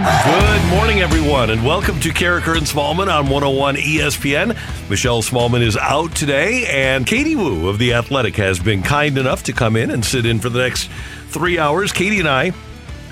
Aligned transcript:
Good 0.00 0.70
morning, 0.70 1.00
everyone, 1.00 1.50
and 1.50 1.62
welcome 1.62 2.00
to 2.00 2.08
Karraker 2.08 2.56
and 2.56 2.66
Smallmon 2.66 3.14
on 3.14 3.24
101 3.24 3.76
ESPN. 3.76 4.56
Michelle 4.88 5.20
Smallmon 5.20 5.60
is 5.60 5.76
out 5.76 6.16
today, 6.16 6.64
and 6.68 7.06
Katie 7.06 7.36
Woo 7.36 7.68
of 7.68 7.78
The 7.78 7.92
Athletic 7.92 8.36
has 8.36 8.58
been 8.58 8.82
kind 8.82 9.18
enough 9.18 9.42
to 9.42 9.52
come 9.52 9.76
in 9.76 9.90
and 9.90 10.02
sit 10.02 10.24
in 10.24 10.40
for 10.40 10.48
the 10.48 10.60
next 10.60 10.88
three 11.28 11.58
hours. 11.58 11.92
Katie 11.92 12.18
and 12.18 12.28
I 12.28 12.52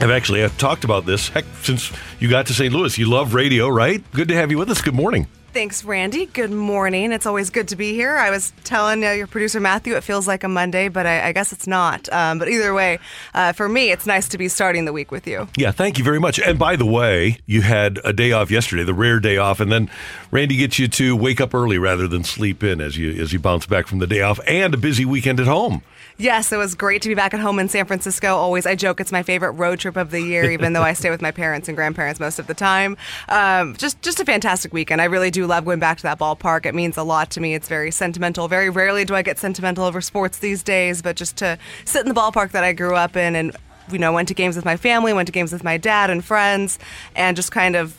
have 0.00 0.10
actually 0.10 0.42
uh, 0.42 0.48
talked 0.56 0.84
about 0.84 1.04
this, 1.04 1.28
heck, 1.28 1.44
since 1.60 1.92
you 2.20 2.30
got 2.30 2.46
to 2.46 2.54
St. 2.54 2.72
Louis. 2.72 2.96
You 2.96 3.10
love 3.10 3.34
radio, 3.34 3.68
right? 3.68 4.02
Good 4.12 4.28
to 4.28 4.34
have 4.36 4.50
you 4.50 4.56
with 4.56 4.70
us. 4.70 4.80
Good 4.80 4.94
morning. 4.94 5.26
Thanks, 5.50 5.82
Randy. 5.82 6.26
Good 6.26 6.50
morning. 6.50 7.10
It's 7.10 7.24
always 7.24 7.48
good 7.48 7.68
to 7.68 7.76
be 7.76 7.94
here. 7.94 8.16
I 8.16 8.30
was 8.30 8.52
telling 8.64 9.02
uh, 9.02 9.12
your 9.12 9.26
producer 9.26 9.60
Matthew 9.60 9.96
it 9.96 10.04
feels 10.04 10.28
like 10.28 10.44
a 10.44 10.48
Monday, 10.48 10.88
but 10.88 11.06
I, 11.06 11.28
I 11.28 11.32
guess 11.32 11.52
it's 11.54 11.66
not. 11.66 12.06
Um, 12.12 12.38
but 12.38 12.48
either 12.48 12.74
way, 12.74 12.98
uh, 13.32 13.52
for 13.54 13.66
me, 13.66 13.90
it's 13.90 14.06
nice 14.06 14.28
to 14.28 14.38
be 14.38 14.48
starting 14.48 14.84
the 14.84 14.92
week 14.92 15.10
with 15.10 15.26
you. 15.26 15.48
Yeah, 15.56 15.70
thank 15.70 15.96
you 15.96 16.04
very 16.04 16.20
much. 16.20 16.38
And 16.38 16.58
by 16.58 16.76
the 16.76 16.84
way, 16.84 17.38
you 17.46 17.62
had 17.62 17.98
a 18.04 18.12
day 18.12 18.30
off 18.32 18.50
yesterday, 18.50 18.84
the 18.84 18.92
rare 18.92 19.20
day 19.20 19.38
off, 19.38 19.58
and 19.58 19.72
then 19.72 19.90
Randy 20.30 20.58
gets 20.58 20.78
you 20.78 20.86
to 20.88 21.16
wake 21.16 21.40
up 21.40 21.54
early 21.54 21.78
rather 21.78 22.06
than 22.06 22.24
sleep 22.24 22.62
in 22.62 22.82
as 22.82 22.98
you 22.98 23.10
as 23.20 23.32
you 23.32 23.38
bounce 23.38 23.64
back 23.64 23.86
from 23.86 24.00
the 24.00 24.06
day 24.06 24.20
off, 24.20 24.38
and 24.46 24.74
a 24.74 24.78
busy 24.78 25.06
weekend 25.06 25.40
at 25.40 25.46
home. 25.46 25.82
Yes, 26.20 26.50
it 26.50 26.56
was 26.56 26.74
great 26.74 27.00
to 27.02 27.08
be 27.08 27.14
back 27.14 27.32
at 27.32 27.38
home 27.38 27.60
in 27.60 27.68
San 27.68 27.86
Francisco. 27.86 28.34
Always, 28.34 28.66
I 28.66 28.74
joke 28.74 29.00
it's 29.00 29.12
my 29.12 29.22
favorite 29.22 29.52
road 29.52 29.78
trip 29.78 29.96
of 29.96 30.10
the 30.10 30.20
year, 30.20 30.50
even 30.50 30.72
though 30.72 30.82
I 30.82 30.92
stay 30.92 31.10
with 31.10 31.22
my 31.22 31.30
parents 31.30 31.68
and 31.68 31.76
grandparents 31.76 32.18
most 32.18 32.40
of 32.40 32.48
the 32.48 32.54
time. 32.54 32.96
Um, 33.28 33.76
just, 33.76 34.02
just 34.02 34.18
a 34.18 34.24
fantastic 34.24 34.72
weekend. 34.72 35.00
I 35.00 35.04
really 35.04 35.30
do 35.30 35.46
love 35.46 35.64
going 35.64 35.78
back 35.78 35.96
to 35.98 36.02
that 36.02 36.18
ballpark. 36.18 36.66
It 36.66 36.74
means 36.74 36.96
a 36.96 37.04
lot 37.04 37.30
to 37.30 37.40
me. 37.40 37.54
It's 37.54 37.68
very 37.68 37.92
sentimental. 37.92 38.48
Very 38.48 38.68
rarely 38.68 39.04
do 39.04 39.14
I 39.14 39.22
get 39.22 39.38
sentimental 39.38 39.84
over 39.84 40.00
sports 40.00 40.38
these 40.38 40.64
days, 40.64 41.02
but 41.02 41.14
just 41.14 41.36
to 41.36 41.56
sit 41.84 42.02
in 42.02 42.12
the 42.12 42.20
ballpark 42.20 42.50
that 42.50 42.64
I 42.64 42.72
grew 42.72 42.96
up 42.96 43.16
in 43.16 43.36
and 43.36 43.56
you 43.90 43.98
know, 43.98 44.12
went 44.12 44.28
to 44.28 44.34
games 44.34 44.56
with 44.56 44.64
my 44.64 44.76
family, 44.76 45.12
went 45.12 45.26
to 45.28 45.32
games 45.32 45.52
with 45.52 45.64
my 45.64 45.78
dad 45.78 46.10
and 46.10 46.22
friends, 46.22 46.78
and 47.14 47.36
just 47.36 47.52
kind 47.52 47.74
of 47.74 47.96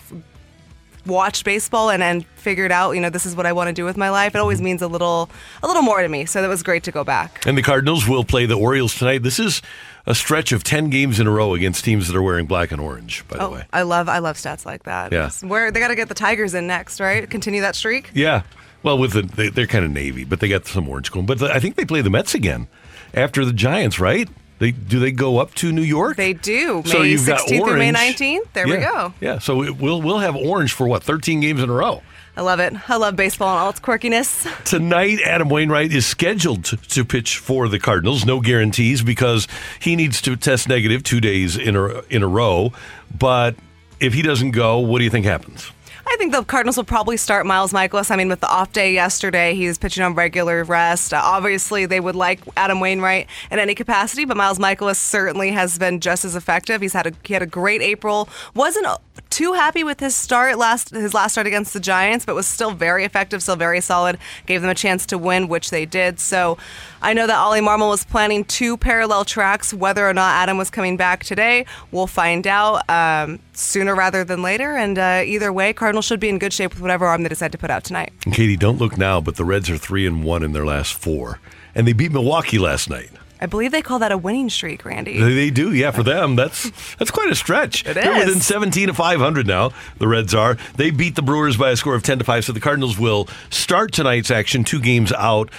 watched 1.10 1.44
baseball 1.44 1.90
and 1.90 2.02
then 2.02 2.22
figured 2.36 2.72
out, 2.72 2.92
you 2.92 3.02
know, 3.02 3.10
this 3.10 3.26
is 3.26 3.36
what 3.36 3.46
I 3.46 3.52
want 3.52 3.68
to 3.68 3.74
do 3.74 3.84
with 3.84 3.98
my 3.98 4.10
life. 4.10 4.36
It 4.36 4.40
always 4.40 4.60
mm-hmm. 4.60 4.66
means 4.66 4.82
a 4.82 4.88
little, 4.88 5.30
a 5.62 5.68
little 5.68 5.82
more 5.82 6.02
to 6.02 6.08
me. 6.08 6.26
So 6.26 6.42
that 6.42 6.48
was 6.48 6.64
great 6.64 6.84
to 6.84 6.92
go 6.92 7.04
back. 7.04 7.46
And 7.46 7.58
the 7.58 7.62
Cardinals 7.62 8.08
will 8.08 8.24
play 8.24 8.46
the 8.46 8.56
Orioles 8.58 8.96
tonight. 8.96 9.24
This 9.24 9.40
is 9.40 9.62
a 10.06 10.16
stretch 10.16 10.52
of 10.52 10.64
ten 10.64 10.90
games 10.90 11.20
in 11.20 11.28
a 11.28 11.32
row 11.32 11.54
against 11.54 11.84
teams 11.84 12.08
that 12.08 12.16
are 12.16 12.22
wearing 12.22 12.46
black 12.46 12.72
and 12.72 12.80
orange. 12.80 13.28
By 13.28 13.38
the 13.38 13.44
Oh, 13.44 13.52
way, 13.54 13.66
I 13.74 13.82
love, 13.82 14.08
I 14.08 14.20
love 14.20 14.38
stats 14.38 14.66
like 14.66 14.84
that. 14.84 15.12
Yeah. 15.12 15.30
Where 15.42 15.72
they 15.72 15.80
got 15.80 15.90
to 15.90 15.96
get 15.96 16.08
the 16.08 16.16
Tigers 16.16 16.54
in 16.54 16.68
next, 16.68 17.00
right? 17.00 17.30
Continue 17.30 17.62
that 17.62 17.76
streak. 17.76 18.12
yeah. 18.14 18.44
Well, 18.82 18.98
with 18.98 19.12
the 19.12 19.24
they, 19.24 19.50
they're 19.50 19.68
kind 19.68 19.84
of 19.84 19.92
navy, 19.92 20.24
but 20.24 20.40
they 20.40 20.48
got 20.48 20.66
some 20.66 20.88
orange 20.88 21.12
going. 21.12 21.26
But 21.26 21.40
the, 21.40 21.52
I 21.54 21.60
think 21.60 21.76
they 21.76 21.84
play 21.84 22.00
the 22.02 22.10
Mets 22.10 22.34
again 22.34 22.70
after 23.14 23.44
the 23.44 23.52
Giants, 23.52 24.00
right? 24.00 24.30
They 24.60 24.72
do 24.72 25.00
they 25.00 25.12
go 25.12 25.38
up 25.38 25.56
to 25.56 25.72
New 25.72 25.82
York? 25.82 26.18
They 26.18 26.34
do. 26.34 26.84
May 26.84 26.90
So 26.90 27.02
you've 27.02 27.26
got 27.26 27.40
16th 27.48 27.66
through 27.66 27.78
May 27.78 27.92
19th. 27.92 28.54
There 28.54 28.68
we 28.68 28.78
go. 28.78 29.14
Yeah. 29.22 29.40
So 29.40 29.64
it- 29.64 29.78
we'll 29.78 30.02
we'll 30.02 30.20
have 30.20 30.36
orange 30.36 30.74
for 30.74 30.88
what 30.88 31.02
thirteen 31.04 31.40
games 31.40 31.64
in 31.64 31.70
a 31.70 31.74
row. 31.74 32.04
I 32.38 32.42
love 32.42 32.60
it. 32.62 32.74
I 32.90 32.96
love 32.96 33.18
baseball 33.18 33.50
and 33.50 33.60
all 33.64 33.70
its 33.70 33.82
quirkiness. 33.82 34.48
Tonight, 34.64 35.20
Adam 35.26 35.50
Wainwright 35.50 35.92
is 35.92 36.06
scheduled 36.06 36.64
to, 36.66 36.78
to 36.78 37.04
pitch 37.04 37.38
for 37.38 37.68
the 37.68 37.80
Cardinals. 37.80 38.26
No 38.26 38.40
guarantees 38.40 39.02
because 39.02 39.46
he 39.82 39.98
needs 39.98 40.22
to 40.22 40.38
test 40.38 40.70
negative 40.70 41.04
two 41.04 41.20
days 41.20 41.58
in 41.58 41.76
a, 41.76 42.02
in 42.10 42.24
a 42.24 42.28
row. 42.30 42.72
But 43.18 43.56
if 44.00 44.14
he 44.14 44.22
doesn't 44.22 44.52
go, 44.52 44.80
what 44.80 45.00
do 45.00 45.04
you 45.04 45.10
think 45.10 45.26
happens? 45.26 45.70
I 46.12 46.16
think 46.18 46.32
the 46.32 46.44
Cardinals 46.44 46.76
will 46.76 46.86
probably 46.86 47.18
start 47.18 47.46
Miles 47.46 47.72
Mikolas. 47.72 48.10
I 48.10 48.16
mean, 48.16 48.30
with 48.30 48.40
the 48.40 48.50
off 48.50 48.74
day 48.74 48.94
yesterday, 48.94 49.54
he 49.54 49.68
was 49.68 49.78
pitching 49.78 50.04
on 50.04 50.16
regular 50.16 50.64
rest. 50.64 51.14
Uh, 51.14 51.22
obviously, 51.24 51.86
they 51.86 52.00
would 52.00 52.16
like 52.16 52.40
Adam 52.58 52.80
Wainwright 52.80 53.28
in 53.52 53.60
any 53.60 53.76
capacity, 53.76 54.26
but 54.26 54.36
Miles 54.36 54.58
Mikolas 54.58 54.96
certainly 54.96 55.52
has 55.52 55.78
been 55.78 56.00
just 56.00 56.26
as 56.26 56.36
effective. 56.36 56.82
He's 56.82 56.94
had 56.94 57.06
a 57.06 57.12
he 57.24 57.34
had 57.34 57.44
a 57.44 57.48
great 57.48 57.84
April. 57.84 58.28
wasn't 58.56 58.88
too 59.30 59.54
happy 59.54 59.84
with 59.84 60.00
his 60.00 60.16
start 60.16 60.58
last 60.58 60.92
his 60.92 61.14
last 61.14 61.34
start 61.34 61.48
against 61.48 61.74
the 61.74 61.80
Giants, 61.80 62.26
but 62.26 62.36
was 62.36 62.48
still 62.48 62.72
very 62.72 63.06
effective, 63.06 63.42
still 63.42 63.56
very 63.56 63.82
solid. 63.82 64.18
Gave 64.46 64.62
them 64.62 64.70
a 64.70 64.76
chance 64.76 65.06
to 65.08 65.18
win, 65.18 65.48
which 65.48 65.70
they 65.70 65.86
did. 65.86 66.20
So. 66.20 66.58
I 67.02 67.14
know 67.14 67.28
that 67.28 67.38
Ollie 67.38 67.62
Marmol 67.62 67.90
was 67.90 68.04
planning 68.04 68.44
two 68.44 68.76
parallel 68.76 69.24
tracks. 69.24 69.74
Whether 69.74 70.08
or 70.08 70.14
not 70.14 70.36
Adam 70.36 70.58
was 70.58 70.70
coming 70.70 70.98
back 70.98 71.24
today, 71.24 71.66
we'll 71.92 72.08
find 72.08 72.46
out 72.46 72.90
um, 72.90 73.40
sooner 73.54 73.96
rather 73.96 74.26
than 74.26 74.42
later. 74.42 74.76
And 74.76 75.00
uh, 75.00 75.24
either 75.26 75.54
way, 75.54 75.72
Cardinals 75.72 76.06
should 76.06 76.20
be 76.20 76.28
in 76.28 76.40
good 76.40 76.52
shape 76.52 76.74
with 76.74 76.82
whatever 76.82 77.06
arm 77.06 77.24
they 77.24 77.30
decide 77.30 77.54
to 77.54 77.58
put 77.58 77.70
out 77.70 77.86
tonight. 77.86 78.12
And 78.26 78.34
Katie, 78.34 78.58
don't 78.58 78.80
look 78.80 78.98
now, 78.98 79.22
but 79.22 79.38
the 79.38 79.46
Reds 79.46 79.70
are 79.70 79.78
three 79.78 80.06
and 80.06 80.24
one 80.24 80.44
in 80.44 80.52
their 80.52 80.66
last 80.66 80.94
four, 80.94 81.40
and 81.74 81.88
they 81.88 81.94
beat 81.94 82.12
Milwaukee 82.12 82.60
last 82.60 82.90
night. 82.90 83.10
I 83.42 83.46
believe 83.46 83.72
they 83.72 83.82
call 83.82 84.00
that 84.00 84.12
a 84.12 84.18
winning 84.18 84.50
streak, 84.50 84.84
Randy. 84.84 85.22
They, 85.22 85.50
do, 85.50 85.74
yeah. 85.74 85.92
For 85.92 86.04
them, 86.04 86.36
that's 86.36 86.70
that's 86.96 87.12
quite 87.12 87.30
a 87.30 87.36
stretch. 87.36 87.86
It 87.86 87.94
They're 87.94 88.18
is. 88.20 88.26
within 88.26 88.42
17 88.42 88.88
to 88.88 88.94
500 88.94 89.48
now. 89.48 89.72
The 89.98 90.08
Reds 90.08 90.34
are. 90.34 90.58
They 90.76 90.92
beat 90.92 91.16
the 91.16 91.22
Brewers 91.22 91.56
by 91.56 91.72
a 91.72 91.78
score 91.78 91.96
of 91.96 92.04
10 92.04 92.20
to 92.20 92.26
five. 92.26 92.44
So 92.44 92.52
the 92.52 92.60
Cardinals 92.60 93.00
will 93.00 93.30
start 93.50 93.94
tonight's 93.94 94.30
action 94.30 94.64
two 94.64 94.82
games 94.82 95.14
out. 95.14 95.50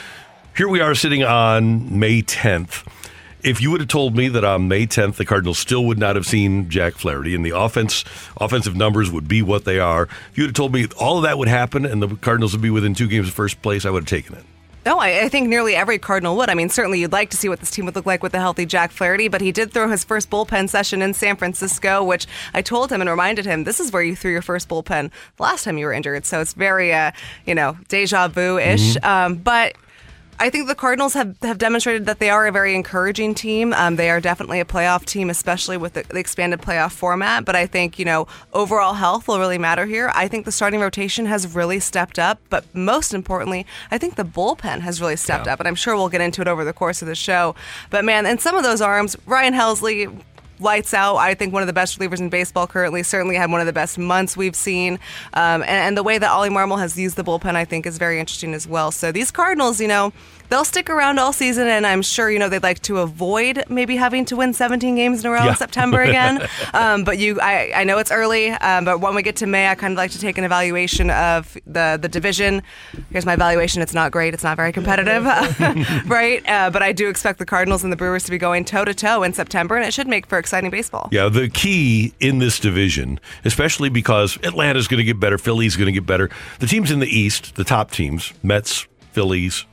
Here 0.56 0.68
we 0.68 0.80
are 0.80 0.94
sitting 0.94 1.22
on 1.22 1.98
May 1.98 2.22
10th. 2.22 2.86
If 3.42 3.62
you 3.62 3.70
would 3.70 3.80
have 3.80 3.88
told 3.88 4.14
me 4.14 4.28
that 4.28 4.44
on 4.44 4.68
May 4.68 4.86
10th 4.86 5.14
the 5.16 5.24
Cardinals 5.24 5.58
still 5.58 5.86
would 5.86 5.98
not 5.98 6.16
have 6.16 6.26
seen 6.26 6.68
Jack 6.68 6.94
Flaherty 6.94 7.34
and 7.34 7.46
the 7.46 7.56
offense 7.56 8.04
offensive 8.38 8.76
numbers 8.76 9.10
would 9.10 9.26
be 9.28 9.40
what 9.40 9.64
they 9.64 9.78
are, 9.78 10.02
if 10.02 10.32
you 10.34 10.42
would 10.42 10.48
have 10.50 10.54
told 10.54 10.74
me 10.74 10.86
all 10.98 11.16
of 11.16 11.22
that 11.22 11.38
would 11.38 11.48
happen 11.48 11.86
and 11.86 12.02
the 12.02 12.16
Cardinals 12.16 12.52
would 12.52 12.60
be 12.60 12.68
within 12.68 12.92
two 12.92 13.08
games 13.08 13.28
of 13.28 13.32
first 13.32 13.62
place, 13.62 13.86
I 13.86 13.90
would 13.90 14.02
have 14.02 14.08
taken 14.08 14.36
it. 14.36 14.44
No, 14.86 14.98
I, 14.98 15.24
I 15.24 15.28
think 15.28 15.48
nearly 15.48 15.76
every 15.76 15.98
Cardinal 15.98 16.36
would. 16.36 16.48
I 16.48 16.54
mean, 16.54 16.70
certainly 16.70 17.00
you'd 17.00 17.12
like 17.12 17.28
to 17.30 17.36
see 17.36 17.48
what 17.48 17.60
this 17.60 17.70
team 17.70 17.84
would 17.84 17.94
look 17.94 18.06
like 18.06 18.22
with 18.22 18.32
a 18.34 18.38
healthy 18.38 18.64
Jack 18.64 18.92
Flaherty, 18.92 19.28
but 19.28 19.42
he 19.42 19.52
did 19.52 19.72
throw 19.72 19.88
his 19.88 20.04
first 20.04 20.30
bullpen 20.30 20.70
session 20.70 21.02
in 21.02 21.12
San 21.12 21.36
Francisco, 21.36 22.02
which 22.02 22.26
I 22.54 22.62
told 22.62 22.90
him 22.90 23.02
and 23.02 23.10
reminded 23.10 23.44
him 23.44 23.64
this 23.64 23.78
is 23.78 23.92
where 23.92 24.02
you 24.02 24.16
threw 24.16 24.32
your 24.32 24.42
first 24.42 24.68
bullpen 24.68 25.10
last 25.38 25.64
time 25.64 25.76
you 25.76 25.84
were 25.84 25.92
injured. 25.92 26.24
So 26.24 26.40
it's 26.40 26.54
very, 26.54 26.94
uh, 26.94 27.12
you 27.46 27.54
know, 27.54 27.76
deja 27.88 28.28
vu 28.28 28.58
ish. 28.58 28.96
Um, 29.02 29.36
but 29.36 29.76
I 30.40 30.48
think 30.48 30.68
the 30.68 30.74
Cardinals 30.74 31.12
have, 31.12 31.36
have 31.42 31.58
demonstrated 31.58 32.06
that 32.06 32.18
they 32.18 32.30
are 32.30 32.46
a 32.46 32.52
very 32.52 32.74
encouraging 32.74 33.34
team. 33.34 33.74
Um, 33.74 33.96
they 33.96 34.08
are 34.08 34.22
definitely 34.22 34.58
a 34.58 34.64
playoff 34.64 35.04
team, 35.04 35.28
especially 35.28 35.76
with 35.76 35.92
the, 35.92 36.02
the 36.04 36.18
expanded 36.18 36.62
playoff 36.62 36.92
format. 36.92 37.44
But 37.44 37.56
I 37.56 37.66
think, 37.66 37.98
you 37.98 38.06
know, 38.06 38.26
overall 38.54 38.94
health 38.94 39.28
will 39.28 39.38
really 39.38 39.58
matter 39.58 39.84
here. 39.84 40.10
I 40.14 40.28
think 40.28 40.46
the 40.46 40.52
starting 40.52 40.80
rotation 40.80 41.26
has 41.26 41.54
really 41.54 41.78
stepped 41.78 42.18
up. 42.18 42.40
But 42.48 42.64
most 42.74 43.12
importantly, 43.12 43.66
I 43.90 43.98
think 43.98 44.14
the 44.14 44.24
bullpen 44.24 44.80
has 44.80 44.98
really 44.98 45.16
stepped 45.16 45.46
up. 45.46 45.60
And 45.60 45.68
I'm 45.68 45.74
sure 45.74 45.94
we'll 45.94 46.08
get 46.08 46.22
into 46.22 46.40
it 46.40 46.48
over 46.48 46.64
the 46.64 46.72
course 46.72 47.02
of 47.02 47.08
the 47.08 47.14
show. 47.14 47.54
But 47.90 48.06
man, 48.06 48.24
and 48.24 48.40
some 48.40 48.56
of 48.56 48.62
those 48.62 48.80
arms, 48.80 49.18
Ryan 49.26 49.52
Helsley, 49.52 50.10
lights 50.60 50.94
out. 50.94 51.16
I 51.16 51.34
think 51.34 51.52
one 51.52 51.62
of 51.62 51.66
the 51.66 51.72
best 51.72 51.98
relievers 51.98 52.20
in 52.20 52.28
baseball 52.28 52.66
currently. 52.66 53.02
Certainly 53.02 53.36
had 53.36 53.50
one 53.50 53.60
of 53.60 53.66
the 53.66 53.72
best 53.72 53.98
months 53.98 54.36
we've 54.36 54.56
seen. 54.56 54.94
Um, 55.34 55.62
and, 55.62 55.70
and 55.70 55.96
the 55.96 56.02
way 56.02 56.18
that 56.18 56.30
Ollie 56.30 56.50
Marmol 56.50 56.78
has 56.78 56.98
used 56.98 57.16
the 57.16 57.24
bullpen, 57.24 57.56
I 57.56 57.64
think, 57.64 57.86
is 57.86 57.98
very 57.98 58.20
interesting 58.20 58.54
as 58.54 58.66
well. 58.66 58.90
So 58.90 59.12
these 59.12 59.30
Cardinals, 59.30 59.80
you 59.80 59.88
know, 59.88 60.12
they'll 60.50 60.64
stick 60.64 60.90
around 60.90 61.18
all 61.18 61.32
season, 61.32 61.66
and 61.68 61.86
I'm 61.86 62.02
sure 62.02 62.30
you 62.30 62.38
know 62.38 62.48
they'd 62.48 62.62
like 62.62 62.80
to 62.82 62.98
avoid 62.98 63.64
maybe 63.68 63.96
having 63.96 64.24
to 64.26 64.36
win 64.36 64.52
17 64.52 64.94
games 64.96 65.20
in 65.24 65.26
a 65.26 65.30
row 65.32 65.44
Yeah. 65.44 65.50
in 65.50 65.56
September 65.56 66.02
again. 66.02 66.46
um, 66.74 67.04
but 67.04 67.18
you, 67.18 67.40
I, 67.40 67.72
I 67.74 67.84
know 67.84 67.98
it's 67.98 68.10
early, 68.10 68.50
um, 68.50 68.84
but 68.84 69.00
when 69.00 69.14
we 69.14 69.22
get 69.22 69.36
to 69.36 69.46
May, 69.46 69.68
I 69.68 69.74
kind 69.74 69.92
of 69.92 69.96
like 69.96 70.10
to 70.10 70.18
take 70.18 70.36
an 70.38 70.44
evaluation 70.44 71.10
of 71.10 71.56
the 71.66 71.98
the 72.00 72.08
division. 72.08 72.62
Here's 73.10 73.24
my 73.26 73.34
evaluation. 73.34 73.80
It's 73.82 73.94
not 73.94 74.12
great. 74.12 74.34
It's 74.34 74.44
not 74.44 74.56
very 74.56 74.72
competitive, 74.72 75.24
right? 76.06 76.42
Uh, 76.48 76.70
but 76.70 76.82
I 76.82 76.92
do 76.92 77.08
expect 77.08 77.38
the 77.38 77.46
Cardinals 77.46 77.82
and 77.82 77.92
the 77.92 77.96
Brewers 77.96 78.24
to 78.24 78.30
be 78.30 78.38
going 78.38 78.64
toe 78.64 78.84
to 78.84 78.92
toe 78.94 79.22
in 79.22 79.32
September, 79.32 79.76
and 79.76 79.84
it 79.86 79.94
should 79.94 80.08
make 80.08 80.26
for 80.26 80.38
exciting 80.38 80.70
baseball. 80.70 81.08
Yeah, 81.12 81.28
the 81.28 81.48
key 81.48 82.12
in 82.20 82.38
this 82.38 82.58
division, 82.58 83.20
especially 83.44 83.88
because 83.88 84.36
Atlanta's 84.42 84.88
going 84.88 84.98
to 84.98 85.04
get 85.04 85.20
better, 85.20 85.38
Philly's 85.38 85.76
going 85.76 85.86
to 85.86 85.92
get 85.92 86.06
better. 86.06 86.28
The 86.58 86.66
teams 86.66 86.90
in 86.90 86.98
the 86.98 87.06
East, 87.06 87.54
the 87.54 87.64
top 87.64 87.90
teams, 87.90 88.32
Mets, 88.42 88.86
Phillies, 89.12 89.64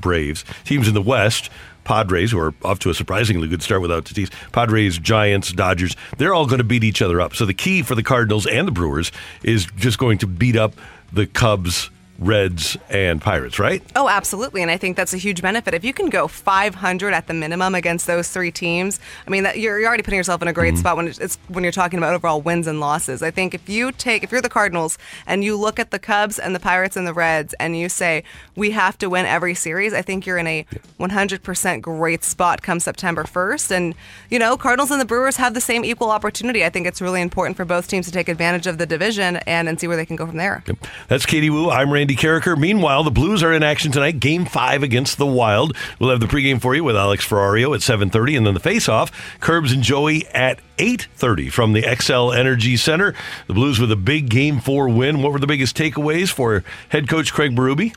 Braves. 0.00 0.44
Teams 0.64 0.88
in 0.88 0.94
the 0.94 1.02
West, 1.02 1.50
Padres, 1.84 2.30
who 2.30 2.38
are 2.38 2.54
off 2.62 2.78
to 2.80 2.90
a 2.90 2.94
surprisingly 2.94 3.48
good 3.48 3.62
start 3.62 3.80
without 3.80 4.04
Tatis, 4.04 4.30
Padres, 4.52 4.98
Giants, 4.98 5.52
Dodgers, 5.52 5.96
they're 6.18 6.34
all 6.34 6.46
going 6.46 6.58
to 6.58 6.64
beat 6.64 6.84
each 6.84 7.00
other 7.00 7.20
up. 7.20 7.34
So 7.34 7.46
the 7.46 7.54
key 7.54 7.82
for 7.82 7.94
the 7.94 8.02
Cardinals 8.02 8.46
and 8.46 8.68
the 8.68 8.72
Brewers 8.72 9.10
is 9.42 9.66
just 9.76 9.98
going 9.98 10.18
to 10.18 10.26
beat 10.26 10.56
up 10.56 10.74
the 11.12 11.26
Cubs, 11.26 11.90
Reds, 12.18 12.76
and 12.90 13.22
Pirates, 13.22 13.60
right? 13.60 13.80
Oh, 13.94 14.08
absolutely. 14.08 14.60
And 14.60 14.72
I 14.72 14.76
think 14.76 14.96
that's 14.96 15.14
a 15.14 15.18
huge 15.18 15.40
benefit. 15.40 15.72
If 15.72 15.84
you 15.84 15.92
can 15.92 16.08
go 16.08 16.26
500 16.26 17.14
at 17.14 17.28
the 17.28 17.34
minimum 17.34 17.76
against 17.76 18.08
those 18.08 18.28
three 18.28 18.50
teams, 18.50 18.98
I 19.26 19.30
mean, 19.30 19.44
that 19.44 19.58
you're, 19.58 19.78
you're 19.78 19.86
already 19.86 20.02
putting 20.02 20.16
yourself 20.16 20.42
in 20.42 20.48
a 20.48 20.52
great 20.52 20.74
mm-hmm. 20.74 20.80
spot 20.80 20.96
when 20.96 21.06
it's, 21.06 21.36
when 21.46 21.62
you're 21.62 21.72
talking 21.72 21.98
about 21.98 22.14
overall 22.14 22.40
wins 22.40 22.66
and 22.66 22.80
losses. 22.80 23.22
I 23.22 23.30
think 23.30 23.54
if 23.54 23.68
you 23.68 23.92
take, 23.92 24.24
if 24.24 24.32
you're 24.32 24.40
the 24.40 24.48
Cardinals 24.48 24.98
and 25.26 25.44
you 25.44 25.56
look 25.56 25.78
at 25.78 25.92
the 25.92 26.00
Cubs 26.00 26.40
and 26.40 26.56
the 26.56 26.60
Pirates 26.60 26.96
and 26.96 27.06
the 27.06 27.14
Reds 27.14 27.54
and 27.54 27.78
you 27.78 27.88
say, 27.88 28.24
we 28.56 28.72
have 28.72 28.98
to 28.98 29.08
win 29.08 29.24
every 29.24 29.54
series, 29.54 29.92
I 29.92 30.02
think 30.02 30.26
you're 30.26 30.38
in 30.38 30.48
a 30.48 30.66
100% 30.98 31.82
great 31.82 32.24
spot 32.24 32.62
come 32.62 32.80
September 32.80 33.22
1st. 33.22 33.70
And, 33.70 33.94
you 34.28 34.40
know, 34.40 34.56
Cardinals 34.56 34.90
and 34.90 35.00
the 35.00 35.04
Brewers 35.04 35.36
have 35.36 35.54
the 35.54 35.60
same 35.60 35.84
equal 35.84 36.10
opportunity. 36.10 36.64
I 36.64 36.68
think 36.68 36.88
it's 36.88 37.00
really 37.00 37.20
important 37.20 37.56
for 37.56 37.64
both 37.64 37.86
teams 37.86 38.06
to 38.06 38.12
take 38.12 38.28
advantage 38.28 38.66
of 38.66 38.78
the 38.78 38.86
division 38.86 39.36
and, 39.46 39.68
and 39.68 39.78
see 39.78 39.86
where 39.86 39.96
they 39.96 40.06
can 40.06 40.16
go 40.16 40.26
from 40.26 40.36
there. 40.36 40.64
That's 41.06 41.24
Katie 41.24 41.50
Woo. 41.50 41.70
I'm 41.70 41.92
Randy 42.08 42.22
Karraker. 42.22 42.56
Meanwhile, 42.56 43.04
the 43.04 43.10
Blues 43.10 43.42
are 43.42 43.52
in 43.52 43.62
action 43.62 43.92
tonight. 43.92 44.18
Game 44.18 44.46
five 44.46 44.82
against 44.82 45.18
the 45.18 45.26
Wild. 45.26 45.76
We'll 45.98 46.08
have 46.08 46.20
the 46.20 46.26
pregame 46.26 46.58
for 46.58 46.74
you 46.74 46.82
with 46.82 46.96
Alex 46.96 47.26
Ferrario 47.28 47.74
at 47.74 47.82
7:30, 47.82 48.34
and 48.34 48.46
then 48.46 48.54
the 48.54 48.60
face-off, 48.60 49.12
Kerbs 49.40 49.74
and 49.74 49.82
Joey 49.82 50.26
at 50.28 50.58
8:30 50.78 51.50
from 51.50 51.74
the 51.74 51.82
Xcel 51.82 52.34
Energy 52.34 52.78
Center. 52.78 53.12
The 53.46 53.52
Blues 53.52 53.78
with 53.78 53.92
a 53.92 53.96
big 53.96 54.30
Game 54.30 54.58
Four 54.58 54.88
win. 54.88 55.20
What 55.20 55.32
were 55.32 55.38
the 55.38 55.46
biggest 55.46 55.76
takeaways 55.76 56.30
for 56.30 56.64
head 56.88 57.10
coach 57.10 57.30
Craig 57.30 57.54
Berube? 57.54 57.94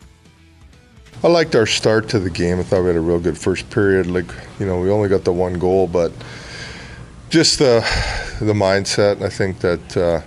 I 1.24 1.30
liked 1.30 1.56
our 1.56 1.66
start 1.66 2.10
to 2.10 2.20
the 2.20 2.30
game. 2.30 2.60
I 2.60 2.64
thought 2.64 2.82
we 2.82 2.88
had 2.88 2.98
a 2.98 3.00
real 3.00 3.20
good 3.20 3.38
first 3.38 3.70
period. 3.70 4.08
Like 4.08 4.28
you 4.60 4.66
know, 4.66 4.82
we 4.82 4.90
only 4.90 5.08
got 5.08 5.24
the 5.24 5.32
one 5.32 5.58
goal, 5.58 5.88
but 5.88 6.12
just 7.30 7.60
the 7.60 7.80
the 8.42 8.52
mindset. 8.52 9.22
I 9.22 9.30
think 9.30 9.60
that 9.60 9.96
uh, 9.96 10.22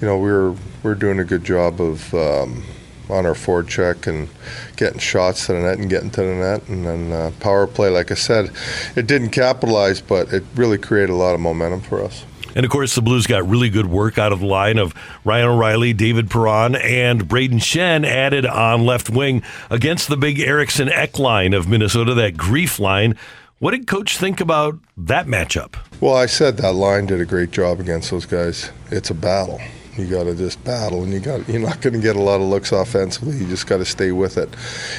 you 0.00 0.06
know 0.06 0.16
we 0.16 0.30
were 0.30 0.52
we 0.84 0.92
are 0.92 0.94
doing 0.94 1.18
a 1.18 1.24
good 1.24 1.42
job 1.42 1.80
of 1.80 2.14
um, 2.14 2.62
on 3.08 3.26
our 3.26 3.34
forward 3.34 3.68
check 3.68 4.06
and 4.06 4.28
getting 4.76 4.98
shots 4.98 5.46
to 5.46 5.52
the 5.52 5.60
net 5.60 5.78
and 5.78 5.88
getting 5.88 6.10
to 6.10 6.22
the 6.22 6.34
net, 6.34 6.68
and 6.68 6.86
then 6.86 7.12
uh, 7.12 7.30
power 7.40 7.66
play. 7.66 7.88
Like 7.88 8.10
I 8.10 8.14
said, 8.14 8.50
it 8.96 9.06
didn't 9.06 9.30
capitalize, 9.30 10.00
but 10.00 10.32
it 10.32 10.44
really 10.54 10.78
created 10.78 11.10
a 11.10 11.16
lot 11.16 11.34
of 11.34 11.40
momentum 11.40 11.80
for 11.80 12.02
us. 12.02 12.24
And 12.56 12.64
of 12.64 12.70
course, 12.70 12.94
the 12.94 13.02
Blues 13.02 13.26
got 13.26 13.46
really 13.46 13.68
good 13.68 13.86
work 13.86 14.16
out 14.16 14.32
of 14.32 14.40
the 14.40 14.46
line 14.46 14.78
of 14.78 14.94
Ryan 15.24 15.48
O'Reilly, 15.48 15.92
David 15.92 16.30
Perron, 16.30 16.74
and 16.74 17.28
Brayden 17.28 17.60
Schenn 17.60 18.06
added 18.06 18.46
on 18.46 18.86
left 18.86 19.10
wing 19.10 19.42
against 19.68 20.08
the 20.08 20.16
big 20.16 20.40
Eriksson 20.40 20.88
Ek 20.88 21.18
line 21.18 21.52
of 21.52 21.68
Minnesota, 21.68 22.14
that 22.14 22.38
grief 22.38 22.78
line. 22.78 23.14
What 23.58 23.72
did 23.72 23.86
Coach 23.86 24.16
think 24.16 24.40
about 24.40 24.78
that 24.96 25.26
matchup? 25.26 25.74
Well, 26.00 26.14
I 26.14 26.24
said 26.26 26.56
that 26.56 26.72
line 26.72 27.04
did 27.04 27.20
a 27.20 27.26
great 27.26 27.50
job 27.50 27.78
against 27.78 28.10
those 28.10 28.24
guys. 28.24 28.70
It's 28.90 29.10
a 29.10 29.14
battle. 29.14 29.60
You 29.96 30.06
got 30.06 30.24
to 30.24 30.34
just 30.34 30.62
battle, 30.64 31.02
and 31.02 31.12
you 31.12 31.20
got 31.20 31.48
you're 31.48 31.60
not 31.60 31.80
going 31.80 31.94
to 31.94 32.00
get 32.00 32.16
a 32.16 32.20
lot 32.20 32.40
of 32.40 32.48
looks 32.48 32.72
offensively. 32.72 33.36
You 33.36 33.46
just 33.46 33.66
got 33.66 33.78
to 33.78 33.84
stay 33.84 34.12
with 34.12 34.36
it, 34.36 34.48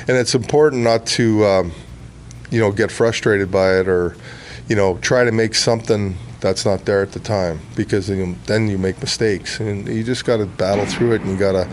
and 0.07 0.17
it's 0.17 0.35
important 0.35 0.83
not 0.83 1.05
to, 1.07 1.45
um, 1.45 1.71
you 2.49 2.59
know, 2.59 2.71
get 2.71 2.91
frustrated 2.91 3.51
by 3.51 3.79
it 3.79 3.87
or, 3.87 4.15
you 4.67 4.75
know, 4.75 4.97
try 4.99 5.23
to 5.23 5.31
make 5.31 5.55
something 5.55 6.15
that's 6.39 6.65
not 6.65 6.85
there 6.85 7.01
at 7.01 7.11
the 7.11 7.19
time 7.19 7.59
because 7.75 8.07
then 8.07 8.67
you 8.67 8.77
make 8.77 8.99
mistakes 8.99 9.59
and 9.59 9.87
you 9.87 10.03
just 10.03 10.25
got 10.25 10.37
to 10.37 10.45
battle 10.45 10.85
through 10.85 11.13
it 11.13 11.21
and 11.21 11.31
you 11.31 11.37
got 11.37 11.53
to 11.53 11.67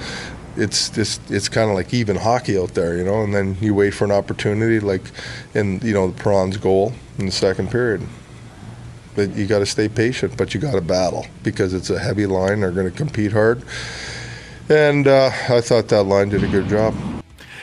it's 0.56 0.88
just 0.91 1.31
it's 1.31 1.49
kind 1.49 1.69
of 1.69 1.75
like 1.75 1.93
even 1.93 2.17
hockey 2.17 2.59
out 2.59 2.75
there 2.75 2.97
you 2.97 3.05
know 3.05 3.23
and 3.23 3.35
then 3.35 3.56
you 3.61 3.75
wait 3.75 3.91
for 3.93 4.05
an 4.05 4.12
opportunity 4.12 4.81
like 4.81 5.03
in 5.55 5.81
you 5.81 5.93
know 5.93 6.09
the 6.09 6.23
Perron's 6.23 6.56
goal 6.56 6.93
in 7.19 7.27
the 7.27 7.32
second 7.32 7.70
period 7.70 8.03
but 9.15 9.35
you 9.35 9.47
got 9.47 9.61
to 9.61 9.67
stay 9.67 9.89
patient 9.89 10.37
but 10.37 10.55
you 10.55 10.61
got 10.61 10.73
to 10.73 10.81
battle 10.81 11.27
because 11.43 11.73
it's 11.73 11.91
a 11.91 11.99
heavy 11.99 12.27
line 12.27 12.61
they're 12.61 12.71
going 12.71 12.91
to 12.91 12.97
compete 12.97 13.33
hard 13.33 13.63
and 14.69 15.07
uh, 15.07 15.31
I 15.49 15.61
thought 15.61 15.89
that 15.89 16.05
line 16.05 16.31
did 16.31 16.43
a 16.43 16.49
good 16.49 16.69
job 16.69 16.95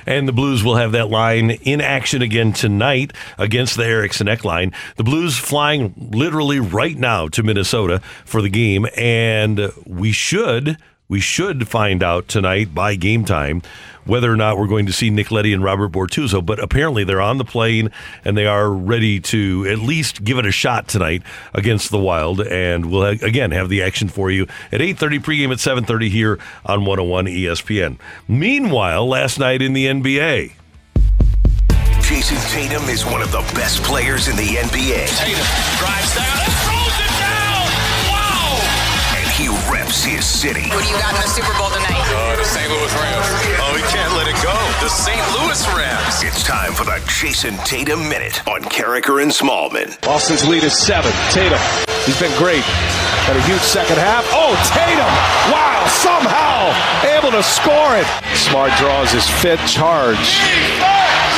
and 0.05 0.27
the 0.27 0.33
Blues 0.33 0.63
will 0.63 0.75
have 0.75 0.91
that 0.93 1.09
line 1.09 1.51
in 1.51 1.81
action 1.81 2.21
again 2.21 2.53
tonight 2.53 3.13
against 3.37 3.77
the 3.77 3.85
Eriksson 3.85 4.27
Ek 4.27 4.43
line. 4.43 4.71
The 4.95 5.03
Blues 5.03 5.37
flying 5.37 5.93
literally 6.11 6.59
right 6.59 6.97
now 6.97 7.27
to 7.29 7.43
Minnesota 7.43 8.01
for 8.25 8.41
the 8.41 8.49
game, 8.49 8.87
and 8.97 9.71
we 9.85 10.11
should 10.11 10.77
we 11.07 11.19
should 11.19 11.67
find 11.67 12.01
out 12.01 12.29
tonight 12.29 12.73
by 12.73 12.95
game 12.95 13.25
time 13.25 13.61
whether 14.05 14.31
or 14.31 14.35
not 14.35 14.57
we're 14.57 14.67
going 14.67 14.85
to 14.85 14.93
see 14.93 15.09
Nick 15.09 15.31
Leddy 15.31 15.53
and 15.53 15.63
Robert 15.63 15.91
Bortuzzo. 15.91 16.45
But 16.45 16.59
apparently 16.59 17.03
they're 17.03 17.21
on 17.21 17.37
the 17.37 17.45
plane 17.45 17.91
and 18.23 18.37
they 18.37 18.45
are 18.45 18.69
ready 18.71 19.19
to 19.21 19.67
at 19.69 19.79
least 19.79 20.23
give 20.23 20.37
it 20.37 20.45
a 20.45 20.51
shot 20.51 20.87
tonight 20.87 21.23
against 21.53 21.91
the 21.91 21.99
Wild. 21.99 22.41
And 22.41 22.91
we'll 22.91 23.03
again 23.03 23.51
have 23.51 23.69
the 23.69 23.81
action 23.81 24.07
for 24.09 24.31
you 24.31 24.47
at 24.71 24.81
8:30 24.81 25.19
pregame 25.19 25.51
at 25.51 25.59
7:30 25.59 26.09
here 26.09 26.39
on 26.65 26.85
101 26.85 27.27
ESPN. 27.27 27.97
Meanwhile, 28.27 29.07
last 29.07 29.39
night 29.39 29.61
in 29.61 29.73
the 29.73 29.87
NBA. 29.87 30.53
Jayson 32.11 32.35
Tatum 32.51 32.83
is 32.91 33.05
one 33.05 33.21
of 33.21 33.31
the 33.31 33.39
best 33.55 33.81
players 33.83 34.27
in 34.27 34.35
the 34.35 34.59
NBA. 34.59 35.07
Tatum 35.15 35.47
drives 35.79 36.11
down 36.11 36.37
and 36.43 36.53
throws 36.67 36.97
it 36.99 37.13
down. 37.23 37.63
Wow! 38.11 38.59
And 39.15 39.27
he 39.39 39.47
reps 39.71 40.03
his 40.03 40.25
city. 40.27 40.67
Who 40.67 40.75
do 40.75 40.87
you 40.91 40.99
got 40.99 41.15
in 41.15 41.21
the 41.23 41.31
Super 41.31 41.55
Bowl 41.55 41.71
tonight? 41.71 42.03
Uh, 42.11 42.35
the 42.35 42.43
St. 42.43 42.67
Louis 42.67 42.91
Rams. 42.99 43.27
Oh, 43.63 43.79
St. 44.91 45.23
Louis 45.39 45.67
Rams. 45.71 46.21
It's 46.21 46.43
time 46.43 46.73
for 46.73 46.83
the 46.83 46.99
Jayson 47.07 47.55
Tatum 47.63 48.09
Minute 48.09 48.45
on 48.45 48.59
Karraker 48.67 49.23
and 49.23 49.31
Smallmon. 49.31 49.95
Boston's 50.01 50.45
lead 50.45 50.65
is 50.65 50.77
seven. 50.77 51.13
Tatum, 51.31 51.59
he's 52.03 52.19
been 52.19 52.35
great. 52.37 52.59
Had 53.23 53.37
a 53.37 53.41
huge 53.47 53.61
second 53.63 53.95
half. 53.95 54.27
Oh, 54.35 54.51
Tatum! 54.67 55.07
Wow, 55.47 55.87
somehow 55.87 56.75
able 57.07 57.31
to 57.31 57.41
score 57.41 57.95
it. 57.95 58.05
Smart 58.35 58.75
draws 58.75 59.15
his 59.15 59.23
fifth 59.39 59.63
charge. 59.63 60.43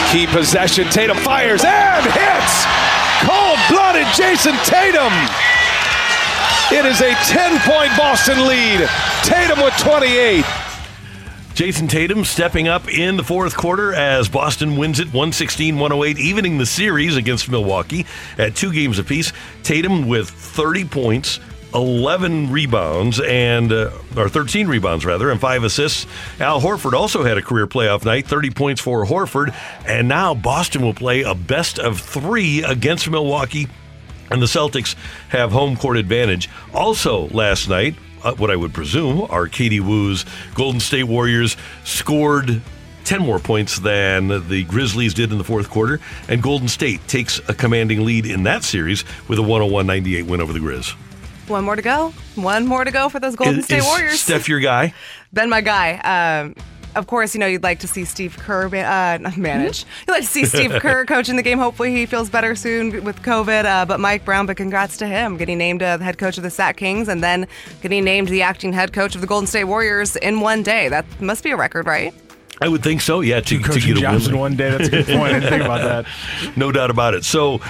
Key 0.09 0.25
possession. 0.25 0.89
Tatum 0.89 1.17
fires 1.17 1.61
and 1.63 2.03
hits. 2.09 2.65
Cold-blooded 3.21 4.09
Jayson 4.17 4.57
Tatum. 4.65 5.13
It 6.73 6.89
is 6.89 7.05
a 7.05 7.13
10 7.29 7.61
point 7.69 7.93
Boston 7.95 8.47
lead. 8.49 8.89
Tatum 9.21 9.61
with 9.61 9.77
28. 9.77 10.41
Jayson 11.53 11.87
Tatum 11.87 12.25
stepping 12.25 12.67
up 12.67 12.91
in 12.91 13.15
the 13.15 13.23
fourth 13.23 13.55
quarter 13.55 13.93
as 13.93 14.27
Boston 14.27 14.75
wins 14.75 14.99
it 14.99 15.05
116 15.05 15.77
108, 15.77 16.17
evening 16.17 16.57
the 16.57 16.65
series 16.65 17.15
against 17.15 17.47
Milwaukee 17.47 18.07
at 18.39 18.55
two 18.55 18.73
games 18.73 18.97
apiece. 18.97 19.31
Tatum 19.61 20.07
with 20.07 20.27
30 20.27 20.85
points, 20.85 21.39
11 21.75 22.51
rebounds, 22.51 23.19
and 23.19 23.71
uh, 23.71 23.91
or 24.17 24.29
13 24.29 24.67
rebounds 24.67 25.05
rather, 25.05 25.29
and 25.29 25.39
five 25.39 25.63
assists. 25.63 26.07
Al 26.39 26.59
Horford 26.59 26.93
also 26.93 27.23
had 27.23 27.37
a 27.37 27.41
career 27.43 27.67
playoff 27.67 28.03
night, 28.03 28.25
30 28.25 28.49
points 28.49 28.81
for 28.81 29.05
Horford, 29.05 29.53
and 29.85 30.07
now 30.07 30.33
Boston 30.33 30.81
will 30.81 30.95
play 30.95 31.21
a 31.21 31.35
best 31.35 31.77
of 31.77 31.99
three 31.99 32.63
against 32.63 33.07
Milwaukee 33.07 33.67
and 34.31 34.41
the 34.41 34.47
Celtics 34.47 34.95
have 35.29 35.51
home 35.51 35.77
court 35.77 35.97
advantage. 35.97 36.49
Also, 36.73 37.27
last 37.27 37.69
night, 37.69 37.93
uh, 38.23 38.33
what 38.35 38.49
I 38.49 38.55
would 38.55 38.73
presume 38.73 39.27
are 39.29 39.47
Katie 39.47 39.79
Woo's 39.79 40.25
Golden 40.55 40.79
State 40.79 41.03
Warriors 41.03 41.57
scored 41.83 42.61
10 43.05 43.21
more 43.21 43.39
points 43.39 43.79
than 43.79 44.47
the 44.47 44.63
Grizzlies 44.63 45.13
did 45.13 45.31
in 45.31 45.37
the 45.37 45.43
fourth 45.43 45.69
quarter, 45.69 45.99
and 46.27 46.41
Golden 46.41 46.67
State 46.67 47.05
takes 47.07 47.39
a 47.49 47.53
commanding 47.53 48.05
lead 48.05 48.25
in 48.25 48.43
that 48.43 48.63
series 48.63 49.03
with 49.27 49.39
a 49.39 49.41
101 49.41 49.85
98 49.85 50.25
win 50.25 50.41
over 50.41 50.53
the 50.53 50.59
Grizz. 50.59 50.91
One 51.47 51.65
more 51.65 51.75
to 51.75 51.81
go. 51.81 52.13
One 52.35 52.65
more 52.65 52.85
to 52.85 52.91
go 52.91 53.09
for 53.09 53.19
those 53.19 53.35
Golden 53.35 53.59
is, 53.59 53.65
State 53.65 53.79
is 53.79 53.85
Warriors. 53.85 54.21
Steph, 54.21 54.47
your 54.47 54.59
guy? 54.59 54.93
Ben, 55.33 55.49
my 55.49 55.61
guy. 55.61 55.97
Um, 55.97 56.55
of 56.95 57.07
course, 57.07 57.33
you 57.33 57.39
know, 57.39 57.47
you'd 57.47 57.63
like 57.63 57.79
to 57.79 57.87
see 57.87 58.05
Steve 58.05 58.37
Kerr 58.37 58.65
uh, 58.67 59.31
manage. 59.37 59.85
You'd 60.07 60.13
like 60.13 60.23
to 60.23 60.27
see 60.27 60.45
Steve 60.45 60.71
Kerr 60.79 61.05
coaching 61.07 61.35
the 61.35 61.41
game. 61.41 61.59
Hopefully, 61.59 61.93
he 61.93 62.05
feels 62.05 62.29
better 62.29 62.55
soon 62.55 63.03
with 63.03 63.21
COVID. 63.21 63.65
Uh, 63.65 63.85
but 63.85 63.99
Mike 63.99 64.25
Brown, 64.25 64.45
but 64.45 64.57
congrats 64.57 64.97
to 64.97 65.07
him 65.07 65.37
getting 65.37 65.57
named 65.57 65.81
uh, 65.81 65.97
the 65.97 66.03
head 66.03 66.17
coach 66.17 66.37
of 66.37 66.43
the 66.43 66.49
Sac 66.49 66.77
Kings 66.77 67.07
and 67.07 67.23
then 67.23 67.47
getting 67.81 68.03
named 68.03 68.29
the 68.29 68.41
acting 68.41 68.73
head 68.73 68.93
coach 68.93 69.15
of 69.15 69.21
the 69.21 69.27
Golden 69.27 69.47
State 69.47 69.65
Warriors 69.65 70.15
in 70.17 70.39
one 70.41 70.63
day. 70.63 70.89
That 70.89 71.05
must 71.21 71.43
be 71.43 71.51
a 71.51 71.57
record, 71.57 71.87
right? 71.87 72.13
I 72.61 72.67
would 72.67 72.83
think 72.83 73.01
so. 73.01 73.21
Yeah, 73.21 73.41
to, 73.41 73.59
to 73.59 73.79
get 73.79 73.97
a 73.97 74.11
win 74.11 74.21
in 74.21 74.37
one 74.37 74.55
day. 74.55 74.69
That's 74.69 74.87
a 74.87 74.91
good 74.91 75.05
point. 75.07 75.21
I 75.21 75.39
didn't 75.39 75.49
think 75.49 75.63
about 75.63 75.81
that. 75.81 76.05
No 76.55 76.71
doubt 76.71 76.91
about 76.91 77.13
it. 77.13 77.25
So 77.25 77.61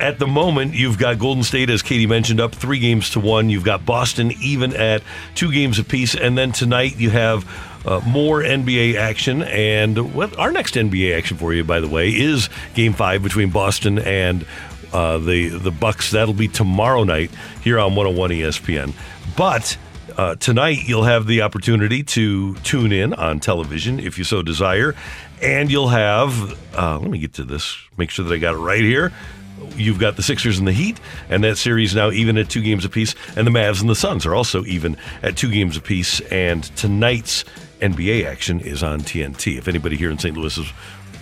at 0.00 0.18
the 0.18 0.26
moment, 0.26 0.74
you've 0.74 0.98
got 0.98 1.18
Golden 1.18 1.42
State, 1.42 1.70
as 1.70 1.82
Katie 1.82 2.06
mentioned, 2.06 2.40
up 2.40 2.54
three 2.54 2.78
games 2.78 3.10
to 3.10 3.20
one. 3.20 3.48
You've 3.50 3.64
got 3.64 3.84
Boston 3.84 4.32
even 4.40 4.74
at 4.76 5.02
two 5.34 5.52
games 5.52 5.78
apiece. 5.78 6.14
And 6.14 6.36
then 6.36 6.52
tonight 6.52 6.96
you 6.96 7.10
have 7.10 7.46
uh, 7.86 8.00
more 8.06 8.42
NBA 8.42 8.96
action. 8.96 9.42
And 9.42 10.14
what 10.14 10.36
our 10.38 10.52
next 10.52 10.74
NBA 10.74 11.16
action 11.16 11.36
for 11.36 11.52
you, 11.54 11.64
by 11.64 11.80
the 11.80 11.88
way, 11.88 12.10
is 12.10 12.48
Game 12.74 12.92
Five 12.92 13.22
between 13.22 13.50
Boston 13.50 13.98
and 13.98 14.44
uh, 14.92 15.18
the 15.18 15.48
the 15.48 15.70
Bucks. 15.70 16.10
That'll 16.10 16.34
be 16.34 16.48
tomorrow 16.48 17.04
night 17.04 17.30
here 17.62 17.78
on 17.78 17.94
101 17.94 18.30
ESPN. 18.30 18.92
But 19.36 19.76
Uh, 20.16 20.34
tonight, 20.36 20.78
you'll 20.88 21.04
have 21.04 21.26
the 21.26 21.42
opportunity 21.42 22.02
to 22.02 22.54
tune 22.62 22.90
in 22.90 23.12
on 23.12 23.38
television 23.38 24.00
if 24.00 24.16
you 24.16 24.24
so 24.24 24.40
desire. 24.40 24.94
And 25.42 25.70
you'll 25.70 25.88
have, 25.90 26.32
uh, 26.74 26.98
let 26.98 27.10
me 27.10 27.18
get 27.18 27.34
to 27.34 27.44
this, 27.44 27.76
make 27.98 28.08
sure 28.10 28.24
that 28.24 28.32
I 28.32 28.38
got 28.38 28.54
it 28.54 28.58
right 28.58 28.80
here. 28.80 29.12
You've 29.76 29.98
got 29.98 30.16
the 30.16 30.22
Sixers 30.22 30.58
and 30.58 30.66
the 30.66 30.72
Heat, 30.72 31.00
and 31.28 31.44
that 31.44 31.58
series 31.58 31.94
now 31.94 32.10
even 32.10 32.38
at 32.38 32.48
two 32.48 32.62
games 32.62 32.84
apiece. 32.84 33.14
And 33.36 33.46
the 33.46 33.50
Mavs 33.50 33.80
and 33.80 33.88
the 33.88 33.94
Suns 33.94 34.26
are 34.26 34.34
also 34.34 34.64
even 34.64 34.96
at 35.22 35.36
two 35.36 35.50
games 35.50 35.76
apiece. 35.76 36.20
And 36.20 36.64
tonight's 36.76 37.44
NBA 37.80 38.26
action 38.26 38.60
is 38.60 38.82
on 38.82 39.00
TNT. 39.00 39.58
If 39.58 39.68
anybody 39.68 39.96
here 39.96 40.10
in 40.10 40.18
St. 40.18 40.36
Louis 40.36 40.56
is 40.56 40.72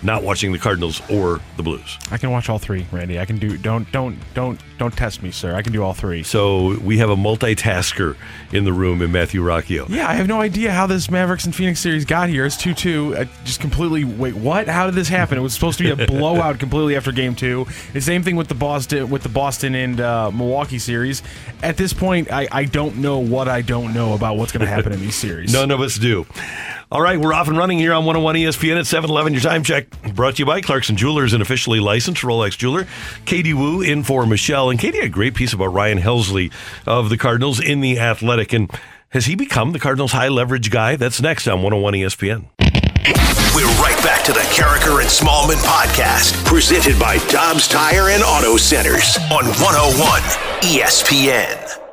not 0.05 0.23
watching 0.23 0.51
the 0.51 0.59
Cardinals 0.59 1.01
or 1.09 1.41
the 1.57 1.63
Blues. 1.63 1.97
I 2.11 2.17
can 2.17 2.31
watch 2.31 2.49
all 2.49 2.59
three, 2.59 2.85
Randy. 2.91 3.19
I 3.19 3.25
can 3.25 3.37
do. 3.37 3.57
Don't 3.57 3.91
don't 3.91 4.17
don't 4.33 4.59
don't 4.77 4.95
test 4.95 5.23
me, 5.23 5.31
sir. 5.31 5.55
I 5.55 5.61
can 5.61 5.73
do 5.73 5.83
all 5.83 5.93
three. 5.93 6.23
So 6.23 6.77
we 6.79 6.97
have 6.99 7.09
a 7.09 7.15
multitasker 7.15 8.15
in 8.51 8.63
the 8.63 8.73
room 8.73 9.01
in 9.01 9.11
Matthew 9.11 9.41
Rocchio. 9.41 9.89
Yeah, 9.89 10.09
I 10.09 10.13
have 10.13 10.27
no 10.27 10.41
idea 10.41 10.71
how 10.71 10.87
this 10.87 11.09
Mavericks 11.09 11.45
and 11.45 11.55
Phoenix 11.55 11.79
series 11.79 12.05
got 12.05 12.29
here. 12.29 12.45
It's 12.45 12.57
two 12.57 12.73
two. 12.73 13.15
Just 13.43 13.59
completely 13.59 14.03
wait. 14.03 14.35
What? 14.35 14.67
How 14.67 14.85
did 14.85 14.95
this 14.95 15.09
happen? 15.09 15.37
It 15.37 15.41
was 15.41 15.53
supposed 15.53 15.77
to 15.79 15.83
be 15.83 16.03
a 16.03 16.07
blowout 16.07 16.59
completely 16.59 16.95
after 16.95 17.11
game 17.11 17.35
two. 17.35 17.65
The 17.93 18.01
same 18.01 18.23
thing 18.23 18.35
with 18.35 18.47
the 18.47 18.55
Boston 18.55 19.09
with 19.09 19.23
the 19.23 19.29
Boston 19.29 19.75
and 19.75 19.99
uh, 19.99 20.31
Milwaukee 20.31 20.79
series. 20.79 21.23
At 21.63 21.77
this 21.77 21.93
point, 21.93 22.31
I, 22.31 22.47
I 22.51 22.65
don't 22.65 22.97
know 22.97 23.19
what 23.19 23.47
I 23.47 23.61
don't 23.61 23.93
know 23.93 24.13
about 24.13 24.37
what's 24.37 24.51
going 24.51 24.65
to 24.65 24.71
happen 24.71 24.93
in 24.93 24.99
these 24.99 25.15
series. 25.15 25.51
None 25.51 25.71
of 25.71 25.81
us 25.81 25.97
do. 25.97 26.25
All 26.91 27.01
right, 27.01 27.19
we're 27.19 27.33
off 27.33 27.47
and 27.47 27.57
running 27.57 27.79
here 27.79 27.93
on 27.93 28.05
101 28.05 28.35
ESPN 28.35 28.77
at 28.77 28.85
711. 28.85 29.33
Your 29.33 29.41
time 29.41 29.63
check 29.63 29.89
brought 30.13 30.35
to 30.35 30.43
you 30.43 30.45
by 30.45 30.61
Clarkson 30.61 30.95
Jewelers, 30.95 31.33
an 31.33 31.41
officially 31.41 31.79
licensed 31.79 32.21
Rolex 32.21 32.55
jeweler. 32.57 32.85
Katie 33.25 33.55
Woo 33.55 33.81
in 33.81 34.03
for 34.03 34.25
Michelle. 34.27 34.69
And 34.69 34.79
Katie 34.79 34.99
had 34.99 35.07
a 35.07 35.09
great 35.09 35.33
piece 35.33 35.51
about 35.51 35.73
Ryan 35.73 35.97
Helsley 35.97 36.53
of 36.85 37.09
the 37.09 37.17
Cardinals 37.17 37.59
in 37.59 37.81
The 37.81 37.99
Athletic. 37.99 38.53
And 38.53 38.69
has 39.09 39.25
he 39.25 39.35
become 39.35 39.71
the 39.71 39.79
Cardinals' 39.79 40.11
high 40.11 40.27
leverage 40.27 40.69
guy? 40.69 40.95
That's 40.95 41.19
next 41.19 41.47
on 41.47 41.63
101 41.63 41.93
ESPN. 41.93 42.49
We're 43.55 43.65
right 43.81 43.99
back 44.03 44.23
to 44.25 44.33
the 44.33 44.39
Karraker 44.39 45.01
and 45.01 45.09
Smallmon 45.09 45.61
podcast, 45.65 46.45
presented 46.45 46.99
by 46.99 47.17
Dobbs 47.29 47.67
Tire 47.67 48.09
and 48.09 48.21
Auto 48.21 48.57
Centers 48.57 49.17
on 49.31 49.45
101 49.45 50.21
ESPN. 50.61 51.84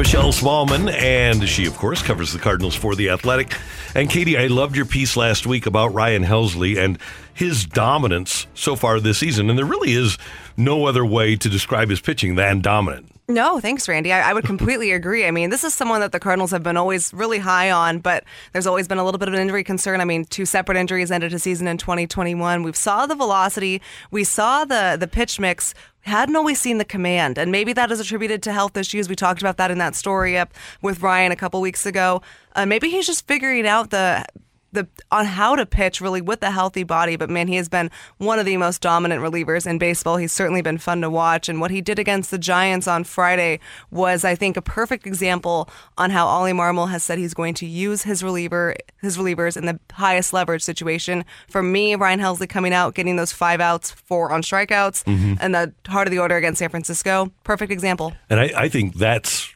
Michelle 0.00 0.32
Smallmon, 0.32 0.90
and 0.94 1.46
she, 1.46 1.66
of 1.66 1.76
course, 1.76 2.02
covers 2.02 2.32
the 2.32 2.38
Cardinals 2.38 2.74
for 2.74 2.94
The 2.94 3.10
Athletic. 3.10 3.54
And 3.94 4.08
Katie, 4.08 4.38
I 4.38 4.46
loved 4.46 4.74
your 4.74 4.86
piece 4.86 5.14
last 5.14 5.46
week 5.46 5.66
about 5.66 5.92
Ryan 5.92 6.24
Helsley 6.24 6.82
and 6.82 6.98
his 7.34 7.66
dominance 7.66 8.46
so 8.54 8.76
far 8.76 8.98
this 8.98 9.18
season. 9.18 9.50
And 9.50 9.58
there 9.58 9.66
really 9.66 9.92
is 9.92 10.16
no 10.56 10.86
other 10.86 11.04
way 11.04 11.36
to 11.36 11.50
describe 11.50 11.90
his 11.90 12.00
pitching 12.00 12.36
than 12.36 12.62
dominant. 12.62 13.12
No, 13.30 13.60
thanks, 13.60 13.88
Randy. 13.88 14.12
I, 14.12 14.30
I, 14.30 14.32
would 14.32 14.44
completely 14.44 14.90
agree. 14.92 15.26
I 15.26 15.30
mean, 15.30 15.50
this 15.50 15.64
is 15.64 15.72
someone 15.72 16.00
that 16.00 16.12
the 16.12 16.18
Cardinals 16.18 16.50
have 16.50 16.62
been 16.62 16.76
always 16.76 17.14
really 17.14 17.38
high 17.38 17.70
on, 17.70 17.98
but 18.00 18.24
there's 18.52 18.66
always 18.66 18.88
been 18.88 18.98
a 18.98 19.04
little 19.04 19.18
bit 19.18 19.28
of 19.28 19.34
an 19.34 19.40
injury 19.40 19.62
concern. 19.62 20.00
I 20.00 20.04
mean, 20.04 20.24
two 20.24 20.44
separate 20.44 20.76
injuries 20.76 21.10
ended 21.10 21.32
a 21.32 21.38
season 21.38 21.68
in 21.68 21.78
2021. 21.78 22.62
We 22.62 22.72
saw 22.72 23.06
the 23.06 23.14
velocity, 23.14 23.80
we 24.10 24.24
saw 24.24 24.64
the 24.64 24.96
the 24.98 25.06
pitch 25.06 25.38
mix. 25.38 25.74
Hadn't 26.02 26.34
always 26.34 26.60
seen 26.60 26.78
the 26.78 26.84
command, 26.84 27.38
and 27.38 27.52
maybe 27.52 27.72
that 27.74 27.90
is 27.92 28.00
attributed 28.00 28.42
to 28.44 28.52
health 28.52 28.76
issues. 28.76 29.08
We 29.08 29.16
talked 29.16 29.40
about 29.42 29.58
that 29.58 29.70
in 29.70 29.78
that 29.78 29.94
story 29.94 30.38
up 30.38 30.52
with 30.80 31.02
Ryan 31.02 31.30
a 31.30 31.36
couple 31.36 31.60
weeks 31.60 31.84
ago. 31.84 32.22
Uh, 32.56 32.64
maybe 32.66 32.88
he's 32.88 33.06
just 33.06 33.26
figuring 33.26 33.66
out 33.66 33.90
the 33.90 34.24
the 34.72 34.86
on 35.10 35.26
how 35.26 35.56
to 35.56 35.66
pitch 35.66 36.00
really 36.00 36.20
with 36.20 36.42
a 36.42 36.50
healthy 36.50 36.82
body. 36.82 37.16
But 37.16 37.30
man, 37.30 37.48
he 37.48 37.56
has 37.56 37.68
been 37.68 37.90
one 38.18 38.38
of 38.38 38.46
the 38.46 38.56
most 38.56 38.80
dominant 38.80 39.22
relievers 39.22 39.66
in 39.66 39.78
baseball. 39.78 40.16
He's 40.16 40.32
certainly 40.32 40.62
been 40.62 40.78
fun 40.78 41.00
to 41.00 41.10
watch. 41.10 41.48
And 41.48 41.60
what 41.60 41.70
he 41.70 41.80
did 41.80 41.98
against 41.98 42.30
the 42.30 42.38
Giants 42.38 42.86
on 42.86 43.04
Friday 43.04 43.60
was, 43.90 44.24
I 44.24 44.34
think, 44.34 44.56
a 44.56 44.62
perfect 44.62 45.06
example 45.06 45.68
on 45.98 46.10
how 46.10 46.26
Ollie 46.26 46.52
Marmol 46.52 46.90
has 46.90 47.02
said 47.02 47.18
he's 47.18 47.34
going 47.34 47.54
to 47.54 47.66
use 47.66 48.02
his 48.02 48.22
reliever 48.22 48.74
his 49.00 49.16
relievers 49.16 49.56
in 49.56 49.66
the 49.66 49.78
highest 49.92 50.32
leverage 50.32 50.62
situation. 50.62 51.24
For 51.48 51.62
me, 51.62 51.94
Ryan 51.94 52.20
Helsley 52.20 52.48
coming 52.48 52.72
out, 52.72 52.94
getting 52.94 53.16
those 53.16 53.32
five 53.32 53.60
outs, 53.60 53.90
four 53.90 54.30
on 54.30 54.42
strikeouts, 54.42 55.04
mm-hmm. 55.04 55.34
and 55.40 55.54
the 55.54 55.72
heart 55.88 56.06
of 56.06 56.12
the 56.12 56.18
order 56.18 56.36
against 56.36 56.58
San 56.58 56.68
Francisco. 56.68 57.32
Perfect 57.44 57.72
example. 57.72 58.12
And 58.28 58.40
I, 58.40 58.52
I 58.56 58.68
think 58.68 58.94
that's 58.94 59.54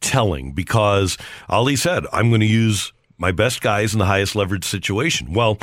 telling 0.00 0.52
because 0.52 1.16
Ali 1.48 1.76
said, 1.76 2.04
I'm 2.12 2.30
going 2.30 2.40
to 2.40 2.46
use 2.46 2.92
my 3.20 3.30
best 3.32 3.60
guy 3.60 3.82
is 3.82 3.92
in 3.92 3.98
the 3.98 4.06
highest 4.06 4.34
leverage 4.34 4.64
situation. 4.64 5.32
Well, 5.32 5.58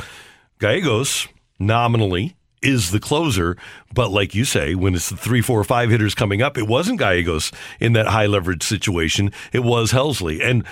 Gallegos 0.58 1.28
nominally 1.58 2.36
is 2.62 2.90
the 2.90 3.00
closer, 3.00 3.56
but 3.92 4.10
like 4.10 4.34
you 4.34 4.44
say, 4.44 4.74
when 4.74 4.94
it's 4.94 5.10
the 5.10 5.16
three, 5.16 5.40
four, 5.40 5.62
five 5.64 5.90
hitters 5.90 6.14
coming 6.14 6.40
up, 6.40 6.56
it 6.56 6.66
wasn't 6.66 6.98
Gallegos 6.98 7.52
in 7.80 7.92
that 7.92 8.06
high 8.06 8.26
leverage 8.26 8.62
situation. 8.62 9.32
It 9.52 9.60
was 9.60 9.92
Helsley. 9.92 10.40
And 10.42 10.64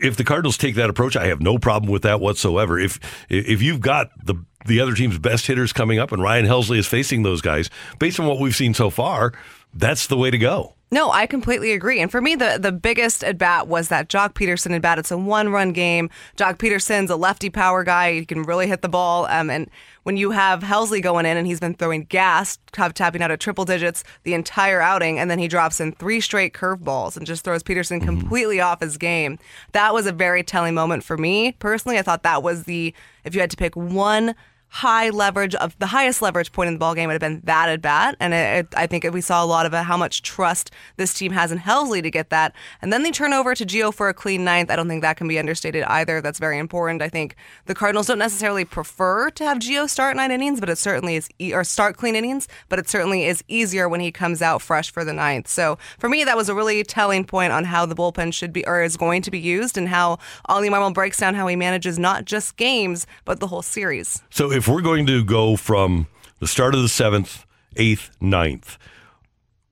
if 0.00 0.16
the 0.16 0.24
Cardinals 0.24 0.58
take 0.58 0.74
that 0.74 0.90
approach, 0.90 1.16
I 1.16 1.26
have 1.26 1.40
no 1.40 1.58
problem 1.58 1.92
with 1.92 2.02
that 2.02 2.20
whatsoever. 2.20 2.78
If 2.78 2.98
if 3.28 3.62
you've 3.62 3.80
got 3.80 4.10
the 4.22 4.34
the 4.66 4.80
other 4.80 4.94
team's 4.94 5.18
best 5.18 5.46
hitters 5.46 5.72
coming 5.72 5.98
up 5.98 6.10
and 6.10 6.22
Ryan 6.22 6.46
Helsley 6.46 6.78
is 6.78 6.86
facing 6.86 7.22
those 7.22 7.40
guys, 7.42 7.70
based 7.98 8.18
on 8.18 8.26
what 8.26 8.40
we've 8.40 8.56
seen 8.56 8.74
so 8.74 8.90
far, 8.90 9.32
that's 9.74 10.06
the 10.06 10.16
way 10.16 10.30
to 10.30 10.38
go. 10.38 10.74
No, 10.94 11.10
I 11.10 11.26
completely 11.26 11.72
agree. 11.72 11.98
And 11.98 12.08
for 12.08 12.20
me, 12.20 12.36
the, 12.36 12.56
the 12.56 12.70
biggest 12.70 13.24
at 13.24 13.36
bat 13.36 13.66
was 13.66 13.88
that 13.88 14.08
Joc 14.08 14.34
Pederson 14.34 14.76
at 14.76 14.80
bat. 14.80 14.96
It's 14.96 15.10
a 15.10 15.18
one 15.18 15.48
run 15.48 15.72
game. 15.72 16.08
Joc 16.36 16.56
Pederson's 16.56 17.10
a 17.10 17.16
lefty 17.16 17.50
power 17.50 17.82
guy. 17.82 18.12
He 18.12 18.24
can 18.24 18.44
really 18.44 18.68
hit 18.68 18.80
the 18.80 18.88
ball. 18.88 19.26
Um, 19.26 19.50
and 19.50 19.68
when 20.04 20.16
you 20.16 20.30
have 20.30 20.60
Helsley 20.60 21.02
going 21.02 21.26
in 21.26 21.36
and 21.36 21.48
he's 21.48 21.58
been 21.58 21.74
throwing 21.74 22.04
gas, 22.04 22.60
tapping 22.70 23.22
out 23.22 23.32
at 23.32 23.40
triple 23.40 23.64
digits 23.64 24.04
the 24.22 24.34
entire 24.34 24.80
outing, 24.80 25.18
and 25.18 25.28
then 25.28 25.40
he 25.40 25.48
drops 25.48 25.80
in 25.80 25.90
three 25.90 26.20
straight 26.20 26.54
curveballs 26.54 27.16
and 27.16 27.26
just 27.26 27.42
throws 27.42 27.64
Pederson 27.64 27.96
mm-hmm. 27.96 28.06
completely 28.06 28.60
off 28.60 28.80
his 28.80 28.96
game, 28.96 29.40
that 29.72 29.92
was 29.92 30.06
a 30.06 30.12
very 30.12 30.44
telling 30.44 30.74
moment 30.74 31.02
for 31.02 31.18
me. 31.18 31.50
Personally, 31.58 31.98
I 31.98 32.02
thought 32.02 32.22
that 32.22 32.44
was 32.44 32.64
the, 32.64 32.94
if 33.24 33.34
you 33.34 33.40
had 33.40 33.50
to 33.50 33.56
pick 33.56 33.74
one 33.74 34.36
high 34.74 35.08
leverage 35.10 35.54
of 35.54 35.78
the 35.78 35.86
highest 35.86 36.20
leverage 36.20 36.50
point 36.50 36.66
in 36.66 36.74
the 36.74 36.80
ball 36.80 36.96
game 36.96 37.06
would 37.06 37.12
have 37.12 37.20
been 37.20 37.40
that 37.44 37.68
at 37.68 37.80
bat, 37.80 38.16
and 38.18 38.34
it, 38.34 38.66
it, 38.66 38.74
I 38.76 38.88
think 38.88 39.04
we 39.12 39.20
saw 39.20 39.44
a 39.44 39.46
lot 39.46 39.66
of 39.66 39.72
how 39.72 39.96
much 39.96 40.22
trust 40.22 40.72
this 40.96 41.14
team 41.14 41.30
has 41.30 41.52
in 41.52 41.58
Helsley 41.58 42.02
to 42.02 42.10
get 42.10 42.30
that, 42.30 42.52
and 42.82 42.92
then 42.92 43.04
they 43.04 43.12
turn 43.12 43.32
over 43.32 43.54
to 43.54 43.64
Gio 43.64 43.94
for 43.94 44.08
a 44.08 44.14
clean 44.14 44.42
ninth. 44.42 44.72
I 44.72 44.76
don't 44.76 44.88
think 44.88 45.02
that 45.02 45.16
can 45.16 45.28
be 45.28 45.38
understated 45.38 45.84
either. 45.84 46.20
That's 46.20 46.40
very 46.40 46.58
important. 46.58 47.02
I 47.02 47.08
think 47.08 47.36
the 47.66 47.74
Cardinals 47.74 48.08
don't 48.08 48.18
necessarily 48.18 48.64
prefer 48.64 49.30
to 49.30 49.44
have 49.44 49.58
Gio 49.58 49.88
start 49.88 50.16
nine 50.16 50.32
innings, 50.32 50.58
but 50.58 50.68
it 50.68 50.76
certainly 50.76 51.14
is 51.14 51.28
e- 51.40 51.54
or 51.54 51.62
start 51.62 51.96
clean 51.96 52.16
innings, 52.16 52.48
but 52.68 52.80
it 52.80 52.88
certainly 52.88 53.26
is 53.26 53.44
easier 53.46 53.88
when 53.88 54.00
he 54.00 54.10
comes 54.10 54.42
out 54.42 54.60
fresh 54.60 54.90
for 54.90 55.04
the 55.04 55.12
ninth. 55.12 55.46
So 55.46 55.78
for 56.00 56.08
me, 56.08 56.24
that 56.24 56.36
was 56.36 56.48
a 56.48 56.54
really 56.54 56.82
telling 56.82 57.24
point 57.24 57.52
on 57.52 57.62
how 57.62 57.86
the 57.86 57.94
bullpen 57.94 58.34
should 58.34 58.52
be 58.52 58.66
or 58.66 58.82
is 58.82 58.96
going 58.96 59.22
to 59.22 59.30
be 59.30 59.38
used, 59.38 59.78
and 59.78 59.88
how 59.88 60.18
Ollie 60.46 60.68
Marmol 60.68 60.92
breaks 60.92 61.20
down 61.20 61.36
how 61.36 61.46
he 61.46 61.54
manages 61.54 61.96
not 61.96 62.24
just 62.24 62.56
games 62.56 63.06
but 63.24 63.38
the 63.38 63.46
whole 63.46 63.62
series. 63.62 64.20
So 64.30 64.50
if 64.50 64.63
if 64.64 64.68
we're 64.68 64.80
going 64.80 65.04
to 65.04 65.22
go 65.22 65.56
from 65.56 66.06
the 66.40 66.46
start 66.46 66.74
of 66.74 66.80
the 66.80 66.88
seventh, 66.88 67.44
eighth, 67.76 68.10
ninth, 68.18 68.78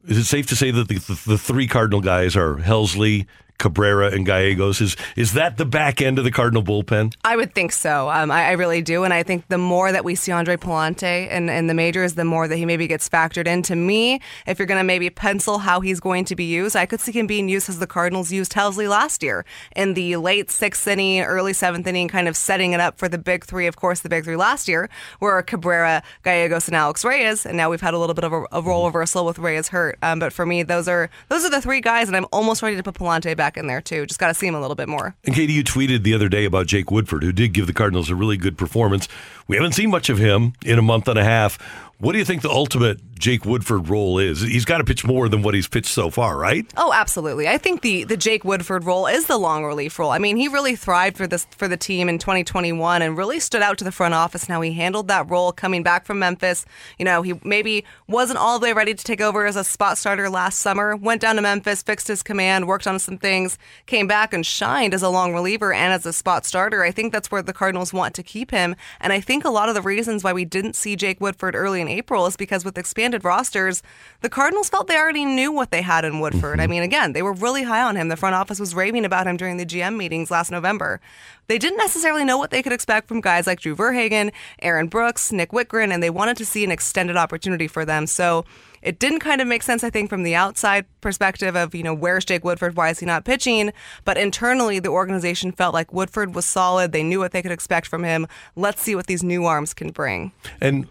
is 0.07 0.19
it 0.19 0.25
safe 0.25 0.47
to 0.49 0.55
say 0.55 0.71
that 0.71 0.87
the, 0.87 0.99
the, 0.99 1.23
the 1.29 1.39
three 1.39 1.67
Cardinal 1.67 2.03
guys 2.03 2.37
are 2.37 2.57
Helsley, 2.57 3.27
Cabrera 3.63 4.11
and 4.11 4.27
Gallegos. 4.27 4.81
Is 4.81 4.97
is 5.17 5.35
that 5.35 5.57
the 5.57 5.65
back 5.65 6.03
end 6.03 6.19
of 6.19 6.25
the 6.25 6.33
Cardinal 6.33 6.63
bullpen? 6.65 7.15
I 7.25 7.37
would 7.37 7.55
think 7.55 7.71
so. 7.71 8.11
Um, 8.11 8.31
I, 8.31 8.49
I, 8.49 8.53
really 8.53 8.83
do, 8.83 9.05
and 9.05 9.15
I 9.15 9.23
think 9.23 9.47
the 9.49 9.57
more 9.57 9.93
that 9.93 10.05
we 10.05 10.17
see 10.17 10.33
Andre 10.33 10.57
Pallante 10.57 11.31
in, 11.31 11.49
in 11.49 11.69
the 11.69 11.75
majors, 11.75 12.15
the 12.15 12.25
more 12.25 12.49
that 12.49 12.57
he 12.57 12.67
maybe 12.67 12.89
gets 12.89 13.09
factored 13.09 13.47
in. 13.47 13.63
To 13.63 13.77
me, 13.77 14.21
if 14.47 14.59
you're 14.59 14.67
going 14.67 14.81
to 14.81 14.85
maybe 14.85 15.09
pencil 15.11 15.59
how 15.59 15.81
he's 15.81 16.01
going 16.01 16.25
to 16.25 16.35
be 16.35 16.45
used, 16.45 16.75
I 16.75 16.87
could 16.87 17.01
see 17.01 17.13
him 17.13 17.29
being 17.29 17.49
used 17.49 17.69
as 17.69 17.79
the 17.79 17.87
Cardinals 17.87 18.33
used 18.33 18.53
Helsley 18.53 18.89
last 18.89 19.23
year 19.23 19.45
in 19.77 19.95
the 19.95 20.17
late 20.17 20.51
sixth 20.51 20.87
inning, 20.89 21.21
early 21.23 21.53
seventh 21.53 21.87
inning, 21.87 22.09
kind 22.09 22.27
of 22.27 22.37
setting 22.37 22.73
it 22.73 22.81
up 22.81 22.99
for 22.99 23.09
the 23.09 23.19
big 23.19 23.45
three. 23.45 23.69
Of 23.69 23.77
course, 23.77 24.01
the 24.01 24.09
big 24.09 24.25
three 24.25 24.37
last 24.37 24.67
year 24.67 24.91
were 25.21 25.41
Cabrera, 25.43 26.03
Gallegos, 26.25 26.67
and 26.67 26.77
Alex 26.77 27.05
Reyes, 27.05 27.47
and 27.47 27.57
now 27.57 27.71
we've 27.71 27.81
had 27.81 27.95
a 27.95 27.99
little 27.99 28.15
bit 28.15 28.25
of 28.25 28.33
a, 28.33 28.45
a 28.51 28.61
role 28.61 28.87
reversal 28.87 29.25
with 29.25 29.39
Reyes 29.39 29.69
hurt. 29.69 29.99
Um, 30.03 30.19
but 30.19 30.33
for 30.33 30.45
me, 30.45 30.65
those 30.65 30.89
are 30.89 31.11
those 31.29 31.45
are 31.45 31.51
the 31.51 31.63
three 31.63 31.81
guys, 31.81 32.09
and 32.09 32.17
I'm 32.17 32.27
almost 32.33 32.61
ready 32.61 32.77
to 32.77 32.83
put 32.83 32.95
Pallante 32.95 33.37
back 33.37 33.52
back 33.53 33.61
in 33.61 33.67
there 33.67 33.81
too. 33.81 34.07
Just 34.07 34.21
got 34.21 34.29
to 34.29 34.35
see 34.35 34.47
him 34.47 34.55
a 34.55 34.61
little 34.61 34.75
bit 34.75 34.89
more. 34.89 35.15
And 35.25 35.35
Katie, 35.35 35.53
you 35.53 35.65
tweeted 35.65 36.03
the 36.03 36.15
other 36.15 36.29
day 36.29 36.45
about 36.45 36.67
Jake 36.67 36.91
Woodford, 36.91 37.23
who 37.23 37.33
did 37.33 37.53
give 37.53 37.67
the 37.67 37.73
Cardinals 37.73 38.09
a 38.09 38.15
really 38.15 38.37
good 38.37 38.57
performance. 38.57 39.09
We 39.47 39.57
haven't 39.57 39.73
seen 39.73 39.91
much 39.91 40.09
of 40.09 40.19
him 40.19 40.55
in 40.65 40.79
a 40.79 40.83
month 40.83 41.09
and 41.09 41.19
a 41.19 41.25
half. 41.25 41.59
What 42.03 42.15
do 42.15 42.19
you 42.19 42.25
think 42.25 42.43
the 42.43 42.51
ultimate 42.51 42.99
Jake 43.15 43.45
Woodford 43.45 43.89
role 43.89 44.19
is? 44.19 44.41
He's 44.41 44.65
got 44.65 44.79
to 44.79 44.85
pitch 44.85 45.05
more 45.05 45.29
than 45.29 45.43
what 45.43 45.55
he's 45.55 45.69
pitched 45.69 45.93
so 45.95 46.11
far, 46.11 46.37
right? 46.37 46.67
Oh, 46.77 46.93
absolutely. 46.93 47.47
I 47.47 47.59
think 47.59 47.83
the 47.83 48.03
the 48.03 48.17
Jake 48.17 48.45
Woodford 48.45 48.83
role 48.83 49.07
is 49.07 49.27
the 49.27 49.39
long 49.39 49.65
relief 49.65 50.01
role. 50.01 50.11
I 50.11 50.19
mean, 50.19 50.37
he 50.37 50.49
really 50.49 50.75
thrived 50.75 51.17
for 51.17 51.29
this 51.29 51.45
for 51.57 51.69
the 51.69 51.77
team 51.77 52.09
in 52.09 52.19
2021 52.19 53.03
and 53.03 53.17
really 53.17 53.39
stood 53.39 53.63
out 53.63 53.79
to 53.79 53.85
the 53.85 53.93
front 53.93 54.15
office 54.15 54.47
and 54.47 54.53
how 54.53 54.61
he 54.63 54.73
handled 54.73 55.07
that 55.07 55.31
role 55.31 55.53
coming 55.53 55.85
back 55.85 56.05
from 56.05 56.19
Memphis. 56.19 56.67
You 56.99 57.05
know, 57.05 57.23
he 57.23 57.35
maybe 57.45 57.85
wasn't 58.09 58.41
all 58.41 58.59
the 58.59 58.65
way 58.65 58.73
ready 58.73 58.95
to 58.95 59.05
take 59.05 59.21
over 59.21 59.47
as 59.47 59.55
a 59.55 59.63
spot 59.63 59.97
starter 59.97 60.29
last 60.29 60.59
summer. 60.59 60.97
Went 60.97 61.21
down 61.21 61.37
to 61.37 61.43
Memphis, 61.43 61.85
fixed 61.85 62.09
his 62.09 62.25
command, 62.25 62.67
worked 62.67 62.89
on 62.89 62.99
some 62.99 63.17
things, 63.17 63.59
came 63.87 64.09
back 64.09 64.35
and 64.35 64.45
shined 64.45 64.93
as 64.93 65.05
a 65.05 65.09
long 65.09 65.33
reliever 65.33 65.73
and 65.73 65.93
as 65.93 66.05
a 66.05 66.13
spot 66.13 66.45
starter. 66.45 66.83
I 66.83 66.91
think 66.91 67.13
that's 67.13 67.31
where 67.31 67.43
the 67.43 67.53
Cardinals 67.53 67.93
want 67.93 68.17
to 68.17 68.25
keep 68.25 68.51
him, 68.51 68.75
and 69.01 69.13
I 69.13 69.21
think 69.21 69.45
a 69.45 69.51
lot 69.51 69.69
of 69.69 69.77
the 69.77 69.83
reasons 69.83 70.25
why 70.25 70.33
we 70.33 70.45
didn't 70.45 70.75
see 70.75 70.97
Jake 70.97 71.21
Woodford 71.21 71.55
early 71.55 71.81
in 71.81 71.92
April 71.93 72.27
is 72.27 72.37
because 72.37 72.65
with 72.65 72.79
expanded 72.79 73.25
rosters, 73.25 73.83
the 74.21 74.29
Cardinals 74.29 74.69
felt 74.69 74.89
they 74.89 74.97
already 74.97 75.25
knew 75.25 75.53
what 75.53 75.71
they 75.71 75.83
had 75.83 76.05
in 76.05 76.21
Woodford. 76.21 76.59
I 76.59 76.65
mm-hmm. 76.65 76.71
mean, 76.71 76.83
again, 76.83 77.13
they 77.13 77.23
were 77.23 77.33
really 77.33 77.63
high 77.63 77.83
on 77.83 77.97
him. 77.97 78.09
The 78.09 78.17
front 78.17 78.35
office 78.35 78.59
was 78.59 78.75
raving 78.75 79.05
about 79.05 79.27
him 79.27 79.37
during 79.37 79.59
the 79.59 79.67
GM 79.67 79.97
meetings 79.97 80.31
last 80.31 80.51
November. 80.51 81.01
They 81.49 81.59
didn't 81.59 81.79
necessarily 81.79 82.25
know 82.25 82.39
what 82.39 82.51
they 82.51 82.63
could 82.63 82.73
expect 82.73 83.09
from 83.09 83.21
guys 83.21 83.47
like 83.47 83.61
Drew 83.61 83.75
Verhagen, 83.75 84.33
Aaron 84.61 84.87
Brooks, 84.89 85.33
Nick 85.33 85.51
Wittgren, 85.51 85.93
and 85.93 86.03
they 86.03 86.11
wanted 86.11 86.37
to 86.39 86.47
see 86.47 86.65
an 86.65 86.71
extended 86.71 87.17
opportunity 87.17 87.69
for 87.69 87.85
them. 87.85 88.07
So 88.07 88.45
it 88.81 88.99
didn't 88.99 89.21
kind 89.21 89.41
of 89.41 89.47
make 89.47 89.63
sense, 89.63 89.85
I 89.85 89.91
think, 89.91 90.11
from 90.11 90.25
the 90.25 90.35
outside 90.35 90.87
perspective 91.01 91.57
of, 91.57 91.75
you 91.75 91.83
know, 91.83 91.95
where's 91.95 92.25
Jake 92.25 92.45
Woodford? 92.45 92.77
Why 92.77 92.91
is 92.91 92.99
he 92.99 93.07
not 93.07 93.25
pitching? 93.25 93.73
But 94.05 94.19
internally, 94.19 94.79
the 94.79 94.89
organization 94.89 95.53
felt 95.53 95.73
like 95.73 95.93
Woodford 95.93 96.35
was 96.35 96.45
solid. 96.45 96.93
They 96.93 97.03
knew 97.03 97.21
what 97.21 97.33
they 97.33 97.43
could 97.43 97.53
expect 97.53 97.87
from 97.87 98.03
him. 98.03 98.27
Let's 98.57 98.83
see 98.83 98.95
what 98.95 99.07
these 99.07 99.23
new 99.23 99.45
arms 99.45 99.73
can 99.73 99.91
bring. 99.91 100.33
And 100.61 100.89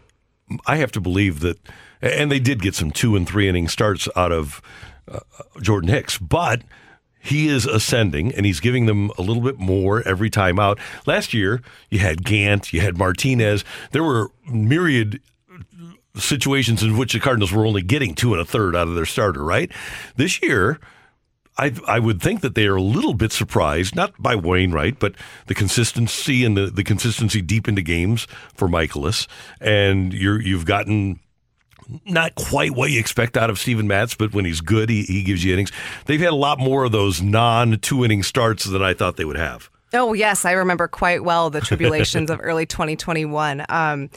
I 0.65 0.77
have 0.77 0.91
to 0.93 1.01
believe 1.01 1.39
that, 1.41 1.57
and 2.01 2.31
they 2.31 2.39
did 2.39 2.61
get 2.61 2.75
some 2.75 2.91
two 2.91 3.15
and 3.15 3.27
three 3.27 3.47
inning 3.47 3.67
starts 3.67 4.07
out 4.15 4.31
of 4.31 4.61
uh, 5.07 5.19
Jordan 5.61 5.89
Hicks, 5.89 6.17
but 6.17 6.61
he 7.19 7.47
is 7.47 7.65
ascending 7.65 8.33
and 8.33 8.45
he's 8.45 8.59
giving 8.59 8.87
them 8.87 9.11
a 9.17 9.21
little 9.21 9.43
bit 9.43 9.59
more 9.59 10.01
every 10.07 10.29
time 10.29 10.59
out. 10.59 10.79
Last 11.05 11.33
year, 11.33 11.61
you 11.89 11.99
had 11.99 12.23
Gant, 12.23 12.73
you 12.73 12.81
had 12.81 12.97
Martinez. 12.97 13.63
There 13.91 14.03
were 14.03 14.31
myriad 14.47 15.21
situations 16.15 16.83
in 16.83 16.97
which 16.97 17.13
the 17.13 17.19
Cardinals 17.19 17.51
were 17.51 17.65
only 17.65 17.83
getting 17.83 18.15
two 18.15 18.33
and 18.33 18.41
a 18.41 18.45
third 18.45 18.75
out 18.75 18.87
of 18.87 18.95
their 18.95 19.05
starter, 19.05 19.43
right? 19.43 19.71
This 20.15 20.41
year, 20.41 20.79
I, 21.57 21.73
I 21.85 21.99
would 21.99 22.21
think 22.21 22.41
that 22.41 22.55
they 22.55 22.65
are 22.65 22.75
a 22.75 22.81
little 22.81 23.13
bit 23.13 23.31
surprised, 23.31 23.95
not 23.95 24.13
by 24.19 24.35
Wainwright, 24.35 24.99
but 24.99 25.13
the 25.47 25.53
consistency 25.53 26.45
and 26.45 26.55
the, 26.55 26.67
the 26.67 26.83
consistency 26.83 27.41
deep 27.41 27.67
into 27.67 27.81
games 27.81 28.25
for 28.53 28.67
Mikolas. 28.67 29.27
And 29.59 30.13
you're, 30.13 30.41
you've 30.41 30.65
gotten 30.65 31.19
not 32.05 32.35
quite 32.35 32.71
what 32.71 32.91
you 32.91 32.99
expect 32.99 33.35
out 33.35 33.49
of 33.49 33.59
Steven 33.59 33.87
Matz, 33.87 34.15
but 34.15 34.33
when 34.33 34.45
he's 34.45 34.61
good, 34.61 34.89
he, 34.89 35.03
he 35.03 35.23
gives 35.23 35.43
you 35.43 35.53
innings. 35.53 35.71
They've 36.05 36.19
had 36.19 36.31
a 36.31 36.35
lot 36.35 36.59
more 36.59 36.85
of 36.85 36.91
those 36.91 37.21
non 37.21 37.79
two 37.79 38.05
inning 38.05 38.23
starts 38.23 38.65
than 38.65 38.81
I 38.81 38.93
thought 38.93 39.17
they 39.17 39.25
would 39.25 39.37
have. 39.37 39.69
Oh, 39.93 40.13
yes. 40.13 40.45
I 40.45 40.53
remember 40.53 40.87
quite 40.87 41.23
well 41.23 41.49
the 41.49 41.59
tribulations 41.59 42.29
of 42.29 42.39
early 42.41 42.65
2021. 42.65 43.65
Um, 43.67 44.09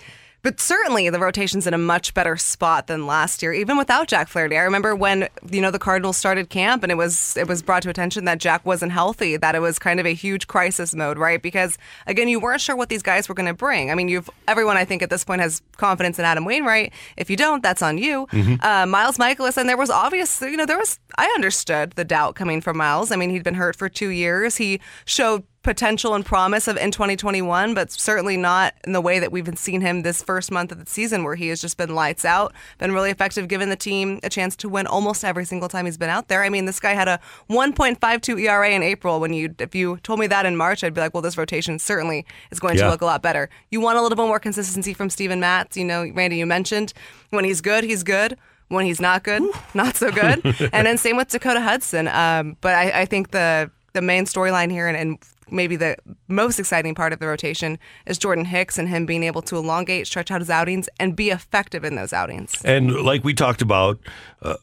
but 0.45 0.61
certainly 0.61 1.09
the 1.11 1.19
rotation's 1.19 1.67
in 1.67 1.75
a 1.75 1.79
much 1.79 2.15
better 2.15 2.37
spot 2.37 2.87
than 2.87 3.07
last 3.07 3.43
year, 3.43 3.53
even 3.53 3.77
without 3.79 4.07
Jack 4.07 4.29
Flaherty. 4.29 4.57
I 4.57 4.63
remember 4.63 4.95
when 4.95 5.27
you 5.51 5.61
know 5.61 5.73
the 5.73 5.79
Cardinals 5.79 6.17
started 6.17 6.51
camp 6.51 6.83
and 6.85 6.93
it 6.93 6.97
was 6.97 7.37
it 7.37 7.49
was 7.49 7.63
brought 7.63 7.83
to 7.83 7.91
attention 7.91 8.27
that 8.27 8.39
Jack 8.39 8.65
wasn't 8.65 8.93
healthy, 8.93 9.37
that 9.39 9.55
it 9.55 9.61
was 9.61 9.79
kind 9.79 9.99
of 9.99 10.07
a 10.07 10.15
huge 10.15 10.47
crisis 10.47 10.95
mode, 10.95 11.19
right? 11.19 11.43
Because 11.43 11.79
again, 12.07 12.29
you 12.29 12.39
weren't 12.39 12.61
sure 12.61 12.77
what 12.77 12.91
these 12.91 13.03
guys 13.03 13.29
were 13.29 13.35
going 13.35 13.49
to 13.49 13.55
bring. 13.55 13.91
I 13.91 13.95
mean, 13.95 14.09
you've 14.09 14.29
everyone 14.47 14.77
I 14.77 14.85
think 14.85 15.03
at 15.03 15.11
this 15.11 15.25
point 15.25 15.41
has 15.41 15.63
confidence 15.79 16.19
in 16.19 16.27
Adam 16.27 16.45
Wainwright. 16.45 16.93
If 17.17 17.31
you 17.31 17.37
don't, 17.37 17.63
that's 17.63 17.81
on 17.83 17.97
you. 17.99 18.27
Mhm. 18.27 18.63
Uh, 18.63 18.87
Miles 18.87 19.17
Mikolas, 19.17 19.57
and 19.57 19.67
there 19.69 19.79
was 19.79 19.89
obvious, 19.91 20.41
you 20.43 20.57
know, 20.59 20.67
there 20.67 20.79
was 20.79 21.01
I 21.17 21.27
understood 21.35 21.93
the 21.93 22.05
doubt 22.05 22.35
coming 22.35 22.61
from 22.61 22.77
Miles. 22.77 23.11
I 23.11 23.17
mean, 23.17 23.31
he'd 23.31 23.43
been 23.45 23.55
hurt 23.55 23.77
for 23.77 23.89
two 23.89 24.11
years. 24.11 24.57
He 24.57 24.81
showed 25.07 25.45
potential 25.65 26.15
and 26.15 26.25
promise 26.25 26.69
of 26.69 26.77
in 26.77 26.93
2021, 26.93 27.75
but 27.75 27.91
certainly 27.91 28.37
not 28.37 28.75
in 28.85 28.93
the 28.93 29.01
way 29.01 29.19
that 29.19 29.33
we've 29.33 29.45
been 29.45 29.57
seeing 29.57 29.81
him 29.81 30.03
this 30.03 30.23
first 30.23 30.53
month 30.53 30.71
of 30.71 30.79
the 30.79 30.89
season, 30.89 31.25
where 31.25 31.35
he 31.35 31.49
has 31.49 31.61
just 31.61 31.77
been 31.77 31.95
lights 31.95 32.25
out, 32.25 32.53
been 32.79 32.93
really 32.93 33.11
effective, 33.11 33.49
giving 33.49 33.71
the 33.71 33.77
team 33.77 34.21
a 34.23 34.31
chance 34.31 34.55
to 34.57 34.69
win 34.69 34.87
almost 34.87 35.25
every 35.25 35.45
single 35.45 35.69
time 35.69 35.87
he's 35.87 35.99
been 35.99 36.11
out 36.11 36.29
there. 36.29 36.45
I 36.45 36.49
mean, 36.51 36.67
this 36.67 36.79
guy 36.79 36.93
had 36.93 37.09
a 37.09 37.19
1.52 37.51 38.41
ERA 38.43 38.71
in 38.71 38.83
April. 38.83 39.19
When 39.21 39.33
you, 39.33 39.55
if 39.59 39.75
you 39.75 39.97
told 40.03 40.21
me 40.21 40.27
that 40.29 40.47
in 40.47 40.57
March, 40.57 40.85
I'd 40.85 40.95
be 40.95 41.01
like, 41.01 41.15
well, 41.15 41.23
this 41.23 41.37
rotation 41.39 41.79
certainly 41.79 42.25
is 42.51 42.61
going 42.61 42.77
Yeah. 42.77 42.85
to 42.85 42.91
look 42.91 43.01
a 43.03 43.07
lot 43.07 43.23
better. 43.23 43.49
You 43.71 43.81
want 43.81 43.99
a 43.99 44.03
little 44.03 44.17
bit 44.17 44.27
more 44.27 44.39
consistency 44.39 44.95
from 44.95 45.11
Steven 45.11 45.41
Matz. 45.41 45.77
You 45.77 45.85
know, 45.85 46.09
Randy, 46.15 46.37
you 46.37 46.47
mentioned 46.47 46.93
when 47.31 47.45
he's 47.45 47.61
good, 47.61 47.85
he's 47.85 48.03
good. 48.03 48.37
When 48.69 48.87
he's 48.87 49.01
not 49.01 49.25
good, 49.25 49.43
not 49.75 49.95
so 49.97 50.11
good. 50.11 50.41
and 50.73 50.87
then 50.87 50.97
same 50.97 51.17
with 51.19 51.29
Dakota 51.29 51.61
Hudson. 51.61 52.09
Um, 52.09 52.57
but 52.63 52.75
I, 52.75 53.03
I 53.03 53.05
think 53.05 53.31
the 53.31 53.71
the 53.95 54.03
main 54.03 54.27
storyline 54.27 54.71
here 54.71 54.87
and, 54.87 54.97
and 54.97 55.19
maybe 55.51 55.77
the 55.77 55.97
most 56.29 56.59
exciting 56.59 56.95
part 56.95 57.13
of 57.13 57.21
the 57.21 57.27
rotation 57.27 57.79
is 58.07 58.19
Jordan 58.19 58.45
Hicks 58.45 58.77
and 58.77 58.89
him 58.89 59.07
being 59.07 59.23
able 59.23 59.41
to 59.43 59.57
elongate, 59.57 60.07
stretch 60.07 60.31
out 60.31 60.41
his 60.41 60.51
outings, 60.51 60.89
and 60.99 61.17
be 61.17 61.31
effective 61.31 61.85
in 61.85 61.95
those 61.95 62.13
outings. 62.13 62.55
And 62.65 62.93
like 63.03 63.25
we 63.25 63.35
talked 63.35 63.63
about 63.63 63.99
uh, 64.43 64.57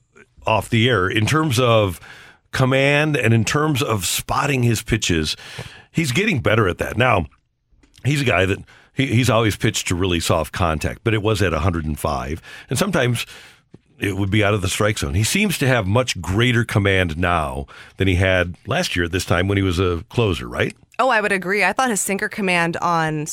off 0.46 0.70
the 0.70 0.89
air, 0.89 1.08
in 1.08 1.26
terms 1.26 1.60
of 1.60 2.00
command 2.52 3.15
and 3.15 3.34
in 3.34 3.46
terms 3.46 3.82
of 3.82 4.06
spotting 4.06 4.63
his 4.63 4.84
pitches, 4.84 5.36
he's 5.91 6.12
getting 6.12 6.41
better 6.41 6.67
at 6.67 6.78
that. 6.80 6.98
Now, 6.98 7.28
he's 8.04 8.22
a 8.22 8.26
guy 8.26 8.46
that 8.46 8.60
he, 8.94 9.08
he's 9.08 9.30
always 9.30 9.56
pitched 9.56 9.88
to 9.88 9.96
really 9.96 10.20
soft 10.20 10.52
contact, 10.52 11.02
but 11.04 11.13
it 11.13 11.22
was 11.22 11.41
at 11.41 11.54
105. 11.54 12.41
And 12.70 12.80
sometimes 12.80 13.26
it 14.02 14.18
would 14.18 14.32
be 14.32 14.44
out 14.44 14.54
of 14.54 14.62
the 14.62 14.68
strike 14.68 14.98
zone. 14.98 15.14
He 15.14 15.24
seems 15.24 15.58
to 15.60 15.68
have 15.68 15.86
much 15.88 16.20
greater 16.20 16.66
command 16.66 17.18
now 17.18 17.68
than 17.98 18.08
he 18.08 18.16
had 18.16 18.56
last 18.66 18.96
year 18.96 19.06
at 19.06 19.12
this 19.12 19.26
time 19.26 19.48
when 19.48 19.58
he 19.58 19.64
was 19.64 19.80
a 19.80 20.04
closer, 20.10 20.48
right? 20.48 20.76
Oh, 20.98 21.10
I 21.10 21.22
would 21.22 21.32
agree. 21.32 21.64
I 21.64 21.72
thought 21.72 21.90
his 21.92 22.02
sinker 22.02 22.28
command 22.28 22.78
on 22.78 23.28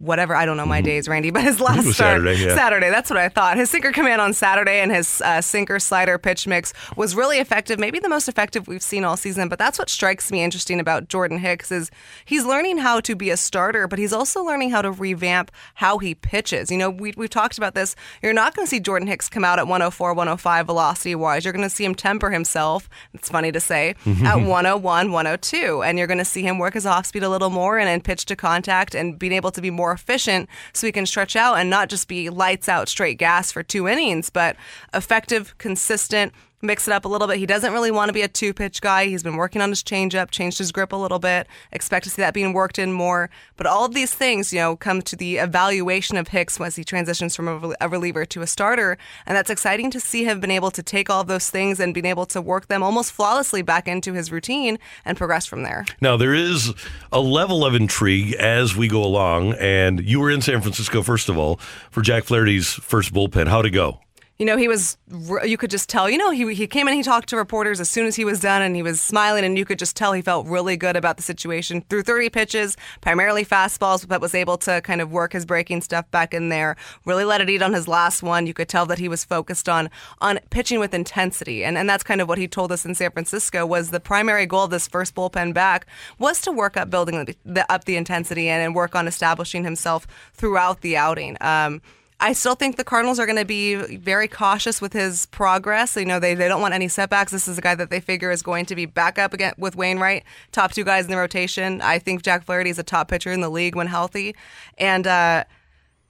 whatever 0.00 0.34
I 0.34 0.46
don't 0.46 0.56
know 0.56 0.66
my 0.66 0.80
days, 0.80 1.06
Randy, 1.08 1.30
but 1.36 1.42
his 1.44 1.56
Mm-hmm. 1.60 1.64
last 1.64 1.94
start 1.94 1.94
Saturday, 2.22 2.34
yeah. 2.42 2.54
Saturday. 2.56 2.90
That's 2.90 3.10
what 3.10 3.18
I 3.18 3.28
thought. 3.28 3.56
His 3.58 3.70
sinker 3.70 3.92
command 3.92 4.20
on 4.20 4.32
Saturday 4.32 4.80
and 4.80 4.90
his 4.90 5.20
uh, 5.22 5.40
sinker 5.42 5.78
slider 5.78 6.16
pitch 6.18 6.46
mix 6.46 6.72
was 6.96 7.14
really 7.14 7.38
effective. 7.38 7.78
Maybe 7.78 7.98
the 7.98 8.08
most 8.08 8.28
effective 8.28 8.66
we've 8.66 8.82
seen 8.82 9.04
all 9.04 9.16
season. 9.16 9.48
But 9.48 9.58
that's 9.58 9.78
what 9.78 9.90
strikes 9.90 10.32
me 10.32 10.42
interesting 10.42 10.80
about 10.80 11.08
Jordan 11.08 11.38
Hicks 11.38 11.70
is 11.70 11.90
he's 12.24 12.44
learning 12.46 12.78
how 12.78 13.00
to 13.00 13.14
be 13.14 13.28
a 13.30 13.36
starter, 13.36 13.86
but 13.86 13.98
he's 13.98 14.12
also 14.12 14.42
learning 14.42 14.70
how 14.70 14.80
to 14.82 14.90
revamp 14.90 15.50
how 15.74 15.98
he 15.98 16.14
pitches. 16.14 16.70
You 16.70 16.78
know, 16.78 16.88
we 16.90 17.12
we've 17.16 17.28
talked 17.30 17.58
about 17.58 17.74
this. 17.74 17.94
You're 18.22 18.32
not 18.32 18.54
going 18.56 18.64
to 18.66 18.70
see 18.70 18.80
Jordan 18.80 19.06
Hicks 19.06 19.28
come 19.28 19.44
out 19.44 19.58
at 19.58 19.66
104, 19.66 20.14
105 20.14 20.66
velocity 20.66 21.14
wise. 21.14 21.44
You're 21.44 21.52
going 21.52 21.62
to 21.68 21.70
see 21.70 21.84
him 21.84 21.94
temper 21.94 22.30
himself. 22.30 22.88
It's 23.12 23.28
funny 23.28 23.52
to 23.52 23.60
say 23.60 23.94
at 24.24 24.36
101, 24.36 25.12
102, 25.12 25.82
and 25.82 25.98
you're 25.98 26.06
going 26.06 26.18
to 26.18 26.24
see 26.24 26.42
him 26.42 26.58
work 26.58 26.72
his 26.74 26.86
off 26.86 27.04
speed 27.06 27.22
a 27.22 27.28
little 27.28 27.50
more 27.50 27.78
and 27.78 27.86
then 27.86 28.00
pitch 28.00 28.24
to 28.26 28.36
contact 28.36 28.94
and 28.94 29.18
being 29.18 29.32
able 29.32 29.50
to 29.50 29.60
be 29.60 29.70
more 29.70 29.89
efficient 29.92 30.48
so 30.72 30.86
we 30.86 30.92
can 30.92 31.06
stretch 31.06 31.36
out 31.36 31.54
and 31.54 31.70
not 31.70 31.88
just 31.88 32.08
be 32.08 32.30
lights 32.30 32.68
out 32.68 32.88
straight 32.88 33.18
gas 33.18 33.52
for 33.52 33.62
two 33.62 33.88
innings, 33.88 34.30
but 34.30 34.56
effective, 34.94 35.56
consistent. 35.58 36.32
Mix 36.62 36.86
it 36.86 36.92
up 36.92 37.04
a 37.04 37.08
little 37.08 37.26
bit. 37.26 37.38
He 37.38 37.46
doesn't 37.46 37.72
really 37.72 37.90
want 37.90 38.08
to 38.08 38.12
be 38.12 38.22
a 38.22 38.28
two 38.28 38.52
pitch 38.52 38.80
guy. 38.80 39.06
He's 39.06 39.22
been 39.22 39.36
working 39.36 39.62
on 39.62 39.70
his 39.70 39.82
changeup, 39.82 40.30
changed 40.30 40.58
his 40.58 40.72
grip 40.72 40.92
a 40.92 40.96
little 40.96 41.18
bit. 41.18 41.46
Expect 41.72 42.04
to 42.04 42.10
see 42.10 42.22
that 42.22 42.34
being 42.34 42.52
worked 42.52 42.78
in 42.78 42.92
more. 42.92 43.30
But 43.56 43.66
all 43.66 43.84
of 43.84 43.94
these 43.94 44.14
things, 44.14 44.52
you 44.52 44.58
know, 44.58 44.76
come 44.76 45.02
to 45.02 45.16
the 45.16 45.38
evaluation 45.38 46.16
of 46.16 46.28
Hicks 46.28 46.60
as 46.60 46.76
he 46.76 46.84
transitions 46.84 47.34
from 47.34 47.48
a 47.48 47.70
a 47.80 47.88
reliever 47.88 48.24
to 48.26 48.42
a 48.42 48.46
starter. 48.46 48.98
And 49.26 49.36
that's 49.36 49.50
exciting 49.50 49.90
to 49.92 50.00
see 50.00 50.24
him 50.24 50.40
been 50.40 50.50
able 50.50 50.70
to 50.72 50.82
take 50.82 51.10
all 51.10 51.20
of 51.20 51.26
those 51.26 51.50
things 51.50 51.80
and 51.80 51.94
being 51.94 52.06
able 52.06 52.26
to 52.26 52.40
work 52.40 52.68
them 52.68 52.82
almost 52.82 53.12
flawlessly 53.12 53.62
back 53.62 53.88
into 53.88 54.12
his 54.12 54.30
routine 54.30 54.78
and 55.04 55.16
progress 55.16 55.46
from 55.46 55.62
there. 55.62 55.84
Now, 56.00 56.16
there 56.16 56.34
is 56.34 56.72
a 57.12 57.20
level 57.20 57.64
of 57.64 57.74
intrigue 57.74 58.34
as 58.34 58.76
we 58.76 58.88
go 58.88 59.02
along, 59.02 59.54
and 59.54 60.00
you 60.00 60.20
were 60.20 60.30
in 60.30 60.42
San 60.42 60.60
Francisco, 60.60 61.02
first 61.02 61.28
of 61.28 61.38
all, 61.38 61.56
for 61.90 62.02
Jack 62.02 62.24
Flaherty's 62.24 62.72
first 62.72 63.12
bullpen. 63.12 63.48
How'd 63.48 63.66
it 63.66 63.70
go? 63.70 64.00
You 64.40 64.46
know, 64.46 64.56
he 64.56 64.68
was, 64.68 64.96
you 65.44 65.58
could 65.58 65.70
just 65.70 65.90
tell, 65.90 66.08
you 66.08 66.16
know, 66.16 66.30
he, 66.30 66.54
he 66.54 66.66
came 66.66 66.88
in, 66.88 66.94
he 66.94 67.02
talked 67.02 67.28
to 67.28 67.36
reporters 67.36 67.78
as 67.78 67.90
soon 67.90 68.06
as 68.06 68.16
he 68.16 68.24
was 68.24 68.40
done, 68.40 68.62
and 68.62 68.74
he 68.74 68.82
was 68.82 68.98
smiling, 68.98 69.44
and 69.44 69.58
you 69.58 69.66
could 69.66 69.78
just 69.78 69.94
tell 69.96 70.14
he 70.14 70.22
felt 70.22 70.46
really 70.46 70.78
good 70.78 70.96
about 70.96 71.18
the 71.18 71.22
situation. 71.22 71.82
Through 71.90 72.04
30 72.04 72.30
pitches, 72.30 72.74
primarily 73.02 73.44
fastballs, 73.44 74.08
but 74.08 74.22
was 74.22 74.34
able 74.34 74.56
to 74.56 74.80
kind 74.80 75.02
of 75.02 75.12
work 75.12 75.34
his 75.34 75.44
breaking 75.44 75.82
stuff 75.82 76.10
back 76.10 76.32
in 76.32 76.48
there. 76.48 76.76
Really 77.04 77.26
let 77.26 77.42
it 77.42 77.50
eat 77.50 77.60
on 77.60 77.74
his 77.74 77.86
last 77.86 78.22
one. 78.22 78.46
You 78.46 78.54
could 78.54 78.70
tell 78.70 78.86
that 78.86 78.98
he 78.98 79.08
was 79.08 79.26
focused 79.26 79.68
on 79.68 79.90
on 80.22 80.40
pitching 80.48 80.80
with 80.80 80.94
intensity. 80.94 81.62
And, 81.62 81.76
and 81.76 81.86
that's 81.86 82.02
kind 82.02 82.22
of 82.22 82.26
what 82.26 82.38
he 82.38 82.48
told 82.48 82.72
us 82.72 82.86
in 82.86 82.94
San 82.94 83.10
Francisco 83.10 83.66
was 83.66 83.90
the 83.90 84.00
primary 84.00 84.46
goal 84.46 84.64
of 84.64 84.70
this 84.70 84.88
first 84.88 85.14
bullpen 85.14 85.52
back 85.52 85.86
was 86.18 86.40
to 86.40 86.50
work 86.50 86.78
up 86.78 86.88
building 86.88 87.26
the, 87.26 87.36
the, 87.44 87.70
up 87.70 87.84
the 87.84 87.96
intensity 87.96 88.48
and, 88.48 88.62
and 88.62 88.74
work 88.74 88.94
on 88.94 89.06
establishing 89.06 89.64
himself 89.64 90.06
throughout 90.32 90.80
the 90.80 90.96
outing. 90.96 91.36
Um, 91.42 91.82
I 92.22 92.32
still 92.34 92.54
think 92.54 92.76
the 92.76 92.84
Cardinals 92.84 93.18
are 93.18 93.26
going 93.26 93.38
to 93.38 93.44
be 93.44 93.74
very 93.96 94.28
cautious 94.28 94.80
with 94.82 94.92
his 94.92 95.26
progress. 95.26 95.96
You 95.96 96.04
know, 96.04 96.20
they, 96.20 96.34
they 96.34 96.48
don't 96.48 96.60
want 96.60 96.74
any 96.74 96.86
setbacks. 96.88 97.32
This 97.32 97.48
is 97.48 97.56
a 97.58 97.60
guy 97.62 97.74
that 97.74 97.88
they 97.90 97.98
figure 98.00 98.30
is 98.30 98.42
going 98.42 98.66
to 98.66 98.74
be 98.74 98.84
back 98.86 99.18
up 99.18 99.32
again 99.32 99.54
with 99.56 99.74
Wainwright, 99.74 100.24
top 100.52 100.72
two 100.72 100.84
guys 100.84 101.06
in 101.06 101.10
the 101.10 101.16
rotation. 101.16 101.80
I 101.80 101.98
think 101.98 102.22
Jack 102.22 102.44
Flaherty 102.44 102.70
is 102.70 102.78
a 102.78 102.82
top 102.82 103.08
pitcher 103.08 103.32
in 103.32 103.40
the 103.40 103.48
league 103.48 103.74
when 103.74 103.86
healthy. 103.86 104.36
And, 104.78 105.06
uh, 105.06 105.44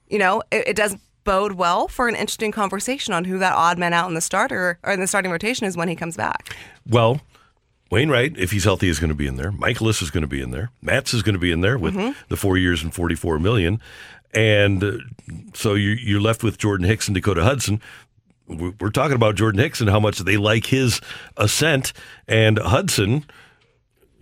you 0.09 0.19
know, 0.19 0.43
it, 0.51 0.67
it 0.69 0.75
does 0.75 0.95
bode 1.23 1.53
well 1.53 1.87
for 1.87 2.07
an 2.07 2.15
interesting 2.15 2.51
conversation 2.51 3.13
on 3.13 3.23
who 3.25 3.37
that 3.39 3.53
odd 3.53 3.77
man 3.77 3.93
out 3.93 4.07
in 4.09 4.15
the 4.15 4.21
starter 4.21 4.79
or 4.83 4.91
in 4.93 4.99
the 4.99 5.07
starting 5.07 5.31
rotation 5.31 5.65
is 5.67 5.77
when 5.77 5.87
he 5.87 5.95
comes 5.95 6.17
back. 6.17 6.55
Well, 6.85 7.21
Wainwright, 7.91 8.37
if 8.37 8.51
he's 8.51 8.63
healthy, 8.63 8.87
is 8.89 8.99
going 8.99 9.09
to 9.09 9.15
be 9.15 9.27
in 9.27 9.35
there. 9.35 9.51
Mikolas 9.51 10.01
is 10.01 10.11
going 10.11 10.21
to 10.21 10.27
be 10.27 10.41
in 10.41 10.51
there. 10.51 10.71
Matz 10.81 11.13
is 11.13 11.23
going 11.23 11.33
to 11.35 11.39
be 11.39 11.51
in 11.51 11.61
there 11.61 11.77
with 11.77 11.93
Mhm. 11.93 12.15
the 12.29 12.37
four 12.37 12.57
years 12.57 12.81
and 12.83 12.93
forty-four 12.93 13.37
million, 13.37 13.81
and 14.33 15.01
so 15.53 15.73
you, 15.73 15.89
you're 15.89 16.21
left 16.21 16.43
with 16.43 16.57
Jordan 16.57 16.87
Hicks 16.87 17.07
and 17.07 17.15
Dakota 17.15 17.43
Hudson. 17.43 17.81
We're 18.47 18.89
talking 18.89 19.15
about 19.15 19.35
Jordan 19.35 19.61
Hicks 19.61 19.79
and 19.79 19.89
how 19.89 19.99
much 19.99 20.19
they 20.19 20.37
like 20.37 20.65
his 20.65 20.99
ascent, 21.37 21.93
and 22.27 22.59
Hudson 22.59 23.25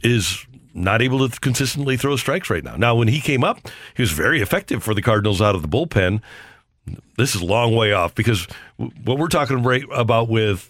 is 0.03 0.45
not 0.73 1.01
able 1.01 1.27
to 1.27 1.39
consistently 1.39 1.97
throw 1.97 2.15
strikes 2.15 2.49
right 2.49 2.63
now. 2.63 2.75
Now, 2.75 2.95
when 2.95 3.07
he 3.07 3.19
came 3.19 3.43
up, 3.43 3.59
he 3.95 4.01
was 4.01 4.11
very 4.11 4.41
effective 4.41 4.83
for 4.83 4.93
the 4.93 5.01
Cardinals 5.01 5.41
out 5.41 5.55
of 5.55 5.61
the 5.61 5.67
bullpen. 5.67 6.21
this 7.17 7.35
is 7.35 7.41
a 7.41 7.45
long 7.45 7.75
way 7.75 7.91
off 7.91 8.13
because 8.13 8.47
what 8.77 9.17
we're 9.17 9.27
talking 9.27 9.63
about 9.91 10.29
with, 10.29 10.69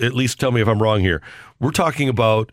at 0.00 0.14
least 0.14 0.38
tell 0.38 0.52
me 0.52 0.60
if 0.60 0.68
I'm 0.68 0.82
wrong 0.82 1.00
here, 1.00 1.22
we're 1.60 1.70
talking 1.70 2.08
about 2.08 2.52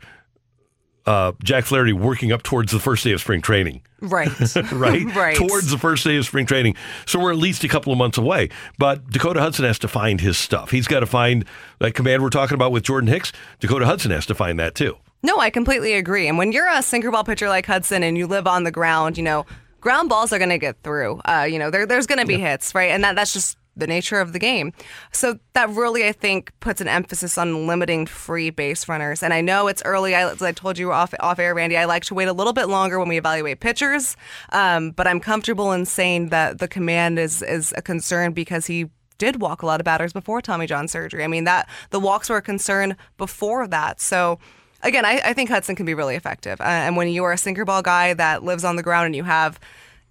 uh, 1.09 1.31
Jack 1.43 1.65
Flaherty 1.65 1.91
working 1.91 2.31
up 2.31 2.43
towards 2.43 2.71
the 2.71 2.79
first 2.79 3.03
day 3.03 3.13
of 3.13 3.19
spring 3.19 3.41
training. 3.41 3.81
Right. 3.99 4.29
right? 4.71 5.03
right. 5.15 5.35
Towards 5.35 5.71
the 5.71 5.79
first 5.79 6.03
day 6.03 6.17
of 6.17 6.25
spring 6.25 6.45
training. 6.45 6.75
So 7.07 7.19
we're 7.19 7.31
at 7.31 7.37
least 7.37 7.63
a 7.63 7.67
couple 7.67 7.91
of 7.91 7.97
months 7.97 8.19
away. 8.19 8.49
But 8.77 9.09
Dakota 9.09 9.39
Hudson 9.39 9.65
has 9.65 9.79
to 9.79 9.87
find 9.87 10.21
his 10.21 10.37
stuff. 10.37 10.69
He's 10.69 10.87
got 10.87 10.99
to 10.99 11.07
find 11.07 11.45
that 11.79 11.95
command 11.95 12.21
we're 12.21 12.29
talking 12.29 12.53
about 12.53 12.71
with 12.71 12.83
Jordan 12.83 13.07
Hicks. 13.07 13.33
Dakota 13.59 13.87
Hudson 13.87 14.11
has 14.11 14.27
to 14.27 14.35
find 14.35 14.59
that 14.59 14.75
too. 14.75 14.97
No, 15.23 15.39
I 15.39 15.49
completely 15.49 15.95
agree. 15.95 16.27
And 16.27 16.37
when 16.37 16.51
you're 16.51 16.69
a 16.69 16.83
sinker 16.83 17.09
ball 17.09 17.23
pitcher 17.23 17.49
like 17.49 17.65
Hudson 17.65 18.03
and 18.03 18.15
you 18.15 18.27
live 18.27 18.45
on 18.45 18.63
the 18.63 18.71
ground, 18.71 19.17
you 19.17 19.23
know, 19.23 19.47
ground 19.81 20.09
balls 20.09 20.31
are 20.31 20.37
going 20.37 20.51
to 20.51 20.59
get 20.59 20.81
through. 20.83 21.19
Uh, 21.25 21.47
you 21.49 21.57
know, 21.57 21.71
there, 21.71 21.87
there's 21.87 22.05
going 22.05 22.19
to 22.19 22.27
be 22.27 22.35
yeah. 22.35 22.51
hits, 22.51 22.75
right? 22.75 22.91
And 22.91 23.03
that 23.03 23.15
that's 23.15 23.33
just 23.33 23.57
the 23.79 23.87
nature 23.87 24.19
of 24.19 24.33
the 24.33 24.39
game. 24.39 24.73
So 25.11 25.39
that 25.53 25.69
really, 25.69 26.07
I 26.07 26.11
think, 26.11 26.51
puts 26.59 26.81
an 26.81 26.87
emphasis 26.87 27.37
on 27.37 27.67
limiting 27.67 28.05
free 28.05 28.49
base 28.49 28.87
runners. 28.87 29.23
And 29.23 29.33
I 29.33 29.41
know 29.41 29.67
it's 29.67 29.81
early. 29.85 30.15
I, 30.15 30.29
as 30.29 30.41
I 30.41 30.51
told 30.51 30.77
you 30.77 30.91
off 30.91 31.13
off 31.19 31.39
air, 31.39 31.53
Randy, 31.53 31.77
I 31.77 31.85
like 31.85 32.03
to 32.05 32.13
wait 32.13 32.27
a 32.27 32.33
little 32.33 32.53
bit 32.53 32.67
longer 32.67 32.99
when 32.99 33.07
we 33.07 33.17
evaluate 33.17 33.59
pitchers. 33.59 34.15
Um, 34.51 34.91
but 34.91 35.07
I'm 35.07 35.19
comfortable 35.19 35.71
in 35.71 35.85
saying 35.85 36.29
that 36.29 36.59
the 36.59 36.67
command 36.67 37.19
is 37.19 37.41
is 37.41 37.73
a 37.77 37.81
concern 37.81 38.33
because 38.33 38.67
he 38.67 38.89
did 39.17 39.41
walk 39.41 39.61
a 39.61 39.65
lot 39.65 39.79
of 39.81 39.85
batters 39.85 40.13
before 40.13 40.41
Tommy 40.41 40.65
John 40.65 40.87
surgery. 40.87 41.23
I 41.23 41.27
mean 41.27 41.43
that 41.43 41.69
the 41.91 41.99
walks 41.99 42.29
were 42.29 42.37
a 42.37 42.41
concern 42.41 42.95
before 43.17 43.67
that. 43.67 43.99
So 44.01 44.39
again, 44.81 45.05
I, 45.05 45.21
I 45.23 45.33
think 45.33 45.49
Hudson 45.49 45.75
can 45.75 45.85
be 45.85 45.93
really 45.93 46.15
effective. 46.15 46.59
Uh, 46.61 46.63
and 46.63 46.95
when 46.95 47.09
you 47.09 47.23
are 47.25 47.33
a 47.33 47.37
sinker 47.37 47.65
ball 47.65 47.81
guy 47.81 48.13
that 48.13 48.43
lives 48.43 48.63
on 48.63 48.75
the 48.75 48.83
ground 48.83 49.07
and 49.07 49.15
you 49.15 49.25
have 49.25 49.59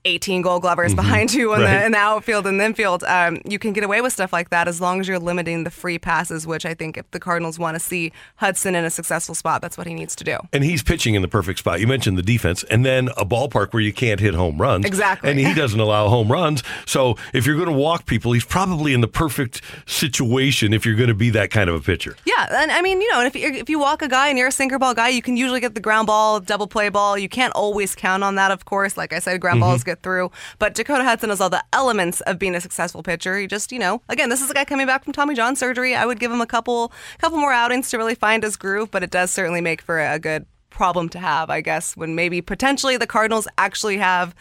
18 0.04 0.42
gold 0.42 0.62
glovers 0.62 0.92
mm-hmm. 0.92 0.96
behind 0.96 1.32
you 1.32 1.54
in, 1.54 1.60
right. 1.60 1.80
the, 1.80 1.86
in 1.86 1.92
the 1.92 1.98
outfield 1.98 2.46
and 2.46 2.60
the 2.60 2.64
infield, 2.64 3.04
um, 3.04 3.40
you 3.44 3.58
can 3.58 3.72
get 3.72 3.84
away 3.84 4.00
with 4.00 4.12
stuff 4.12 4.32
like 4.32 4.50
that 4.50 4.68
as 4.68 4.80
long 4.80 5.00
as 5.00 5.08
you're 5.08 5.18
limiting 5.18 5.64
the 5.64 5.70
free 5.70 5.98
passes, 5.98 6.46
which 6.46 6.64
I 6.64 6.74
think 6.74 6.96
if 6.96 7.10
the 7.10 7.20
Cardinals 7.20 7.58
want 7.58 7.74
to 7.74 7.80
see 7.80 8.12
Hudson 8.36 8.74
in 8.74 8.84
a 8.84 8.90
successful 8.90 9.34
spot, 9.34 9.60
that's 9.60 9.76
what 9.76 9.86
he 9.86 9.94
needs 9.94 10.14
to 10.16 10.24
do. 10.24 10.38
And 10.52 10.64
he's 10.64 10.82
pitching 10.82 11.14
in 11.14 11.22
the 11.22 11.28
perfect 11.28 11.58
spot. 11.58 11.80
You 11.80 11.86
mentioned 11.86 12.16
the 12.16 12.22
defense, 12.22 12.64
and 12.64 12.84
then 12.84 13.08
a 13.16 13.24
ballpark 13.24 13.72
where 13.72 13.82
you 13.82 13.92
can't 13.92 14.20
hit 14.20 14.34
home 14.34 14.58
runs. 14.58 14.84
Exactly. 14.84 15.30
And 15.30 15.38
he 15.38 15.54
doesn't 15.54 15.80
allow 15.80 16.08
home 16.08 16.30
runs. 16.30 16.62
So 16.86 17.16
if 17.32 17.46
you're 17.46 17.56
going 17.56 17.68
to 17.68 17.72
walk 17.72 18.06
people, 18.06 18.32
he's 18.32 18.44
probably 18.44 18.94
in 18.94 19.00
the 19.00 19.08
perfect 19.08 19.60
situation 19.86 20.72
if 20.72 20.86
you're 20.86 20.96
going 20.96 21.08
to 21.08 21.14
be 21.14 21.30
that 21.30 21.50
kind 21.50 21.68
of 21.68 21.76
a 21.76 21.80
pitcher. 21.80 22.16
Yeah. 22.24 22.46
And 22.50 22.70
I 22.70 22.82
mean, 22.82 23.00
you 23.00 23.10
know, 23.10 23.22
if, 23.22 23.36
if 23.36 23.68
you 23.68 23.78
walk 23.78 24.02
a 24.02 24.08
guy 24.08 24.28
and 24.28 24.38
you're 24.38 24.48
a 24.48 24.52
sinker 24.52 24.78
ball 24.78 24.94
guy, 24.94 25.08
you 25.08 25.22
can 25.22 25.36
usually 25.36 25.60
get 25.60 25.74
the 25.74 25.80
ground 25.80 26.06
ball, 26.06 26.40
double 26.40 26.66
play 26.66 26.88
ball. 26.88 27.18
You 27.18 27.28
can't 27.28 27.52
always 27.54 27.94
count 27.94 28.22
on 28.22 28.36
that, 28.36 28.50
of 28.50 28.64
course. 28.64 28.96
Like 28.96 29.12
I 29.12 29.18
said, 29.18 29.40
ground 29.40 29.56
mm-hmm. 29.56 29.70
balls 29.70 29.84
get 29.88 30.02
through. 30.02 30.30
But 30.58 30.74
Dakota 30.74 31.04
Hudson 31.04 31.30
has 31.30 31.40
all 31.40 31.50
the 31.50 31.64
elements 31.72 32.20
of 32.22 32.38
being 32.38 32.54
a 32.54 32.60
successful 32.60 33.02
pitcher. 33.02 33.38
He 33.38 33.46
just, 33.46 33.72
you 33.72 33.78
know, 33.78 34.02
again, 34.08 34.28
this 34.28 34.42
is 34.42 34.50
a 34.50 34.54
guy 34.54 34.64
coming 34.64 34.86
back 34.86 35.04
from 35.04 35.12
Tommy 35.12 35.34
John 35.34 35.56
surgery. 35.56 35.94
I 35.94 36.06
would 36.06 36.20
give 36.20 36.30
him 36.30 36.40
a 36.40 36.46
couple 36.46 36.92
couple 37.18 37.38
more 37.38 37.52
outings 37.52 37.90
to 37.90 37.98
really 37.98 38.14
find 38.14 38.42
his 38.42 38.56
groove, 38.56 38.90
but 38.90 39.02
it 39.02 39.10
does 39.10 39.30
certainly 39.30 39.60
make 39.60 39.82
for 39.82 40.00
a 40.00 40.18
good 40.18 40.46
problem 40.70 41.08
to 41.08 41.18
have, 41.18 41.50
I 41.50 41.60
guess, 41.60 41.96
when 41.96 42.14
maybe 42.14 42.40
potentially 42.40 42.96
the 42.96 43.06
Cardinals 43.06 43.48
actually 43.56 43.98
have 43.98 44.34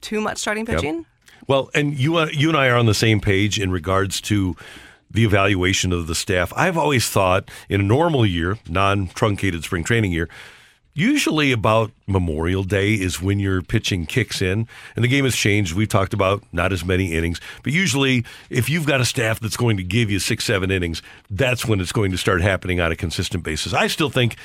too 0.00 0.20
much 0.20 0.38
starting 0.38 0.66
pitching. 0.66 0.96
Yep. 0.96 1.04
Well, 1.48 1.70
and 1.74 1.98
you 1.98 2.16
uh, 2.16 2.28
you 2.32 2.48
and 2.48 2.56
I 2.56 2.68
are 2.68 2.76
on 2.76 2.86
the 2.86 2.94
same 2.94 3.20
page 3.20 3.58
in 3.58 3.70
regards 3.70 4.20
to 4.22 4.56
the 5.10 5.24
evaluation 5.24 5.92
of 5.92 6.06
the 6.06 6.14
staff. 6.14 6.52
I've 6.54 6.78
always 6.78 7.08
thought 7.08 7.50
in 7.68 7.80
a 7.80 7.84
normal 7.84 8.24
year, 8.24 8.58
non-truncated 8.68 9.64
spring 9.64 9.82
training 9.82 10.12
year, 10.12 10.28
Usually, 10.92 11.52
about 11.52 11.92
Memorial 12.08 12.64
Day 12.64 12.94
is 12.94 13.22
when 13.22 13.38
your 13.38 13.62
pitching 13.62 14.06
kicks 14.06 14.42
in, 14.42 14.66
and 14.96 15.04
the 15.04 15.08
game 15.08 15.24
has 15.24 15.36
changed. 15.36 15.72
We've 15.72 15.88
talked 15.88 16.12
about 16.12 16.42
not 16.52 16.72
as 16.72 16.84
many 16.84 17.12
innings, 17.14 17.40
but 17.62 17.72
usually, 17.72 18.24
if 18.50 18.68
you've 18.68 18.86
got 18.86 19.00
a 19.00 19.04
staff 19.04 19.38
that's 19.38 19.56
going 19.56 19.76
to 19.76 19.84
give 19.84 20.10
you 20.10 20.18
six, 20.18 20.44
seven 20.44 20.70
innings, 20.70 21.00
that's 21.30 21.64
when 21.64 21.80
it's 21.80 21.92
going 21.92 22.10
to 22.10 22.18
start 22.18 22.42
happening 22.42 22.80
on 22.80 22.90
a 22.90 22.96
consistent 22.96 23.44
basis. 23.44 23.72
I 23.72 23.86
still 23.86 24.10
think, 24.10 24.36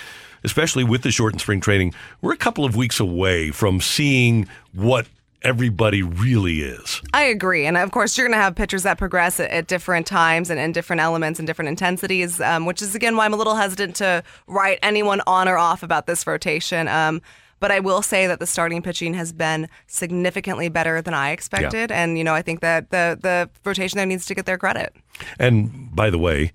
especially 0.43 0.84
with 0.84 1.01
the 1.01 1.12
shortened 1.12 1.41
spring 1.41 1.62
training, 1.62 1.95
we're 2.21 2.34
a 2.34 2.38
couple 2.38 2.63
of 2.63 2.75
weeks 2.75 2.99
away 2.99 3.49
from 3.49 3.81
seeing 3.81 4.47
what 4.71 5.08
everybody 5.45 6.01
really 6.01 6.62
is. 6.62 7.01
I 7.13 7.23
agree. 7.23 7.65
And 7.65 7.77
of 7.77 7.91
course, 7.91 8.17
you're 8.17 8.27
going 8.27 8.38
to 8.38 8.43
have 8.43 8.55
pitchers 8.55 8.84
that 8.84 8.97
progress 8.97 9.39
at, 9.39 9.49
at 9.51 9.67
different 9.67 10.08
times 10.08 10.49
and 10.49 10.60
in 10.60 10.71
different 10.71 11.01
elements 11.01 11.39
and 11.39 11.47
different 11.47 11.69
intensities, 11.69 12.41
um, 12.41 12.65
which 12.65 12.81
is, 12.81 12.95
again, 12.95 13.15
why 13.15 13.25
I'm 13.25 13.34
a 13.34 13.38
little 13.38 13.55
hesitant 13.55 13.95
to 13.97 14.23
write 14.47 14.79
anyone 14.81 15.21
on 15.27 15.47
or 15.47 15.58
off 15.58 15.84
about 15.84 16.08
this 16.08 16.25
rotation. 16.27 16.88
Um, 16.88 17.21
but 17.60 17.71
I 17.71 17.79
will 17.79 18.01
say 18.01 18.27
that 18.27 18.39
the 18.39 18.45
starting 18.45 18.81
pitching 18.81 19.13
has 19.13 19.31
been 19.31 19.69
significantly 19.88 20.67
better 20.67 21.01
than 21.01 21.13
I 21.13 21.31
expected. 21.31 21.89
Yeah. 21.89 22.03
And, 22.03 22.17
you 22.17 22.23
know, 22.23 22.34
I 22.34 22.41
think 22.41 22.60
that 22.60 22.89
the, 22.89 23.17
the 23.21 23.49
rotation 23.63 23.97
there 23.97 24.05
needs 24.05 24.25
to 24.25 24.36
get 24.36 24.45
their 24.45 24.58
credit. 24.58 24.93
And 25.39 25.95
by 25.95 26.10
the 26.10 26.17
way, 26.17 26.51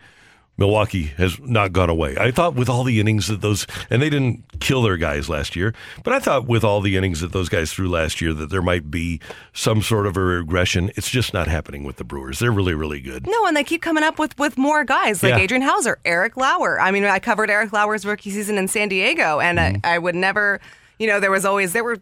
Milwaukee 0.61 1.07
has 1.17 1.41
not 1.41 1.73
gone 1.73 1.89
away. 1.89 2.17
I 2.21 2.31
thought 2.31 2.55
with 2.55 2.69
all 2.69 2.85
the 2.85 3.01
innings 3.01 3.29
that 3.29 3.41
those, 3.41 3.67
and 3.89 4.03
they 4.03 4.11
didn't 4.11 4.45
kill 4.61 4.83
their 4.83 4.99
guys 4.99 5.31
last 5.31 5.57
year, 5.57 5.75
but 6.05 6.13
I 6.13 6.21
thought 6.21 6.47
with 6.47 6.63
all 6.63 6.83
the 6.83 6.99
innings 6.99 7.23
that 7.23 7.33
those 7.33 7.49
guys 7.49 7.73
threw 7.73 7.89
last 7.89 8.21
year 8.21 8.35
that 8.35 8.51
there 8.51 8.61
might 8.61 8.91
be 8.91 9.21
some 9.55 9.81
sort 9.81 10.07
of 10.07 10.19
a 10.19 10.21
regression. 10.21 10.91
It's 10.97 11.09
just 11.09 11.33
not 11.33 11.49
happening 11.49 11.83
with 11.83 11.97
the 11.97 12.05
Brewers. 12.05 12.39
They're 12.39 12.53
really, 12.53 12.75
really 12.75 13.01
good. 13.01 13.27
No, 13.27 13.47
and 13.47 13.57
they 13.57 13.65
keep 13.65 13.81
coming 13.81 14.05
up 14.05 14.19
with, 14.19 14.39
with 14.39 14.59
more 14.59 14.85
guys 14.85 15.23
like 15.23 15.31
yeah. 15.31 15.39
Adrian 15.39 15.63
Houser, 15.63 15.99
Eric 16.05 16.37
Lauer. 16.37 16.79
I 16.79 16.91
mean, 16.91 17.05
I 17.05 17.19
covered 17.21 17.49
Eric 17.49 17.73
Lauer's 17.73 18.05
rookie 18.05 18.31
season 18.31 18.59
in 18.59 18.69
San 18.69 18.91
Diego, 18.91 19.41
and 19.41 19.59
mm-hmm. 19.59 19.79
I, 19.83 19.95
I 19.95 19.99
would 19.99 20.15
never, 20.15 20.61
you 20.99 21.07
know, 21.07 21.21
there 21.21 21.31
was 21.31 21.47
always, 21.47 21.73
there 21.73 21.85
were 21.85 21.99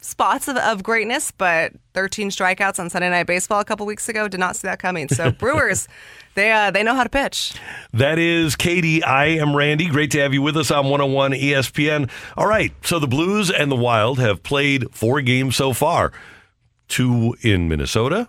spots 0.00 0.48
of, 0.48 0.56
of 0.56 0.82
greatness, 0.82 1.30
but 1.30 1.72
13 1.94 2.30
strikeouts 2.30 2.78
on 2.78 2.90
Sunday 2.90 3.10
Night 3.10 3.26
Baseball 3.26 3.60
a 3.60 3.64
couple 3.64 3.86
weeks 3.86 4.08
ago 4.08 4.28
did 4.28 4.40
not 4.40 4.56
see 4.56 4.68
that 4.68 4.78
coming. 4.78 5.08
So 5.08 5.30
Brewers, 5.38 5.88
they 6.34 6.52
uh, 6.52 6.70
they 6.70 6.82
know 6.82 6.94
how 6.94 7.02
to 7.02 7.08
pitch. 7.08 7.54
That 7.92 8.18
is 8.18 8.56
Katie. 8.56 9.02
I 9.02 9.26
am 9.26 9.56
Randy. 9.56 9.88
Great 9.88 10.10
to 10.12 10.20
have 10.20 10.32
you 10.32 10.42
with 10.42 10.56
us 10.56 10.70
on 10.70 10.84
101 10.84 11.32
ESPN. 11.32 12.10
All 12.36 12.46
right, 12.46 12.72
so 12.82 12.98
the 12.98 13.08
Blues 13.08 13.50
and 13.50 13.70
the 13.70 13.76
Wild 13.76 14.18
have 14.18 14.42
played 14.42 14.94
four 14.94 15.20
games 15.20 15.56
so 15.56 15.72
far. 15.72 16.12
Two 16.88 17.36
in 17.42 17.68
Minnesota, 17.68 18.28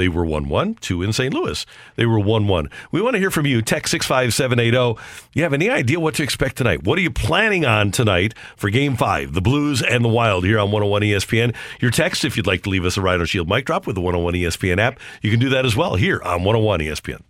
they 0.00 0.08
were 0.08 0.24
1 0.24 0.48
1. 0.48 0.74
Two 0.76 1.02
in 1.02 1.12
St. 1.12 1.32
Louis. 1.32 1.66
They 1.96 2.06
were 2.06 2.18
1 2.18 2.48
1. 2.48 2.70
We 2.90 3.02
want 3.02 3.14
to 3.14 3.18
hear 3.18 3.30
from 3.30 3.46
you. 3.46 3.60
Text 3.60 3.90
65780. 3.92 4.98
You 5.34 5.42
have 5.42 5.52
any 5.52 5.68
idea 5.68 6.00
what 6.00 6.14
to 6.14 6.22
expect 6.22 6.56
tonight? 6.56 6.84
What 6.84 6.98
are 6.98 7.02
you 7.02 7.10
planning 7.10 7.66
on 7.66 7.90
tonight 7.90 8.34
for 8.56 8.70
game 8.70 8.96
five? 8.96 9.34
The 9.34 9.42
Blues 9.42 9.82
and 9.82 10.02
the 10.02 10.08
Wild 10.08 10.44
here 10.44 10.58
on 10.58 10.72
101 10.72 11.02
ESPN. 11.02 11.54
Your 11.80 11.90
text, 11.90 12.24
if 12.24 12.36
you'd 12.36 12.46
like 12.46 12.62
to 12.62 12.70
leave 12.70 12.84
us 12.84 12.96
a 12.96 13.02
Rhino 13.02 13.24
Shield 13.24 13.48
mic 13.48 13.66
drop 13.66 13.86
with 13.86 13.94
the 13.94 14.00
101 14.00 14.34
ESPN 14.34 14.78
app, 14.78 14.98
you 15.20 15.30
can 15.30 15.38
do 15.38 15.50
that 15.50 15.66
as 15.66 15.76
well 15.76 15.96
here 15.96 16.22
on 16.22 16.42
101 16.44 16.80
ESPN. 16.80 17.20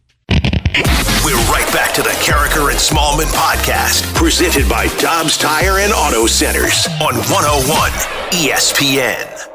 We're 1.24 1.36
right 1.50 1.68
back 1.72 1.92
to 1.94 2.02
the 2.02 2.10
Karraker 2.10 2.70
and 2.70 2.78
Smallmon 2.78 3.30
podcast, 3.32 4.14
presented 4.14 4.68
by 4.68 4.86
Dobbs 4.98 5.36
Tire 5.36 5.78
and 5.78 5.92
Auto 5.92 6.26
Centers 6.26 6.86
on 7.00 7.16
101 7.16 7.90
ESPN. 8.30 9.49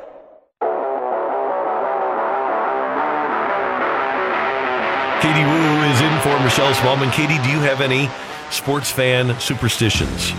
Katie 5.22 5.46
Woo 5.46 5.82
is 5.90 6.02
in 6.02 6.20
for 6.20 6.38
Michelle 6.44 6.74
Smallmon. 6.74 7.12
Katie, 7.12 7.42
do 7.42 7.50
you 7.50 7.60
have 7.60 7.80
any 7.80 8.10
sports 8.52 8.92
fan 8.92 9.40
superstitions? 9.40 10.32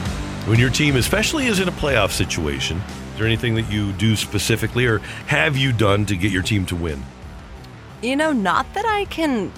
When 0.47 0.59
your 0.59 0.71
team, 0.71 0.97
especially 0.97 1.47
is 1.47 1.61
in 1.61 1.69
a 1.69 1.73
playoff 1.73 2.11
situation, 2.11 2.77
is 2.77 3.19
there 3.19 3.27
anything 3.27 3.55
that 3.55 3.73
you 3.73 3.93
do 3.95 4.15
specifically 4.15 4.87
or 4.87 4.99
have 5.29 5.57
you 5.57 5.73
done 5.73 6.05
to 6.07 6.17
get 6.17 6.31
your 6.31 6.43
team 6.43 6.67
to 6.67 6.77
win? 6.77 7.03
You 8.03 8.17
know, 8.17 8.33
not 8.33 8.73
that 8.75 8.85
I 8.85 9.07
can 9.07 9.51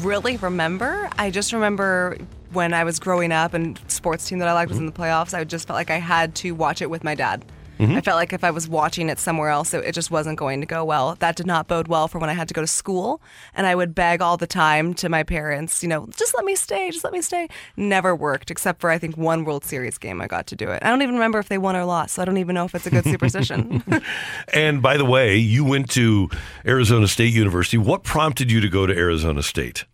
really 0.00 0.36
remember. 0.36 1.08
I 1.18 1.30
just 1.30 1.54
remember 1.54 2.18
when 2.52 2.74
I 2.74 2.84
was 2.84 2.98
growing 2.98 3.32
up 3.32 3.54
and 3.54 3.80
sports 3.88 4.28
team 4.28 4.38
that 4.40 4.48
I 4.48 4.52
liked 4.52 4.68
was 4.68 4.78
mm-hmm. 4.78 4.88
in 4.88 4.92
the 4.92 4.98
playoffs, 4.98 5.32
I 5.32 5.44
just 5.44 5.66
felt 5.66 5.76
like 5.76 5.90
I 5.90 5.98
had 5.98 6.34
to 6.36 6.52
watch 6.52 6.82
it 6.82 6.90
with 6.90 7.02
my 7.02 7.14
dad. 7.14 7.44
Mm-hmm. 7.78 7.96
I 7.96 8.00
felt 8.00 8.16
like 8.16 8.32
if 8.32 8.42
I 8.42 8.50
was 8.50 8.68
watching 8.68 9.08
it 9.08 9.18
somewhere 9.18 9.50
else, 9.50 9.74
it, 9.74 9.84
it, 9.84 9.92
just 9.92 10.10
wasn't 10.10 10.38
going 10.38 10.60
to 10.60 10.66
go 10.66 10.84
well. 10.84 11.14
That 11.16 11.36
did 11.36 11.46
not 11.46 11.68
bode 11.68 11.88
well 11.88 12.08
for 12.08 12.18
when 12.18 12.30
I 12.30 12.32
had 12.32 12.48
to 12.48 12.54
go 12.54 12.60
to 12.62 12.66
school. 12.66 13.20
And 13.54 13.66
I 13.66 13.74
would 13.74 13.94
beg 13.94 14.22
all 14.22 14.36
the 14.36 14.46
time 14.46 14.94
to 14.94 15.08
my 15.08 15.22
parents, 15.22 15.82
you 15.82 15.88
know, 15.88 16.06
just 16.16 16.34
let 16.34 16.44
me 16.44 16.56
stay, 16.56 16.90
just 16.90 17.04
let 17.04 17.12
me 17.12 17.20
stay. 17.20 17.48
Never 17.76 18.14
worked, 18.16 18.50
except 18.50 18.80
for 18.80 18.90
I 18.90 18.98
think 18.98 19.16
one 19.16 19.44
World 19.44 19.64
Series 19.64 19.98
game 19.98 20.20
I 20.20 20.26
got 20.26 20.46
to 20.48 20.56
do 20.56 20.70
it. 20.70 20.82
I 20.82 20.88
don't 20.88 21.02
even 21.02 21.14
remember 21.14 21.38
if 21.38 21.48
they 21.48 21.58
won 21.58 21.76
or 21.76 21.84
lost, 21.84 22.14
so 22.14 22.22
I 22.22 22.24
don't 22.24 22.38
even 22.38 22.54
know 22.54 22.64
if 22.64 22.74
it's 22.74 22.86
a 22.86 22.90
good 22.90 23.04
superstition. 23.04 23.82
and 24.54 24.80
by 24.80 24.96
the 24.96 25.04
way, 25.04 25.36
you 25.36 25.64
went 25.64 25.90
to 25.90 26.30
Arizona 26.64 27.08
State 27.08 27.34
University. 27.34 27.78
What 27.78 28.04
prompted 28.04 28.50
you 28.50 28.60
to 28.60 28.68
go 28.68 28.86
to 28.86 28.96
Arizona 28.96 29.42
State? 29.42 29.84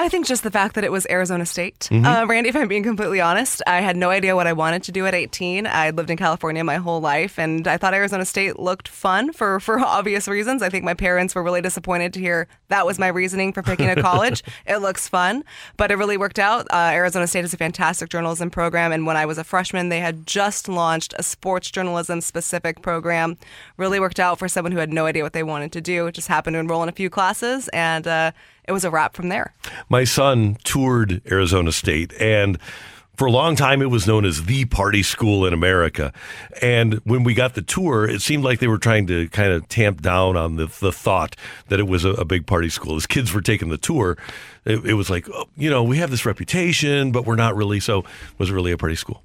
I 0.00 0.08
think 0.08 0.24
just 0.26 0.42
the 0.44 0.50
fact 0.50 0.76
that 0.76 0.84
it 0.84 0.90
was 0.90 1.06
Arizona 1.10 1.44
State. 1.44 1.88
Mhm. 1.90 2.06
Uh, 2.06 2.26
Randy, 2.26 2.48
if 2.48 2.56
I'm 2.56 2.68
being 2.68 2.82
completely 2.82 3.20
honest, 3.20 3.60
I 3.66 3.82
had 3.82 3.96
no 3.98 4.08
idea 4.08 4.34
what 4.34 4.46
I 4.46 4.54
wanted 4.54 4.82
to 4.84 4.92
do 4.92 5.04
at 5.06 5.14
18. 5.14 5.66
I'd 5.66 5.94
lived 5.96 6.08
in 6.08 6.16
California 6.16 6.64
my 6.64 6.76
whole 6.76 7.02
life, 7.02 7.38
and 7.38 7.68
I 7.68 7.76
thought 7.76 7.92
Arizona 7.92 8.24
State 8.24 8.58
looked 8.58 8.88
fun 8.88 9.32
for, 9.34 9.60
for 9.60 9.78
obvious 9.98 10.26
reasons. 10.26 10.62
I 10.62 10.70
think 10.70 10.84
my 10.86 10.94
parents 10.94 11.34
were 11.34 11.42
really 11.42 11.60
disappointed 11.60 12.14
to 12.14 12.20
hear 12.20 12.48
that 12.68 12.86
was 12.86 12.98
my 12.98 13.08
reasoning 13.08 13.52
for 13.52 13.62
picking 13.62 13.90
a 13.90 14.00
college. 14.08 14.42
it 14.66 14.78
looks 14.78 15.06
fun, 15.06 15.44
but 15.76 15.90
it 15.90 15.96
really 15.96 16.16
worked 16.16 16.38
out. 16.38 16.66
Uh, 16.70 16.90
Arizona 16.94 17.26
State 17.26 17.44
is 17.44 17.52
a 17.52 17.58
fantastic 17.58 18.08
journalism 18.08 18.48
program, 18.48 18.92
and 18.92 19.04
when 19.04 19.18
I 19.18 19.26
was 19.26 19.36
a 19.36 19.44
freshman, 19.44 19.90
they 19.90 20.00
had 20.00 20.26
just 20.26 20.66
launched 20.66 21.12
a 21.18 21.22
sports 21.22 21.70
journalism 21.70 22.22
specific 22.22 22.80
program. 22.80 23.36
Really 23.76 24.00
worked 24.00 24.18
out 24.18 24.38
for 24.38 24.48
someone 24.48 24.72
who 24.72 24.78
had 24.78 24.92
no 24.94 25.04
idea 25.04 25.22
what 25.22 25.34
they 25.34 25.42
wanted 25.42 25.72
to 25.72 25.82
do. 25.82 26.10
Just 26.10 26.28
happened 26.28 26.54
to 26.54 26.58
enroll 26.58 26.82
in 26.82 26.88
a 26.88 26.92
few 26.92 27.10
classes, 27.10 27.68
and 27.68 28.06
uh, 28.06 28.30
it 28.70 28.72
was 28.72 28.84
a 28.84 28.90
wrap 28.90 29.16
from 29.16 29.30
there. 29.30 29.52
My 29.88 30.04
son 30.04 30.56
toured 30.62 31.22
Arizona 31.28 31.72
State, 31.72 32.12
and 32.20 32.56
for 33.16 33.26
a 33.26 33.30
long 33.32 33.56
time 33.56 33.82
it 33.82 33.90
was 33.90 34.06
known 34.06 34.24
as 34.24 34.44
the 34.44 34.64
party 34.66 35.02
school 35.02 35.44
in 35.44 35.52
America. 35.52 36.12
And 36.62 36.94
when 37.02 37.24
we 37.24 37.34
got 37.34 37.54
the 37.54 37.62
tour, 37.62 38.08
it 38.08 38.22
seemed 38.22 38.44
like 38.44 38.60
they 38.60 38.68
were 38.68 38.78
trying 38.78 39.08
to 39.08 39.28
kind 39.30 39.52
of 39.52 39.68
tamp 39.68 40.02
down 40.02 40.36
on 40.36 40.54
the, 40.54 40.66
the 40.80 40.92
thought 40.92 41.34
that 41.66 41.80
it 41.80 41.88
was 41.88 42.04
a, 42.04 42.10
a 42.10 42.24
big 42.24 42.46
party 42.46 42.68
school. 42.68 42.94
As 42.94 43.08
kids 43.08 43.34
were 43.34 43.42
taking 43.42 43.70
the 43.70 43.76
tour, 43.76 44.16
it, 44.64 44.86
it 44.86 44.94
was 44.94 45.10
like, 45.10 45.28
oh, 45.30 45.48
you 45.56 45.68
know, 45.68 45.82
we 45.82 45.98
have 45.98 46.12
this 46.12 46.24
reputation, 46.24 47.10
but 47.10 47.26
we're 47.26 47.34
not 47.34 47.56
really. 47.56 47.80
So, 47.80 48.04
was 48.38 48.50
it 48.50 48.54
really 48.54 48.70
a 48.70 48.78
party 48.78 48.94
school? 48.94 49.24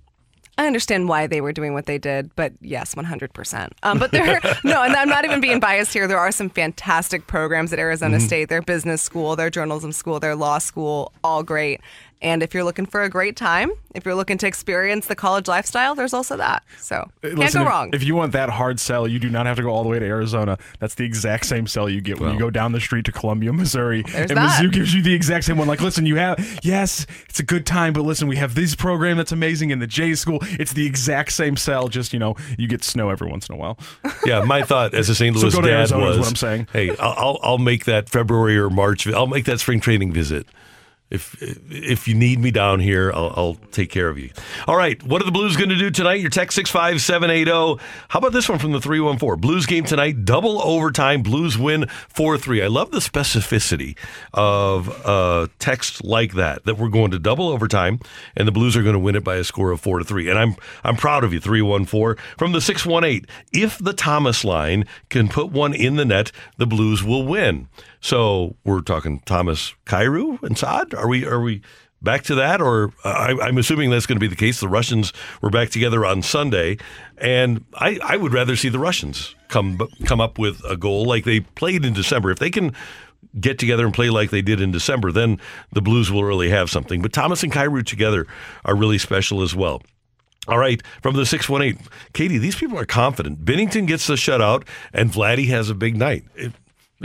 I 0.58 0.68
understand 0.68 1.10
why 1.10 1.28
they 1.28 1.42
were 1.42 1.52
doing 1.52 1.74
what 1.74 1.86
they 1.86 1.98
did, 1.98 2.34
but 2.36 2.54
yes, 2.62 2.96
100%. 2.96 3.72
Um, 3.84 4.00
but 4.00 4.12
there, 4.12 4.40
no, 4.64 4.84
and 4.84 4.96
I'm 4.96 5.10
not 5.10 5.26
even 5.26 5.42
being 5.42 5.60
biased 5.60 5.92
here. 5.92 6.08
There 6.08 6.18
are 6.18 6.32
some 6.32 6.50
fantastic 6.50 7.28
programs 7.28 7.74
at 7.74 7.80
Arizona 7.80 8.18
Mhm. 8.18 8.22
State. 8.22 8.50
Their 8.50 8.62
business 8.62 9.02
school, 9.02 9.36
their 9.36 9.50
journalism 9.50 9.92
school, 9.92 10.20
their 10.20 10.36
law 10.36 10.58
school, 10.60 11.12
all 11.24 11.44
great. 11.44 11.82
And 12.26 12.42
if 12.42 12.56
you're 12.56 12.64
looking 12.64 12.88
for 12.88 13.04
a 13.04 13.10
great 13.10 13.36
time, 13.36 13.72
if 13.94 14.04
you're 14.04 14.16
looking 14.16 14.40
to 14.40 14.48
experience 14.48 15.06
the 15.06 15.16
college 15.16 15.48
lifestyle, 15.48 15.94
there's 15.94 16.12
also 16.12 16.36
that. 16.38 16.64
So 16.80 17.08
can't 17.22 17.36
Listen, 17.38 17.62
go 17.62 17.68
if- 17.68 17.70
wrong. 17.70 17.90
If 17.94 18.04
you 18.04 18.16
want 18.16 18.32
that 18.32 18.50
hard 18.50 18.80
sell, 18.80 19.08
you 19.08 19.20
do 19.20 19.30
not 19.30 19.46
have 19.46 19.58
to 19.58 19.62
go 19.62 19.70
all 19.70 19.84
the 19.84 19.90
way 19.90 20.00
to 20.00 20.06
Arizona. 20.06 20.58
That's 20.80 20.96
the 20.96 21.06
exact 21.06 21.46
same 21.46 21.68
sell 21.68 21.88
you 21.88 22.02
get 22.02 22.20
when 22.20 22.34
you 22.34 22.40
go 22.40 22.50
down 22.50 22.72
the 22.72 22.82
street 22.82 23.06
to 23.06 23.12
Columbia, 23.12 23.54
Missouri. 23.54 24.02
There's 24.02 24.32
and 24.32 24.40
that. 24.40 24.60
Mizzou 24.60 24.72
gives 24.74 24.92
you 24.96 25.04
the 25.04 25.14
exact 25.14 25.46
same 25.46 25.58
one. 25.58 25.68
Like, 25.68 25.82
listen, 25.82 26.08
you 26.08 26.16
have 26.16 26.60
yes, 26.64 27.06
it's 27.30 27.40
a 27.40 27.44
good 27.44 27.68
time, 27.68 27.94
but 27.94 28.02
listen, 28.02 28.28
we 28.28 28.38
have 28.38 28.56
this 28.56 28.74
program 28.74 29.18
that's 29.18 29.32
amazing 29.32 29.70
in 29.70 29.78
the 29.78 29.86
J 29.88 30.16
school. 30.16 30.40
It's 30.42 30.74
the 30.74 30.88
exact 30.88 31.32
same 31.32 31.56
sell, 31.56 31.90
just 31.90 32.12
you 32.12 32.18
know, 32.18 32.36
you 32.58 32.68
get 32.68 32.84
snow 32.84 33.12
every 33.12 33.30
once 33.30 33.48
in 33.48 33.54
a 33.54 33.58
while. 33.58 33.78
Yeah, 34.26 34.42
my 34.42 34.64
thought 34.64 34.96
as 34.96 35.08
a 35.10 35.14
St. 35.14 35.36
Louis 35.36 35.54
go 35.54 35.62
to 35.62 35.68
dad 35.68 35.78
Arizona 35.82 36.06
is 36.06 36.10
was, 36.10 36.20
what 36.20 36.28
I'm 36.30 36.36
saying. 36.36 36.68
Hey, 36.74 36.90
I'll, 36.98 37.14
I'll 37.18 37.40
I'll 37.44 37.58
make 37.60 37.86
that 37.86 38.10
February 38.10 38.58
or 38.58 38.72
March. 38.72 39.06
I'll 39.06 39.28
make 39.28 39.46
that 39.46 39.60
spring 39.60 39.80
training 39.80 40.12
visit. 40.14 40.48
If 41.12 41.36
if 41.42 42.08
you 42.08 42.16
need 42.16 42.40
me 42.40 42.50
down 42.50 42.80
here, 42.80 43.12
I'll, 43.14 43.32
I'll 43.36 43.56
take 43.72 43.92
care 43.92 44.10
of 44.10 44.18
you. 44.18 44.32
All 44.68 44.76
right, 44.76 45.02
what 45.04 45.22
are 45.22 45.26
the 45.26 45.32
Blues 45.32 45.56
going 45.56 45.70
to 45.70 45.76
do 45.76 45.92
tonight? 45.92 46.20
Your 46.20 46.32
text 46.32 46.56
six 46.56 46.72
five 46.72 47.00
seven 47.00 47.30
eight 47.30 47.46
zero. 47.46 47.78
How 48.10 48.18
about 48.18 48.34
this 48.34 48.50
one 48.50 48.58
from 48.58 48.72
the 48.72 48.82
three 48.82 49.00
one 49.00 49.20
four? 49.20 49.38
Blues 49.38 49.68
game 49.68 49.84
tonight, 49.84 50.26
double 50.26 50.60
overtime. 50.64 51.22
Blues 51.22 51.60
win 51.60 51.86
four 52.10 52.40
three. 52.40 52.64
I 52.64 52.68
love 52.68 52.90
the 52.90 52.98
specificity 52.98 53.96
of 54.34 54.90
uh, 55.06 55.48
text 55.60 56.04
like 56.04 56.34
that. 56.34 56.66
That 56.66 56.80
we're 56.80 56.90
going 56.90 57.12
to 57.12 57.20
double 57.20 57.50
overtime, 57.50 58.00
and 58.36 58.48
the 58.48 58.52
Blues 58.52 58.76
are 58.76 58.82
going 58.82 58.94
to 58.94 59.00
win 59.00 59.16
it 59.16 59.24
by 59.24 59.36
a 59.36 59.44
score 59.44 59.70
of 59.70 59.82
four 59.82 60.00
to 60.00 60.06
three. 60.06 60.28
And 60.28 60.40
I'm 60.40 60.56
I'm 60.84 60.96
proud 60.96 61.24
of 61.24 61.32
you. 61.32 61.40
Three 61.40 61.62
one 61.62 61.86
four 61.86 62.18
from 62.36 62.52
the 62.52 62.62
six 62.62 62.84
one 62.84 63.04
eight. 63.04 63.30
If 63.54 63.78
the 63.78 63.94
Thomas 63.94 64.44
line 64.44 64.86
can 65.10 65.30
put 65.30 65.52
one 65.52 65.76
in 65.76 65.98
the 65.98 66.06
net, 66.06 66.32
the 66.58 66.66
Blues 66.66 67.04
will 67.04 67.28
win. 67.28 67.70
So 68.06 68.56
we're 68.64 68.82
talking 68.82 69.22
Thomas, 69.22 69.74
Kyrou, 69.88 70.40
and 70.44 70.56
Saad. 70.56 70.94
Are 70.94 71.08
we? 71.08 71.26
Are 71.26 71.42
we? 71.42 71.64
Back 72.04 72.22
to 72.26 72.36
that, 72.36 72.62
or 72.62 72.94
I, 73.04 73.36
I'm 73.42 73.58
assuming 73.58 73.90
that's 73.90 74.06
going 74.06 74.18
to 74.18 74.20
be 74.20 74.28
the 74.28 74.36
case. 74.36 74.60
The 74.60 74.68
Russians 74.68 75.12
were 75.42 75.50
back 75.50 75.70
together 75.70 76.06
on 76.06 76.22
Sunday, 76.22 76.78
and 77.18 77.66
I, 77.74 77.98
I 78.04 78.18
would 78.18 78.32
rather 78.32 78.56
see 78.56 78.70
the 78.70 78.78
Russians 78.78 79.34
come 79.48 79.80
come 80.06 80.22
up 80.22 80.38
with 80.38 80.62
a 80.70 80.78
goal 80.78 81.06
like 81.06 81.24
they 81.24 81.40
played 81.40 81.84
in 81.84 81.94
December. 81.94 82.30
If 82.30 82.38
they 82.38 82.52
can 82.52 82.76
get 83.40 83.58
together 83.58 83.86
and 83.86 83.94
play 83.94 84.12
like 84.12 84.30
they 84.30 84.44
did 84.44 84.62
in 84.62 84.70
December, 84.70 85.12
then 85.12 85.40
the 85.72 85.82
Blues 85.82 86.12
will 86.12 86.24
really 86.24 86.52
have 86.52 86.70
something. 86.70 87.02
But 87.02 87.12
Thomas 87.12 87.42
and 87.42 87.52
Kyrou 87.52 87.84
together 87.84 88.28
are 88.66 88.76
really 88.76 89.00
special 89.00 89.42
as 89.42 89.56
well. 89.56 89.82
All 90.48 90.60
right, 90.60 90.80
from 91.02 91.16
the 91.16 91.26
618, 91.26 91.88
Katie, 92.14 92.38
these 92.38 92.56
people 92.56 92.78
are 92.78 92.86
confident. 92.86 93.44
Binnington 93.44 93.88
gets 93.88 94.06
the 94.06 94.14
shutout, 94.14 94.68
and 94.94 95.12
Vladdy 95.12 95.48
has 95.48 95.72
a 95.72 95.74
big 95.74 95.98
night. 95.98 96.24
If, 96.36 96.54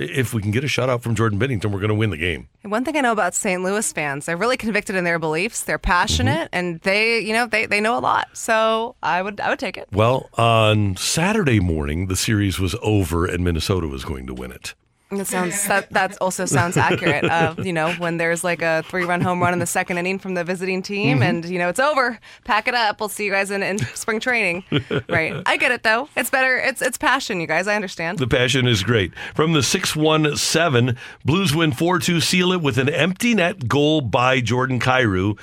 if 0.00 0.34
we 0.34 0.42
can 0.42 0.50
get 0.50 0.64
a 0.64 0.66
shutout 0.66 1.02
from 1.02 1.14
Jordan 1.14 1.38
Binnington, 1.38 1.66
we're 1.66 1.80
going 1.80 1.88
to 1.88 1.94
win 1.94 2.10
the 2.10 2.16
game. 2.16 2.48
One 2.62 2.84
thing 2.84 2.96
I 2.96 3.00
know 3.00 3.12
about 3.12 3.34
St. 3.34 3.62
Louis 3.62 3.92
fans, 3.92 4.26
they're 4.26 4.36
really 4.36 4.56
convicted 4.56 4.96
in 4.96 5.04
their 5.04 5.18
beliefs. 5.18 5.62
They're 5.62 5.78
passionate, 5.78 6.50
mm-hmm. 6.50 6.56
and 6.56 6.80
they, 6.80 7.20
you 7.20 7.32
know, 7.32 7.46
they, 7.46 7.66
they 7.66 7.80
know 7.80 7.96
a 7.96 8.00
lot. 8.00 8.28
So 8.32 8.96
I 9.02 9.22
would 9.22 9.40
I 9.40 9.50
would 9.50 9.58
take 9.58 9.76
it. 9.76 9.88
Well, 9.92 10.30
on 10.34 10.96
Saturday 10.96 11.60
morning, 11.60 12.06
the 12.06 12.16
series 12.16 12.58
was 12.58 12.74
over, 12.82 13.26
and 13.26 13.44
Minnesota 13.44 13.86
was 13.88 14.04
going 14.04 14.26
to 14.26 14.34
win 14.34 14.52
it. 14.52 14.74
That 15.10 15.26
sounds 15.26 15.66
that 15.66 15.90
that 15.90 16.16
also 16.20 16.44
sounds 16.46 16.76
accurate. 16.76 17.24
Uh, 17.24 17.54
you 17.58 17.72
know, 17.72 17.90
when 17.94 18.16
there's 18.16 18.44
like 18.44 18.62
a 18.62 18.84
three 18.88 19.04
run 19.04 19.20
home 19.20 19.40
run 19.42 19.52
in 19.52 19.58
the 19.58 19.66
second 19.66 19.98
inning 19.98 20.18
from 20.20 20.34
the 20.34 20.44
visiting 20.44 20.82
team, 20.82 21.18
Mhm. 21.18 21.22
and 21.24 21.44
you 21.46 21.58
know 21.58 21.68
it's 21.68 21.80
over. 21.80 22.18
Pack 22.44 22.68
it 22.68 22.74
up. 22.74 23.00
We'll 23.00 23.08
see 23.08 23.24
you 23.24 23.32
guys 23.32 23.50
in, 23.50 23.62
in 23.64 23.78
spring 23.78 24.20
training. 24.20 24.62
right. 25.08 25.42
I 25.46 25.56
get 25.56 25.72
it 25.72 25.82
though. 25.82 26.08
It's 26.16 26.30
better. 26.30 26.56
It's 26.58 26.80
it's 26.80 26.96
passion, 26.96 27.40
you 27.40 27.48
guys. 27.48 27.66
I 27.66 27.74
understand. 27.74 28.18
The 28.20 28.28
passion 28.28 28.68
is 28.68 28.84
great. 28.84 29.12
From 29.34 29.52
the 29.52 29.62
617, 29.64 30.96
Blues 31.24 31.54
win 31.54 31.72
4 31.72 31.98
2, 31.98 32.20
seal 32.20 32.52
it 32.52 32.60
with 32.62 32.78
an 32.78 32.88
empty 32.88 33.34
net 33.34 33.66
goal 33.68 34.00
by 34.00 34.40
Jordan 34.40 34.78
Kyrou. 34.78 35.38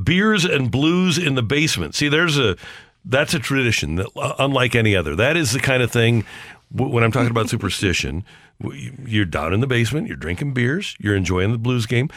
Beers 0.00 0.44
and 0.44 0.70
blues 0.70 1.18
in 1.18 1.34
the 1.34 1.42
basement. 1.42 1.94
See, 1.96 2.08
there's 2.08 2.38
a. 2.38 2.56
That's 3.04 3.32
a 3.32 3.38
tradition 3.38 3.94
that, 3.96 4.08
uh, 4.16 4.34
unlike 4.38 4.74
any 4.74 4.94
other. 4.94 5.16
That 5.16 5.36
is 5.36 5.52
the 5.52 5.60
kind 5.60 5.82
of 5.82 5.90
thing 5.90 6.24
w- 6.74 6.92
when 6.92 7.02
I'm 7.02 7.10
talking 7.12 7.30
about 7.30 7.48
superstition. 7.48 8.22
You're 8.60 9.24
down 9.24 9.52
in 9.54 9.60
the 9.60 9.66
basement, 9.68 10.08
you're 10.08 10.16
drinking 10.16 10.52
beers, 10.54 10.96
you're 10.98 11.14
enjoying 11.16 11.52
the 11.52 11.58
blues 11.58 11.86
game. 11.86 12.10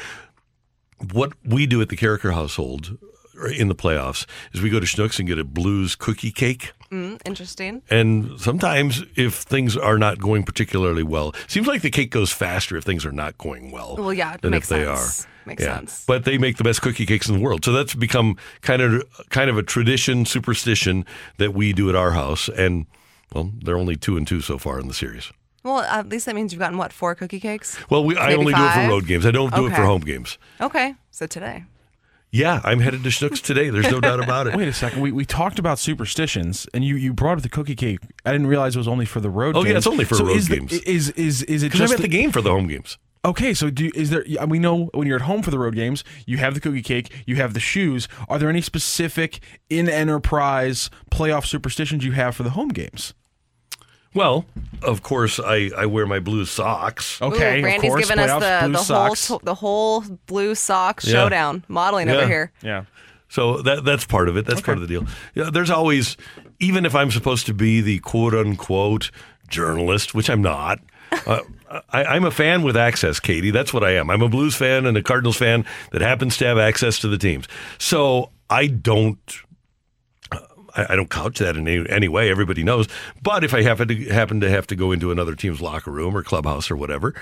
What 1.13 1.33
we 1.45 1.65
do 1.65 1.81
at 1.81 1.89
the 1.89 1.95
Karraker 1.97 2.33
household 2.33 2.97
uh, 3.39 3.47
in 3.47 3.67
the 3.67 3.75
playoffs 3.75 4.25
is 4.53 4.61
we 4.61 4.69
go 4.69 4.79
to 4.79 4.85
Schnucks 4.85 5.19
and 5.19 5.27
get 5.27 5.37
a 5.39 5.43
blues 5.43 5.95
cookie 5.95 6.31
cake. 6.31 6.73
Mm, 6.91 7.21
interesting. 7.25 7.81
And 7.89 8.39
sometimes, 8.39 9.03
if 9.15 9.35
things 9.35 9.77
are 9.77 9.97
not 9.97 10.19
going 10.19 10.43
particularly 10.43 11.03
well, 11.03 11.33
seems 11.47 11.65
like 11.67 11.81
the 11.83 11.89
cake 11.91 12.11
goes 12.11 12.31
faster 12.31 12.75
if 12.75 12.83
things 12.83 13.05
are 13.05 13.11
not 13.11 13.37
going 13.37 13.71
well. 13.71 13.95
Well, 13.97 14.13
yeah, 14.13 14.33
it 14.33 14.41
than 14.41 14.51
makes 14.51 14.69
if 14.71 14.77
they 14.77 14.85
sense. 14.85 15.25
are. 15.25 15.27
Makes 15.45 15.63
Yeah. 15.63 15.75
sense. 15.77 16.03
But 16.05 16.25
they 16.25 16.37
make 16.37 16.57
the 16.57 16.63
best 16.63 16.81
cookie 16.81 17.05
cakes 17.05 17.27
in 17.29 17.35
the 17.35 17.41
world, 17.41 17.63
so 17.65 17.71
that's 17.71 17.95
become 17.95 18.35
kind 18.61 18.81
of 18.81 19.03
kind 19.29 19.49
of 19.49 19.57
a 19.57 19.63
tradition, 19.63 20.25
superstition 20.25 21.05
that 21.37 21.53
we 21.53 21.71
do 21.73 21.87
at 21.89 21.95
our 21.95 22.11
house. 22.11 22.47
And 22.49 22.85
well, 23.33 23.51
they're 23.63 23.77
only 23.77 23.95
two 23.95 24.17
and 24.17 24.27
two 24.27 24.41
so 24.41 24.57
far 24.59 24.79
in 24.79 24.87
the 24.87 24.93
series. 24.93 25.31
Well, 25.63 25.79
at 25.81 26.09
least 26.09 26.25
that 26.25 26.35
means 26.35 26.51
you've 26.53 26.59
gotten 26.59 26.77
what 26.77 26.91
four 26.91 27.13
cookie 27.15 27.39
cakes. 27.39 27.77
Well, 27.89 28.03
we, 28.03 28.17
I 28.17 28.27
Maybe 28.29 28.39
only 28.39 28.53
do 28.53 28.59
it 28.59 28.67
five? 28.67 28.83
for 28.85 28.89
road 28.89 29.05
games. 29.07 29.25
I 29.25 29.31
don't 29.31 29.53
do 29.53 29.67
it 29.67 29.75
for 29.75 29.83
home 29.85 30.01
games. 30.01 30.37
Okay, 30.59 30.95
so 31.11 31.27
today. 31.27 31.65
Yeah, 32.33 32.61
I'm 32.63 32.79
headed 32.79 33.03
to 33.03 33.09
Schnucks 33.09 33.41
today. 33.43 33.69
There's 33.69 33.91
no 33.91 33.99
doubt 33.99 34.23
about 34.23 34.47
it. 34.47 34.55
Wait 34.57 34.67
a 34.69 34.73
second. 34.73 35.01
We, 35.01 35.11
we 35.11 35.25
talked 35.25 35.59
about 35.59 35.77
superstitions, 35.79 36.65
and 36.73 36.83
you, 36.83 36.95
you 36.95 37.13
brought 37.13 37.37
up 37.37 37.43
the 37.43 37.49
cookie 37.49 37.75
cake. 37.75 37.99
I 38.25 38.31
didn't 38.31 38.47
realize 38.47 38.73
it 38.75 38.79
was 38.79 38.87
only 38.87 39.05
for 39.05 39.19
the 39.19 39.29
road. 39.29 39.55
Oh, 39.57 39.65
yeah, 39.65 39.75
it's 39.75 39.85
only 39.85 40.05
for 40.05 40.15
so 40.15 40.25
road 40.25 40.37
is 40.37 40.47
the- 40.47 40.55
games. 40.57 40.71
is 40.73 41.09
is 41.11 41.43
is 41.43 41.61
it 41.63 41.67
Because 41.67 41.79
just 41.81 41.93
I'm 41.93 41.97
at 41.97 42.01
the 42.01 42.07
game 42.07 42.31
for 42.31 42.41
the 42.41 42.49
home 42.51 42.67
games. 42.67 42.97
Okay, 43.25 43.53
so 43.53 43.69
do 43.69 43.91
is 43.93 44.09
there? 44.09 44.23
We 44.47 44.57
know 44.59 44.85
when 44.93 45.07
you're 45.07 45.17
at 45.17 45.23
home 45.23 45.43
for 45.43 45.51
the 45.51 45.59
road 45.59 45.75
games, 45.75 46.03
you 46.25 46.37
have 46.37 46.53
the 46.55 46.59
cookie 46.61 46.81
cake, 46.81 47.11
you 47.27 47.35
have 47.35 47.53
the 47.53 47.59
shoes. 47.59 48.07
Are 48.29 48.39
there 48.39 48.49
any 48.49 48.61
specific 48.61 49.41
in 49.69 49.87
enterprise 49.89 50.89
playoff 51.11 51.45
superstitions 51.45 52.03
you 52.05 52.13
have 52.13 52.35
for 52.35 52.41
the 52.43 52.51
home 52.51 52.69
games? 52.69 53.13
Well, 54.13 54.45
of 54.81 55.03
course, 55.03 55.39
I, 55.39 55.71
I 55.77 55.85
wear 55.85 56.05
my 56.05 56.19
blue 56.19 56.45
socks. 56.45 57.21
Okay, 57.21 57.61
Ooh, 57.61 57.63
Randy's 57.63 57.95
given 57.95 58.19
us 58.19 58.41
the, 58.41 58.67
the 58.71 58.83
whole 58.93 59.39
the 59.43 59.55
whole 59.55 60.01
blue 60.25 60.55
sock 60.55 61.01
Yeah. 61.03 61.11
showdown 61.11 61.63
modeling 61.67 62.09
over 62.09 62.27
here. 62.27 62.51
Yeah. 62.61 62.83
So 63.29 63.61
that 63.61 63.85
that's 63.85 64.05
part 64.05 64.27
of 64.27 64.35
it. 64.35 64.45
That's 64.45 64.59
part 64.61 64.77
of 64.77 64.81
the 64.81 64.87
deal. 64.87 65.05
Yeah, 65.35 65.49
there's 65.53 65.69
always, 65.69 66.17
even 66.59 66.85
if 66.85 66.93
I'm 66.93 67.11
supposed 67.11 67.45
to 67.45 67.53
be 67.53 67.79
the 67.79 67.99
quote 67.99 68.33
unquote 68.33 69.11
journalist, 69.47 70.13
which 70.13 70.29
I'm 70.29 70.41
not. 70.41 70.79
Uh, 71.25 71.39
I, 71.89 72.03
I'm 72.03 72.25
a 72.25 72.31
fan 72.31 72.63
with 72.63 72.75
access, 72.75 73.21
Katie. 73.21 73.51
That's 73.51 73.73
what 73.73 73.81
I 73.85 73.91
am. 73.91 74.09
I'm 74.09 74.21
a 74.21 74.27
Blues 74.27 74.55
fan 74.55 74.85
and 74.85 74.97
a 74.97 75.01
Cardinals 75.03 75.37
fan 75.37 75.65
that 75.91 76.01
happens 76.01 76.35
to 76.37 76.45
have 76.45 76.57
access 76.57 76.99
to 76.99 77.07
the 77.07 77.17
teams. 77.17 77.47
So 77.77 78.31
I 78.49 78.67
don't. 78.67 79.17
I 80.75 80.93
I 80.93 80.95
don't 80.95 81.09
couch 81.09 81.39
that 81.39 81.55
in 81.55 81.67
any, 81.67 81.89
any 81.89 82.07
way. 82.07 82.29
Everybody 82.29 82.63
knows. 82.63 82.87
But 83.21 83.43
if 83.43 83.53
I 83.53 83.61
happen 83.63 83.87
to 83.87 83.95
happen 84.09 84.39
to 84.41 84.49
have 84.49 84.67
to 84.67 84.75
go 84.75 84.91
into 84.91 85.11
another 85.11 85.35
team's 85.35 85.61
locker 85.61 85.91
room 85.91 86.15
or 86.15 86.23
clubhouse 86.23 86.69
or 86.71 86.75
whatever, 86.75 87.13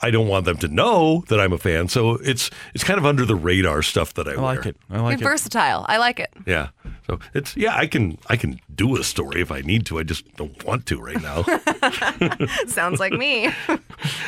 I 0.00 0.10
don't 0.10 0.28
want 0.28 0.44
them 0.44 0.56
to 0.58 0.68
know 0.68 1.24
that 1.28 1.40
I'm 1.40 1.52
a 1.52 1.58
fan. 1.58 1.88
So 1.88 2.14
it's 2.16 2.50
it's 2.74 2.84
kind 2.84 2.98
of 2.98 3.06
under 3.06 3.24
the 3.24 3.34
radar 3.36 3.82
stuff 3.82 4.14
that 4.14 4.28
I, 4.28 4.32
I 4.32 4.36
wear. 4.36 4.56
like 4.56 4.66
it. 4.66 4.76
I 4.90 5.10
You're 5.10 5.18
versatile. 5.18 5.84
I 5.88 5.98
like 5.98 6.20
it. 6.20 6.30
Yeah. 6.46 6.68
So 7.06 7.18
it's 7.34 7.56
yeah, 7.56 7.76
I 7.76 7.86
can 7.86 8.18
I 8.28 8.36
can 8.36 8.60
do 8.74 8.96
a 8.96 9.04
story 9.04 9.40
if 9.40 9.50
I 9.50 9.60
need 9.60 9.86
to. 9.86 9.98
I 9.98 10.02
just 10.02 10.32
don't 10.36 10.62
want 10.64 10.86
to 10.86 11.00
right 11.00 11.20
now. 11.20 11.42
Sounds 12.66 13.00
like 13.00 13.12
me. 13.12 13.50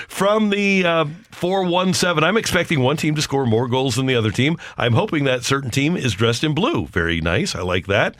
From 0.08 0.50
the 0.50 0.84
uh, 0.84 1.04
417. 1.30 2.24
I'm 2.24 2.36
expecting 2.36 2.80
one 2.80 2.96
team 2.96 3.14
to 3.14 3.22
score 3.22 3.46
more 3.46 3.68
goals 3.68 3.96
than 3.96 4.06
the 4.06 4.14
other 4.14 4.30
team. 4.30 4.58
I'm 4.76 4.92
hoping 4.92 5.24
that 5.24 5.44
certain 5.44 5.70
team 5.70 5.96
is 5.96 6.14
dressed 6.14 6.42
in 6.44 6.54
blue. 6.54 6.86
Very 6.86 7.20
nice. 7.20 7.54
I 7.54 7.60
like 7.62 7.86
that. 7.86 8.16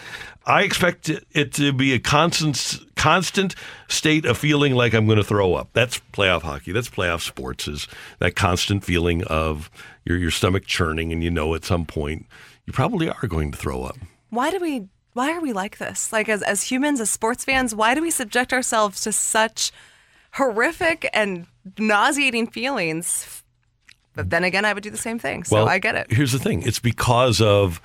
I 0.47 0.63
expect 0.63 1.11
it 1.33 1.53
to 1.55 1.73
be 1.73 1.93
a 1.93 1.99
constant 1.99 2.81
constant 2.97 3.55
state 3.89 4.25
of 4.25 4.39
feeling 4.39 4.75
like 4.75 4.95
I'm 4.95 5.07
going 5.07 5.19
to 5.19 5.25
throw 5.25 5.55
up. 5.55 5.71
That's 5.73 6.01
playoff 6.13 6.43
hockey. 6.43 6.73
That's 6.73 6.89
playoff 6.89 7.21
sports 7.21 7.69
is 7.69 7.87
that 8.19 8.37
constant 8.37 8.85
feeling 8.85 9.23
of 9.25 9.71
your 10.05 10.17
your 10.17 10.31
stomach 10.31 10.67
churning 10.67 11.13
and 11.13 11.23
you 11.23 11.31
know 11.31 11.55
at 11.55 11.65
some 11.65 11.85
point 11.85 12.27
you 12.67 12.73
probably 12.73 13.09
are 13.11 13.27
going 13.27 13.51
to 13.53 13.59
throw 13.59 13.83
up. 13.83 13.97
Why 14.31 14.51
do 14.51 14.59
we 14.59 14.89
why 15.13 15.33
are 15.33 15.41
we 15.41 15.53
like 15.53 15.79
this? 15.79 16.13
Like 16.13 16.29
as 16.29 16.43
as 16.43 16.63
humans, 16.63 17.01
as 17.01 17.11
sports 17.11 17.45
fans, 17.45 17.75
why 17.75 17.95
do 17.95 18.03
we 18.03 18.11
subject 18.11 18.53
ourselves 18.53 19.03
to 19.03 19.13
such 19.13 19.73
horrific 20.33 21.09
and 21.13 21.47
nauseating 21.79 22.47
feelings? 22.47 23.43
But 24.15 24.31
then 24.31 24.45
again, 24.45 24.65
I 24.65 24.73
would 24.73 24.83
do 24.83 24.91
the 24.91 24.97
same 24.97 25.19
thing. 25.19 25.45
So 25.45 25.57
well, 25.57 25.69
I 25.69 25.79
get 25.79 25.95
it. 25.95 26.11
Here's 26.11 26.33
the 26.33 26.39
thing. 26.39 26.63
It's 26.63 26.79
because 26.79 27.41
of 27.41 27.81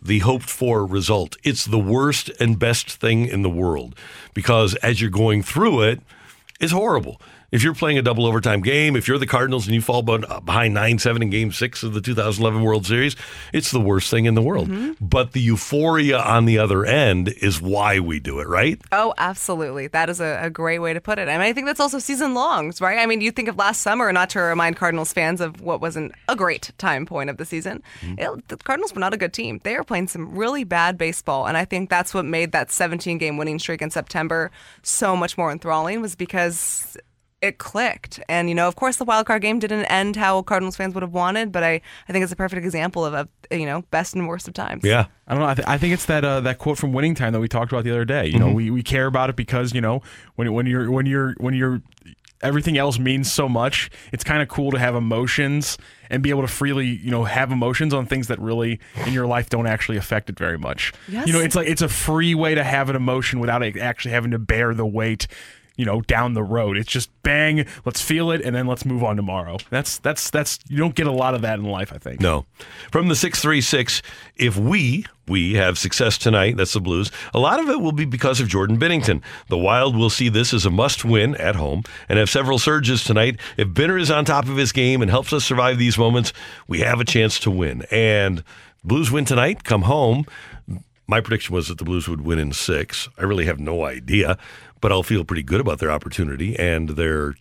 the 0.00 0.20
hoped 0.20 0.48
for 0.48 0.86
result. 0.86 1.36
It's 1.42 1.64
the 1.64 1.78
worst 1.78 2.30
and 2.40 2.58
best 2.58 2.90
thing 2.90 3.26
in 3.26 3.42
the 3.42 3.50
world 3.50 3.94
because 4.34 4.74
as 4.76 5.00
you're 5.00 5.10
going 5.10 5.42
through 5.42 5.82
it, 5.82 6.00
it's 6.60 6.72
horrible 6.72 7.20
if 7.52 7.62
you're 7.62 7.74
playing 7.74 7.98
a 7.98 8.02
double 8.02 8.26
overtime 8.26 8.62
game, 8.62 8.96
if 8.96 9.06
you're 9.06 9.18
the 9.18 9.26
Cardinals 9.26 9.66
and 9.66 9.74
you 9.74 9.82
fall 9.82 10.02
behind 10.02 10.72
9 10.72 10.98
7 10.98 11.22
in 11.22 11.30
game 11.30 11.52
six 11.52 11.82
of 11.82 11.92
the 11.92 12.00
2011 12.00 12.62
World 12.62 12.86
Series, 12.86 13.14
it's 13.52 13.70
the 13.70 13.80
worst 13.80 14.10
thing 14.10 14.24
in 14.24 14.34
the 14.34 14.42
world. 14.42 14.68
Mm-hmm. 14.68 15.04
But 15.04 15.32
the 15.32 15.40
euphoria 15.40 16.18
on 16.18 16.46
the 16.46 16.58
other 16.58 16.86
end 16.86 17.28
is 17.28 17.60
why 17.60 18.00
we 18.00 18.18
do 18.20 18.40
it, 18.40 18.48
right? 18.48 18.80
Oh, 18.90 19.12
absolutely. 19.18 19.86
That 19.88 20.08
is 20.08 20.18
a, 20.18 20.40
a 20.42 20.50
great 20.50 20.78
way 20.78 20.94
to 20.94 21.00
put 21.00 21.18
it. 21.18 21.28
And 21.28 21.42
I 21.42 21.52
think 21.52 21.66
that's 21.66 21.80
also 21.80 21.98
season 21.98 22.32
longs, 22.32 22.80
right? 22.80 22.98
I 22.98 23.04
mean, 23.04 23.20
you 23.20 23.30
think 23.30 23.48
of 23.48 23.56
last 23.56 23.82
summer, 23.82 24.10
not 24.12 24.30
to 24.30 24.40
remind 24.40 24.76
Cardinals 24.76 25.12
fans 25.12 25.42
of 25.42 25.60
what 25.60 25.82
wasn't 25.82 26.12
a 26.28 26.34
great 26.34 26.72
time 26.78 27.04
point 27.04 27.28
of 27.28 27.36
the 27.36 27.44
season. 27.44 27.82
Mm-hmm. 28.00 28.38
It, 28.38 28.48
the 28.48 28.56
Cardinals 28.56 28.94
were 28.94 29.00
not 29.00 29.12
a 29.12 29.18
good 29.18 29.34
team. 29.34 29.60
They 29.62 29.76
were 29.76 29.84
playing 29.84 30.08
some 30.08 30.34
really 30.34 30.64
bad 30.64 30.96
baseball. 30.96 31.46
And 31.46 31.58
I 31.58 31.66
think 31.66 31.90
that's 31.90 32.14
what 32.14 32.24
made 32.24 32.52
that 32.52 32.70
17 32.72 33.18
game 33.18 33.36
winning 33.36 33.58
streak 33.58 33.82
in 33.82 33.90
September 33.90 34.50
so 34.82 35.14
much 35.14 35.36
more 35.36 35.52
enthralling, 35.52 36.00
was 36.00 36.14
because 36.14 36.96
it 37.42 37.58
clicked. 37.58 38.20
And, 38.28 38.48
you 38.48 38.54
know, 38.54 38.68
of 38.68 38.76
course, 38.76 38.96
the 38.96 39.04
wild 39.04 39.26
card 39.26 39.42
game 39.42 39.58
didn't 39.58 39.84
end 39.86 40.16
how 40.16 40.40
Cardinals 40.42 40.76
fans 40.76 40.94
would 40.94 41.02
have 41.02 41.12
wanted, 41.12 41.50
but 41.50 41.64
I, 41.64 41.80
I 42.08 42.12
think 42.12 42.22
it's 42.22 42.32
a 42.32 42.36
perfect 42.36 42.64
example 42.64 43.04
of, 43.04 43.14
of 43.14 43.28
you 43.50 43.66
know, 43.66 43.82
best 43.90 44.14
and 44.14 44.28
worst 44.28 44.46
of 44.46 44.54
times. 44.54 44.84
Yeah. 44.84 45.06
I 45.26 45.34
don't 45.34 45.42
know. 45.42 45.48
I, 45.48 45.54
th- 45.54 45.68
I 45.68 45.76
think 45.76 45.92
it's 45.92 46.06
that 46.06 46.24
uh, 46.24 46.40
that 46.40 46.58
quote 46.58 46.78
from 46.78 46.92
Winning 46.92 47.14
Time 47.14 47.32
that 47.32 47.40
we 47.40 47.48
talked 47.48 47.72
about 47.72 47.84
the 47.84 47.90
other 47.90 48.04
day. 48.04 48.26
You 48.26 48.34
mm-hmm. 48.34 48.46
know, 48.46 48.52
we, 48.54 48.70
we 48.70 48.82
care 48.82 49.06
about 49.06 49.28
it 49.28 49.36
because, 49.36 49.74
you 49.74 49.80
know, 49.80 50.02
when, 50.36 50.52
when 50.52 50.66
you're, 50.66 50.90
when 50.90 51.04
you're, 51.04 51.34
when 51.38 51.54
you're, 51.54 51.82
everything 52.42 52.76
else 52.76 52.98
means 52.98 53.30
so 53.30 53.48
much. 53.48 53.90
It's 54.12 54.24
kind 54.24 54.42
of 54.42 54.48
cool 54.48 54.72
to 54.72 54.78
have 54.78 54.94
emotions 54.94 55.78
and 56.10 56.22
be 56.22 56.30
able 56.30 56.42
to 56.42 56.48
freely, 56.48 56.86
you 56.86 57.10
know, 57.10 57.24
have 57.24 57.52
emotions 57.52 57.94
on 57.94 58.06
things 58.06 58.28
that 58.28 58.40
really 58.40 58.80
in 59.06 59.12
your 59.12 59.26
life 59.26 59.48
don't 59.48 59.66
actually 59.66 59.96
affect 59.96 60.28
it 60.28 60.36
very 60.36 60.58
much. 60.58 60.92
Yes. 61.08 61.26
You 61.26 61.32
know, 61.32 61.40
it's 61.40 61.54
like 61.54 61.68
it's 61.68 61.82
a 61.82 61.88
free 61.88 62.34
way 62.34 62.54
to 62.54 62.64
have 62.64 62.88
an 62.90 62.96
emotion 62.96 63.38
without 63.38 63.62
actually 63.62 64.10
having 64.10 64.32
to 64.32 64.40
bear 64.40 64.74
the 64.74 64.86
weight 64.86 65.28
you 65.76 65.84
know 65.84 66.00
down 66.02 66.34
the 66.34 66.42
road. 66.42 66.76
It's 66.76 66.90
just 66.90 67.10
bang 67.22 67.66
let's 67.84 68.00
feel 68.00 68.30
it 68.30 68.42
and 68.42 68.54
then 68.54 68.66
let's 68.66 68.84
move 68.84 69.02
on 69.02 69.16
tomorrow. 69.16 69.58
That's 69.70 69.98
that's 69.98 70.30
that's 70.30 70.58
you 70.68 70.76
don't 70.76 70.94
get 70.94 71.06
a 71.06 71.12
lot 71.12 71.34
of 71.34 71.42
that 71.42 71.58
in 71.58 71.64
life 71.64 71.92
i 71.92 71.98
think. 71.98 72.20
No. 72.20 72.46
From 72.90 73.08
the 73.08 73.16
636 73.16 74.02
if 74.36 74.56
we 74.56 75.06
we 75.28 75.54
have 75.54 75.78
success 75.78 76.18
tonight 76.18 76.56
that's 76.56 76.72
the 76.72 76.80
blues 76.80 77.10
a 77.32 77.38
lot 77.38 77.60
of 77.60 77.68
it 77.68 77.80
will 77.80 77.92
be 77.92 78.04
because 78.04 78.40
of 78.40 78.48
jordan 78.48 78.78
binnington 78.78 79.22
the 79.48 79.56
wild 79.56 79.96
will 79.96 80.10
see 80.10 80.28
this 80.28 80.52
as 80.52 80.66
a 80.66 80.70
must 80.70 81.04
win 81.04 81.36
at 81.36 81.54
home 81.54 81.84
and 82.08 82.18
have 82.18 82.28
several 82.28 82.58
surges 82.58 83.04
tonight. 83.04 83.38
If 83.56 83.68
binner 83.68 84.00
is 84.00 84.10
on 84.10 84.24
top 84.24 84.48
of 84.48 84.56
his 84.56 84.72
game 84.72 85.00
and 85.02 85.10
helps 85.10 85.32
us 85.32 85.44
survive 85.44 85.78
these 85.78 85.96
moments 85.98 86.32
we 86.66 86.80
have 86.80 87.00
a 87.00 87.04
chance 87.04 87.38
to 87.40 87.50
win. 87.50 87.84
And 87.90 88.42
blues 88.84 89.10
win 89.10 89.24
tonight 89.24 89.64
come 89.64 89.82
home. 89.82 90.26
My 91.08 91.20
prediction 91.20 91.54
was 91.54 91.68
that 91.68 91.78
the 91.78 91.84
Blues 91.84 92.08
would 92.08 92.22
win 92.22 92.38
in 92.38 92.52
six. 92.52 93.08
I 93.18 93.24
really 93.24 93.44
have 93.44 93.58
no 93.58 93.84
idea, 93.84 94.38
but 94.82 94.92
I'll 94.92 95.02
feel 95.02 95.24
pretty 95.24 95.44
good 95.44 95.62
about 95.62 95.78
their 95.78 95.90
opportunity 95.90 96.58
and 96.58 96.90
their 96.90 97.36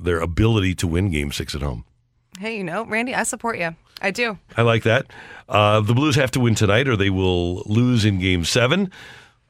their 0.00 0.20
ability 0.20 0.74
to 0.76 0.86
win 0.86 1.10
Game 1.10 1.30
Six 1.30 1.54
at 1.54 1.60
home. 1.60 1.84
Hey, 2.38 2.56
you 2.56 2.64
know, 2.64 2.86
Randy, 2.86 3.14
I 3.14 3.24
support 3.24 3.58
you. 3.58 3.74
I 4.00 4.12
do. 4.12 4.38
I 4.56 4.62
like 4.62 4.84
that. 4.84 5.06
Uh, 5.48 5.80
the 5.80 5.92
Blues 5.92 6.14
have 6.14 6.30
to 6.30 6.40
win 6.40 6.54
tonight, 6.54 6.86
or 6.88 6.96
they 6.96 7.10
will 7.10 7.64
lose 7.66 8.04
in 8.04 8.20
Game 8.20 8.44
Seven. 8.44 8.92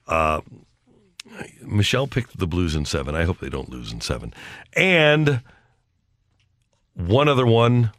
Uh, 0.06 0.40
Michelle 1.62 2.06
picked 2.06 2.38
the 2.38 2.46
Blues 2.46 2.74
in 2.74 2.86
seven. 2.86 3.14
I 3.14 3.24
hope 3.24 3.38
they 3.38 3.50
don't 3.50 3.68
lose 3.68 3.92
in 3.92 4.00
seven. 4.00 4.32
And 4.72 5.42
one 6.94 7.28
other 7.28 7.46
one 7.46 7.92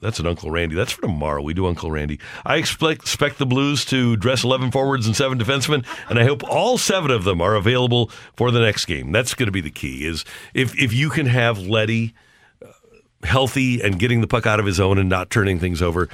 that's 0.00 0.18
an 0.18 0.26
Uncle 0.26 0.50
Randy. 0.50 0.74
That's 0.74 0.92
for 0.92 1.02
tomorrow. 1.02 1.42
We 1.42 1.54
do 1.54 1.66
Uncle 1.66 1.90
Randy. 1.90 2.18
I 2.44 2.56
expect, 2.56 3.02
expect 3.02 3.38
the 3.38 3.46
Blues 3.46 3.84
to 3.86 4.16
dress 4.16 4.44
11 4.44 4.70
forwards 4.70 5.06
and 5.06 5.16
seven 5.16 5.38
defensemen, 5.38 5.84
and 6.08 6.18
I 6.18 6.24
hope 6.24 6.42
all 6.44 6.78
seven 6.78 7.10
of 7.10 7.24
them 7.24 7.40
are 7.40 7.54
available 7.54 8.10
for 8.36 8.50
the 8.50 8.60
next 8.60 8.86
game. 8.86 9.12
That's 9.12 9.34
going 9.34 9.46
to 9.46 9.52
be 9.52 9.60
the 9.60 9.70
key. 9.70 10.04
Is 10.06 10.24
if 10.54 10.76
if 10.78 10.92
you 10.92 11.10
can 11.10 11.26
have 11.26 11.58
Leddy 11.58 12.14
uh, 12.62 12.66
healthy 13.24 13.80
and 13.80 13.98
getting 13.98 14.20
the 14.20 14.26
puck 14.26 14.46
out 14.46 14.60
of 14.60 14.66
his 14.66 14.80
own 14.80 14.98
and 14.98 15.08
not 15.08 15.30
turning 15.30 15.58
things 15.58 15.82
over. 15.82 16.08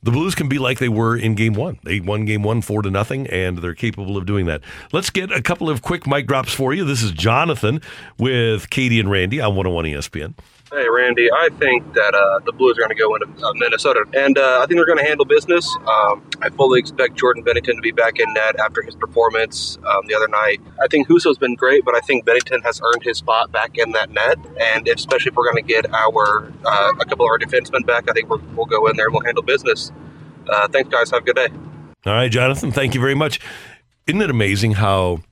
The 0.00 0.12
Blues 0.12 0.36
can 0.36 0.48
be 0.48 0.58
like 0.60 0.78
they 0.78 0.88
were 0.88 1.16
in 1.16 1.34
game 1.34 1.54
one. 1.54 1.80
They 1.82 1.98
won 1.98 2.24
game 2.24 2.44
one 2.44 2.62
four 2.62 2.82
to 2.82 2.90
nothing, 2.90 3.26
and 3.26 3.58
they're 3.58 3.74
capable 3.74 4.16
of 4.16 4.26
doing 4.26 4.46
that. 4.46 4.60
Let's 4.92 5.10
get 5.10 5.32
a 5.32 5.42
couple 5.42 5.68
of 5.68 5.82
quick 5.82 6.06
mic 6.06 6.28
drops 6.28 6.52
for 6.52 6.72
you. 6.72 6.84
This 6.84 7.02
is 7.02 7.10
Jonathan 7.10 7.82
with 8.16 8.70
Katie 8.70 9.00
and 9.00 9.10
Randy 9.10 9.40
on 9.40 9.56
101 9.56 9.86
ESPN. 9.86 10.34
Hey, 10.70 10.86
Randy. 10.86 11.32
I 11.32 11.48
think 11.58 11.94
that 11.94 12.14
uh, 12.14 12.40
the 12.44 12.52
Blues 12.52 12.76
are 12.76 12.80
going 12.80 12.90
to 12.90 12.94
go 12.94 13.14
into 13.14 13.26
uh, 13.42 13.52
Minnesota, 13.54 14.04
and 14.12 14.36
uh, 14.36 14.60
I 14.62 14.66
think 14.66 14.76
they're 14.76 14.84
going 14.84 14.98
to 14.98 15.04
handle 15.04 15.24
business. 15.24 15.66
Um, 15.86 16.28
I 16.42 16.50
fully 16.50 16.78
expect 16.78 17.14
Jordan 17.14 17.42
Binnington 17.42 17.76
to 17.76 17.80
be 17.80 17.90
back 17.90 18.18
in 18.18 18.30
net 18.34 18.56
after 18.60 18.82
his 18.82 18.94
performance 18.94 19.78
um, 19.86 20.06
the 20.08 20.14
other 20.14 20.28
night. 20.28 20.60
I 20.78 20.86
think 20.86 21.08
Husso's 21.08 21.38
been 21.38 21.54
great, 21.54 21.86
but 21.86 21.94
I 21.94 22.00
think 22.00 22.26
Binnington 22.26 22.62
has 22.64 22.82
earned 22.84 23.02
his 23.02 23.16
spot 23.16 23.50
back 23.50 23.78
in 23.78 23.92
that 23.92 24.10
net, 24.10 24.36
and 24.60 24.86
especially 24.88 25.30
if 25.30 25.36
we're 25.36 25.50
going 25.50 25.64
to 25.64 25.66
get 25.66 25.90
our 25.94 26.52
uh, 26.66 26.92
a 27.00 27.04
couple 27.06 27.24
of 27.24 27.30
our 27.30 27.38
defensemen 27.38 27.86
back, 27.86 28.10
I 28.10 28.12
think 28.12 28.28
we 28.28 28.36
will 28.54 28.66
go 28.66 28.88
in 28.88 28.96
there 28.96 29.06
and 29.06 29.14
we'll 29.14 29.24
handle 29.24 29.42
business. 29.42 29.90
Uh, 30.46 30.68
thanks, 30.68 30.90
guys. 30.90 31.10
Have 31.12 31.22
a 31.22 31.24
good 31.24 31.36
day. 31.36 31.48
All 32.04 32.12
right, 32.12 32.30
Jonathan. 32.30 32.72
Thank 32.72 32.94
you 32.94 33.00
very 33.00 33.14
much. 33.14 33.40
Isn't 34.06 34.20
it 34.20 34.28
amazing 34.28 34.72
how 34.72 35.22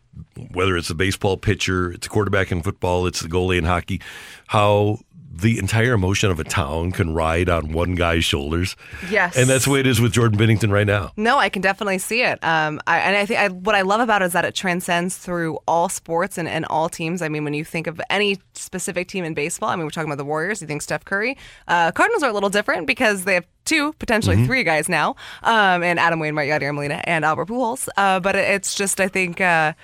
whether 0.53 0.79
it's 0.79 0.89
a 0.89 0.95
baseball 0.95 1.37
pitcher, 1.37 1.93
it's 1.93 2.07
a 2.07 2.11
quarterback 2.11 2.51
in 2.51 2.63
football, 2.63 3.07
it's 3.07 3.21
the 3.21 3.29
goalie 3.29 3.59
in 3.59 3.65
hockey, 3.65 4.01
how 4.47 4.99
the 5.39 5.59
entire 5.59 5.93
emotion 5.93 6.31
of 6.31 6.41
a 6.41 6.45
town 6.45 6.93
can 6.93 7.13
ride 7.13 7.49
on 7.49 7.73
one 7.73 7.95
guy's 7.95 8.25
shoulders. 8.25 8.77
Yes, 9.11 9.37
and 9.37 9.49
that's 9.49 9.65
the 9.67 9.71
way 9.71 9.81
it 9.81 9.87
is 9.87 10.01
with 10.01 10.13
Jordan 10.13 10.39
Binnington 10.39 10.71
right 10.71 10.87
now. 10.87 11.13
No, 11.17 11.39
I 11.39 11.49
can 11.49 11.63
definitely 11.63 11.99
see 11.99 12.23
it. 12.23 12.43
Um, 12.43 12.81
I, 12.87 12.99
and 13.01 13.17
I 13.17 13.27
think 13.27 13.41
I, 13.41 13.49
what 13.49 13.75
I 13.75 13.83
love 13.83 14.01
about 14.01 14.23
it 14.23 14.27
is 14.27 14.33
that 14.33 14.45
it 14.45 14.55
transcends 14.55 15.17
through 15.17 15.59
all 15.69 15.89
sports 15.89 16.39
and, 16.39 16.49
and 16.49 16.65
all 16.67 16.89
teams. 16.89 17.23
I 17.23 17.29
mean, 17.29 17.45
when 17.45 17.55
you 17.55 17.65
think 17.65 17.87
of 17.87 18.01
any 18.09 18.39
specific 18.55 19.09
team 19.09 19.25
in 19.25 19.35
baseball, 19.35 19.69
I 19.69 19.77
mean, 19.77 19.85
we're 19.85 19.91
talking 19.91 20.11
about 20.11 20.19
the 20.19 20.25
Warriors. 20.25 20.61
You 20.61 20.67
think 20.67 20.83
Steph 20.83 21.05
Curry. 21.05 21.37
Uh, 21.69 21.93
Cardinals 21.93 22.23
are 22.23 22.31
a 22.31 22.35
little 22.35 22.51
different 22.51 22.87
because 22.87 23.25
they 23.25 23.35
have 23.35 23.47
two, 23.65 23.93
potentially 23.95 24.37
mm-hmm. 24.37 24.47
three 24.47 24.65
guys 24.65 24.89
now, 24.89 25.17
um, 25.43 25.83
and 25.83 25.99
Adam 25.99 26.19
Wainwright, 26.19 26.49
Yadier 26.49 26.75
Molina, 26.75 27.03
and 27.05 27.25
Albert 27.25 27.49
Pujols. 27.49 27.89
Uh, 27.97 28.21
but 28.21 28.37
it's 28.37 28.75
just, 28.75 29.01
I 29.01 29.09
think. 29.09 29.41
Uh, 29.41 29.75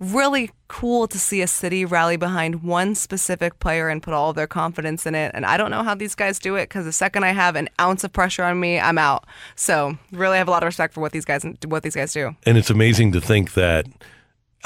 really 0.00 0.50
cool 0.68 1.06
to 1.08 1.18
see 1.18 1.40
a 1.40 1.46
city 1.46 1.84
rally 1.84 2.16
behind 2.16 2.62
one 2.62 2.94
specific 2.94 3.58
player 3.60 3.88
and 3.88 4.02
put 4.02 4.12
all 4.12 4.32
their 4.32 4.46
confidence 4.46 5.06
in 5.06 5.14
it. 5.14 5.30
And 5.34 5.46
I 5.46 5.56
don't 5.56 5.70
know 5.70 5.82
how 5.82 5.94
these 5.94 6.14
guys 6.14 6.38
do 6.38 6.56
it 6.56 6.68
because 6.68 6.84
the 6.84 6.92
second 6.92 7.24
I 7.24 7.32
have 7.32 7.56
an 7.56 7.68
ounce 7.80 8.04
of 8.04 8.12
pressure 8.12 8.44
on 8.44 8.58
me, 8.60 8.78
I'm 8.78 8.98
out. 8.98 9.24
So 9.54 9.96
really 10.12 10.38
have 10.38 10.48
a 10.48 10.50
lot 10.50 10.62
of 10.62 10.66
respect 10.66 10.94
for 10.94 11.00
what 11.00 11.12
these 11.12 11.24
guys 11.24 11.46
what 11.66 11.82
these 11.82 11.94
guys 11.94 12.12
do. 12.12 12.34
And 12.44 12.58
it's 12.58 12.70
amazing 12.70 13.12
to 13.12 13.20
think 13.20 13.54
that 13.54 13.86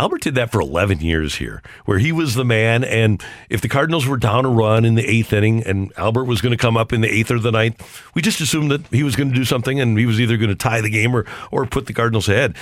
Albert 0.00 0.20
did 0.20 0.36
that 0.36 0.52
for 0.52 0.60
11 0.60 1.00
years 1.00 1.34
here, 1.34 1.60
where 1.84 1.98
he 1.98 2.12
was 2.12 2.36
the 2.36 2.44
man. 2.44 2.84
And 2.84 3.22
if 3.50 3.60
the 3.60 3.68
Cardinals 3.68 4.06
were 4.06 4.16
down 4.16 4.44
a 4.44 4.48
run 4.48 4.84
in 4.84 4.94
the 4.94 5.04
eighth 5.04 5.32
inning 5.32 5.64
and 5.64 5.92
Albert 5.96 6.24
was 6.24 6.40
going 6.40 6.52
to 6.52 6.56
come 6.56 6.76
up 6.76 6.92
in 6.92 7.00
the 7.00 7.12
eighth 7.12 7.32
or 7.32 7.40
the 7.40 7.50
ninth, 7.50 7.84
we 8.14 8.22
just 8.22 8.40
assumed 8.40 8.70
that 8.70 8.86
he 8.88 9.02
was 9.02 9.16
going 9.16 9.28
to 9.28 9.34
do 9.34 9.44
something 9.44 9.80
and 9.80 9.98
he 9.98 10.06
was 10.06 10.20
either 10.20 10.36
going 10.36 10.50
to 10.50 10.54
tie 10.54 10.80
the 10.80 10.90
game 10.90 11.16
or, 11.16 11.26
or 11.50 11.66
put 11.66 11.86
the 11.86 11.92
Cardinals 11.92 12.28
ahead. 12.28 12.54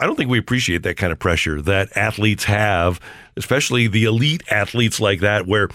I 0.00 0.06
don't 0.06 0.16
think 0.16 0.30
we 0.30 0.38
appreciate 0.38 0.82
that 0.84 0.96
kind 0.96 1.12
of 1.12 1.18
pressure 1.18 1.60
that 1.62 1.96
athletes 1.96 2.44
have, 2.44 3.00
especially 3.36 3.86
the 3.86 4.04
elite 4.04 4.42
athletes 4.50 5.00
like 5.00 5.20
that, 5.20 5.46
where 5.46 5.68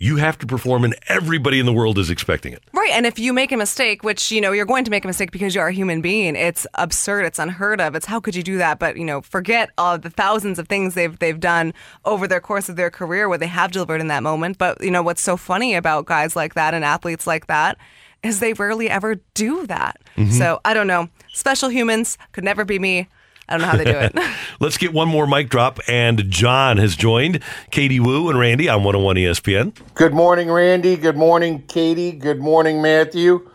you 0.00 0.16
have 0.16 0.38
to 0.38 0.46
perform 0.46 0.84
and 0.84 0.94
everybody 1.08 1.58
in 1.58 1.66
the 1.66 1.72
world 1.72 1.98
is 1.98 2.08
expecting 2.08 2.52
it. 2.52 2.62
Right. 2.72 2.92
And 2.92 3.04
if 3.04 3.18
you 3.18 3.32
make 3.32 3.50
a 3.50 3.56
mistake, 3.56 4.04
which, 4.04 4.30
you 4.30 4.40
know, 4.40 4.52
you're 4.52 4.64
going 4.64 4.84
to 4.84 4.92
make 4.92 5.04
a 5.04 5.08
mistake 5.08 5.32
because 5.32 5.56
you 5.56 5.60
are 5.60 5.68
a 5.68 5.72
human 5.72 6.00
being, 6.00 6.36
it's 6.36 6.68
absurd. 6.74 7.24
It's 7.24 7.40
unheard 7.40 7.80
of. 7.80 7.96
It's 7.96 8.06
how 8.06 8.20
could 8.20 8.36
you 8.36 8.44
do 8.44 8.58
that? 8.58 8.78
But, 8.78 8.96
you 8.96 9.04
know, 9.04 9.20
forget 9.22 9.70
all 9.76 9.98
the 9.98 10.08
thousands 10.08 10.60
of 10.60 10.68
things 10.68 10.94
they've 10.94 11.18
they've 11.18 11.40
done 11.40 11.74
over 12.04 12.28
their 12.28 12.40
course 12.40 12.68
of 12.68 12.76
their 12.76 12.90
career 12.90 13.28
where 13.28 13.38
they 13.38 13.48
have 13.48 13.72
delivered 13.72 14.00
in 14.00 14.06
that 14.06 14.22
moment. 14.22 14.56
But, 14.56 14.80
you 14.80 14.92
know, 14.92 15.02
what's 15.02 15.20
so 15.20 15.36
funny 15.36 15.74
about 15.74 16.06
guys 16.06 16.36
like 16.36 16.54
that 16.54 16.74
and 16.74 16.84
athletes 16.84 17.26
like 17.26 17.48
that 17.48 17.76
is 18.22 18.38
they 18.38 18.52
rarely 18.52 18.88
ever 18.88 19.16
do 19.34 19.66
that. 19.66 20.00
Mm-hmm. 20.16 20.30
So 20.30 20.60
I 20.64 20.74
don't 20.74 20.86
know. 20.86 21.08
Special 21.32 21.68
humans 21.70 22.18
could 22.30 22.44
never 22.44 22.64
be 22.64 22.78
me. 22.78 23.08
I 23.48 23.56
don't 23.56 23.62
know 23.62 23.66
how 23.68 23.76
they 23.78 23.84
do 23.84 23.98
it. 23.98 24.36
Let's 24.60 24.76
get 24.76 24.92
one 24.92 25.08
more 25.08 25.26
mic 25.26 25.48
drop. 25.48 25.80
And 25.88 26.30
John 26.30 26.76
has 26.76 26.96
joined 26.96 27.40
Katie 27.70 28.00
Woo 28.00 28.28
and 28.28 28.38
Randy 28.38 28.68
on 28.68 28.84
101 28.84 29.16
ESPN. 29.16 29.74
Good 29.94 30.12
morning, 30.12 30.50
Randy. 30.50 30.96
Good 30.96 31.16
morning, 31.16 31.62
Katie. 31.66 32.12
Good 32.12 32.40
morning, 32.40 32.82
Matthew. 32.82 33.48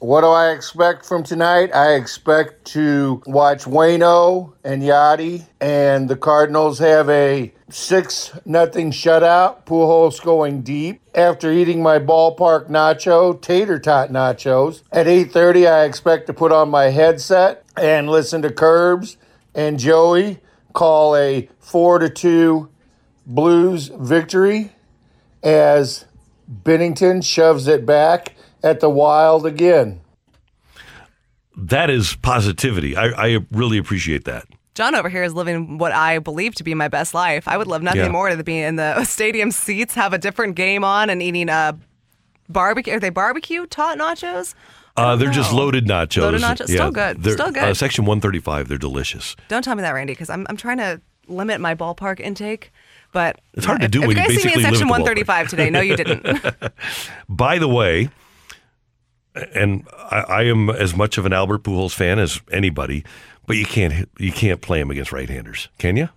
What 0.00 0.22
do 0.22 0.28
I 0.28 0.52
expect 0.52 1.04
from 1.04 1.24
tonight? 1.24 1.74
I 1.74 1.92
expect 1.92 2.64
to 2.68 3.22
watch 3.26 3.64
Wayno 3.64 4.54
and 4.64 4.82
Yadi, 4.82 5.44
and 5.60 6.08
the 6.08 6.16
Cardinals 6.16 6.78
have 6.78 7.10
a 7.10 7.52
six 7.68 8.32
nothing 8.46 8.92
shutout. 8.92 9.66
Pujols 9.66 10.24
going 10.24 10.62
deep. 10.62 11.02
After 11.14 11.52
eating 11.52 11.82
my 11.82 11.98
ballpark 11.98 12.70
nacho, 12.70 13.38
tater 13.42 13.78
tot 13.78 14.08
nachos, 14.08 14.80
at 14.90 15.06
8:30, 15.06 15.68
I 15.68 15.84
expect 15.84 16.28
to 16.28 16.32
put 16.32 16.50
on 16.50 16.70
my 16.70 16.84
headset 16.84 17.62
and 17.76 18.08
listen 18.08 18.40
to 18.40 18.48
Kerbs 18.48 19.16
and 19.54 19.78
Joey 19.78 20.38
call 20.72 21.14
a 21.14 21.50
four 21.58 21.98
to 21.98 22.08
two 22.08 22.70
Blues 23.26 23.88
victory 23.88 24.72
as 25.42 26.06
Binnington 26.64 27.22
shoves 27.22 27.68
it 27.68 27.84
back 27.84 28.34
at 28.62 28.80
the 28.80 28.90
Wild 28.90 29.46
again. 29.46 30.00
That 31.56 31.90
is 31.90 32.16
positivity. 32.16 32.96
I, 32.96 33.34
I 33.34 33.38
really 33.50 33.78
appreciate 33.78 34.24
that. 34.24 34.44
John 34.74 34.94
over 34.94 35.08
here 35.08 35.22
is 35.24 35.34
living 35.34 35.78
what 35.78 35.92
I 35.92 36.18
believe 36.20 36.54
to 36.54 36.64
be 36.64 36.74
my 36.74 36.88
best 36.88 37.12
life. 37.12 37.46
I 37.48 37.56
would 37.56 37.66
love 37.66 37.82
nothing 37.82 38.02
Yeah. 38.02 38.08
more 38.08 38.30
to 38.34 38.42
be 38.42 38.58
in 38.58 38.76
the 38.76 39.04
stadium 39.16 39.50
seats, 39.50 39.94
have 39.94 40.12
a 40.12 40.18
different 40.18 40.54
game 40.54 40.84
on, 40.84 41.10
and 41.10 41.20
eating 41.22 41.48
a 41.48 41.78
barbecue. 42.48 42.94
Are 42.94 43.00
they 43.00 43.10
barbecue 43.10 43.66
tot 43.66 43.98
nachos? 43.98 44.54
Uh, 44.96 45.16
they're 45.16 45.30
just 45.30 45.52
loaded 45.52 45.86
nachos. 45.86 46.22
Loaded 46.22 46.40
nachos. 46.42 46.64
Still 46.64 46.90
good. 46.90 47.22
They're, 47.22 47.32
Still 47.34 47.50
good. 47.52 47.62
Uh, 47.62 47.74
section 47.74 48.04
135. 48.04 48.68
They're 48.68 48.78
delicious. 48.78 49.36
Don't 49.48 49.62
tell 49.62 49.74
me 49.74 49.82
that, 49.82 49.92
Randy, 49.92 50.12
because 50.12 50.30
I'm, 50.30 50.46
I'm 50.48 50.56
trying 50.56 50.78
to 50.78 51.00
limit 51.28 51.60
my 51.60 51.74
ballpark 51.74 52.20
intake. 52.20 52.72
But 53.12 53.40
It's 53.54 53.66
hard 53.66 53.80
to 53.80 53.88
do 53.88 54.02
if 54.02 54.08
when 54.08 54.16
you 54.16 54.22
you 54.22 54.28
guys 54.28 54.42
see 54.42 54.48
me 54.48 54.54
in 54.54 54.60
section 54.60 54.88
135 54.88 55.48
today. 55.48 55.68
No, 55.70 55.80
you 55.80 55.96
didn't. 55.96 56.38
By 57.28 57.58
the 57.58 57.68
way, 57.68 58.08
and 59.54 59.86
I, 59.94 60.20
I 60.28 60.42
am 60.44 60.70
as 60.70 60.94
much 60.96 61.18
of 61.18 61.26
an 61.26 61.32
Albert 61.32 61.62
Pujols 61.62 61.92
fan 61.94 62.18
as 62.18 62.40
anybody, 62.52 63.04
but 63.46 63.56
you 63.56 63.64
can't 63.66 64.08
you 64.18 64.32
can't 64.32 64.60
play 64.60 64.80
him 64.80 64.90
against 64.90 65.12
right-handers, 65.12 65.68
can 65.78 65.96
you? 65.96 66.08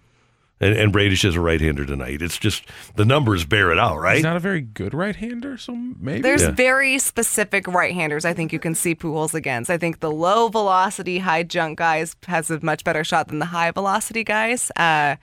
And, 0.60 0.76
and 0.78 0.94
Bradish 0.94 1.26
is 1.26 1.36
a 1.36 1.42
right-hander 1.42 1.86
tonight. 1.86 2.22
It's 2.22 2.38
just 2.38 2.64
the 2.96 3.04
numbers 3.04 3.44
bear 3.44 3.72
it 3.74 3.80
out, 3.80 3.98
right? 4.00 4.16
He's 4.16 4.24
not 4.24 4.38
a 4.38 4.40
very 4.40 4.62
good 4.62 4.94
right-hander, 4.94 5.58
so 5.58 5.76
maybe 5.76 6.22
There's 6.22 6.44
Yeah. 6.44 6.52
very 6.52 7.00
specific 7.00 7.68
right-handers 7.68 8.24
I 8.24 8.34
think 8.34 8.54
you 8.54 8.60
can 8.60 8.74
see 8.76 8.96
Pujols 8.96 9.34
against. 9.34 9.70
I 9.70 9.78
think 9.78 10.00
the 10.00 10.12
low 10.12 10.48
velocity, 10.48 11.20
high 11.20 11.44
junk 11.44 11.80
guys 11.80 12.16
has 12.28 12.50
a 12.50 12.60
much 12.64 12.84
better 12.86 13.04
shot 13.04 13.28
than 13.28 13.40
the 13.40 13.48
high 13.48 13.72
velocity 13.72 14.24
guys. 14.24 14.72
Uh, 14.78 15.18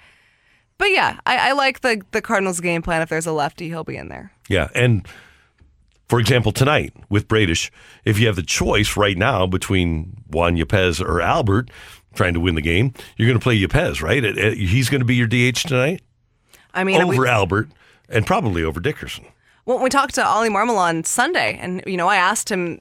but 0.77 0.91
yeah, 0.91 1.21
I, 1.25 1.51
I 1.51 1.53
like 1.53 1.81
the 1.81 2.03
the 2.11 2.21
Cardinals 2.21 2.61
game 2.61 2.83
plan. 2.83 3.01
If 3.01 3.09
there's 3.09 3.27
a 3.27 3.33
lefty, 3.33 3.69
he'll 3.69 3.85
be 3.85 3.97
in 3.97 4.09
there. 4.09 4.33
Yeah, 4.49 4.69
and 4.75 5.07
for 6.11 6.19
example, 6.19 6.51
tonight 6.51 6.93
with 7.09 7.29
Bradish, 7.29 7.71
if 8.05 8.19
you 8.19 8.27
have 8.27 8.35
the 8.35 8.43
choice 8.43 8.97
right 8.97 9.17
now 9.17 9.47
between 9.47 10.25
Juan 10.29 10.57
Yepez 10.57 11.01
or 11.01 11.21
Albert 11.21 11.71
trying 12.15 12.35
to 12.35 12.41
win 12.41 12.57
the 12.57 12.61
game, 12.61 12.93
you're 13.17 13.29
going 13.29 13.39
to 13.39 13.43
play 13.43 13.57
Yepez, 13.57 14.03
right? 14.03 14.25
He's 14.57 14.91
going 14.91 15.01
to 15.01 15.05
be 15.05 15.15
your 15.15 15.29
DH 15.29 15.59
tonight 15.69 16.03
I 16.75 16.83
mean, 16.83 17.07
we- 17.07 17.15
over 17.15 17.29
Albert 17.29 17.69
and 18.09 18.27
probably 18.27 18.65
over 18.65 18.81
Dickerson. 18.81 19.25
Well, 19.67 19.79
we 19.79 19.89
talked 19.89 20.17
to 20.17 20.27
Ollie 20.27 20.51
Marmol 20.51 20.79
on 20.79 21.05
Sunday, 21.05 21.57
and 21.63 21.81
you 21.87 21.97
know, 21.97 22.09
I 22.09 22.17
asked 22.17 22.51
him 22.51 22.81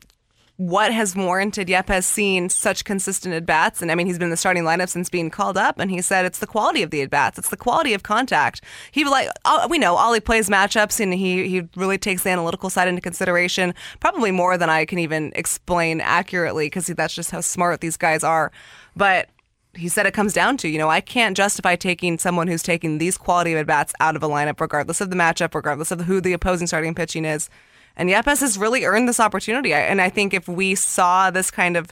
what 0.59 0.91
has 0.93 1.15
warranted 1.15 1.69
Yepez 1.69 2.03
seeing 2.03 2.49
such 2.49 2.83
consistent 2.83 3.33
at 3.33 3.45
bats, 3.45 3.81
and 3.81 3.89
I 3.89 3.95
mean, 3.95 4.07
he's 4.07 4.17
been 4.17 4.25
in 4.25 4.31
the 4.31 4.35
starting 4.35 4.63
lineup 4.63 4.89
since 4.89 5.09
being 5.09 5.29
called 5.29 5.57
up, 5.57 5.79
and 5.79 5.89
he 5.89 6.01
said 6.01 6.25
it's 6.25 6.39
the 6.39 6.47
quality 6.47 6.83
of 6.83 6.91
the 6.91 7.01
at 7.01 7.09
bats, 7.09 7.39
it's 7.39 7.49
the 7.49 7.55
quality 7.55 7.93
of 7.93 8.03
contact. 8.03 8.59
He 8.91 9.05
like 9.05 9.29
uh, 9.45 9.69
we 9.69 9.77
know 9.77 9.95
Ollie 9.95 10.19
plays 10.19 10.49
matchups, 10.49 10.99
and 10.99 11.13
he 11.13 11.47
he 11.47 11.65
really 11.77 11.97
takes 11.97 12.23
the 12.23 12.31
analytical 12.31 12.69
side 12.69 12.89
into 12.89 12.99
consideration, 12.99 13.73
probably 14.01 14.31
more 14.31 14.57
than 14.57 14.69
I 14.69 14.83
can 14.83 14.99
even 14.99 15.31
explain 15.33 16.01
accurately, 16.01 16.65
because 16.65 16.87
that's 16.87 17.15
just 17.15 17.31
how 17.31 17.39
smart 17.39 17.79
these 17.79 17.95
guys 17.95 18.21
are. 18.21 18.51
But 18.97 19.29
he 19.75 19.87
said 19.87 20.07
it 20.07 20.13
comes 20.13 20.33
down 20.33 20.57
to, 20.57 20.67
you 20.67 20.77
know, 20.77 20.89
I 20.89 20.99
can't 20.99 21.37
justify 21.37 21.77
taking 21.77 22.17
someone 22.17 22.49
who's 22.49 22.63
taking 22.63 22.97
these 22.97 23.17
quality 23.17 23.53
of 23.53 23.59
at 23.59 23.65
bats 23.65 23.93
out 24.01 24.17
of 24.17 24.23
a 24.23 24.27
lineup, 24.27 24.59
regardless 24.59 24.99
of 24.99 25.09
the 25.09 25.15
matchup, 25.15 25.55
regardless 25.55 25.89
of 25.89 26.01
who 26.01 26.19
the 26.19 26.33
opposing 26.33 26.67
starting 26.67 26.93
pitching 26.93 27.23
is. 27.23 27.49
And 27.95 28.09
Yepez 28.09 28.39
has 28.41 28.57
really 28.57 28.85
earned 28.85 29.07
this 29.07 29.19
opportunity. 29.19 29.73
And 29.73 30.01
I 30.01 30.09
think 30.09 30.33
if 30.33 30.47
we 30.47 30.75
saw 30.75 31.29
this 31.31 31.51
kind 31.51 31.75
of 31.77 31.87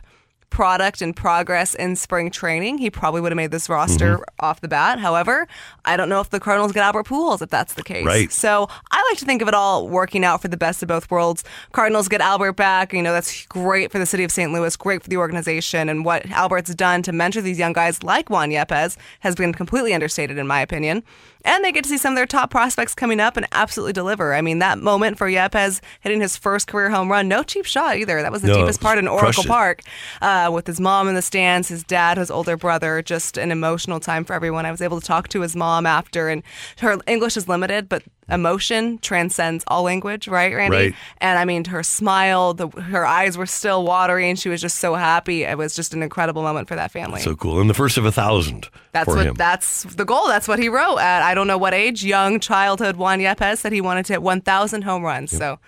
product 0.49 1.01
and 1.01 1.13
progress 1.13 1.75
in 1.75 1.93
spring 1.93 2.31
training, 2.31 2.77
he 2.77 2.89
probably 2.89 3.19
would 3.19 3.33
have 3.33 3.35
made 3.35 3.51
this 3.51 3.67
roster 3.67 4.15
Mhm. 4.19 4.23
off 4.39 4.61
the 4.61 4.69
bat. 4.69 4.97
However, 4.97 5.45
I 5.83 5.97
don't 5.97 6.07
know 6.07 6.21
if 6.21 6.29
the 6.29 6.39
Cardinals 6.39 6.71
get 6.71 6.83
Albert 6.85 7.07
Pujols 7.07 7.41
if 7.41 7.49
that's 7.49 7.73
the 7.73 7.83
case. 7.83 8.05
Right. 8.05 8.31
So 8.31 8.69
I 8.89 9.05
like 9.09 9.17
to 9.19 9.25
think 9.25 9.41
of 9.41 9.49
it 9.49 9.53
all 9.53 9.89
working 9.89 10.23
out 10.23 10.41
for 10.41 10.47
the 10.47 10.55
best 10.55 10.81
of 10.81 10.87
both 10.87 11.11
worlds. 11.11 11.43
Cardinals 11.73 12.07
get 12.07 12.21
Albert 12.21 12.53
back. 12.53 12.93
You 12.93 13.01
know, 13.01 13.11
that's 13.11 13.45
great 13.47 13.91
for 13.91 13.99
the 13.99 14.05
city 14.05 14.23
of 14.23 14.31
St. 14.31 14.53
Louis, 14.53 14.73
great 14.77 15.03
for 15.03 15.09
the 15.09 15.17
organization. 15.17 15.89
And 15.89 16.05
what 16.05 16.25
Albert's 16.31 16.73
done 16.73 17.01
to 17.03 17.11
mentor 17.11 17.41
these 17.41 17.59
young 17.59 17.73
guys 17.73 18.01
like 18.01 18.29
Juan 18.29 18.49
Yepez 18.49 18.95
has 19.19 19.35
been 19.35 19.53
completely 19.53 19.93
understated, 19.93 20.37
in 20.37 20.47
my 20.47 20.61
opinion. 20.61 21.03
And 21.47 21.63
they 21.63 21.71
get 21.71 21.85
to 21.85 21.89
see 21.89 21.97
some 21.97 22.11
of 22.11 22.17
their 22.17 22.25
top 22.25 22.51
prospects 22.51 22.93
coming 22.93 23.21
up 23.21 23.37
and 23.37 23.47
absolutely 23.53 23.93
deliver. 23.93 24.33
I 24.33 24.41
mean, 24.41 24.59
that 24.59 24.79
moment 24.79 25.17
for 25.17 25.27
Yepez 25.29 25.79
hitting 26.01 26.19
his 26.19 26.35
first 26.35 26.67
career 26.67 26.89
home 26.89 27.09
run, 27.09 27.29
no 27.29 27.41
cheap 27.41 27.65
shot 27.65 27.95
either. 27.95 28.21
That 28.21 28.33
was 28.33 28.41
the 28.41 28.49
No, 28.49 28.55
deepest 28.55 28.81
part 28.81 28.97
in 28.97 29.07
Oracle. 29.07 29.45
Park 29.45 29.81
uh, 30.21 30.51
with 30.53 30.67
his 30.67 30.81
mom 30.81 31.07
in 31.07 31.15
the 31.15 31.21
stands, 31.21 31.69
his 31.69 31.85
dad, 31.85 32.17
his 32.17 32.29
older 32.29 32.57
brother. 32.57 33.01
Just 33.01 33.37
an 33.37 33.51
emotional 33.51 34.01
time 34.01 34.25
for 34.25 34.33
everyone. 34.33 34.65
I 34.65 34.71
was 34.71 34.81
able 34.81 34.99
to 34.99 35.07
talk 35.07 35.29
to 35.29 35.41
his 35.41 35.55
mom 35.55 35.85
after, 35.85 36.27
and 36.27 36.43
her 36.79 36.97
English 37.07 37.37
is 37.37 37.47
limited, 37.47 37.87
but 37.87 38.03
emotion 38.29 38.97
transcends 38.99 39.63
all 39.67 39.83
language, 39.83 40.27
right, 40.27 40.53
Randy? 40.53 40.77
Right. 40.77 40.95
And 41.19 41.39
I 41.39 41.45
mean, 41.45 41.65
her 41.65 41.83
smile, 41.83 42.53
the, 42.53 42.67
her 42.67 43.05
eyes 43.05 43.37
were 43.37 43.45
still 43.45 43.83
watery, 43.85 44.29
and 44.29 44.37
she 44.37 44.49
was 44.49 44.61
just 44.61 44.79
so 44.79 44.95
happy. 44.95 45.43
It 45.43 45.57
was 45.57 45.75
just 45.75 45.93
an 45.93 46.03
incredible 46.03 46.41
moment 46.41 46.67
for 46.67 46.75
that 46.75 46.91
family. 46.91 47.21
So 47.21 47.35
cool. 47.35 47.59
And 47.59 47.69
the 47.69 47.73
first 47.73 47.97
of 47.97 48.05
a 48.05 48.11
thousand 48.11 48.69
That's 48.91 49.07
what 49.07 49.25
him. 49.25 49.35
that's 49.35 49.83
the 49.83 50.05
goal. 50.05 50.27
That's 50.27 50.47
what 50.47 50.59
he 50.59 50.69
wrote 50.69 50.97
at 50.97 51.21
I 51.23 51.33
don't 51.33 51.47
know 51.47 51.57
what 51.57 51.73
age, 51.73 52.03
young 52.03 52.39
childhood 52.39 52.95
Juan 52.97 53.19
Yepez 53.19 53.57
said 53.57 53.71
he 53.71 53.81
wanted 53.81 54.05
to 54.07 54.13
hit 54.13 54.21
1,000 54.21 54.81
home 54.83 55.03
runs. 55.03 55.31
So 55.31 55.59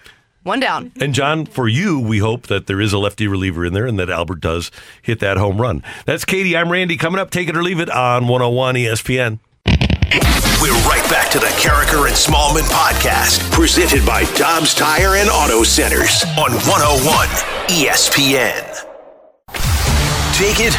one 0.44 0.60
down. 0.60 0.92
And 1.00 1.14
John, 1.14 1.46
for 1.46 1.68
you, 1.68 2.00
we 2.00 2.20
hope 2.20 2.48
that 2.48 2.68
there 2.68 2.80
is 2.80 2.94
a 2.94 2.98
lefty 2.98 3.28
reliever 3.28 3.66
in 3.66 3.74
there 3.74 3.86
and 3.86 4.00
that 4.00 4.10
Albert 4.10 4.40
does 4.40 4.72
hit 5.02 5.20
that 5.20 5.38
home 5.38 5.60
run. 5.60 5.84
That's 6.06 6.26
Katie. 6.26 6.56
I'm 6.56 6.72
Randy. 6.72 6.98
Coming 6.98 7.20
up, 7.20 7.30
take 7.30 7.50
it 7.50 7.58
or 7.58 7.64
leave 7.64 7.80
it 7.80 7.90
on 7.90 8.28
101 8.28 8.76
ESPN. 8.76 9.40
We're 10.12 10.74
right 10.90 11.06
back 11.10 11.30
to 11.32 11.40
the 11.40 11.48
Karraker 11.62 12.08
and 12.08 12.16
Smallmon 12.16 12.64
podcast, 12.70 13.50
presented 13.52 14.04
by 14.06 14.24
Dobbs 14.36 14.74
Tire 14.74 15.16
and 15.16 15.30
Auto 15.30 15.64
Centers 15.64 16.24
on 16.38 16.52
101 16.66 17.28
ESPN. 17.70 18.66
Take 20.34 20.60
it 20.60 20.76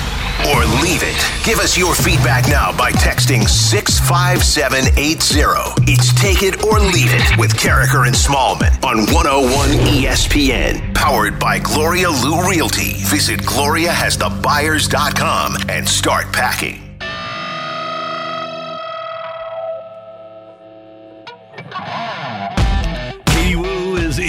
or 0.51 0.65
leave 0.83 1.03
it. 1.05 1.17
Give 1.45 1.59
us 1.61 1.77
your 1.79 1.95
feedback 1.95 2.49
now 2.49 2.73
by 2.77 2.91
texting 2.93 3.47
65780. 3.49 5.85
It's 5.87 6.13
Take 6.21 6.43
It 6.43 6.65
or 6.65 6.81
Leave 6.81 7.13
It 7.13 7.39
with 7.39 7.55
Karraker 7.55 8.07
and 8.07 8.15
Smallmon 8.17 8.83
on 8.83 9.07
101 9.13 9.69
ESPN. 9.95 10.93
Powered 10.95 11.39
by 11.39 11.59
Gloria 11.61 12.11
Lou 12.11 12.43
Realty. 12.51 12.95
Visit 13.05 13.39
GloriaHasTheBuyers.com 13.41 15.57
and 15.69 15.89
start 15.89 16.33
packing. 16.33 16.90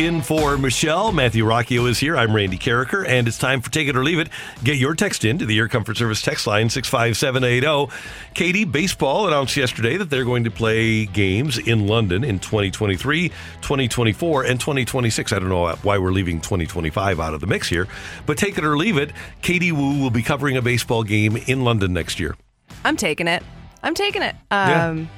In 0.01 0.23
for 0.23 0.57
Michelle. 0.57 1.11
Matthew 1.11 1.45
Rocchio 1.45 1.87
is 1.87 1.99
here. 1.99 2.17
I'm 2.17 2.35
Randy 2.35 2.57
Karraker, 2.57 3.07
and 3.07 3.27
it's 3.27 3.37
time 3.37 3.61
for 3.61 3.69
Take 3.69 3.87
It 3.87 3.95
or 3.95 4.03
Leave 4.03 4.17
It. 4.17 4.29
Get 4.63 4.77
your 4.77 4.95
text 4.95 5.23
in 5.23 5.37
to 5.37 5.45
the 5.45 5.55
Air 5.59 5.67
Comfort 5.67 5.95
Service 5.95 6.23
text 6.23 6.47
line 6.47 6.71
65780. 6.71 7.95
Katie, 8.33 8.63
baseball 8.63 9.27
announced 9.27 9.55
yesterday 9.55 9.97
that 9.97 10.09
they're 10.09 10.25
going 10.25 10.43
to 10.45 10.49
play 10.49 11.05
games 11.05 11.59
in 11.59 11.85
London 11.85 12.23
in 12.23 12.39
2023, 12.39 13.29
2024, 13.29 14.43
and 14.45 14.59
2026. 14.59 15.33
I 15.33 15.37
don't 15.37 15.49
know 15.49 15.69
why 15.83 15.99
we're 15.99 16.11
leaving 16.11 16.41
2025 16.41 17.19
out 17.19 17.35
of 17.35 17.39
the 17.39 17.47
mix 17.47 17.69
here, 17.69 17.87
but 18.25 18.39
take 18.39 18.57
it 18.57 18.65
or 18.65 18.75
leave 18.77 18.97
it. 18.97 19.11
Katie 19.43 19.71
Woo 19.71 20.01
will 20.01 20.09
be 20.09 20.23
covering 20.23 20.57
a 20.57 20.63
baseball 20.63 21.03
game 21.03 21.37
in 21.37 21.63
London 21.63 21.93
next 21.93 22.19
year. 22.19 22.35
I'm 22.83 22.97
taking 22.97 23.27
it. 23.27 23.43
I'm 23.83 23.93
taking 23.93 24.23
it. 24.23 24.35
Yeah. 24.51 24.87
Um, 24.87 25.09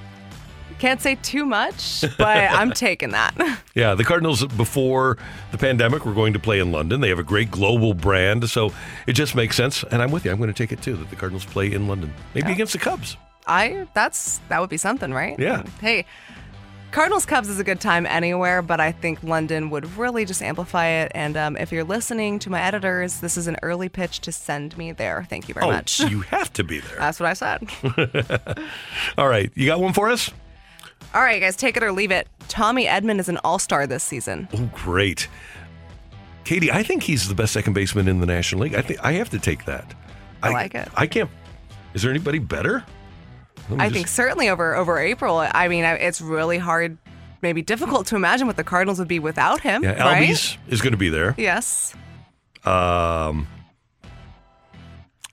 Can't 0.79 1.01
say 1.01 1.15
too 1.15 1.45
much, 1.45 2.03
but 2.17 2.37
I'm 2.37 2.71
taking 2.71 3.11
that. 3.11 3.33
Yeah, 3.75 3.95
the 3.95 4.03
Cardinals 4.03 4.45
before 4.45 5.17
the 5.51 5.57
pandemic 5.57 6.05
were 6.05 6.13
going 6.13 6.33
to 6.33 6.39
play 6.39 6.59
in 6.59 6.71
London. 6.71 7.01
They 7.01 7.09
have 7.09 7.17
a 7.17 7.23
great 7.23 7.49
global 7.49 7.95
brand, 7.95 8.47
so 8.47 8.71
it 9.07 9.13
just 9.13 9.33
makes 9.33 9.55
sense. 9.55 9.83
And 9.85 9.99
I'm 9.99 10.11
with 10.11 10.25
you. 10.25 10.31
I'm 10.31 10.37
going 10.37 10.53
to 10.53 10.53
take 10.53 10.71
it 10.71 10.79
too 10.83 10.95
that 10.97 11.09
the 11.09 11.15
Cardinals 11.15 11.43
play 11.43 11.71
in 11.71 11.87
London, 11.87 12.13
maybe 12.35 12.51
against 12.51 12.73
the 12.73 12.79
Cubs. 12.79 13.17
I 13.47 13.87
that's 13.95 14.39
that 14.49 14.61
would 14.61 14.69
be 14.69 14.77
something, 14.77 15.11
right? 15.11 15.39
Yeah. 15.39 15.63
Hey, 15.81 16.05
Cardinals 16.93 17.25
Cubs 17.25 17.49
is 17.49 17.59
a 17.59 17.63
good 17.63 17.81
time 17.81 18.05
anywhere, 18.05 18.61
but 18.61 18.79
I 18.79 18.91
think 18.91 19.23
London 19.23 19.71
would 19.71 19.97
really 19.97 20.25
just 20.25 20.43
amplify 20.43 20.85
it. 20.85 21.11
And 21.15 21.35
um, 21.35 21.57
if 21.57 21.71
you're 21.71 21.83
listening 21.83 22.37
to 22.37 22.51
my 22.51 22.61
editors, 22.61 23.19
this 23.19 23.35
is 23.35 23.47
an 23.47 23.57
early 23.63 23.89
pitch 23.89 24.19
to 24.21 24.31
send 24.31 24.77
me 24.77 24.91
there. 24.91 25.25
Thank 25.27 25.47
you 25.47 25.55
very 25.55 25.65
oh, 25.65 25.71
much. 25.71 26.01
you 26.01 26.21
have 26.21 26.53
to 26.53 26.63
be 26.63 26.81
there. 26.81 26.97
That's 26.99 27.19
what 27.19 27.29
I 27.29 27.33
said. 27.33 27.67
All 29.17 29.27
right, 29.27 29.51
you 29.55 29.65
got 29.65 29.79
one 29.79 29.93
for 29.93 30.07
us? 30.11 30.29
All 31.13 31.21
right, 31.21 31.39
guys, 31.39 31.55
take 31.55 31.77
it 31.77 31.83
or 31.83 31.91
leave 31.91 32.11
it. 32.11 32.27
Tommy 32.47 32.85
Edman 32.85 33.19
is 33.19 33.29
an 33.29 33.37
all 33.43 33.59
star 33.59 33.85
this 33.85 34.03
season. 34.03 34.47
Oh, 34.53 34.69
great. 34.73 35.27
Katie, 36.43 36.71
I 36.71 36.83
think 36.83 37.03
he's 37.03 37.27
the 37.29 37.35
best 37.35 37.53
second 37.53 37.73
baseman 37.73 38.07
in 38.07 38.19
the 38.19 38.25
National 38.25 38.61
League. 38.63 38.75
I 38.75 38.81
think 38.81 38.99
I 39.03 39.13
have 39.13 39.29
to 39.29 39.39
take 39.39 39.65
that. 39.65 39.93
I 40.41 40.49
like 40.49 40.75
it. 40.75 40.89
I 40.95 41.07
can't. 41.07 41.29
Is 41.93 42.01
there 42.01 42.11
anybody 42.11 42.39
better? 42.39 42.83
I 43.71 43.85
just- 43.85 43.93
think 43.93 44.07
certainly 44.07 44.49
over 44.49 44.75
over 44.75 44.97
April. 44.99 45.37
I 45.37 45.67
mean, 45.67 45.85
it's 45.85 46.19
really 46.19 46.57
hard, 46.57 46.97
maybe 47.41 47.61
difficult 47.61 48.07
to 48.07 48.15
imagine 48.15 48.45
what 48.47 48.57
the 48.57 48.63
Cardinals 48.63 48.99
would 48.99 49.07
be 49.07 49.19
without 49.19 49.61
him. 49.61 49.83
Yeah, 49.83 50.03
right? 50.03 50.27
Albies 50.27 50.57
is 50.67 50.81
going 50.81 50.91
to 50.93 50.97
be 50.97 51.09
there. 51.09 51.33
Yes. 51.37 51.93
Um, 52.65 53.47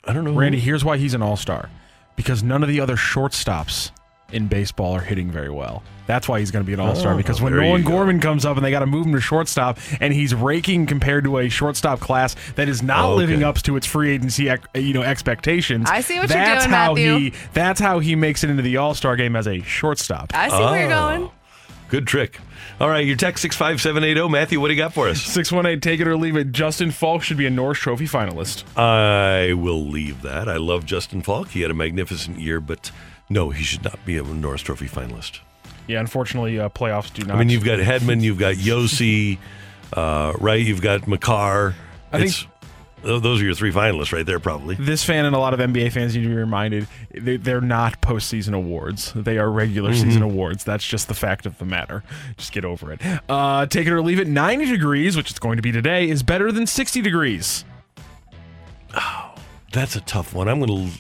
I 0.04 0.12
don't 0.12 0.24
know. 0.24 0.32
Randy, 0.32 0.60
here's 0.60 0.84
why 0.84 0.96
he's 0.96 1.14
an 1.14 1.22
all 1.22 1.36
star 1.36 1.70
because 2.16 2.42
none 2.42 2.62
of 2.62 2.68
the 2.68 2.80
other 2.80 2.96
shortstops 2.96 3.90
in 4.32 4.46
baseball 4.48 4.92
are 4.94 5.00
hitting 5.00 5.30
very 5.30 5.50
well. 5.50 5.82
That's 6.06 6.28
why 6.28 6.40
he's 6.40 6.50
going 6.50 6.64
to 6.64 6.66
be 6.66 6.72
an 6.72 6.80
all 6.80 6.96
star 6.96 7.14
Oh, 7.14 7.16
because 7.16 7.40
when 7.40 7.54
Nolan 7.54 7.82
you 7.82 7.86
go. 7.86 7.90
Gorman 7.92 8.18
comes 8.20 8.44
up 8.44 8.56
and 8.56 8.64
they 8.66 8.72
got 8.72 8.80
to 8.80 8.86
move 8.86 9.06
him 9.06 9.12
to 9.12 9.20
shortstop 9.20 9.78
and 10.00 10.12
he's 10.12 10.34
raking 10.34 10.86
compared 10.86 11.22
to 11.24 11.38
a 11.38 11.48
shortstop 11.48 12.00
class 12.00 12.34
that 12.56 12.68
is 12.68 12.82
not 12.82 13.04
Okay. 13.10 13.16
living 13.18 13.44
up 13.44 13.58
to 13.58 13.76
its 13.76 13.86
free 13.86 14.10
agency 14.10 14.50
you 14.74 14.92
know 14.92 15.02
expectations. 15.02 15.88
I 15.88 16.00
see 16.00 16.14
what 16.18 16.28
you're 16.28 16.38
that's 16.38 16.64
doing, 16.64 16.74
how 16.74 16.88
Matthew. 16.94 17.16
He, 17.16 17.32
that's 17.52 17.78
how 17.80 18.00
he 18.00 18.16
makes 18.16 18.42
it 18.42 18.50
into 18.50 18.62
the 18.62 18.76
all 18.78 18.94
star 18.94 19.14
game 19.14 19.36
as 19.36 19.46
a 19.46 19.60
shortstop. 19.60 20.32
I 20.34 20.48
see 20.48 20.56
where 20.56 20.80
you're 20.80 20.92
Oh. 20.92 21.18
going. 21.18 21.30
Good 21.90 22.06
trick. 22.06 22.38
All 22.80 22.88
right, 22.88 23.04
your 23.04 23.16
text 23.16 23.42
65780. 23.42 24.28
Matthew, 24.30 24.60
what 24.60 24.68
do 24.68 24.74
you 24.74 24.80
got 24.80 24.94
for 24.94 25.08
us? 25.08 25.20
618, 25.22 25.80
take 25.80 26.00
it 26.00 26.06
or 26.08 26.16
leave 26.16 26.36
it. 26.36 26.50
Justin 26.52 26.90
Faulk 26.92 27.22
should 27.22 27.36
be 27.36 27.46
a 27.46 27.50
Norris 27.50 27.78
Trophy 27.78 28.06
finalist. 28.06 28.62
I 28.78 29.52
will 29.54 29.84
leave 29.86 30.22
that. 30.22 30.48
I 30.48 30.56
love 30.56 30.86
Justin 30.86 31.20
Faulk. 31.20 31.48
He 31.48 31.62
had 31.62 31.70
a 31.70 31.74
magnificent 31.74 32.38
year, 32.38 32.60
but 32.60 32.90
no, 33.30 33.48
he 33.50 33.62
should 33.64 33.82
not 33.84 33.98
be 34.04 34.18
a 34.18 34.22
Norris 34.22 34.60
Trophy 34.60 34.86
finalist. 34.88 35.38
Yeah, 35.86 36.00
unfortunately, 36.00 36.60
uh, 36.60 36.68
playoffs 36.68 37.12
do 37.12 37.24
not. 37.24 37.36
I 37.36 37.38
mean, 37.38 37.48
you've 37.48 37.64
got 37.64 37.78
Hedman, 37.78 38.20
you've 38.22 38.38
got 38.38 38.56
Josi, 38.56 39.38
uh, 39.94 40.34
right? 40.38 40.60
You've 40.60 40.82
got 40.82 41.08
Makar. 41.08 41.74
I 42.12 42.18
think- 42.18 42.28
It's- 42.30 42.46
th- 43.02 43.22
those 43.22 43.40
are 43.40 43.44
your 43.44 43.54
three 43.54 43.72
finalists 43.72 44.12
right 44.12 44.26
there, 44.26 44.38
probably. 44.38 44.74
this 44.74 45.02
fan 45.04 45.24
and 45.24 45.34
a 45.34 45.38
lot 45.38 45.54
of 45.54 45.58
NBA 45.60 45.90
fans 45.90 46.14
need 46.14 46.22
to 46.24 46.28
be 46.28 46.34
reminded 46.34 46.86
they, 47.12 47.38
they're 47.38 47.60
not 47.62 48.00
postseason 48.02 48.52
awards. 48.54 49.12
They 49.16 49.38
are 49.38 49.50
regular 49.50 49.90
Mm-hmm. 49.92 50.02
season 50.10 50.22
awards. 50.22 50.62
That's 50.64 50.86
just 50.86 51.08
the 51.08 51.14
fact 51.14 51.46
of 51.46 51.56
the 51.58 51.64
matter. 51.64 52.04
Just 52.36 52.52
get 52.52 52.64
over 52.64 52.92
it. 52.92 53.00
Uh, 53.28 53.64
take 53.66 53.86
it 53.86 53.92
or 53.92 54.02
leave 54.02 54.20
it. 54.20 54.28
90 54.28 54.66
degrees, 54.66 55.16
which 55.16 55.30
it's 55.30 55.38
going 55.38 55.56
to 55.56 55.62
be 55.62 55.72
today, 55.72 56.08
is 56.08 56.22
better 56.22 56.52
than 56.52 56.66
60 56.66 57.00
degrees. 57.00 57.64
Oh, 58.94 59.34
that's 59.72 59.96
a 59.96 60.00
tough 60.02 60.34
one. 60.34 60.48
I'm 60.48 60.60
going 60.60 60.90
to. 60.90 60.98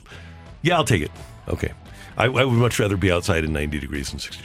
Yeah, 0.62 0.76
I'll 0.76 0.84
take 0.84 1.02
it. 1.02 1.10
Okay. 1.48 1.72
I, 2.20 2.24
I 2.26 2.44
would 2.44 2.52
much 2.58 2.78
rather 2.78 2.96
be 2.96 3.10
outside 3.10 3.44
in 3.44 3.52
90 3.52 3.78
degrees 3.80 4.10
than 4.10 4.18
60. 4.18 4.44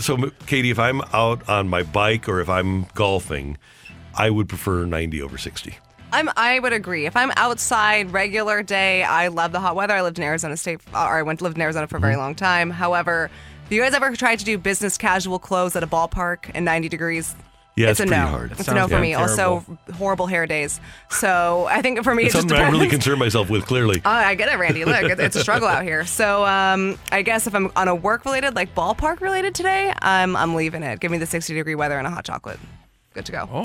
So, 0.00 0.30
Katie, 0.46 0.70
if 0.70 0.78
I'm 0.78 1.00
out 1.12 1.48
on 1.48 1.68
my 1.68 1.82
bike 1.82 2.28
or 2.28 2.40
if 2.40 2.48
I'm 2.48 2.86
golfing, 2.94 3.58
I 4.16 4.30
would 4.30 4.48
prefer 4.48 4.84
90 4.84 5.22
over 5.22 5.36
60. 5.36 5.76
I'm. 6.12 6.30
I 6.36 6.60
would 6.60 6.72
agree. 6.72 7.04
If 7.06 7.16
I'm 7.16 7.32
outside, 7.36 8.12
regular 8.12 8.62
day, 8.62 9.02
I 9.02 9.26
love 9.26 9.50
the 9.50 9.58
hot 9.58 9.74
weather. 9.74 9.92
I 9.92 10.02
lived 10.02 10.18
in 10.18 10.24
Arizona 10.24 10.56
State, 10.56 10.80
or 10.94 10.98
I 11.18 11.22
went 11.22 11.40
to 11.40 11.44
live 11.44 11.56
in 11.56 11.60
Arizona 11.60 11.88
for 11.88 11.96
a 11.96 11.98
Mm-hmm. 11.98 12.04
very 12.06 12.16
long 12.16 12.34
time. 12.36 12.70
However, 12.70 13.28
have 13.64 13.72
you 13.72 13.82
guys 13.82 13.92
ever 13.92 14.14
tried 14.14 14.38
to 14.38 14.44
do 14.44 14.56
business 14.56 14.96
casual 14.96 15.40
clothes 15.40 15.74
at 15.74 15.82
a 15.82 15.86
ballpark 15.88 16.48
in 16.54 16.62
90 16.62 16.88
degrees? 16.88 17.34
Yeah, 17.76 17.90
it's, 17.90 18.00
it's 18.00 18.08
a 18.08 18.10
pretty 18.10 18.22
no. 18.22 18.28
hard. 18.28 18.52
It's 18.52 18.64
That 18.64 18.72
a 18.72 18.74
no 18.74 18.80
sounds 18.82 18.92
for 18.92 19.00
me. 19.00 19.12
terrible. 19.14 19.30
Also, 19.30 19.78
horrible 19.94 20.26
hair 20.26 20.46
days. 20.46 20.80
So 21.10 21.66
I 21.68 21.82
think 21.82 22.02
for 22.02 22.14
me, 22.14 22.24
It's 22.24 22.34
it 22.34 22.38
just 22.38 22.42
something 22.48 22.56
I 22.56 22.60
depends. 22.60 22.78
really 22.78 22.88
concern 22.90 23.18
myself 23.18 23.50
with, 23.50 23.66
clearly. 23.66 24.00
Oh, 24.04 24.10
I 24.10 24.34
get 24.34 24.48
it, 24.48 24.56
Randy. 24.58 24.84
Look, 24.86 25.02
it's 25.02 25.36
a 25.36 25.40
struggle 25.40 25.68
out 25.68 25.82
here. 25.84 26.06
So, 26.06 26.46
um, 26.46 26.98
I 27.12 27.20
guess 27.22 27.46
if 27.46 27.54
I'm 27.54 27.70
on 27.76 27.88
a 27.88 27.94
work 27.94 28.24
related, 28.24 28.54
like 28.56 28.74
ballpark 28.74 29.20
related 29.20 29.54
today, 29.54 29.92
I'm 30.00 30.34
I'm 30.36 30.54
leaving 30.54 30.82
it. 30.82 31.00
Give 31.00 31.10
me 31.10 31.18
the 31.18 31.26
60 31.26 31.52
degree 31.54 31.74
weather 31.74 31.98
and 31.98 32.06
a 32.06 32.10
hot 32.10 32.24
chocolate. 32.24 32.58
Good 33.12 33.26
to 33.26 33.32
go. 33.32 33.48
Oh, 33.50 33.62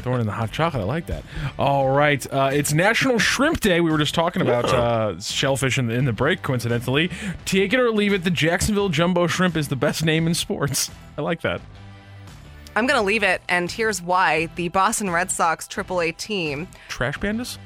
throwing 0.00 0.20
in 0.20 0.26
the 0.26 0.32
hot 0.32 0.52
chocolate. 0.52 0.82
I 0.82 0.86
like 0.86 1.06
that. 1.06 1.22
All 1.58 1.88
right. 1.90 2.26
Uh, 2.30 2.50
it's 2.52 2.72
National 2.74 3.18
Shrimp 3.18 3.60
Day. 3.60 3.80
We 3.80 3.90
were 3.90 3.96
just 3.96 4.14
talking 4.14 4.42
about 4.42 4.66
uh, 4.66 5.18
shellfish 5.20 5.78
in 5.78 5.86
the, 5.86 5.94
in 5.94 6.04
the 6.04 6.12
break, 6.12 6.42
coincidentally. 6.42 7.10
Take 7.46 7.72
it 7.72 7.80
or 7.80 7.90
leave 7.92 8.12
it. 8.12 8.24
The 8.24 8.30
Jacksonville 8.30 8.90
Jumbo 8.90 9.26
Shrimp 9.26 9.56
is 9.56 9.68
the 9.68 9.76
best 9.76 10.04
name 10.04 10.26
in 10.26 10.34
sports. 10.34 10.90
I 11.16 11.22
like 11.22 11.40
that. 11.42 11.62
I'm 12.76 12.86
gonna 12.86 13.02
leave 13.02 13.22
it, 13.22 13.42
and 13.48 13.70
here's 13.70 14.00
why: 14.00 14.46
the 14.56 14.68
Boston 14.68 15.10
Red 15.10 15.30
Sox 15.30 15.66
AAA 15.66 16.16
team, 16.16 16.68
Trash 16.88 17.18
Pandas? 17.18 17.58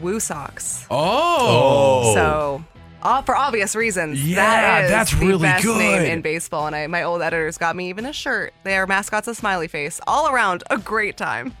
Woo 0.00 0.20
Sox. 0.20 0.86
Oh. 0.90 2.12
So, 2.14 2.64
uh, 3.02 3.22
for 3.22 3.34
obvious 3.36 3.74
reasons, 3.74 4.22
Yeah, 4.26 4.36
that 4.36 4.84
is 4.84 4.90
that's 4.90 5.10
the 5.12 5.26
really 5.26 5.42
best 5.42 5.64
name 5.66 6.02
in 6.02 6.20
baseball. 6.20 6.66
And 6.66 6.76
I, 6.76 6.86
my 6.86 7.02
old 7.02 7.22
editors 7.22 7.58
got 7.58 7.74
me 7.76 7.88
even 7.88 8.04
a 8.06 8.12
shirt. 8.12 8.52
Their 8.62 8.86
mascots 8.86 9.26
a 9.28 9.34
Smiley 9.34 9.68
Face. 9.68 10.00
All 10.06 10.28
around, 10.32 10.62
a 10.70 10.78
great 10.78 11.16
time. 11.16 11.54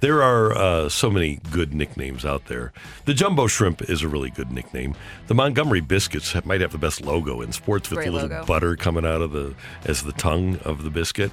There 0.00 0.22
are 0.22 0.52
uh, 0.54 0.88
so 0.90 1.10
many 1.10 1.40
good 1.50 1.72
nicknames 1.72 2.26
out 2.26 2.46
there. 2.46 2.72
The 3.06 3.14
Jumbo 3.14 3.46
Shrimp 3.46 3.80
is 3.88 4.02
a 4.02 4.08
really 4.08 4.28
good 4.28 4.50
nickname. 4.52 4.94
The 5.28 5.34
Montgomery 5.34 5.80
Biscuits 5.80 6.32
have- 6.32 6.44
might 6.44 6.60
have 6.60 6.72
the 6.72 6.78
best 6.78 7.00
logo 7.00 7.40
in 7.40 7.52
sports 7.52 7.88
with 7.88 7.98
Great 7.98 8.06
the 8.06 8.12
little 8.12 8.28
logo. 8.28 8.44
butter 8.44 8.76
coming 8.76 9.06
out 9.06 9.22
of 9.22 9.32
the 9.32 9.54
as 9.86 10.02
the 10.02 10.12
tongue 10.12 10.58
of 10.64 10.82
the 10.84 10.90
biscuit. 10.90 11.30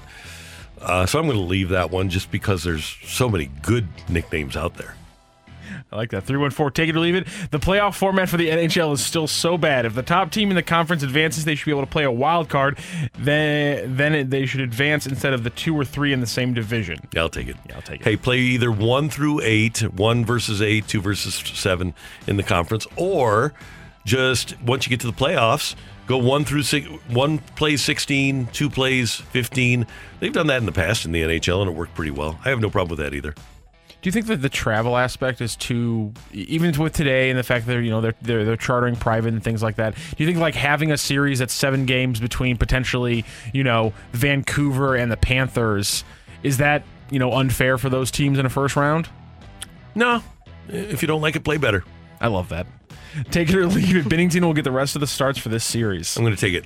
Uh, 0.82 1.06
so 1.06 1.20
I'm 1.20 1.26
going 1.26 1.38
to 1.38 1.44
leave 1.44 1.70
that 1.70 1.92
one 1.92 2.10
just 2.10 2.32
because 2.32 2.64
there's 2.64 2.98
so 3.04 3.30
many 3.30 3.52
good 3.62 3.88
nicknames 4.10 4.58
out 4.58 4.76
there. 4.76 4.96
I 5.92 5.98
like 5.98 6.12
that. 6.12 6.24
314, 6.24 6.74
take 6.74 6.90
it 6.90 6.96
or 6.96 7.00
leave 7.02 7.16
it. 7.16 7.28
The 7.52 7.60
playoff 7.60 7.96
format 7.96 8.30
for 8.30 8.38
the 8.38 8.50
NHL 8.50 8.94
is 8.94 9.06
still 9.06 9.28
so 9.28 9.58
bad. 9.58 9.86
If 9.86 9.94
the 9.94 10.04
top 10.04 10.32
team 10.32 10.50
in 10.50 10.56
the 10.56 10.64
conference 10.64 11.04
advances, 11.04 11.46
they 11.46 11.56
should 11.56 11.66
be 11.66 11.72
able 11.72 11.82
to 11.82 11.88
play 11.88 12.04
a 12.04 12.12
wild 12.12 12.50
card. 12.50 12.80
Then, 13.18 13.96
then 13.96 14.30
they 14.30 14.46
should 14.46 14.62
advance 14.62 15.06
instead 15.06 15.34
of 15.34 15.44
the 15.44 15.50
two 15.50 15.78
or 15.78 15.84
three 15.84 16.14
in 16.14 16.22
the 16.22 16.28
same 16.28 16.54
division. 16.54 16.98
Yeah, 17.14 17.22
I'll 17.22 17.30
take 17.30 17.48
it. 17.48 17.58
Yeah, 17.68 17.76
I'll 17.76 17.82
take 17.82 18.02
it. 18.02 18.04
Hey, 18.06 18.16
play 18.16 18.40
either 18.40 18.72
one 18.72 19.10
through 19.10 19.42
eight, 19.42 19.80
one 19.94 20.26
versus 20.26 20.62
eight, 20.62 20.88
two 20.88 21.02
versus 21.02 21.36
seven 21.36 21.94
in 22.26 22.38
the 22.38 22.44
conference, 22.44 22.88
or 22.96 23.54
just 24.06 24.60
once 24.62 24.86
you 24.86 24.90
get 24.90 25.02
to 25.02 25.08
the 25.08 25.14
playoffs, 25.14 25.76
go 26.12 26.18
one 26.18 26.46
through 26.46 26.64
six. 26.64 26.88
One 27.10 27.40
plays 27.40 27.82
16, 27.82 28.48
two 28.48 28.70
plays 28.70 29.16
15. 29.16 29.88
They've 30.20 30.34
done 30.34 30.48
that 30.48 30.58
in 30.58 30.66
the 30.66 30.72
past 30.72 31.06
in 31.06 31.12
the 31.12 31.22
NHL, 31.22 31.62
and 31.62 31.70
it 31.70 31.74
worked 31.74 31.96
pretty 31.96 32.12
well. 32.12 32.40
I 32.46 32.50
have 32.50 32.60
no 32.60 32.70
problem 32.70 32.98
with 32.98 33.06
that 33.06 33.16
either. 33.16 33.34
Do 33.34 34.08
you 34.08 34.12
think 34.12 34.26
that 34.28 34.42
the 34.42 34.50
travel 34.50 34.98
aspect 34.98 35.42
is 35.42 35.56
too, 35.56 36.12
even 36.34 36.78
with 36.80 36.94
today 36.94 37.30
and 37.30 37.38
the 37.38 37.44
fact 37.44 37.66
that 37.66 37.74
they're, 37.74 37.82
you 37.84 37.92
know 37.92 38.02
they're, 38.02 38.16
they're 38.22 38.44
they're 38.44 38.58
chartering 38.58 38.96
private 38.96 39.32
and 39.32 39.44
things 39.44 39.62
like 39.62 39.76
that? 39.76 39.94
Do 39.94 40.16
you 40.18 40.26
think 40.26 40.40
like 40.40 40.56
having 40.56 40.92
a 40.92 40.98
series 40.98 41.38
that's 41.38 41.54
seven 41.54 41.86
games 41.86 42.20
between 42.20 42.58
potentially 42.58 43.24
you 43.54 43.64
know 43.64 43.94
Vancouver 44.14 44.96
and 44.96 45.12
the 45.12 45.18
Panthers 45.18 46.04
is 46.42 46.58
that 46.58 46.84
you 47.12 47.20
know 47.20 47.34
unfair 47.34 47.78
for 47.78 47.90
those 47.90 48.10
teams 48.10 48.40
in 48.40 48.46
a 48.48 48.50
first 48.50 48.76
round? 48.76 49.08
No, 49.94 50.24
if 50.68 51.04
you 51.04 51.08
don't 51.08 51.22
like 51.22 51.36
it, 51.36 51.44
play 51.44 51.58
better. 51.58 51.84
I 52.20 52.28
love 52.28 52.50
that. 52.50 52.66
Take 53.32 53.50
it 53.50 53.56
or 53.56 53.66
leave 53.68 53.96
it. 53.96 54.06
Binnington 54.06 54.42
will 54.42 54.54
get 54.54 54.64
the 54.64 54.72
rest 54.72 54.96
of 54.96 55.00
the 55.02 55.08
starts 55.08 55.38
for 55.40 55.50
this 55.50 55.64
series. 55.66 56.16
I'm 56.18 56.24
going 56.24 56.36
to 56.36 56.40
take 56.40 56.54
it. 56.54 56.66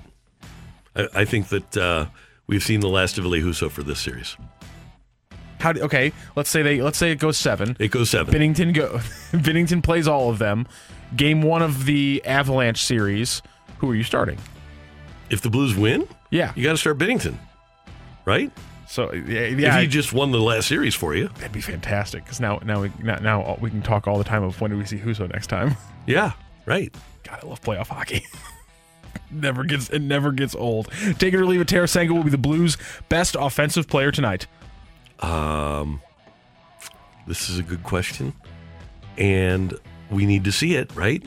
I, 0.95 1.21
I 1.21 1.25
think 1.25 1.49
that 1.49 1.77
uh, 1.77 2.05
we've 2.47 2.63
seen 2.63 2.79
the 2.79 2.89
last 2.89 3.17
of 3.17 3.23
Ville 3.23 3.33
Husso 3.33 3.69
for 3.71 3.83
this 3.83 3.99
series. 3.99 4.37
How? 5.59 5.71
do- 5.73 5.81
Okay, 5.83 6.11
let's 6.35 6.49
say 6.49 6.61
they 6.61 6.81
let's 6.81 6.97
say 6.97 7.11
it 7.11 7.19
goes 7.19 7.37
seven. 7.37 7.75
It 7.79 7.89
goes 7.89 8.09
seven. 8.09 8.33
Binnington 8.33 8.73
go. 8.73 8.97
Binnington 9.31 9.81
plays 9.83 10.07
all 10.07 10.29
of 10.29 10.37
them. 10.39 10.67
Game 11.15 11.41
one 11.41 11.61
of 11.61 11.85
the 11.85 12.21
Avalanche 12.25 12.83
series. 12.83 13.41
Who 13.79 13.89
are 13.91 13.95
you 13.95 14.03
starting? 14.03 14.37
If 15.29 15.41
the 15.41 15.49
Blues 15.49 15.75
win, 15.75 16.07
Yeah. 16.29 16.53
you 16.55 16.63
got 16.63 16.71
to 16.73 16.77
start 16.77 16.97
Binnington, 16.99 17.35
right? 18.25 18.51
So 18.87 19.11
yeah, 19.13 19.39
If 19.39 19.59
yeah 19.59 19.81
he 19.81 19.87
just 19.87 20.13
won 20.13 20.31
the 20.31 20.39
last 20.39 20.67
series 20.67 20.93
for 20.93 21.15
you, 21.15 21.29
that'd 21.29 21.51
be 21.51 21.61
fantastic. 21.61 22.23
Because 22.23 22.39
now 22.39 22.59
now 22.63 22.81
we 22.83 22.91
now, 23.01 23.15
now 23.17 23.57
we 23.59 23.71
can 23.71 23.81
talk 23.81 24.07
all 24.07 24.17
the 24.19 24.23
time 24.23 24.43
of 24.43 24.61
when 24.61 24.69
do 24.71 24.77
we 24.77 24.85
see 24.85 24.97
Husso 24.99 25.31
next 25.31 25.47
time. 25.47 25.75
yeah, 26.05 26.33
right. 26.65 26.93
God, 27.23 27.39
I 27.43 27.47
love 27.47 27.61
playoff 27.61 27.87
hockey. 27.87 28.25
never 29.31 29.63
gets 29.63 29.89
it 29.89 29.99
never 29.99 30.31
gets 30.31 30.55
old. 30.55 30.89
Take 31.17 31.33
it 31.33 31.37
or 31.37 31.45
leave 31.45 31.61
it. 31.61 31.67
Tarasenko 31.67 32.11
will 32.11 32.23
be 32.23 32.29
the 32.29 32.37
Blues' 32.37 32.77
best 33.09 33.35
offensive 33.39 33.87
player 33.87 34.11
tonight. 34.11 34.47
Um, 35.19 36.01
this 37.27 37.49
is 37.49 37.59
a 37.59 37.63
good 37.63 37.83
question, 37.83 38.33
and 39.17 39.73
we 40.09 40.25
need 40.25 40.43
to 40.43 40.51
see 40.51 40.75
it, 40.75 40.95
right? 40.95 41.23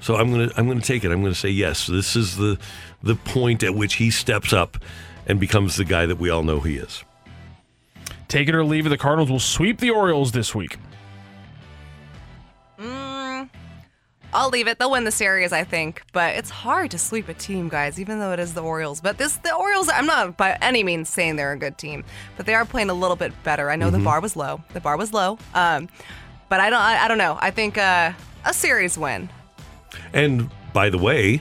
So 0.00 0.16
I'm 0.16 0.30
gonna 0.30 0.50
I'm 0.56 0.68
gonna 0.68 0.80
take 0.80 1.04
it. 1.04 1.10
I'm 1.10 1.22
gonna 1.22 1.34
say 1.34 1.48
yes. 1.48 1.86
This 1.86 2.16
is 2.16 2.36
the 2.36 2.58
the 3.02 3.14
point 3.14 3.62
at 3.62 3.74
which 3.74 3.94
he 3.94 4.10
steps 4.10 4.52
up 4.52 4.76
and 5.26 5.40
becomes 5.40 5.76
the 5.76 5.84
guy 5.84 6.06
that 6.06 6.16
we 6.16 6.28
all 6.30 6.42
know 6.42 6.60
he 6.60 6.76
is. 6.76 7.04
Take 8.28 8.48
it 8.48 8.54
or 8.54 8.64
leave 8.64 8.86
it. 8.86 8.90
The 8.90 8.98
Cardinals 8.98 9.30
will 9.30 9.38
sweep 9.38 9.78
the 9.78 9.90
Orioles 9.90 10.32
this 10.32 10.54
week. 10.54 10.76
I'll 14.34 14.50
leave 14.50 14.66
it. 14.66 14.78
They'll 14.78 14.90
win 14.90 15.04
the 15.04 15.10
series, 15.12 15.52
I 15.52 15.62
think. 15.64 16.02
But 16.12 16.34
it's 16.34 16.50
hard 16.50 16.90
to 16.90 16.98
sweep 16.98 17.28
a 17.28 17.34
team, 17.34 17.68
guys, 17.68 18.00
even 18.00 18.18
though 18.18 18.32
it 18.32 18.40
is 18.40 18.52
the 18.54 18.62
Orioles. 18.62 19.00
But 19.00 19.16
this, 19.16 19.36
the 19.36 19.54
Orioles, 19.54 19.88
I'm 19.88 20.06
not 20.06 20.36
by 20.36 20.58
any 20.60 20.82
means 20.82 21.08
saying 21.08 21.36
they're 21.36 21.52
a 21.52 21.56
good 21.58 21.78
team, 21.78 22.04
but 22.36 22.44
they 22.46 22.54
are 22.54 22.64
playing 22.64 22.90
a 22.90 22.94
little 22.94 23.16
bit 23.16 23.32
better. 23.44 23.70
I 23.70 23.76
know 23.76 23.90
the 23.90 23.98
Mhm. 23.98 24.04
bar 24.04 24.20
was 24.20 24.34
low. 24.36 24.62
The 24.72 24.80
bar 24.80 24.96
was 24.96 25.12
low. 25.12 25.38
Um, 25.54 25.88
but 26.48 26.60
I 26.60 26.68
don't. 26.68 26.80
I, 26.80 27.04
I 27.04 27.08
don't 27.08 27.18
know. 27.18 27.38
I 27.40 27.50
think 27.50 27.78
uh, 27.78 28.12
a 28.44 28.52
series 28.52 28.98
win. 28.98 29.30
And 30.12 30.50
by 30.72 30.90
the 30.90 30.98
way, 30.98 31.40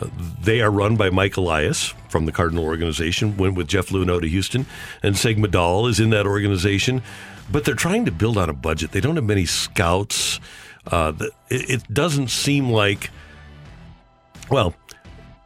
uh, 0.00 0.06
they 0.42 0.60
are 0.62 0.70
run 0.70 0.96
by 0.96 1.10
Mike 1.10 1.36
Elias 1.36 1.92
from 2.08 2.24
the 2.26 2.32
Cardinal 2.32 2.64
organization, 2.64 3.36
went 3.36 3.54
with 3.54 3.68
Jeff 3.68 3.88
Luhnow 3.88 4.20
to 4.20 4.26
Houston, 4.28 4.66
and 5.02 5.16
Sig 5.16 5.36
Mejdal 5.36 5.88
is 5.88 6.00
in 6.00 6.10
that 6.10 6.26
organization. 6.26 7.02
But 7.52 7.64
they're 7.64 7.74
trying 7.74 8.04
to 8.06 8.12
build 8.12 8.38
on 8.38 8.48
a 8.48 8.52
budget. 8.52 8.92
They 8.92 9.00
don't 9.00 9.16
have 9.16 9.24
many 9.24 9.44
scouts. 9.44 10.40
Uh, 10.86 11.12
it, 11.48 11.70
it 11.70 11.94
doesn't 11.94 12.28
seem 12.28 12.70
like, 12.70 13.10
well, 14.50 14.74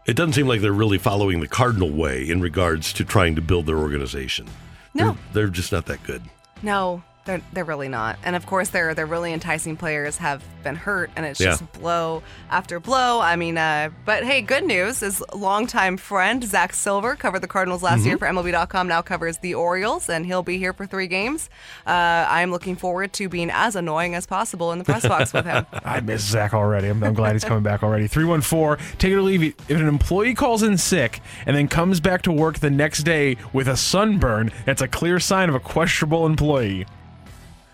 it 0.07 0.15
doesn't 0.15 0.35
seem 0.35 0.47
like 0.47 0.61
they're 0.61 0.73
really 0.73 0.99
following 0.99 1.41
the 1.41 1.49
Cardinal 1.49 1.91
way 1.91 2.29
in 2.29 2.41
regards 2.41 2.93
to 2.95 3.05
trying 3.05 3.35
to 3.37 3.41
build 3.41 3.67
their 3.67 3.79
organization. 3.79 4.47
No. 4.95 5.13
They're, 5.13 5.45
they're 5.45 5.49
just 5.49 5.73
not 5.73 5.87
that 5.87 6.03
good. 6.05 6.23
No, 6.63 7.03
they're 7.25 7.41
they're 7.53 7.65
really 7.65 7.89
not. 7.89 8.19
And 8.25 8.37
of 8.37 8.47
course, 8.47 8.69
their 8.71 8.95
their 8.95 9.07
really 9.07 9.33
enticing 9.33 9.77
players 9.77 10.19
have 10.19 10.43
been 10.63 10.77
hurt, 10.77 11.11
and 11.17 11.25
it's 11.27 11.41
Yeah. 11.41 11.51
just 11.51 11.73
blow 11.73 12.23
after 12.51 12.81
blow. 12.81 13.21
I 13.21 13.37
mean, 13.37 13.59
uh, 13.59 13.91
but 14.05 14.25
hey, 14.25 14.41
good 14.41 14.65
news 14.65 15.03
is 15.03 15.23
longtime 15.35 15.97
friend 15.97 16.43
Zach 16.45 16.73
Silver 16.75 17.17
covered 17.17 17.41
the 17.41 17.47
Cardinals 17.49 17.83
last 17.83 18.01
Mm-hmm. 18.01 18.09
year 18.09 18.19
for 18.19 18.27
MLB.com. 18.29 18.89
Now 18.89 19.03
covers 19.03 19.39
the 19.39 19.55
Orioles, 19.55 20.09
and 20.09 20.25
he'll 20.27 20.43
be 20.43 20.59
here 20.59 20.73
for 20.73 20.87
three 20.87 21.07
games. 21.07 21.49
Uh, 21.87 21.91
I'm 22.29 22.51
looking 22.51 22.77
forward 22.77 23.13
to 23.15 23.29
being 23.29 23.51
as 23.51 23.77
annoying 23.77 24.15
as 24.15 24.27
possible 24.27 24.73
in 24.73 24.79
the 24.79 24.85
press 24.85 25.07
box 25.07 25.33
with 25.33 25.45
him. 25.47 25.67
I 25.85 26.01
miss 26.01 26.23
Zach 26.23 26.55
already. 26.55 26.89
I'm, 26.89 27.03
I'm 27.05 27.15
glad 27.15 27.33
he's 27.35 27.45
coming 27.45 27.63
back 27.63 27.83
already. 27.83 28.07
314, 28.07 28.85
take 28.99 29.13
it 29.13 29.17
or 29.17 29.23
leave 29.23 29.43
it. 29.43 29.55
If 29.69 29.79
an 29.81 29.89
employee 29.89 30.35
calls 30.35 30.63
in 30.63 30.77
sick 30.79 31.21
and 31.47 31.57
then 31.57 31.69
comes 31.69 32.01
back 32.01 32.23
to 32.23 32.33
work 32.33 32.59
the 32.61 32.71
next 32.71 33.03
day 33.05 33.37
with 33.53 33.69
a 33.69 33.77
sunburn, 33.77 34.51
that's 34.65 34.83
a 34.83 34.89
clear 34.89 35.21
sign 35.21 35.49
of 35.49 35.55
a 35.55 35.61
questionable 35.61 36.27
employee. 36.27 36.87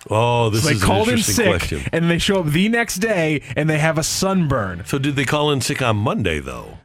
Oh, 0.09 0.49
this 0.51 0.63
so 0.63 0.69
they 0.69 0.75
is 0.77 0.83
an 0.83 0.87
called 0.87 1.09
in 1.09 1.15
interesting 1.15 1.35
sick 1.35 1.47
question. 1.47 1.83
and 1.93 2.11
they 2.11 2.19
show 2.19 2.41
up 2.41 2.47
the 2.47 2.69
next 2.69 2.97
day 2.97 3.43
and 3.57 3.69
they 3.69 3.79
have 3.79 3.99
a 3.99 4.03
sunburn. 4.03 4.83
So 4.87 4.99
did 4.99 5.15
they 5.17 5.25
call 5.25 5.51
in 5.51 5.61
sick 5.61 5.83
on 5.83 5.97
Monday 5.97 6.39
though? 6.39 6.79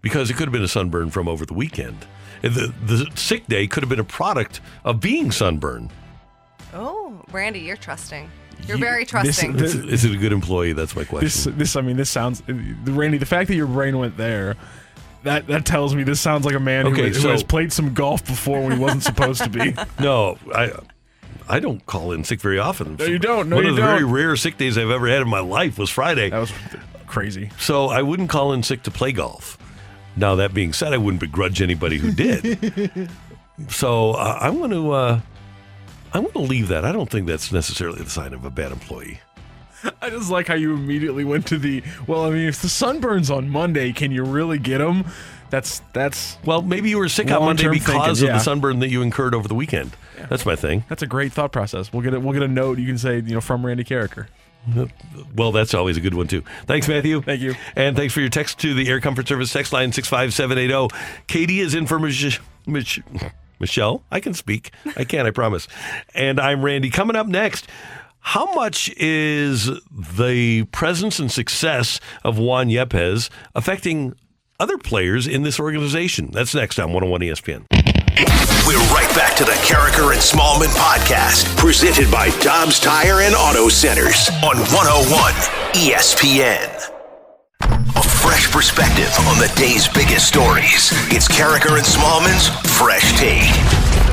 Because 0.00 0.28
it 0.30 0.34
could 0.34 0.46
have 0.48 0.52
been 0.52 0.64
a 0.64 0.68
sunburn 0.68 1.10
from 1.10 1.28
over 1.28 1.46
the 1.46 1.54
weekend. 1.54 2.04
The 2.42 2.74
the 2.84 3.08
sick 3.14 3.46
day 3.46 3.68
could 3.68 3.84
have 3.84 3.90
been 3.90 4.00
a 4.00 4.04
product 4.04 4.60
of 4.84 4.98
being 5.00 5.30
sunburned. 5.30 5.90
Oh, 6.74 7.22
Randy, 7.30 7.60
you're 7.60 7.76
trusting. 7.76 8.28
You're 8.66 8.76
You- 8.78 8.84
very 8.84 9.04
trusting. 9.04 9.52
this- 9.56 9.74
Is, 9.74 9.84
is 9.84 10.04
it 10.04 10.12
a 10.14 10.16
good 10.16 10.32
employee? 10.32 10.72
That's 10.72 10.96
my 10.96 11.04
question. 11.04 11.24
This, 11.26 11.44
this, 11.58 11.76
I 11.76 11.80
mean, 11.82 11.96
this 11.96 12.10
sounds, 12.10 12.42
Randy. 12.48 13.18
The 13.18 13.26
fact 13.26 13.48
that 13.48 13.54
your 13.56 13.66
brain 13.66 13.98
went 13.98 14.16
there, 14.16 14.56
that 15.22 15.46
that 15.46 15.64
tells 15.64 15.94
me 15.94 16.02
this 16.02 16.20
sounds 16.20 16.44
like 16.44 16.54
a 16.54 16.60
man 16.60 16.86
who, 16.86 16.92
Okay, 16.92 17.08
who 17.08 17.14
so- 17.14 17.30
has 17.30 17.44
played 17.44 17.72
some 17.72 17.94
golf 17.94 18.24
before 18.26 18.60
when 18.62 18.72
he 18.72 18.78
wasn't 18.78 19.04
supposed 19.04 19.42
to 19.44 19.50
be. 19.50 19.74
no, 20.00 20.38
I 20.54 20.72
I 21.48 21.60
don't 21.60 21.84
call 21.86 22.12
in 22.12 22.24
sick 22.24 22.40
very 22.40 22.58
often. 22.58 22.96
No, 22.96 23.04
you 23.04 23.18
don't. 23.18 23.48
No, 23.48 23.56
One 23.56 23.64
you 23.64 23.70
of 23.70 23.76
the 23.76 23.82
very 23.82 24.00
don't. 24.00 24.12
rare 24.12 24.36
sick 24.36 24.56
days 24.56 24.78
I've 24.78 24.90
ever 24.90 25.08
had 25.08 25.22
in 25.22 25.28
my 25.28 25.40
life 25.40 25.78
was 25.78 25.90
Friday. 25.90 26.30
That 26.30 26.38
was 26.38 26.52
crazy. 27.06 27.50
So 27.58 27.86
I 27.86 28.02
wouldn't 28.02 28.30
call 28.30 28.52
in 28.52 28.62
sick 28.62 28.82
to 28.84 28.90
play 28.90 29.12
golf. 29.12 29.58
Now 30.16 30.34
that 30.36 30.52
being 30.54 30.72
said, 30.72 30.92
I 30.92 30.98
wouldn't 30.98 31.20
begrudge 31.20 31.60
anybody 31.62 31.98
who 31.98 32.12
did. 32.12 33.10
so 33.68 34.12
uh, 34.12 34.38
I'm 34.40 34.58
going 34.58 34.70
to 34.70 34.92
uh, 34.92 35.20
I'm 36.14 36.22
going 36.22 36.32
to 36.34 36.40
leave 36.40 36.68
that. 36.68 36.84
I 36.84 36.92
don't 36.92 37.10
think 37.10 37.26
that's 37.26 37.50
necessarily 37.52 38.02
the 38.02 38.10
sign 38.10 38.34
of 38.34 38.44
a 38.44 38.50
bad 38.50 38.72
employee. 38.72 39.20
I 40.00 40.10
just 40.10 40.30
like 40.30 40.46
how 40.46 40.54
you 40.54 40.74
immediately 40.74 41.24
went 41.24 41.46
to 41.48 41.58
the. 41.58 41.82
Well, 42.06 42.24
I 42.24 42.30
mean, 42.30 42.46
if 42.46 42.62
the 42.62 42.68
sunburns 42.68 43.34
on 43.34 43.48
Monday, 43.48 43.92
can 43.92 44.12
you 44.12 44.22
really 44.24 44.58
get 44.58 44.78
them? 44.78 45.04
That's 45.52 45.82
that's. 45.92 46.38
Well, 46.46 46.62
maybe 46.62 46.88
you 46.88 46.96
were 46.96 47.10
sick 47.10 47.30
on 47.30 47.44
Monday 47.44 47.64
long-term 47.64 47.72
because 47.72 47.92
thinking, 47.92 48.10
of 48.10 48.20
yeah. 48.22 48.38
the 48.38 48.38
sunburn 48.38 48.78
that 48.78 48.88
you 48.88 49.02
incurred 49.02 49.34
over 49.34 49.46
the 49.46 49.54
weekend. 49.54 49.94
That's 50.30 50.46
my 50.46 50.56
thing. 50.56 50.84
That's 50.88 51.02
a 51.02 51.06
great 51.06 51.30
thought 51.30 51.52
process. 51.52 51.92
We'll 51.92 52.00
get 52.00 52.14
it. 52.14 52.22
We'll 52.22 52.32
get 52.32 52.42
a 52.42 52.48
note. 52.48 52.78
You 52.78 52.86
can 52.86 52.96
say, 52.96 53.16
you 53.16 53.34
know, 53.34 53.42
from 53.42 53.66
Randy 53.66 53.84
Karraker. 53.84 54.28
Well, 55.36 55.52
that's 55.52 55.74
always 55.74 55.98
a 55.98 56.00
good 56.00 56.14
one 56.14 56.26
too. 56.26 56.42
Thanks, 56.64 56.88
Matthew. 56.88 57.20
Thank 57.20 57.42
you. 57.42 57.54
And 57.76 57.94
thanks 57.94 58.14
for 58.14 58.20
your 58.20 58.30
text 58.30 58.60
to 58.60 58.72
the 58.72 58.88
Air 58.88 58.98
Comfort 59.02 59.28
Service 59.28 59.52
text 59.52 59.74
line 59.74 59.92
65780. 59.92 60.88
Katie 61.26 61.60
is 61.60 61.74
in 61.74 61.86
for 61.86 61.98
Mich- 61.98 62.40
Mich- 62.66 63.02
Michelle. 63.60 64.02
I 64.10 64.20
can 64.20 64.32
speak. 64.32 64.72
I 64.96 65.04
can, 65.04 65.26
I 65.26 65.32
promise. 65.32 65.68
And 66.14 66.40
I'm 66.40 66.64
Randy. 66.64 66.88
Coming 66.88 67.16
up 67.16 67.26
next, 67.26 67.68
how 68.20 68.54
much 68.54 68.88
is 68.96 69.68
the 69.90 70.62
presence 70.72 71.18
and 71.18 71.30
success 71.30 72.00
of 72.24 72.38
Juan 72.38 72.68
Yepez 72.68 73.28
affecting 73.54 74.14
other 74.62 74.78
players 74.78 75.26
in 75.26 75.42
this 75.42 75.58
organization? 75.58 76.30
That's 76.30 76.54
next 76.54 76.78
on 76.78 76.92
101 76.92 77.20
ESPN. 77.22 77.66
We're 78.64 78.78
right 78.94 79.10
back 79.16 79.34
to 79.36 79.44
the 79.44 79.58
Karraker 79.66 80.12
and 80.12 80.22
Smallmon 80.22 80.72
podcast, 80.78 81.56
presented 81.56 82.08
by 82.12 82.30
Dobbs 82.38 82.78
Tire 82.78 83.22
and 83.22 83.34
Auto 83.34 83.68
Centers 83.68 84.30
on 84.44 84.56
101 84.70 85.32
ESPN. 85.74 86.70
A 87.96 88.02
fresh 88.02 88.52
perspective 88.52 89.12
on 89.26 89.36
the 89.38 89.52
day's 89.56 89.88
biggest 89.88 90.28
stories. 90.28 90.92
It's 91.10 91.26
Karraker 91.26 91.76
and 91.76 91.84
Smallmon's 91.84 92.46
Fresh 92.78 93.18
Take. 93.18 93.50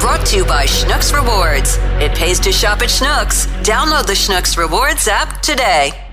Brought 0.01 0.25
to 0.27 0.37
you 0.37 0.45
by 0.45 0.65
Schnucks 0.65 1.13
Rewards. 1.13 1.77
It 2.01 2.17
pays 2.17 2.39
to 2.39 2.51
shop 2.51 2.81
at 2.81 2.89
Schnucks. 2.89 3.45
Download 3.63 4.07
the 4.07 4.13
Schnucks 4.13 4.57
Rewards 4.57 5.07
app 5.07 5.43
today. 5.43 6.08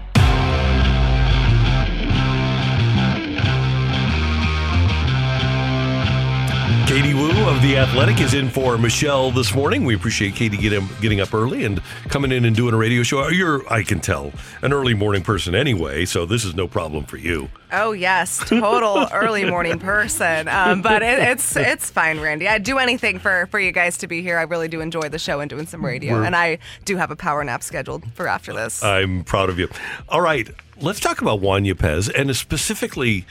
Katie 6.87 7.15
Woo 7.15 7.31
of 7.49 7.61
The 7.63 7.77
Athletic 7.79 8.21
is 8.21 8.33
in 8.33 8.49
for 8.49 8.79
Michelle 8.79 9.33
this 9.33 9.53
morning. 9.55 9.85
We 9.85 9.97
appreciate 9.97 10.37
Katie 10.37 10.57
getting, 10.57 10.89
getting 11.01 11.21
up 11.21 11.35
early 11.35 11.65
and 11.65 11.83
coming 12.09 12.31
in 12.31 12.45
and 12.45 12.55
doing 12.55 12.75
a 12.75 12.77
radio 12.77 13.03
show. 13.03 13.27
You're, 13.29 13.71
I 13.71 13.83
can 13.83 13.99
tell, 13.99 14.33
an 14.63 14.73
early 14.73 14.95
morning 14.95 15.23
person 15.23 15.57
anyway, 15.57 16.05
so 16.05 16.25
this 16.27 16.45
is 16.45 16.55
no 16.55 16.69
problem 16.69 17.05
for 17.05 17.17
you. 17.17 17.51
Oh 17.73 17.91
yes, 17.91 18.39
total 18.39 19.09
early 19.13 19.45
morning 19.45 19.81
person. 19.81 20.47
Um, 20.47 20.81
but 20.81 21.03
it, 21.03 21.19
it's 21.19 21.57
it's 21.57 21.91
fine, 21.91 22.21
Randy. 22.21 22.47
I'd 22.49 22.63
do 22.63 22.79
anything 22.79 23.19
for 23.19 23.47
for 23.51 23.59
you 23.59 23.73
guys 23.73 23.99
to 23.99 24.07
be 24.07 24.23
here. 24.23 24.39
I 24.39 24.43
really 24.43 24.69
do 24.69 24.81
enjoy 24.81 25.09
the 25.09 25.19
show 25.19 25.41
and 25.41 25.51
doing 25.51 25.67
some 25.67 25.85
radio, 25.85 26.15
We're- 26.15 26.27
and 26.27 26.37
I 26.37 26.59
do 26.85 26.97
have 26.97 27.11
a 27.11 27.17
power 27.17 27.43
nap 27.43 27.65
scheduled 27.65 28.11
for 28.13 28.29
after 28.29 28.53
this. 28.53 28.83
I'm 28.85 29.25
proud 29.25 29.51
of 29.51 29.59
you. 29.59 29.69
All 30.09 30.21
right, 30.21 30.49
let's 30.81 31.01
talk 31.01 31.21
about 31.21 31.41
Juan 31.41 31.65
Yepez 31.65 32.09
and 32.15 32.35
specifically, 32.37 33.27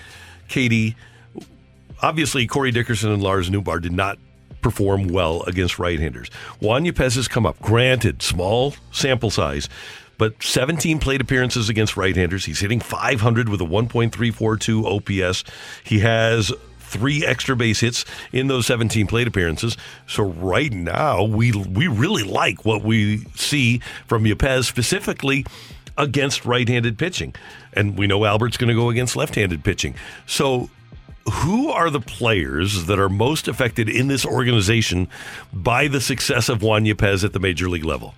Katie. 0.50 0.98
Obviously, 2.02 2.46
Corey 2.48 2.72
Dickerson 2.72 3.12
and 3.12 3.24
Lars 3.24 3.50
Nootbaar 3.50 3.82
did 3.82 3.94
not 3.94 4.18
perform 4.62 5.08
well 5.08 5.44
against 5.44 5.78
right-handers. 5.78 6.30
Juan 6.60 6.86
Yepez 6.86 7.16
has 7.16 7.28
come 7.28 7.46
up. 7.46 7.60
Granted, 7.62 8.22
small 8.22 8.74
sample 8.92 9.30
size, 9.30 9.70
but 10.18 10.42
17 10.42 11.00
plate 11.00 11.22
appearances 11.22 11.70
against 11.70 11.96
right-handers. 11.96 12.46
He's 12.46 12.60
hitting 12.62 12.80
500 12.80 13.48
with 13.48 13.62
a 13.62 13.66
1.342 13.66 15.24
OPS. 15.24 15.44
He 15.84 16.00
has 16.00 16.52
three 16.80 17.26
extra 17.26 17.56
base 17.56 17.80
hits 17.82 18.06
in 18.32 18.48
those 18.48 18.66
17 18.66 19.06
plate 19.08 19.28
appearances. 19.28 19.78
So 20.08 20.24
right 20.24 20.72
now, 20.72 21.24
we 21.24 21.52
we 21.52 21.88
really 21.88 22.24
like 22.24 22.66
what 22.66 22.84
we 22.84 23.26
see 23.36 23.80
from 24.08 24.24
Yepez 24.24 24.66
specifically 24.66 25.46
against 25.98 26.46
right-handed 26.46 26.98
pitching, 26.98 27.36
and 27.74 27.98
we 27.98 28.08
know 28.08 28.26
Albert's 28.26 28.58
going 28.58 28.70
to 28.70 28.74
go 28.76 28.90
against 28.90 29.16
left-handed 29.16 29.64
pitching. 29.64 29.96
So. 30.26 30.70
Who 31.32 31.70
are 31.70 31.90
the 31.90 32.00
players 32.02 32.86
that 32.86 33.00
are 33.00 33.10
most 33.10 33.48
affected 33.48 33.90
in 33.90 34.08
this 34.08 34.26
organization 34.26 35.08
by 35.52 35.88
the 35.88 36.00
success 36.00 36.50
of 36.50 36.62
Juan 36.62 36.86
Yepez 36.86 37.24
at 37.24 37.34
the 37.34 37.40
major 37.40 37.68
league 37.68 37.86
level? 37.86 38.14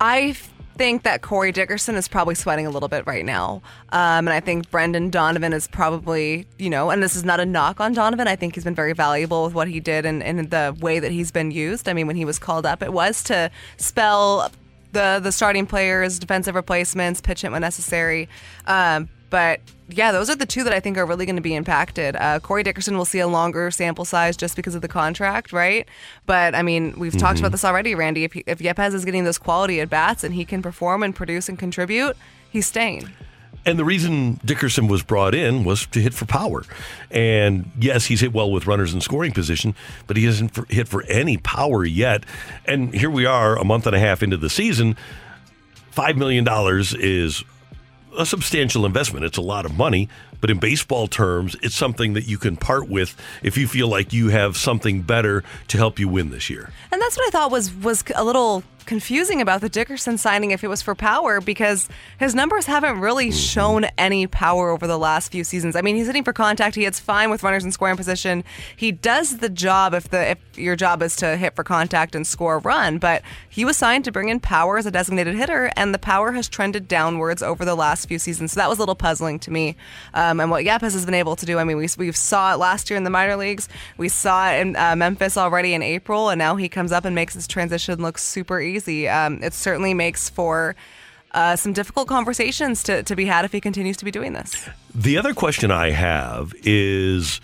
I 0.00 0.36
think 0.76 1.04
that 1.04 1.22
Corey 1.22 1.52
Dickerson 1.52 1.94
is 1.94 2.08
probably 2.08 2.34
sweating 2.34 2.66
a 2.66 2.70
little 2.70 2.88
bit 2.88 3.06
right 3.06 3.24
now. 3.24 3.62
Um, 3.90 4.26
and 4.26 4.30
I 4.30 4.40
think 4.40 4.70
Brendan 4.70 5.10
Donovan 5.10 5.52
is 5.52 5.68
probably, 5.68 6.46
you 6.58 6.70
know, 6.70 6.90
and 6.90 7.02
this 7.02 7.14
is 7.14 7.24
not 7.24 7.40
a 7.40 7.46
knock 7.46 7.80
on 7.80 7.92
Donovan. 7.92 8.26
I 8.26 8.36
think 8.36 8.54
he's 8.54 8.64
been 8.64 8.74
very 8.74 8.92
valuable 8.92 9.44
with 9.44 9.54
what 9.54 9.68
he 9.68 9.80
did 9.80 10.04
and, 10.04 10.22
and 10.22 10.50
the 10.50 10.76
way 10.80 10.98
that 10.98 11.12
he's 11.12 11.30
been 11.30 11.50
used. 11.50 11.88
I 11.88 11.92
mean, 11.92 12.06
when 12.06 12.16
he 12.16 12.24
was 12.24 12.38
called 12.38 12.66
up, 12.66 12.82
it 12.82 12.92
was 12.92 13.22
to 13.24 13.50
spell 13.76 14.50
the, 14.92 15.20
the 15.22 15.32
starting 15.32 15.66
players, 15.66 16.18
defensive 16.18 16.54
replacements, 16.54 17.20
pitch 17.20 17.42
hit 17.42 17.52
when 17.52 17.60
necessary. 17.60 18.28
Um, 18.66 19.08
but 19.32 19.60
yeah, 19.88 20.12
those 20.12 20.30
are 20.30 20.36
the 20.36 20.46
two 20.46 20.62
that 20.64 20.72
I 20.72 20.78
think 20.80 20.96
are 20.96 21.04
really 21.04 21.26
going 21.26 21.36
to 21.36 21.42
be 21.42 21.54
impacted. 21.54 22.14
Uh, 22.16 22.38
Corey 22.38 22.62
Dickerson 22.62 22.96
will 22.96 23.04
see 23.04 23.18
a 23.18 23.26
longer 23.26 23.70
sample 23.70 24.04
size 24.04 24.36
just 24.36 24.54
because 24.56 24.74
of 24.74 24.82
the 24.82 24.88
contract, 24.88 25.52
right? 25.52 25.88
But 26.26 26.54
I 26.54 26.62
mean, 26.62 26.94
we've 26.98 27.12
talked 27.16 27.36
Mm-hmm. 27.36 27.44
about 27.46 27.52
this 27.52 27.64
already, 27.64 27.94
Randy. 27.94 28.24
If, 28.24 28.32
he, 28.34 28.44
if 28.46 28.58
Yepez 28.60 28.94
is 28.94 29.04
getting 29.04 29.24
those 29.24 29.38
quality 29.38 29.80
at 29.80 29.90
bats 29.90 30.22
and 30.22 30.34
he 30.34 30.44
can 30.44 30.62
perform 30.62 31.02
and 31.02 31.14
produce 31.16 31.48
and 31.48 31.58
contribute, 31.58 32.16
he's 32.50 32.66
staying. 32.66 33.10
And 33.64 33.78
the 33.78 33.84
reason 33.84 34.40
Dickerson 34.44 34.88
was 34.88 35.02
brought 35.02 35.34
in 35.34 35.62
was 35.64 35.86
to 35.86 36.00
hit 36.00 36.14
for 36.14 36.24
power. 36.26 36.62
And 37.10 37.70
yes, 37.78 38.06
he's 38.06 38.20
hit 38.20 38.32
well 38.32 38.50
with 38.50 38.66
runners 38.66 38.92
in 38.94 39.00
scoring 39.00 39.32
position, 39.32 39.74
but 40.06 40.16
he 40.16 40.24
hasn't 40.24 40.52
for- 40.54 40.66
hit 40.68 40.88
for 40.88 41.04
any 41.04 41.36
power 41.36 41.84
yet. 41.84 42.24
And 42.66 42.92
here 42.94 43.10
we 43.10 43.24
are, 43.26 43.56
a 43.58 43.64
month 43.64 43.86
and 43.86 43.94
a 43.96 44.00
half 44.00 44.22
into 44.22 44.36
the 44.36 44.50
season. 44.50 44.96
$5 45.94 46.16
million 46.16 46.46
is 46.98 47.44
a 48.16 48.26
substantial 48.26 48.86
investment. 48.86 49.24
It's 49.24 49.38
a 49.38 49.42
lot 49.42 49.64
of 49.64 49.76
money, 49.76 50.08
but 50.40 50.50
in 50.50 50.58
baseball 50.58 51.06
terms, 51.06 51.56
it's 51.62 51.74
something 51.74 52.14
that 52.14 52.26
you 52.26 52.38
can 52.38 52.56
part 52.56 52.88
with 52.88 53.16
if 53.42 53.56
you 53.56 53.66
feel 53.66 53.88
like 53.88 54.12
you 54.12 54.28
have 54.28 54.56
something 54.56 55.02
better 55.02 55.44
to 55.68 55.76
help 55.78 55.98
you 55.98 56.08
win 56.08 56.30
this 56.30 56.50
year. 56.50 56.70
And 56.90 57.00
that's 57.00 57.16
what 57.16 57.26
I 57.28 57.30
thought 57.30 57.50
was 57.50 57.74
was 57.74 58.04
a 58.14 58.24
little 58.24 58.62
confusing 58.82 59.40
about 59.40 59.60
the 59.60 59.68
Dickerson 59.68 60.18
signing 60.18 60.50
if 60.50 60.62
it 60.64 60.68
was 60.68 60.82
for 60.82 60.94
power 60.94 61.40
because 61.40 61.88
his 62.18 62.34
numbers 62.34 62.66
haven't 62.66 63.00
really 63.00 63.22
Mm-hmm. 63.22 63.36
shown 63.38 63.84
any 63.98 64.26
power 64.26 64.70
over 64.70 64.86
the 64.86 64.98
last 64.98 65.30
few 65.30 65.44
seasons. 65.44 65.76
I 65.76 65.80
mean, 65.82 65.96
he's 65.96 66.06
hitting 66.06 66.24
for 66.24 66.32
contact. 66.32 66.74
He 66.74 66.84
hits 66.84 66.98
fine 66.98 67.30
with 67.30 67.42
runners 67.42 67.64
in 67.64 67.70
scoring 67.70 67.96
position. 67.96 68.42
He 68.76 68.90
does 68.90 69.38
the 69.38 69.48
job 69.48 69.94
if 69.94 70.08
the 70.08 70.30
if 70.32 70.38
your 70.56 70.74
job 70.76 71.02
is 71.02 71.14
to 71.16 71.36
hit 71.36 71.54
for 71.54 71.62
contact 71.64 72.14
and 72.14 72.26
score 72.26 72.56
a 72.56 72.58
run, 72.58 72.98
but 72.98 73.22
he 73.48 73.64
was 73.64 73.76
signed 73.76 74.04
to 74.06 74.12
bring 74.12 74.28
in 74.28 74.40
power 74.40 74.76
as 74.78 74.86
a 74.86 74.90
designated 74.90 75.34
hitter 75.34 75.70
and 75.76 75.94
the 75.94 75.98
power 75.98 76.32
has 76.32 76.48
trended 76.48 76.88
downwards 76.88 77.42
over 77.42 77.64
the 77.64 77.74
last 77.74 78.06
few 78.06 78.18
seasons. 78.18 78.52
So 78.52 78.60
that 78.60 78.68
was 78.68 78.78
a 78.78 78.82
little 78.82 78.94
puzzling 78.94 79.38
to 79.40 79.50
me. 79.50 79.76
Um, 80.14 80.40
and 80.40 80.50
what 80.50 80.64
Yepez 80.64 80.92
has 80.92 81.04
been 81.04 81.14
able 81.14 81.36
to 81.36 81.46
do, 81.46 81.58
I 81.58 81.64
mean, 81.64 81.76
we 81.76 81.88
we 81.96 82.10
saw 82.12 82.52
it 82.54 82.56
last 82.56 82.90
year 82.90 82.96
in 82.96 83.04
the 83.04 83.10
minor 83.10 83.36
leagues. 83.36 83.68
We 83.96 84.08
saw 84.08 84.50
it 84.50 84.60
in 84.60 84.76
uh, 84.76 84.96
Memphis 84.96 85.36
already 85.36 85.74
in 85.74 85.82
April 85.82 86.28
and 86.28 86.38
now 86.38 86.56
he 86.56 86.68
comes 86.68 86.90
up 86.90 87.04
and 87.04 87.14
makes 87.14 87.34
his 87.34 87.46
transition 87.46 88.02
look 88.02 88.18
super 88.18 88.60
easy. 88.60 88.71
Um, 89.08 89.42
it 89.42 89.52
certainly 89.52 89.94
makes 89.94 90.30
for 90.30 90.74
uh, 91.32 91.56
some 91.56 91.72
difficult 91.72 92.08
conversations 92.08 92.82
to, 92.84 93.02
to 93.02 93.16
be 93.16 93.24
had 93.24 93.44
if 93.44 93.52
he 93.52 93.60
continues 93.60 93.96
to 93.98 94.04
be 94.04 94.10
doing 94.10 94.32
this. 94.32 94.68
The 94.94 95.18
other 95.18 95.34
question 95.34 95.70
I 95.70 95.90
have 95.90 96.52
is 96.62 97.40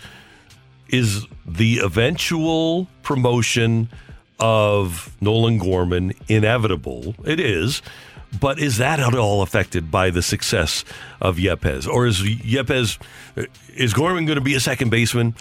is 0.89 1.27
the 1.45 1.79
eventual 1.79 2.87
promotion 3.03 3.89
of 4.39 5.15
Nolan 5.21 5.59
Gorman 5.59 6.13
inevitable? 6.27 7.15
It 7.25 7.39
is. 7.39 7.81
But 8.39 8.59
is 8.59 8.77
that 8.77 8.99
at 8.99 9.15
all 9.15 9.41
affected 9.41 9.89
by 9.89 10.11
the 10.11 10.21
success 10.21 10.85
of 11.19 11.37
Yepez? 11.37 11.87
Or 11.87 12.05
is 12.05 12.21
Yepez, 12.21 12.99
is 13.75 13.93
Gorman 13.93 14.25
going 14.25 14.37
to 14.37 14.43
be 14.43 14.55
a 14.55 14.59
second 14.59 14.89
baseman? 14.89 15.35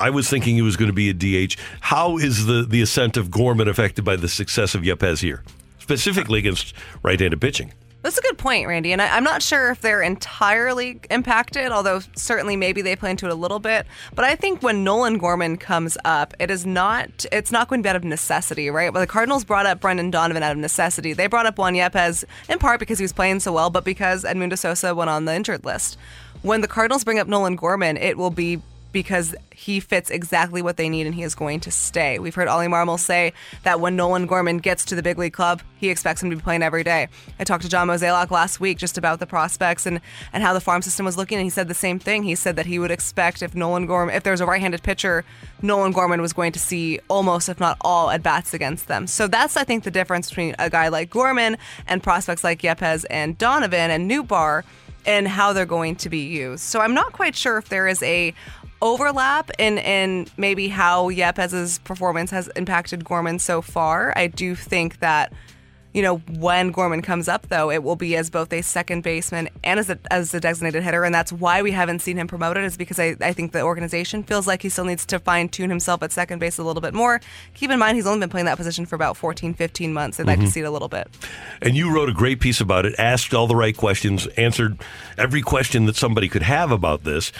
I 0.00 0.10
was 0.10 0.28
thinking 0.28 0.54
he 0.56 0.62
was 0.62 0.76
going 0.76 0.88
to 0.88 0.94
be 0.94 1.10
a 1.10 1.14
DH. 1.14 1.56
How 1.80 2.16
is 2.16 2.46
the, 2.46 2.62
the 2.62 2.80
ascent 2.80 3.18
of 3.18 3.30
Gorman 3.30 3.68
affected 3.68 4.04
by 4.04 4.16
the 4.16 4.28
success 4.28 4.74
of 4.74 4.80
Yepez 4.80 5.20
here, 5.20 5.42
specifically 5.78 6.38
against 6.38 6.72
right 7.02 7.20
handed 7.20 7.40
pitching? 7.40 7.72
That's 8.02 8.16
a 8.16 8.22
good 8.22 8.38
point, 8.38 8.66
Randy. 8.66 8.92
And 8.92 9.02
I, 9.02 9.14
I'm 9.14 9.24
not 9.24 9.42
sure 9.42 9.70
if 9.70 9.82
they're 9.82 10.00
entirely 10.00 11.00
impacted, 11.10 11.70
although 11.70 12.00
certainly 12.16 12.56
maybe 12.56 12.80
they 12.80 12.96
play 12.96 13.10
into 13.10 13.26
it 13.26 13.32
a 13.32 13.34
little 13.34 13.58
bit. 13.58 13.86
But 14.14 14.24
I 14.24 14.36
think 14.36 14.62
when 14.62 14.84
Nolan 14.84 15.18
Gorman 15.18 15.58
comes 15.58 15.98
up, 16.02 16.32
it 16.38 16.50
is 16.50 16.64
not 16.64 17.26
it's 17.30 17.52
not 17.52 17.68
going 17.68 17.82
to 17.82 17.86
be 17.86 17.90
out 17.90 17.96
of 17.96 18.04
necessity, 18.04 18.70
right? 18.70 18.90
Well, 18.90 19.02
the 19.02 19.06
Cardinals 19.06 19.44
brought 19.44 19.66
up 19.66 19.80
Brendan 19.80 20.10
Donovan 20.10 20.42
out 20.42 20.52
of 20.52 20.58
necessity. 20.58 21.12
They 21.12 21.26
brought 21.26 21.44
up 21.44 21.58
Juan 21.58 21.74
Yepez 21.74 22.24
in 22.48 22.58
part 22.58 22.80
because 22.80 22.98
he 22.98 23.04
was 23.04 23.12
playing 23.12 23.40
so 23.40 23.52
well, 23.52 23.68
but 23.68 23.84
because 23.84 24.24
Edmundo 24.24 24.56
Sosa 24.56 24.94
went 24.94 25.10
on 25.10 25.26
the 25.26 25.34
injured 25.34 25.66
list. 25.66 25.98
When 26.40 26.62
the 26.62 26.68
Cardinals 26.68 27.04
bring 27.04 27.18
up 27.18 27.28
Nolan 27.28 27.56
Gorman, 27.56 27.98
it 27.98 28.16
will 28.16 28.30
be 28.30 28.62
because 28.92 29.34
he 29.54 29.78
fits 29.80 30.10
exactly 30.10 30.62
what 30.62 30.76
they 30.76 30.88
need 30.88 31.06
and 31.06 31.14
he 31.14 31.22
is 31.22 31.34
going 31.34 31.60
to 31.60 31.70
stay. 31.70 32.18
We've 32.18 32.34
heard 32.34 32.48
Ollie 32.48 32.66
Marmol 32.66 32.98
say 32.98 33.32
that 33.62 33.80
when 33.80 33.94
Nolan 33.94 34.26
Gorman 34.26 34.58
gets 34.58 34.84
to 34.86 34.94
the 34.94 35.02
big 35.02 35.18
league 35.18 35.32
club, 35.32 35.62
he 35.76 35.90
expects 35.90 36.22
him 36.22 36.30
to 36.30 36.36
be 36.36 36.42
playing 36.42 36.62
every 36.62 36.82
day. 36.82 37.08
I 37.38 37.44
talked 37.44 37.62
to 37.64 37.68
John 37.68 37.88
Mozeliak 37.88 38.30
last 38.30 38.60
week 38.60 38.78
just 38.78 38.98
about 38.98 39.18
the 39.18 39.26
prospects 39.26 39.86
and, 39.86 40.00
and 40.32 40.42
how 40.42 40.52
the 40.52 40.60
farm 40.60 40.82
system 40.82 41.06
was 41.06 41.16
looking, 41.16 41.38
and 41.38 41.44
he 41.44 41.50
said 41.50 41.68
the 41.68 41.74
same 41.74 41.98
thing. 41.98 42.22
He 42.22 42.34
said 42.34 42.56
that 42.56 42.66
he 42.66 42.78
would 42.78 42.90
expect 42.90 43.42
if 43.42 43.54
Nolan 43.54 43.86
Gorman, 43.86 44.14
if 44.14 44.22
there's 44.22 44.40
a 44.40 44.46
right-handed 44.46 44.82
pitcher, 44.82 45.24
Nolan 45.62 45.92
Gorman 45.92 46.20
was 46.20 46.32
going 46.32 46.52
to 46.52 46.58
see 46.58 47.00
almost, 47.08 47.48
if 47.48 47.60
not 47.60 47.76
all, 47.80 48.10
at 48.10 48.22
bats 48.22 48.54
against 48.54 48.88
them. 48.88 49.06
So 49.06 49.26
that's, 49.26 49.56
I 49.56 49.64
think, 49.64 49.84
the 49.84 49.90
difference 49.90 50.28
between 50.28 50.54
a 50.58 50.68
guy 50.68 50.88
like 50.88 51.10
Gorman 51.10 51.56
and 51.86 52.02
prospects 52.02 52.44
like 52.44 52.62
Yepez 52.62 53.04
and 53.10 53.36
Donovan 53.38 53.90
and 53.90 54.10
Nootbaar 54.10 54.64
and 55.06 55.26
how 55.26 55.52
they're 55.52 55.66
going 55.66 55.96
to 55.96 56.08
be 56.08 56.20
used. 56.20 56.62
So 56.62 56.80
I'm 56.80 56.94
not 56.94 57.12
quite 57.12 57.34
sure 57.36 57.58
if 57.58 57.68
there 57.68 57.88
is 57.88 58.02
a 58.02 58.34
overlap 58.82 59.50
in 59.58 59.78
in 59.78 60.26
maybe 60.36 60.68
how 60.68 61.10
Yepez's 61.10 61.78
performance 61.80 62.30
has 62.30 62.48
impacted 62.56 63.04
Gorman 63.04 63.38
so 63.38 63.60
far. 63.60 64.12
I 64.16 64.26
do 64.26 64.54
think 64.54 65.00
that 65.00 65.32
you 65.92 66.02
know 66.02 66.18
when 66.38 66.70
Gorman 66.70 67.02
comes 67.02 67.28
up 67.28 67.48
though, 67.48 67.70
it 67.70 67.82
will 67.82 67.96
be 67.96 68.16
as 68.16 68.30
both 68.30 68.52
a 68.52 68.62
second 68.62 69.02
baseman 69.02 69.48
and 69.64 69.80
as 69.80 69.90
a 69.90 69.98
as 70.10 70.32
a 70.34 70.40
designated 70.40 70.82
hitter, 70.82 71.04
and 71.04 71.14
that's 71.14 71.32
why 71.32 71.62
we 71.62 71.70
haven't 71.72 72.00
seen 72.00 72.16
him 72.16 72.28
promoted. 72.28 72.64
Is 72.64 72.76
because 72.76 72.98
I, 73.00 73.16
I 73.20 73.32
think 73.32 73.52
the 73.52 73.62
organization 73.62 74.22
feels 74.22 74.46
like 74.46 74.62
he 74.62 74.68
still 74.68 74.84
needs 74.84 75.04
to 75.06 75.18
fine 75.18 75.48
tune 75.48 75.70
himself 75.70 76.02
at 76.02 76.12
second 76.12 76.38
base 76.38 76.58
a 76.58 76.62
little 76.62 76.82
bit 76.82 76.94
more. 76.94 77.20
Keep 77.54 77.70
in 77.70 77.78
mind 77.78 77.96
he's 77.96 78.06
only 78.06 78.20
been 78.20 78.30
playing 78.30 78.46
that 78.46 78.56
position 78.56 78.86
for 78.86 78.94
about 78.94 79.16
14, 79.16 79.54
15 79.54 79.92
months. 79.92 80.16
They'd 80.16 80.26
like 80.26 80.40
to 80.40 80.46
Mhm. 80.46 80.50
see 80.50 80.60
it 80.60 80.64
a 80.64 80.70
little 80.70 80.88
bit. 80.88 81.08
And 81.60 81.76
you 81.76 81.92
wrote 81.94 82.08
a 82.08 82.12
great 82.14 82.40
piece 82.40 82.60
about 82.60 82.86
it, 82.86 82.94
asked 82.98 83.34
all 83.34 83.46
the 83.46 83.56
right 83.56 83.76
questions, 83.76 84.26
answered 84.36 84.78
every 85.18 85.42
question 85.42 85.86
that 85.86 85.96
somebody 85.96 86.28
could 86.28 86.42
have 86.42 86.70
about 86.70 87.04
this. 87.04 87.32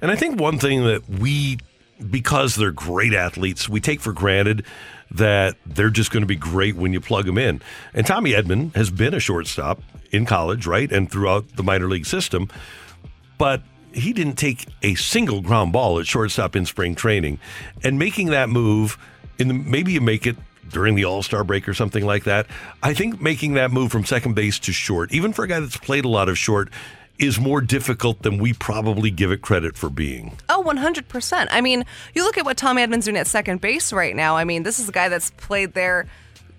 And 0.00 0.10
I 0.10 0.16
think 0.16 0.40
one 0.40 0.58
thing 0.58 0.84
that 0.84 1.08
we, 1.08 1.58
because 2.10 2.56
they're 2.56 2.70
great 2.70 3.14
athletes, 3.14 3.68
we 3.68 3.80
take 3.80 4.00
for 4.00 4.12
granted 4.12 4.64
that 5.10 5.56
they're 5.64 5.90
just 5.90 6.10
going 6.10 6.22
to 6.22 6.26
be 6.26 6.36
great 6.36 6.76
when 6.76 6.92
you 6.92 7.00
plug 7.00 7.26
them 7.26 7.38
in. 7.38 7.60
And 7.94 8.06
Tommy 8.06 8.32
Edman 8.32 8.74
has 8.74 8.90
been 8.90 9.14
a 9.14 9.20
shortstop 9.20 9.80
in 10.10 10.26
college, 10.26 10.66
right? 10.66 10.90
And 10.90 11.10
throughout 11.10 11.56
the 11.56 11.62
minor 11.62 11.88
league 11.88 12.06
system. 12.06 12.48
But 13.38 13.62
he 13.92 14.12
didn't 14.12 14.36
take 14.36 14.66
a 14.82 14.94
single 14.96 15.40
ground 15.40 15.72
ball 15.72 15.98
at 15.98 16.06
shortstop 16.06 16.54
in 16.54 16.66
spring 16.66 16.94
training. 16.94 17.38
And 17.82 17.98
making 17.98 18.28
that 18.28 18.48
move, 18.48 18.98
in 19.38 19.48
the, 19.48 19.54
maybe 19.54 19.92
you 19.92 20.00
make 20.00 20.26
it 20.26 20.36
during 20.70 20.94
the 20.94 21.04
All 21.04 21.22
Star 21.22 21.44
break 21.44 21.68
or 21.68 21.74
something 21.74 22.04
like 22.04 22.24
that. 22.24 22.46
I 22.82 22.94
think 22.94 23.20
making 23.20 23.54
that 23.54 23.70
move 23.70 23.90
from 23.90 24.04
second 24.04 24.34
base 24.34 24.58
to 24.60 24.72
short, 24.72 25.12
even 25.12 25.32
for 25.32 25.44
a 25.44 25.48
guy 25.48 25.60
that's 25.60 25.76
played 25.76 26.04
a 26.04 26.08
lot 26.08 26.28
of 26.28 26.36
short, 26.36 26.70
is 27.18 27.40
more 27.40 27.60
difficult 27.60 28.22
than 28.22 28.38
we 28.38 28.52
probably 28.52 29.10
give 29.10 29.30
it 29.30 29.42
credit 29.42 29.76
for 29.76 29.90
being. 29.90 30.36
Oh, 30.48 30.62
100%. 30.66 31.48
I 31.50 31.60
mean, 31.60 31.84
you 32.14 32.22
look 32.22 32.38
at 32.38 32.44
what 32.44 32.56
Tommy 32.56 32.82
Edman's 32.82 33.06
doing 33.06 33.16
at 33.16 33.26
second 33.26 33.60
base 33.60 33.92
right 33.92 34.14
now. 34.14 34.36
I 34.36 34.44
mean, 34.44 34.62
this 34.62 34.78
is 34.78 34.88
a 34.88 34.92
guy 34.92 35.08
that's 35.08 35.30
played 35.32 35.74
there 35.74 36.06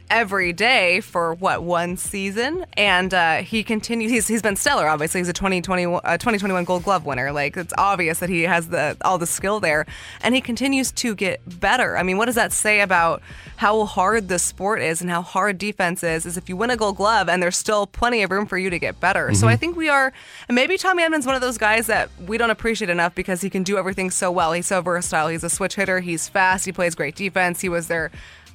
every 0.09 0.53
day 0.53 0.99
for 1.01 1.33
what 1.33 1.63
one 1.63 1.97
season? 1.97 2.65
And 2.73 3.13
uh, 3.13 3.37
he 3.37 3.63
continues 3.63 4.11
he's, 4.11 4.27
he's 4.27 4.41
been 4.41 4.55
stellar 4.55 4.87
obviously. 4.87 5.19
He's 5.19 5.29
a 5.29 5.33
2020, 5.33 5.85
uh, 5.85 5.99
2021 6.17 6.63
gold 6.65 6.83
glove 6.83 7.05
winner. 7.05 7.31
Like 7.31 7.55
it's 7.57 7.73
obvious 7.77 8.19
that 8.19 8.29
he 8.29 8.43
has 8.43 8.69
the 8.69 8.97
all 9.03 9.17
the 9.17 9.27
skill 9.27 9.59
there. 9.59 9.85
And 10.21 10.33
he 10.35 10.41
continues 10.41 10.91
to 10.93 11.15
get 11.15 11.41
better. 11.59 11.97
I 11.97 12.03
mean 12.03 12.17
what 12.17 12.25
does 12.25 12.35
that 12.35 12.51
say 12.53 12.81
about 12.81 13.21
how 13.57 13.85
hard 13.85 14.29
the 14.29 14.39
sport 14.39 14.81
is 14.81 15.01
and 15.01 15.09
how 15.09 15.21
hard 15.21 15.57
defense 15.57 16.03
is 16.03 16.25
is 16.25 16.37
if 16.37 16.47
you 16.49 16.55
win 16.57 16.69
a 16.69 16.77
gold 16.77 16.95
glove 16.97 17.27
and 17.29 17.43
there's 17.43 17.57
still 17.57 17.85
plenty 17.87 18.23
of 18.23 18.31
room 18.31 18.45
for 18.45 18.57
you 18.57 18.69
to 18.69 18.79
get 18.79 18.99
better? 18.99 19.33
So 19.33 19.45
Mhm. 19.47 19.49
i 19.49 19.55
think 19.55 19.75
we 19.75 19.89
are 19.89 20.11
and 20.47 20.55
maybe 20.55 20.77
tommy 20.77 21.03
edman's 21.03 21.25
one 21.25 21.35
of 21.35 21.41
those 21.41 21.57
guys 21.57 21.87
that 21.87 22.09
we 22.25 22.37
don't 22.37 22.49
appreciate 22.49 22.89
enough 22.89 23.13
because 23.15 23.41
he 23.41 23.49
can 23.49 23.63
do 23.63 23.77
everything 23.77 24.09
so 24.11 24.31
well. 24.31 24.53
He's 24.53 24.67
so 24.67 24.81
versatile. 24.81 25.27
He's 25.27 25.43
a 25.43 25.49
switch 25.49 25.75
hitter. 25.75 25.99
He's 25.99 26.27
fast. 26.29 26.65
He 26.65 26.71
plays 26.71 26.95
great 26.95 27.15
defense. 27.15 27.61
He 27.61 27.69
was 27.69 27.87
their 27.87 28.11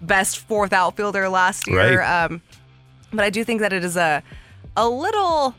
best 0.06 0.38
fourth 0.38 0.72
outfielder 0.72 1.28
last 1.28 1.66
year. 1.66 1.98
Right. 2.00 2.24
Um, 2.24 2.42
but 3.12 3.24
I 3.24 3.30
do 3.30 3.44
think 3.44 3.60
that 3.60 3.72
it 3.72 3.84
is 3.84 3.96
a 3.96 4.22
a 4.76 4.88
little 4.88 5.54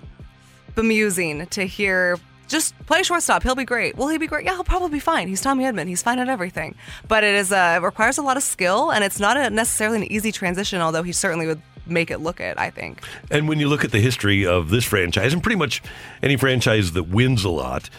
bemusing 0.76 1.48
to 1.48 1.66
hear 1.66 2.18
just 2.48 2.78
play 2.86 3.02
shortstop. 3.04 3.44
He'll 3.44 3.56
be 3.56 3.66
great. 3.66 3.98
Will 3.98 4.08
he 4.08 4.18
be 4.18 4.28
great? 4.28 4.46
Yeah, 4.46 4.54
he'll 4.54 4.64
probably 4.64 4.90
be 4.90 5.00
fine. 5.00 5.28
He's 5.28 5.42
Tommy 5.42 5.64
Edman. 5.64 5.88
He's 5.88 6.04
fine 6.04 6.20
at 6.20 6.30
everything. 6.30 6.76
But 7.08 7.24
it 7.24 7.36
is 7.36 7.52
uh, 7.52 7.80
it 7.82 7.84
requires 7.84 8.18
a 8.18 8.22
lot 8.22 8.38
of 8.38 8.44
skill, 8.44 8.92
and 8.92 9.04
it's 9.04 9.20
not 9.20 9.38
a, 9.38 9.50
necessarily 9.50 9.98
an 9.98 10.12
easy 10.12 10.32
transition. 10.32 10.82
Although 10.82 11.04
he 11.04 11.12
certainly 11.12 11.48
would 11.48 11.62
make 11.86 12.12
it 12.12 12.20
look 12.20 12.40
it. 12.40 12.58
I 12.58 12.70
think. 12.70 13.02
And 13.32 13.48
when 13.48 13.60
you 13.60 13.68
look 13.68 13.84
at 13.84 13.92
the 13.92 14.00
history 14.00 14.46
of 14.46 14.70
this 14.70 14.86
franchise, 14.86 15.34
and 15.34 15.42
pretty 15.42 15.58
much 15.58 15.82
any 16.22 16.36
franchise 16.36 16.92
that 16.92 17.04
wins 17.04 17.44
a 17.44 17.50
lot, 17.50 17.90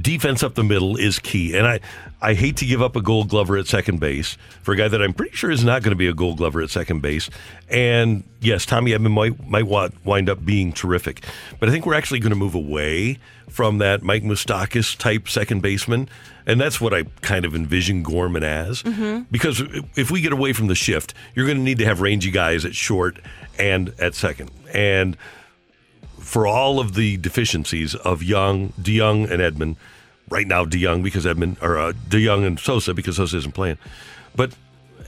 defense 0.00 0.42
up 0.42 0.54
the 0.54 0.64
middle 0.64 0.96
is 0.96 1.18
key. 1.18 1.56
And 1.56 1.66
I, 1.66 1.80
I 2.20 2.34
hate 2.34 2.56
to 2.58 2.66
give 2.66 2.82
up 2.82 2.96
a 2.96 3.00
gold 3.02 3.28
glover 3.28 3.56
at 3.56 3.66
second 3.66 4.00
base 4.00 4.36
for 4.62 4.72
a 4.72 4.76
guy 4.76 4.88
that 4.88 5.00
I'm 5.02 5.12
pretty 5.12 5.36
sure 5.36 5.50
is 5.50 5.64
not 5.64 5.82
going 5.82 5.92
to 5.92 5.96
be 5.96 6.06
a 6.08 6.14
gold 6.14 6.38
glover 6.38 6.60
at 6.60 6.70
second 6.70 7.00
base. 7.00 7.30
And 7.68 8.24
yes, 8.40 8.66
Tommy 8.66 8.92
Edman 8.92 9.12
might, 9.12 9.46
might 9.48 9.66
wa- 9.66 9.90
wind 10.04 10.28
up 10.28 10.44
being 10.44 10.72
terrific. 10.72 11.24
But 11.60 11.68
I 11.68 11.72
think 11.72 11.86
we're 11.86 11.94
actually 11.94 12.20
going 12.20 12.30
to 12.30 12.36
move 12.36 12.54
away 12.54 13.18
from 13.48 13.78
that 13.78 14.02
Mike 14.02 14.22
Moustakas 14.24 14.96
type 14.96 15.28
second 15.28 15.60
baseman. 15.62 16.08
And 16.46 16.60
that's 16.60 16.80
what 16.80 16.92
I 16.92 17.04
kind 17.22 17.44
of 17.44 17.54
envision 17.54 18.02
Gorman 18.02 18.42
as. 18.42 18.82
Mhm. 18.82 19.26
Because 19.30 19.62
if 19.96 20.10
we 20.10 20.20
get 20.20 20.32
away 20.32 20.52
from 20.52 20.66
the 20.66 20.74
shift, 20.74 21.14
you're 21.34 21.46
going 21.46 21.58
to 21.58 21.64
need 21.64 21.78
to 21.78 21.84
have 21.86 22.00
rangy 22.00 22.30
guys 22.30 22.64
at 22.64 22.74
short 22.74 23.18
and 23.58 23.92
at 23.98 24.14
second. 24.14 24.50
And 24.72 25.16
for 26.24 26.46
all 26.46 26.80
of 26.80 26.94
the 26.94 27.16
deficiencies 27.18 27.94
of 27.94 28.22
Young, 28.22 28.70
DeJong, 28.80 29.30
and 29.30 29.40
Edman, 29.40 29.76
right 30.28 30.46
now 30.46 30.64
DeJong 30.64 31.02
because 31.02 31.24
Edman 31.24 31.60
or 31.62 31.78
uh, 31.78 31.92
DeJong 32.08 32.46
and 32.46 32.58
Sosa 32.58 32.94
because 32.94 33.16
Sosa 33.16 33.36
isn't 33.36 33.54
playing. 33.54 33.78
But 34.34 34.54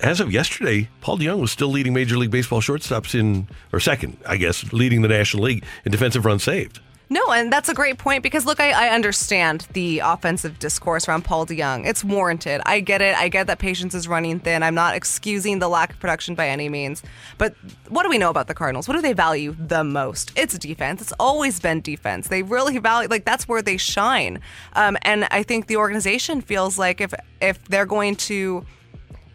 as 0.02 0.20
of 0.20 0.30
yesterday, 0.32 0.88
Paul 1.00 1.18
DeJong 1.18 1.40
was 1.40 1.50
still 1.50 1.68
leading 1.68 1.94
Major 1.94 2.18
League 2.18 2.30
Baseball 2.30 2.60
shortstops 2.60 3.18
in 3.18 3.48
or 3.72 3.80
second, 3.80 4.18
I 4.26 4.36
guess, 4.36 4.72
leading 4.72 5.02
the 5.02 5.08
National 5.08 5.44
League 5.44 5.64
in 5.84 5.92
defensive 5.92 6.24
runs 6.24 6.42
saved. 6.42 6.80
No, 7.08 7.30
and 7.30 7.52
that's 7.52 7.68
a 7.68 7.74
great 7.74 7.98
point 7.98 8.24
because 8.24 8.46
look, 8.46 8.58
I, 8.58 8.88
I 8.88 8.88
understand 8.88 9.68
the 9.72 10.00
offensive 10.00 10.58
discourse 10.58 11.08
around 11.08 11.24
Paul 11.24 11.46
DeJong. 11.46 11.86
It's 11.86 12.02
warranted. 12.02 12.60
I 12.66 12.80
get 12.80 13.00
it. 13.00 13.16
I 13.16 13.28
get 13.28 13.46
that 13.46 13.60
patience 13.60 13.94
is 13.94 14.08
running 14.08 14.40
thin. 14.40 14.64
I'm 14.64 14.74
not 14.74 14.96
excusing 14.96 15.60
the 15.60 15.68
lack 15.68 15.92
of 15.92 16.00
production 16.00 16.34
by 16.34 16.48
any 16.48 16.68
means. 16.68 17.04
But 17.38 17.54
what 17.88 18.02
do 18.02 18.08
we 18.08 18.18
know 18.18 18.30
about 18.30 18.48
the 18.48 18.54
Cardinals? 18.54 18.88
What 18.88 18.94
do 18.94 19.02
they 19.02 19.12
value 19.12 19.54
the 19.56 19.84
most? 19.84 20.32
It's 20.36 20.58
defense. 20.58 21.00
It's 21.00 21.12
always 21.20 21.60
been 21.60 21.80
defense. 21.80 22.26
They 22.26 22.42
really 22.42 22.78
value 22.78 23.08
like 23.08 23.24
that's 23.24 23.46
where 23.46 23.62
they 23.62 23.76
shine. 23.76 24.40
Um, 24.72 24.96
and 25.02 25.28
I 25.30 25.44
think 25.44 25.68
the 25.68 25.76
organization 25.76 26.40
feels 26.40 26.76
like 26.76 27.00
if 27.00 27.14
if 27.40 27.62
they're 27.66 27.86
going 27.86 28.16
to 28.16 28.66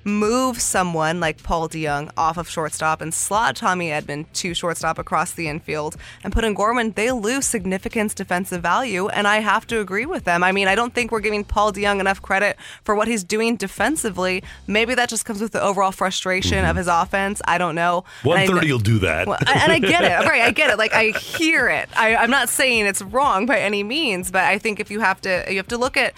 move 0.04 0.62
someone 0.62 1.20
like 1.20 1.44
Paul 1.44 1.70
DeJong 1.70 2.12
off 2.18 2.38
of 2.38 2.50
shortstop 2.50 3.02
and 3.02 3.14
slot 3.14 3.56
Tommy 3.56 3.90
Edman 3.90 4.26
to 4.34 4.54
shortstop 4.54 4.98
across 4.98 5.32
the 5.32 5.48
infield 5.48 5.98
and 6.24 6.34
put 6.34 6.44
in 6.44 6.54
Gorman, 6.54 6.92
they 6.92 7.12
lose 7.12 7.46
significant 7.46 8.16
defensive 8.16 8.62
value. 8.62 9.08
And 9.10 9.28
I 9.28 9.40
have 9.40 9.68
to 9.68 9.80
agree 9.80 10.06
with 10.06 10.24
them. 10.24 10.44
I 10.44 10.52
mean, 10.52 10.68
I 10.68 10.76
don't 10.76 10.94
think 10.94 11.12
we're 11.12 11.20
giving 11.20 11.44
Paul 11.44 11.72
DeJong 11.72 12.00
enough 12.00 12.22
credit 12.22 12.58
for 12.84 12.96
what 12.96 13.08
he's 13.08 13.24
doing 13.24 13.56
defensively. 13.56 14.44
Maybe 14.68 14.96
that 14.96 15.10
just 15.10 15.26
comes 15.26 15.42
with 15.42 15.52
the 15.52 15.62
overall 15.62 15.92
frustration 15.92 16.60
mm-hmm. 16.60 16.70
of 16.70 16.76
his 16.76 16.88
offense. 16.88 17.42
I 17.46 17.58
don't 17.58 17.76
know. 17.76 18.04
130 18.24 18.72
will 18.72 18.80
do 18.80 19.00
that. 19.00 19.28
Well, 19.28 19.38
and 19.48 19.72
I 19.72 19.80
get 19.80 20.04
it. 20.04 20.12
Right, 20.32 20.42
I 20.42 20.52
get 20.52 20.70
it. 20.70 20.78
Like 20.78 20.94
I 20.94 21.10
hear 21.10 21.68
it. 21.68 21.90
I, 21.98 22.16
I'm 22.16 22.30
not 22.30 22.48
saying 22.48 22.86
it's 22.86 23.02
wrong 23.02 23.46
by 23.46 23.60
any 23.60 23.84
means, 23.84 24.32
but 24.32 24.44
I 24.44 24.58
think 24.58 24.80
if 24.80 24.90
you 24.90 25.00
have 25.00 25.20
to, 25.22 25.46
you 25.50 25.58
have 25.58 25.68
to 25.70 25.78
look 25.78 25.98
at 25.98 26.14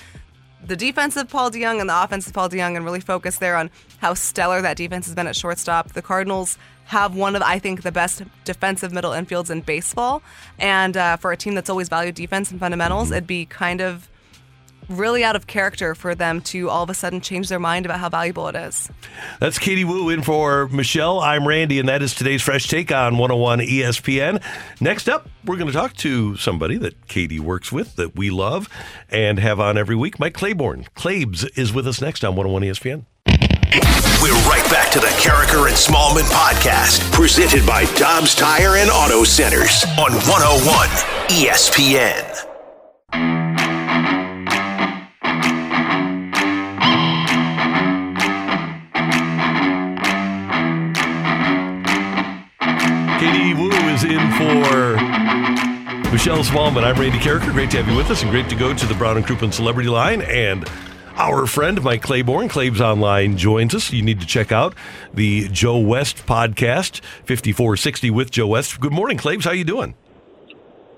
the 0.65 0.75
defense 0.75 1.15
of 1.17 1.29
Paul 1.29 1.51
DeJong 1.51 1.81
and 1.81 1.89
the 1.89 2.03
offense 2.03 2.27
of 2.27 2.33
Paul 2.33 2.49
DeJong 2.49 2.75
and 2.75 2.85
really 2.85 2.99
focus 2.99 3.37
there 3.37 3.55
on 3.55 3.69
how 3.99 4.13
stellar 4.13 4.61
that 4.61 4.77
defense 4.77 5.05
has 5.05 5.15
been 5.15 5.27
at 5.27 5.35
shortstop. 5.35 5.93
The 5.93 6.01
Cardinals 6.01 6.57
have 6.85 7.15
one 7.15 7.35
of, 7.35 7.41
I 7.41 7.59
think, 7.59 7.83
the 7.83 7.91
best 7.91 8.23
defensive 8.45 8.91
middle 8.91 9.11
infields 9.11 9.49
in 9.49 9.61
baseball. 9.61 10.21
And 10.59 10.97
uh, 10.97 11.17
for 11.17 11.31
a 11.31 11.37
team 11.37 11.55
that's 11.55 11.69
always 11.69 11.89
valued 11.89 12.15
defense 12.15 12.51
and 12.51 12.59
fundamentals, 12.59 13.11
it'd 13.11 13.27
be 13.27 13.45
kind 13.45 13.81
of 13.81 14.09
really 14.89 15.23
out 15.23 15.35
of 15.35 15.47
character 15.47 15.95
for 15.95 16.15
them 16.15 16.41
to 16.41 16.69
all 16.69 16.83
of 16.83 16.89
a 16.89 16.93
sudden 16.93 17.21
change 17.21 17.49
their 17.49 17.59
mind 17.59 17.85
about 17.85 17.99
how 17.99 18.09
valuable 18.09 18.47
it 18.47 18.55
is. 18.55 18.89
That's 19.39 19.59
Katie 19.59 19.85
Woo 19.85 20.09
in 20.09 20.21
for 20.21 20.67
Michelle. 20.67 21.19
I'm 21.19 21.47
Randy, 21.47 21.79
and 21.79 21.89
that 21.89 22.01
is 22.01 22.13
today's 22.13 22.41
Fresh 22.41 22.67
Take 22.67 22.91
on 22.91 23.17
101 23.17 23.59
ESPN. 23.59 24.41
Next 24.79 25.09
up, 25.09 25.27
we're 25.45 25.57
going 25.57 25.67
to 25.67 25.73
talk 25.73 25.93
to 25.97 26.35
somebody 26.37 26.77
that 26.77 27.07
Katie 27.07 27.39
works 27.39 27.71
with 27.71 27.95
that 27.95 28.15
we 28.15 28.29
love 28.29 28.69
and 29.09 29.39
have 29.39 29.59
on 29.59 29.77
every 29.77 29.95
week, 29.95 30.19
Mike 30.19 30.33
Claiborne. 30.33 30.85
Claibs 30.95 31.45
is 31.57 31.73
with 31.73 31.87
us 31.87 32.01
next 32.01 32.23
on 32.23 32.35
101 32.35 32.63
ESPN. 32.63 33.05
We're 34.21 34.31
right 34.47 34.63
back 34.71 34.91
to 34.93 34.99
the 34.99 35.07
Karraker 35.07 35.67
and 35.67 35.75
Smallman 35.75 36.29
podcast, 36.31 37.11
presented 37.11 37.65
by 37.65 37.83
Dobbs 37.95 38.35
Tire 38.35 38.77
and 38.77 38.89
Auto 38.89 39.25
Centers 39.25 39.83
on 39.97 40.13
101 40.13 40.87
ESPN. 41.29 43.52
Michelle 56.13 56.43
Smallmon. 56.43 56.83
I'm 56.83 56.95
Randy 57.01 57.17
Karraker. 57.17 57.51
Great 57.51 57.71
to 57.71 57.77
have 57.77 57.87
you 57.91 57.97
with 57.97 58.11
us 58.11 58.21
and 58.21 58.29
great 58.29 58.47
to 58.49 58.55
go 58.55 58.71
to 58.71 58.85
the 58.85 58.93
Brown 58.93 59.17
and 59.17 59.25
Crouppen 59.25 59.51
Celebrity 59.51 59.89
Line. 59.89 60.21
And 60.21 60.63
our 61.15 61.47
friend 61.47 61.81
Mike 61.81 62.03
Claiborne, 62.03 62.49
Claibs 62.49 62.79
Online, 62.79 63.35
joins 63.35 63.73
us. 63.73 63.91
You 63.91 64.03
need 64.03 64.19
to 64.19 64.27
check 64.27 64.51
out 64.51 64.75
the 65.11 65.49
Joe 65.49 65.79
West 65.79 66.27
podcast, 66.27 66.99
5460 67.25 68.11
with 68.11 68.29
Joe 68.29 68.45
West. 68.45 68.79
Good 68.79 68.93
morning, 68.93 69.17
Claibs. 69.17 69.43
How 69.43 69.53
you 69.53 69.63
doing? 69.63 69.95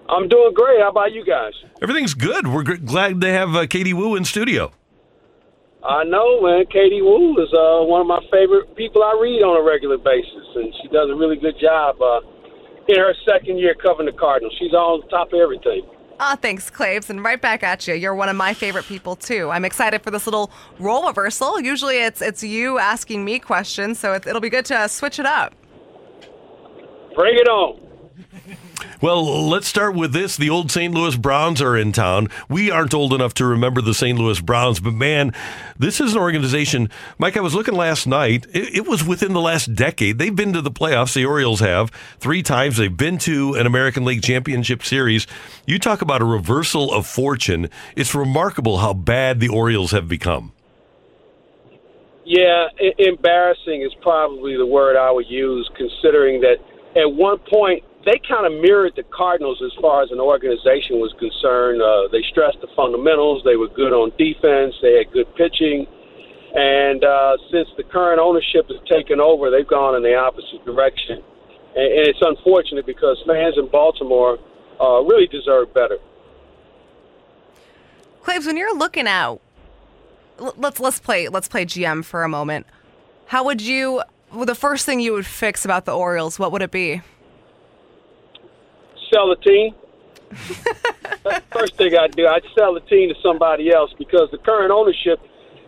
I'm 0.10 0.28
doing 0.28 0.54
great. 0.54 0.82
How 0.82 0.90
about 0.90 1.14
you 1.14 1.24
guys? 1.24 1.54
Everything's 1.82 2.14
good. 2.14 2.48
We're 2.48 2.64
g- 2.64 2.76
glad 2.76 3.22
to 3.22 3.32
have 3.32 3.56
uh, 3.56 3.68
Katie 3.68 3.94
Woo 3.94 4.18
in 4.18 4.26
studio. 4.26 4.74
I 5.82 6.04
know, 6.04 6.42
man. 6.42 6.66
Katie 6.66 7.02
Woo 7.02 7.42
is 7.42 7.54
uh, 7.54 7.86
one 7.86 8.02
of 8.02 8.08
my 8.08 8.20
favorite 8.30 8.76
people 8.76 9.02
I 9.02 9.18
read 9.22 9.42
on 9.44 9.56
a 9.56 9.64
regular 9.64 9.98
basis, 9.98 10.46
and 10.56 10.74
she 10.82 10.90
does 10.90 11.10
a 11.10 11.16
really 11.16 11.38
good 11.38 11.56
job. 11.58 12.02
Uh, 12.02 12.20
in 12.88 12.98
her 12.98 13.14
second 13.26 13.58
year 13.58 13.76
covering 13.76 14.06
the 14.06 14.18
Cardinals. 14.18 14.56
She's 14.60 14.74
on 14.74 15.08
top 15.10 15.34
of 15.34 15.40
everything. 15.40 15.84
Ah, 16.20 16.38
thanks, 16.42 16.70
Claibs, 16.70 17.10
and 17.10 17.24
right 17.24 17.42
back 17.42 17.62
at 17.62 17.88
you. 17.88 17.94
You're 17.94 18.16
one 18.16 18.30
of 18.30 18.38
my 18.38 18.54
favorite 18.54 18.86
people 18.86 19.18
too. 19.18 19.50
I'm 19.50 19.66
excited 19.66 20.02
for 20.02 20.12
this 20.12 20.26
little 20.26 20.50
role 20.80 21.06
reversal. 21.08 21.60
Usually, 21.60 21.98
it's 21.98 22.22
it's 22.22 22.42
you 22.42 22.80
asking 22.80 23.26
me 23.26 23.40
questions, 23.40 24.00
so 24.00 24.14
it, 24.14 24.26
it'll 24.26 24.42
be 24.42 24.50
good 24.50 24.66
to 24.66 24.88
switch 24.88 25.20
it 25.20 25.26
up. 25.26 25.54
Bring 27.16 27.36
it 27.36 27.48
on. 27.50 27.82
Well, 29.02 29.48
let's 29.48 29.68
start 29.68 29.96
with 29.96 30.14
this. 30.14 30.38
The 30.38 30.50
old 30.50 30.72
St. 30.72 30.94
Louis 30.94 31.16
Browns 31.16 31.62
are 31.62 31.78
in 31.78 31.92
town. 31.92 32.30
We 32.50 32.72
aren't 32.72 32.94
old 32.94 33.14
enough 33.14 33.34
to 33.36 33.46
remember 33.46 33.82
the 33.82 33.94
St. 33.94 34.18
Louis 34.18 34.40
Browns, 34.40 34.80
but 34.80 34.94
man, 34.94 35.34
this 35.78 36.00
is 36.00 36.14
an 36.14 36.20
organization. 36.20 36.90
Mike, 37.18 37.38
I 37.38 37.42
was 37.42 37.54
looking 37.54 37.76
last 37.76 38.08
night. 38.08 38.46
It, 38.54 38.76
it, 38.76 38.88
was 38.88 39.04
within 39.04 39.34
the 39.34 39.42
last 39.42 39.76
decade. 39.76 40.18
They've 40.18 40.36
been 40.36 40.54
to 40.54 40.62
the 40.62 40.72
playoffs. 40.72 41.14
The 41.14 41.26
Orioles 41.26 41.60
have 41.60 41.92
three 42.20 42.44
times. 42.44 42.78
They've 42.78 42.96
been 42.96 43.18
to 43.20 43.56
an 43.56 43.66
American 43.66 44.06
League 44.06 44.24
Championship 44.24 44.84
Series. 44.84 45.28
You 45.66 45.80
talk 45.80 46.02
about 46.02 46.22
a 46.22 46.26
reversal 46.26 46.94
of 46.94 47.06
fortune. 47.06 47.70
It's 47.96 48.16
remarkable 48.16 48.78
how 48.78 48.94
bad 48.94 49.40
the 49.40 49.50
Orioles 49.50 49.92
have 49.92 50.08
become. 50.08 50.54
Yeah, 52.26 52.68
embarrassing 52.98 53.84
is 53.84 53.94
probably 54.02 54.58
the 54.58 54.66
word 54.66 54.98
I 54.98 55.12
would 55.12 55.30
use, 55.30 55.70
considering 55.78 56.42
that 56.42 56.58
at 56.96 57.14
one 57.14 57.38
point 57.38 57.84
they 58.06 58.22
kind 58.22 58.46
of 58.46 58.54
mirrored 58.62 58.94
the 58.96 59.04
Cardinals 59.10 59.62
as 59.66 59.74
far 59.82 60.04
as 60.04 60.12
an 60.12 60.20
organization 60.20 61.02
was 61.02 61.12
concerned. 61.18 61.82
Uh, 61.82 62.08
they 62.12 62.22
stressed 62.30 62.62
the 62.62 62.70
fundamentals. 62.76 63.42
They 63.44 63.58
were 63.58 63.68
good 63.68 63.94
on 63.94 64.14
defense. 64.18 64.76
They 64.82 65.02
had 65.02 65.12
good 65.12 65.26
pitching. 65.36 65.88
And 66.54 67.04
uh, 67.04 67.38
since 67.52 67.68
the 67.76 67.84
current 67.84 68.22
ownership 68.22 68.70
has 68.70 68.78
taken 68.88 69.20
over, 69.20 69.50
they've 69.50 69.68
gone 69.68 69.96
in 69.96 70.04
the 70.04 70.16
opposite 70.16 70.64
direction. 70.64 71.18
And, 71.76 71.90
and 71.92 72.08
it's 72.08 72.22
unfortunate 72.22 72.86
because 72.86 73.18
fans 73.26 73.58
in 73.58 73.68
Baltimore 73.68 74.38
uh, 74.80 75.02
really 75.02 75.28
deserve 75.28 75.74
better. 75.74 75.98
Claibs, 78.24 78.46
when 78.46 78.56
you're 78.56 78.78
looking 78.78 79.08
out, 79.08 79.42
let's 80.38 80.80
let's 80.80 81.00
play 81.00 81.28
let's 81.28 81.48
play 81.48 81.66
GM 81.66 82.04
for 82.04 82.24
a 82.24 82.30
moment. 82.30 82.66
How 83.28 83.44
would 83.46 83.62
you? 83.62 84.02
Well, 84.34 84.46
the 84.46 84.56
first 84.56 84.86
thing 84.86 85.00
you 85.00 85.14
would 85.14 85.26
fix 85.26 85.66
about 85.66 85.86
the 85.86 85.96
Orioles, 85.96 86.40
what 86.40 86.52
would 86.52 86.62
it 86.62 86.72
be? 86.72 87.02
Sell 89.14 89.30
the 89.30 89.38
team. 89.38 89.76
That's 91.24 91.24
the 91.24 91.44
first 91.52 91.78
thing 91.78 91.96
I'd 91.96 92.16
do. 92.16 92.28
I'd 92.28 92.44
sell 92.58 92.74
the 92.74 92.82
team 92.82 93.10
to 93.10 93.16
somebody 93.22 93.72
else 93.72 93.94
because 93.98 94.30
the 94.32 94.38
current 94.38 94.72
ownership 94.72 95.20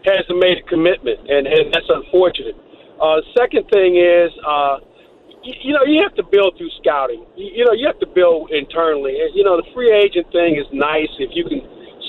hasn't 0.05 0.39
made 0.39 0.57
a 0.57 0.63
commitment, 0.63 1.19
and, 1.29 1.47
and 1.47 1.73
that's 1.73 1.89
unfortunate. 1.89 2.55
Uh, 3.01 3.21
second 3.37 3.69
thing 3.69 3.97
is, 3.97 4.31
uh, 4.45 4.79
you, 5.43 5.53
you 5.61 5.73
know, 5.73 5.83
you 5.83 6.01
have 6.01 6.15
to 6.15 6.23
build 6.23 6.57
through 6.57 6.71
scouting. 6.81 7.25
You, 7.35 7.61
you 7.61 7.65
know, 7.65 7.73
you 7.73 7.87
have 7.87 7.99
to 7.99 8.07
build 8.07 8.51
internally. 8.51 9.17
You 9.33 9.43
know, 9.43 9.57
the 9.57 9.67
free 9.73 9.91
agent 9.91 10.31
thing 10.31 10.55
is 10.55 10.65
nice 10.71 11.11
if 11.19 11.31
you 11.33 11.43
can 11.45 11.61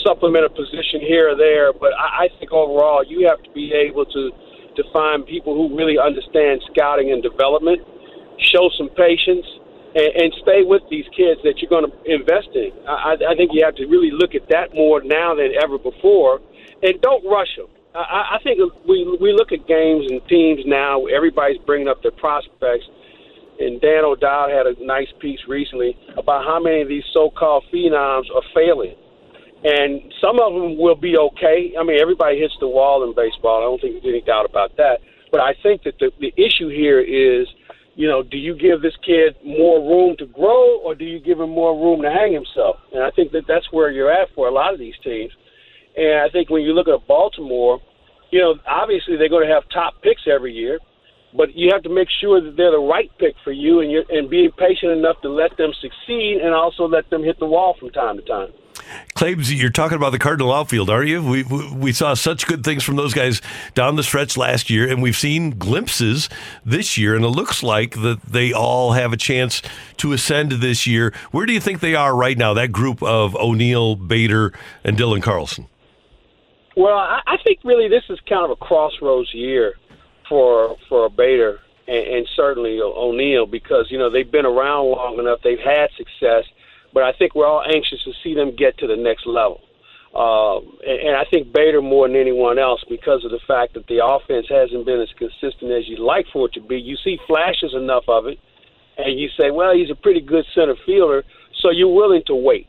supplement 0.04 0.44
a 0.44 0.50
position 0.50 1.00
here 1.00 1.32
or 1.32 1.36
there, 1.36 1.72
but 1.72 1.92
I, 1.98 2.24
I 2.24 2.28
think 2.38 2.52
overall 2.52 3.04
you 3.04 3.26
have 3.28 3.42
to 3.42 3.50
be 3.50 3.72
able 3.74 4.06
to 4.06 4.30
to 4.78 4.84
find 4.92 5.26
people 5.26 5.58
who 5.58 5.76
really 5.76 5.98
understand 5.98 6.62
scouting 6.70 7.10
and 7.10 7.20
development, 7.20 7.82
show 8.38 8.70
some 8.78 8.88
patience, 8.90 9.44
and, 9.94 10.10
and 10.16 10.32
stay 10.42 10.62
with 10.64 10.82
these 10.90 11.06
kids 11.16 11.40
that 11.44 11.58
you're 11.58 11.70
going 11.70 11.90
to 11.90 11.94
invest 12.04 12.48
in. 12.54 12.72
I, 12.86 13.16
I 13.28 13.34
think 13.36 13.52
you 13.52 13.64
have 13.64 13.74
to 13.76 13.86
really 13.86 14.10
look 14.10 14.34
at 14.34 14.48
that 14.50 14.74
more 14.74 15.02
now 15.02 15.34
than 15.34 15.52
ever 15.62 15.78
before, 15.78 16.40
and 16.82 17.00
don't 17.00 17.24
rush 17.24 17.56
them. 17.56 17.68
I, 17.94 18.36
I 18.36 18.38
think 18.44 18.60
we 18.86 19.16
we 19.20 19.32
look 19.32 19.52
at 19.52 19.66
games 19.66 20.10
and 20.10 20.20
teams 20.28 20.60
now. 20.66 21.06
Everybody's 21.06 21.58
bringing 21.66 21.88
up 21.88 22.02
their 22.02 22.12
prospects, 22.12 22.86
and 23.58 23.80
Dan 23.80 24.04
O'Dowd 24.04 24.50
had 24.50 24.66
a 24.66 24.74
nice 24.84 25.08
piece 25.20 25.40
recently 25.48 25.96
about 26.16 26.44
how 26.44 26.60
many 26.60 26.82
of 26.82 26.88
these 26.88 27.04
so-called 27.12 27.64
phenoms 27.72 28.26
are 28.34 28.42
failing. 28.54 28.94
And 29.64 30.14
some 30.22 30.38
of 30.38 30.54
them 30.54 30.78
will 30.78 30.94
be 30.94 31.18
okay. 31.18 31.74
I 31.78 31.82
mean, 31.82 31.98
everybody 32.00 32.38
hits 32.38 32.54
the 32.60 32.68
wall 32.68 33.02
in 33.02 33.12
baseball. 33.12 33.58
I 33.58 33.62
don't 33.62 33.80
think 33.80 34.02
there's 34.02 34.14
any 34.14 34.20
doubt 34.22 34.46
about 34.48 34.76
that. 34.76 35.00
But 35.32 35.40
I 35.40 35.54
think 35.64 35.82
that 35.82 35.98
the, 35.98 36.12
the 36.20 36.32
issue 36.36 36.68
here 36.68 37.00
is 37.00 37.48
you 37.98 38.06
know, 38.06 38.22
do 38.22 38.38
you 38.38 38.54
give 38.54 38.80
this 38.80 38.94
kid 39.04 39.34
more 39.44 39.80
room 39.80 40.16
to 40.18 40.26
grow 40.26 40.78
or 40.84 40.94
do 40.94 41.04
you 41.04 41.18
give 41.18 41.40
him 41.40 41.50
more 41.50 41.74
room 41.74 42.00
to 42.02 42.08
hang 42.08 42.32
himself? 42.32 42.76
And 42.92 43.02
I 43.02 43.10
think 43.10 43.32
that 43.32 43.48
that's 43.48 43.72
where 43.72 43.90
you're 43.90 44.10
at 44.10 44.32
for 44.36 44.46
a 44.46 44.52
lot 44.52 44.72
of 44.72 44.78
these 44.78 44.94
teams. 45.02 45.32
And 45.96 46.20
I 46.20 46.28
think 46.28 46.48
when 46.48 46.62
you 46.62 46.74
look 46.74 46.86
at 46.86 47.08
Baltimore, 47.08 47.80
you 48.30 48.38
know, 48.40 48.54
obviously 48.68 49.16
they're 49.16 49.28
going 49.28 49.48
to 49.48 49.52
have 49.52 49.68
top 49.70 50.00
picks 50.00 50.28
every 50.28 50.52
year, 50.52 50.78
but 51.36 51.56
you 51.56 51.72
have 51.72 51.82
to 51.82 51.88
make 51.88 52.08
sure 52.08 52.40
that 52.40 52.56
they're 52.56 52.70
the 52.70 52.78
right 52.78 53.10
pick 53.18 53.34
for 53.42 53.50
you 53.50 53.80
and 53.80 53.90
you're 53.90 54.04
and 54.10 54.30
being 54.30 54.52
patient 54.52 54.92
enough 54.92 55.20
to 55.22 55.28
let 55.28 55.56
them 55.56 55.72
succeed 55.80 56.38
and 56.40 56.54
also 56.54 56.86
let 56.86 57.10
them 57.10 57.24
hit 57.24 57.40
the 57.40 57.46
wall 57.46 57.74
from 57.80 57.90
time 57.90 58.16
to 58.16 58.22
time. 58.22 58.52
Claibs, 59.14 59.52
you're 59.52 59.70
talking 59.70 59.96
about 59.96 60.10
the 60.10 60.18
Cardinal 60.18 60.52
outfield, 60.52 60.90
are 60.90 61.02
you? 61.02 61.22
We, 61.22 61.42
we 61.42 61.72
we 61.72 61.92
saw 61.92 62.14
such 62.14 62.46
good 62.46 62.64
things 62.64 62.84
from 62.84 62.96
those 62.96 63.14
guys 63.14 63.40
down 63.74 63.96
the 63.96 64.02
stretch 64.02 64.36
last 64.36 64.70
year, 64.70 64.88
and 64.88 65.02
we've 65.02 65.16
seen 65.16 65.58
glimpses 65.58 66.28
this 66.64 66.96
year, 66.96 67.14
and 67.14 67.24
it 67.24 67.28
looks 67.28 67.62
like 67.62 67.94
that 68.02 68.20
they 68.22 68.52
all 68.52 68.92
have 68.92 69.12
a 69.12 69.16
chance 69.16 69.62
to 69.98 70.12
ascend 70.12 70.52
this 70.52 70.86
year. 70.86 71.12
Where 71.30 71.46
do 71.46 71.52
you 71.52 71.60
think 71.60 71.80
they 71.80 71.94
are 71.94 72.14
right 72.14 72.38
now? 72.38 72.54
That 72.54 72.72
group 72.72 73.02
of 73.02 73.34
O'Neill, 73.36 73.96
Bader, 73.96 74.52
and 74.84 74.96
Dylan 74.96 75.22
Carlson. 75.22 75.66
Well, 76.76 76.96
I, 76.96 77.20
I 77.26 77.36
think 77.44 77.60
really 77.64 77.88
this 77.88 78.04
is 78.08 78.20
kind 78.28 78.44
of 78.44 78.50
a 78.50 78.56
crossroads 78.56 79.34
year 79.34 79.74
for 80.28 80.76
for 80.88 81.08
Bader 81.10 81.60
and, 81.88 82.06
and 82.06 82.28
certainly 82.36 82.80
O'Neill 82.80 83.46
because 83.46 83.90
you 83.90 83.98
know 83.98 84.10
they've 84.10 84.30
been 84.30 84.46
around 84.46 84.90
long 84.90 85.18
enough, 85.18 85.40
they've 85.42 85.58
had 85.58 85.90
success, 85.96 86.44
but 86.92 87.02
I 87.02 87.12
think 87.12 87.34
we're 87.34 87.46
all 87.46 87.62
anxious 87.62 88.02
to 88.04 88.12
see 88.22 88.34
them 88.34 88.56
get 88.56 88.78
to 88.78 88.86
the 88.86 88.96
next 88.96 89.26
level. 89.26 89.60
Um, 90.14 90.78
and, 90.86 91.08
and 91.08 91.16
I 91.16 91.24
think 91.30 91.52
Bader 91.52 91.82
more 91.82 92.08
than 92.08 92.16
anyone 92.16 92.58
else 92.58 92.82
because 92.88 93.24
of 93.24 93.30
the 93.30 93.40
fact 93.46 93.74
that 93.74 93.86
the 93.88 94.04
offense 94.04 94.46
hasn't 94.48 94.86
been 94.86 95.00
as 95.00 95.12
consistent 95.18 95.70
as 95.70 95.86
you'd 95.86 96.00
like 96.00 96.26
for 96.32 96.46
it 96.46 96.54
to 96.54 96.60
be. 96.60 96.76
You 96.76 96.96
see 97.04 97.18
flashes 97.26 97.74
enough 97.74 98.04
of 98.08 98.26
it, 98.26 98.38
and 98.96 99.18
you 99.18 99.28
say, 99.36 99.50
well, 99.50 99.74
he's 99.74 99.90
a 99.90 99.94
pretty 99.94 100.20
good 100.20 100.44
center 100.54 100.74
fielder, 100.86 101.24
so 101.60 101.70
you're 101.70 101.92
willing 101.92 102.22
to 102.26 102.34
wait. 102.34 102.68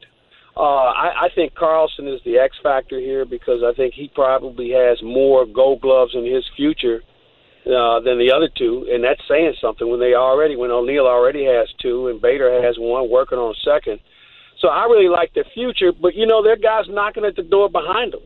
Uh, 0.58 0.92
I, 0.92 1.26
I 1.26 1.30
think 1.34 1.56
Carlson 1.56 2.08
is 2.08 2.20
the 2.26 2.38
X 2.38 2.58
factor 2.62 3.00
here 3.00 3.24
because 3.24 3.64
I 3.64 3.74
think 3.74 3.94
he 3.94 4.12
probably 4.14 4.72
has 4.72 5.02
more 5.02 5.46
Gold 5.46 5.80
Gloves 5.80 6.12
in 6.16 6.26
his 6.26 6.44
future 6.58 7.02
uh, 7.68 8.00
than 8.00 8.18
the 8.18 8.32
other 8.32 8.50
two, 8.58 8.88
and 8.92 9.04
that's 9.04 9.22
saying 9.28 9.54
something. 9.60 9.90
When 9.90 10.00
they 10.00 10.14
already, 10.14 10.56
when 10.56 10.72
O'Neill 10.72 11.08
already 11.08 11.46
has 11.46 11.68
two, 11.82 12.08
and 12.08 12.22
Bader 12.22 12.62
has 12.64 12.76
one, 12.78 13.10
working 13.10 13.38
on 13.38 13.54
a 13.54 13.60
second. 13.64 14.00
So 14.60 14.68
I 14.68 14.86
really 14.86 15.08
like 15.08 15.34
their 15.34 15.48
future, 15.54 15.92
but 15.92 16.16
you 16.16 16.26
know, 16.26 16.44
there 16.44 16.54
are 16.54 16.58
guys 16.58 16.86
knocking 16.90 17.26
at 17.26 17.36
the 17.36 17.44
door 17.44 17.70
behind 17.70 18.14
them, 18.14 18.22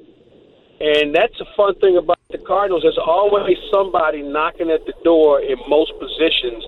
and 0.79 1.13
that's 1.13 1.39
a 1.41 1.45
fun 1.55 1.75
thing 1.79 1.97
about 1.97 2.19
the 2.31 2.39
Cardinals. 2.39 2.83
There's 2.83 2.97
always 2.97 3.57
somebody 3.71 4.21
knocking 4.21 4.71
at 4.71 4.85
the 4.85 4.93
door 5.03 5.41
in 5.41 5.57
most 5.67 5.93
positions 5.99 6.65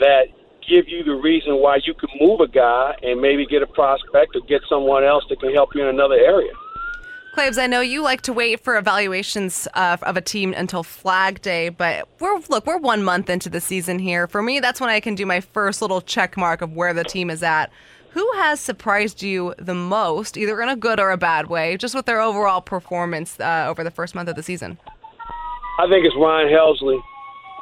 that 0.00 0.28
give 0.68 0.86
you 0.88 1.02
the 1.02 1.14
reason 1.14 1.54
why 1.56 1.80
you 1.84 1.94
could 1.94 2.10
move 2.20 2.40
a 2.40 2.48
guy 2.48 2.94
and 3.02 3.20
maybe 3.20 3.46
get 3.46 3.62
a 3.62 3.66
prospect 3.66 4.36
or 4.36 4.40
get 4.46 4.60
someone 4.68 5.02
else 5.02 5.24
that 5.30 5.40
can 5.40 5.52
help 5.52 5.70
you 5.74 5.82
in 5.82 5.88
another 5.88 6.16
area. 6.16 6.52
Claibs, 7.34 7.58
I 7.58 7.66
know 7.66 7.80
you 7.80 8.02
like 8.02 8.22
to 8.22 8.32
wait 8.32 8.60
for 8.64 8.76
evaluations 8.76 9.68
uh, 9.74 9.96
of 10.02 10.16
a 10.16 10.20
team 10.20 10.54
until 10.56 10.82
Flag 10.82 11.40
Day, 11.40 11.68
but 11.68 12.08
we're 12.18 12.40
look, 12.48 12.66
we're 12.66 12.78
one 12.78 13.04
month 13.04 13.30
into 13.30 13.48
the 13.48 13.60
season 13.60 13.98
here. 13.98 14.26
For 14.26 14.42
me, 14.42 14.60
that's 14.60 14.80
when 14.80 14.90
I 14.90 14.98
can 14.98 15.14
do 15.14 15.24
my 15.24 15.40
first 15.40 15.80
little 15.80 16.00
check 16.00 16.36
mark 16.36 16.62
of 16.62 16.72
where 16.72 16.92
the 16.92 17.04
team 17.04 17.30
is 17.30 17.42
at. 17.42 17.70
Who 18.10 18.28
has 18.36 18.58
surprised 18.58 19.22
you 19.22 19.54
the 19.58 19.74
most, 19.74 20.36
either 20.36 20.60
in 20.62 20.68
a 20.68 20.76
good 20.76 20.98
or 20.98 21.10
a 21.10 21.16
bad 21.16 21.48
way, 21.48 21.76
just 21.76 21.94
with 21.94 22.06
their 22.06 22.20
overall 22.20 22.60
performance 22.60 23.38
uh, 23.38 23.66
over 23.68 23.84
the 23.84 23.90
first 23.90 24.14
month 24.14 24.28
of 24.28 24.34
the 24.34 24.42
season? 24.42 24.78
I 25.78 25.86
think 25.88 26.06
it's 26.06 26.16
Ryan 26.16 26.48
Helsley 26.48 26.98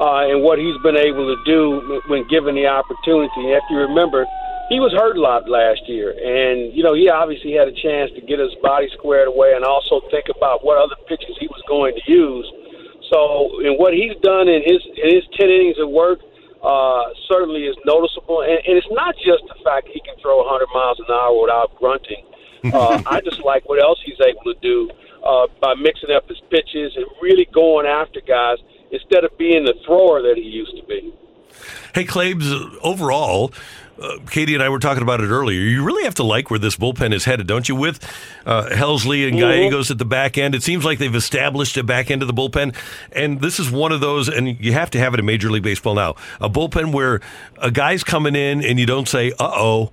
uh, 0.01 0.31
and 0.31 0.43
what 0.43 0.59
he's 0.59 0.77
been 0.83 0.97
able 0.97 1.35
to 1.35 1.45
do 1.45 2.01
when 2.07 2.27
given 2.29 2.55
the 2.55 2.67
opportunity. 2.67 3.53
If 3.53 3.65
you 3.69 3.79
remember, 3.79 4.25
he 4.69 4.81
was 4.81 4.93
hurt 4.93 5.17
a 5.17 5.21
lot 5.21 5.49
last 5.49 5.89
year, 5.89 6.11
and 6.11 6.75
you 6.75 6.83
know 6.83 6.95
he 6.95 7.09
obviously 7.09 7.53
had 7.53 7.69
a 7.69 7.73
chance 7.73 8.11
to 8.13 8.21
get 8.21 8.39
his 8.39 8.55
body 8.63 8.89
squared 8.93 9.29
away 9.29 9.53
and 9.55 9.65
also 9.65 10.01
think 10.11 10.27
about 10.29 10.65
what 10.65 10.79
other 10.79 10.97
pitches 11.09 11.37
he 11.39 11.47
was 11.47 11.63
going 11.69 11.95
to 11.95 12.03
use. 12.11 12.47
So, 13.11 13.61
in 13.63 13.79
what 13.79 13.95
he's 13.95 14.17
done 14.23 14.49
in 14.49 14.63
his 14.67 14.83
in 15.03 15.15
his 15.15 15.25
ten 15.39 15.49
innings 15.49 15.79
of 15.79 15.89
work, 15.91 16.19
uh, 16.63 17.15
certainly 17.29 17.65
is 17.65 17.77
noticeable. 17.85 18.43
And, 18.43 18.59
and 18.67 18.75
it's 18.77 18.91
not 18.91 19.15
just 19.17 19.45
the 19.47 19.55
fact 19.63 19.89
he 19.89 20.01
can 20.01 20.17
throw 20.21 20.39
100 20.43 20.67
miles 20.75 20.99
an 20.99 21.07
hour 21.11 21.41
without 21.41 21.75
grunting. 21.77 22.25
Uh, 22.67 23.01
I 23.07 23.21
just 23.21 23.45
like 23.45 23.69
what 23.69 23.81
else 23.81 24.01
he's 24.05 24.19
able 24.21 24.43
to 24.43 24.55
do 24.61 24.91
uh, 25.23 25.47
by 25.61 25.75
mixing 25.75 26.11
up 26.11 26.29
his 26.29 26.41
pitches 26.51 26.97
and 26.97 27.07
really 27.23 27.47
going 27.53 27.87
after 27.87 28.21
guys 28.21 28.59
instead 28.91 29.23
of 29.23 29.39
being 29.39 29.65
the 29.65 29.75
thrower 29.87 30.21
that 30.23 30.37
he 30.37 30.43
used 30.43 30.77
to 30.77 30.83
be. 30.85 31.15
Hey, 31.95 32.05
Claibs, 32.05 32.51
overall, 32.83 33.53
uh, 34.01 34.19
Katie 34.31 34.55
and 34.55 34.63
I 34.63 34.69
were 34.69 34.79
talking 34.79 35.03
about 35.03 35.21
it 35.21 35.29
earlier. 35.29 35.61
You 35.61 35.85
really 35.85 36.05
have 36.05 36.15
to 36.17 36.23
like 36.23 36.51
where 36.51 36.59
this 36.59 36.77
bullpen 36.77 37.15
is 37.15 37.25
headed, 37.25 37.47
don't 37.47 37.69
you? 37.69 37.77
With 37.77 38.03
uh, 38.45 38.69
Helsley 38.71 39.25
and 39.25 39.37
Mm-hmm. 39.37 39.41
Gallegos 39.41 39.91
at 39.91 39.99
the 39.99 40.05
back 40.05 40.39
end, 40.39 40.55
it 40.55 40.63
seems 40.63 40.85
like 40.85 40.99
they've 40.99 41.15
established 41.15 41.77
a 41.77 41.85
back 41.85 42.11
end 42.11 42.23
of 42.23 42.29
the 42.29 42.35
bullpen, 42.35 42.75
and 43.13 43.41
this 43.41 43.61
is 43.61 43.71
one 43.71 43.93
of 43.93 44.01
those. 44.01 44.29
And 44.29 44.59
you 44.65 44.73
have 44.73 44.91
to 44.93 44.99
have 44.99 45.15
it 45.15 45.21
in 45.21 45.27
Major 45.27 45.51
League 45.51 45.63
Baseball 45.63 45.95
now. 45.95 46.15
A 46.41 46.49
bullpen 46.49 46.93
where 46.93 47.21
a 47.59 47.71
guy's 47.71 48.03
coming 48.05 48.35
in 48.35 48.65
and 48.65 48.79
you 48.79 48.87
don't 48.87 49.09
say, 49.09 49.33
"Uh 49.39 49.51
oh." 49.53 49.93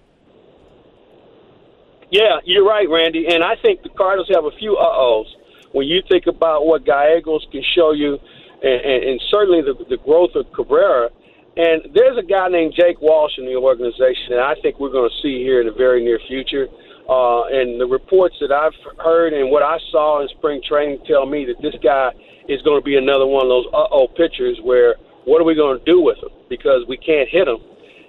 Yeah, 2.11 2.37
you're 2.45 2.63
right, 2.63 2.87
Randy. 2.87 3.25
And 3.27 3.43
I 3.43 3.55
think 3.55 3.81
the 3.81 3.89
Cardinals 3.89 4.29
have 4.33 4.45
a 4.45 4.51
few 4.51 4.77
uh-ohs. 4.77 5.35
When 5.71 5.87
you 5.87 6.03
think 6.07 6.27
about 6.27 6.63
what 6.63 6.85
Gallegos 6.85 7.47
can 7.51 7.63
show 7.75 7.91
you, 7.91 8.19
and, 8.61 8.81
and, 8.81 9.03
and 9.03 9.21
certainly 9.31 9.61
the, 9.63 9.73
the 9.89 9.97
growth 9.97 10.35
of 10.35 10.45
Cabrera, 10.53 11.09
and 11.55 11.93
there's 11.93 12.17
a 12.17 12.25
guy 12.25 12.47
named 12.49 12.73
Jake 12.75 13.01
Walsh 13.01 13.37
in 13.37 13.45
the 13.45 13.55
organization 13.55 14.33
that 14.33 14.39
I 14.39 14.55
think 14.61 14.79
we're 14.79 14.91
going 14.91 15.09
to 15.09 15.21
see 15.21 15.43
here 15.43 15.61
in 15.61 15.67
the 15.67 15.73
very 15.73 16.03
near 16.03 16.19
future. 16.27 16.67
Uh, 17.03 17.45
and 17.51 17.79
the 17.79 17.85
reports 17.85 18.35
that 18.39 18.51
I've 18.51 18.73
heard 18.97 19.33
and 19.33 19.51
what 19.51 19.61
I 19.61 19.77
saw 19.91 20.21
in 20.21 20.29
spring 20.39 20.61
training 20.63 21.03
tell 21.05 21.25
me 21.25 21.45
that 21.45 21.61
this 21.61 21.75
guy 21.83 22.15
is 22.47 22.61
going 22.63 22.79
to 22.79 22.85
be 22.85 22.95
another 22.95 23.27
one 23.27 23.43
of 23.43 23.49
those 23.49 23.67
uh-oh 23.73 24.07
pitchers 24.15 24.57
where 24.63 24.95
what 25.25 25.41
are 25.41 25.43
we 25.43 25.53
going 25.53 25.77
to 25.77 25.85
do 25.85 26.01
with 26.01 26.17
him? 26.17 26.31
Because 26.49 26.87
we 26.87 26.97
can't 26.97 27.27
hit 27.29 27.47
him. 27.47 27.59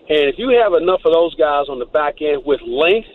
And 0.09 0.29
if 0.29 0.37
you 0.39 0.51
have 0.63 0.75
enough 0.75 1.01
of 1.05 1.13
those 1.13 1.35
guys 1.35 1.67
on 1.69 1.79
the 1.79 1.91
back 1.91 2.23
end 2.23 2.43
with 2.45 2.61
length, 2.63 3.09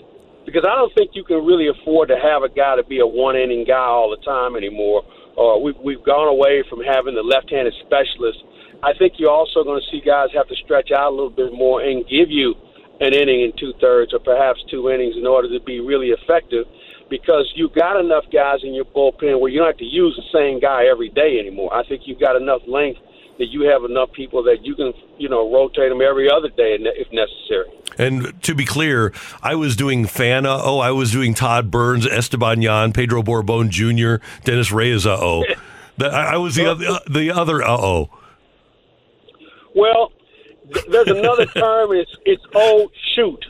because 0.45 0.65
I 0.65 0.75
don't 0.75 0.93
think 0.95 1.11
you 1.13 1.23
can 1.23 1.45
really 1.45 1.69
afford 1.69 2.09
to 2.09 2.17
have 2.17 2.43
a 2.43 2.49
guy 2.49 2.75
to 2.75 2.83
be 2.83 2.99
a 2.99 3.07
one 3.07 3.35
inning 3.35 3.65
guy 3.65 3.87
all 3.87 4.09
the 4.09 4.21
time 4.25 4.55
anymore. 4.55 5.03
Or 5.37 5.61
we've, 5.61 5.77
we've 5.77 6.03
gone 6.03 6.27
away 6.27 6.63
from 6.69 6.81
having 6.81 7.15
the 7.15 7.23
left 7.23 7.51
handed 7.51 7.73
specialist. 7.85 8.43
I 8.83 8.93
think 8.93 9.13
you're 9.17 9.31
also 9.31 9.63
going 9.63 9.81
to 9.81 9.87
see 9.91 10.01
guys 10.05 10.29
have 10.33 10.47
to 10.47 10.55
stretch 10.55 10.91
out 10.91 11.11
a 11.11 11.15
little 11.15 11.29
bit 11.29 11.53
more 11.53 11.81
and 11.81 12.07
give 12.07 12.29
you 12.29 12.55
an 13.01 13.13
inning 13.13 13.43
and 13.43 13.53
two 13.57 13.73
thirds 13.79 14.13
or 14.13 14.19
perhaps 14.19 14.63
two 14.69 14.89
innings 14.89 15.15
in 15.17 15.25
order 15.25 15.47
to 15.47 15.63
be 15.63 15.79
really 15.79 16.09
effective 16.09 16.65
because 17.09 17.51
you've 17.55 17.73
got 17.73 17.99
enough 17.99 18.25
guys 18.31 18.59
in 18.63 18.73
your 18.73 18.85
bullpen 18.85 19.39
where 19.39 19.49
you 19.49 19.59
don't 19.59 19.67
have 19.67 19.77
to 19.77 19.85
use 19.85 20.15
the 20.15 20.37
same 20.37 20.59
guy 20.59 20.85
every 20.85 21.09
day 21.09 21.39
anymore. 21.39 21.73
I 21.73 21.83
think 21.83 22.03
you've 22.05 22.19
got 22.19 22.35
enough 22.35 22.61
length 22.67 22.99
that 23.39 23.47
you 23.47 23.61
have 23.63 23.83
enough 23.85 24.11
people 24.11 24.43
that 24.43 24.63
you 24.63 24.75
can, 24.75 24.93
you 25.17 25.29
know, 25.29 25.51
rotate 25.51 25.89
them 25.89 26.01
every 26.01 26.29
other 26.29 26.49
day 26.49 26.77
if 26.79 27.07
necessary. 27.11 27.69
And 27.97 28.41
to 28.43 28.53
be 28.53 28.65
clear, 28.65 29.13
I 29.41 29.55
was 29.55 29.75
doing 29.75 30.05
Fana. 30.05 30.59
Oh, 30.61 30.79
I 30.79 30.91
was 30.91 31.11
doing 31.11 31.33
Todd 31.33 31.71
Burns, 31.71 32.05
Esteban 32.05 32.61
Yan, 32.61 32.93
Pedro 32.93 33.23
Borbon 33.23 33.69
Jr., 33.69 34.23
Dennis 34.43 34.71
Reyes. 34.71 35.05
Uh 35.07 35.17
oh. 35.19 35.45
I 36.01 36.37
was 36.37 36.55
the 36.55 36.65
other, 36.65 36.99
the 37.09 37.31
other. 37.31 37.61
Uh 37.63 37.77
oh. 37.77 38.09
Well, 39.75 40.11
there's 40.89 41.07
another 41.07 41.45
term. 41.55 41.91
It's 41.93 42.15
it's 42.25 42.43
oh 42.53 42.89
shoot, 43.15 43.45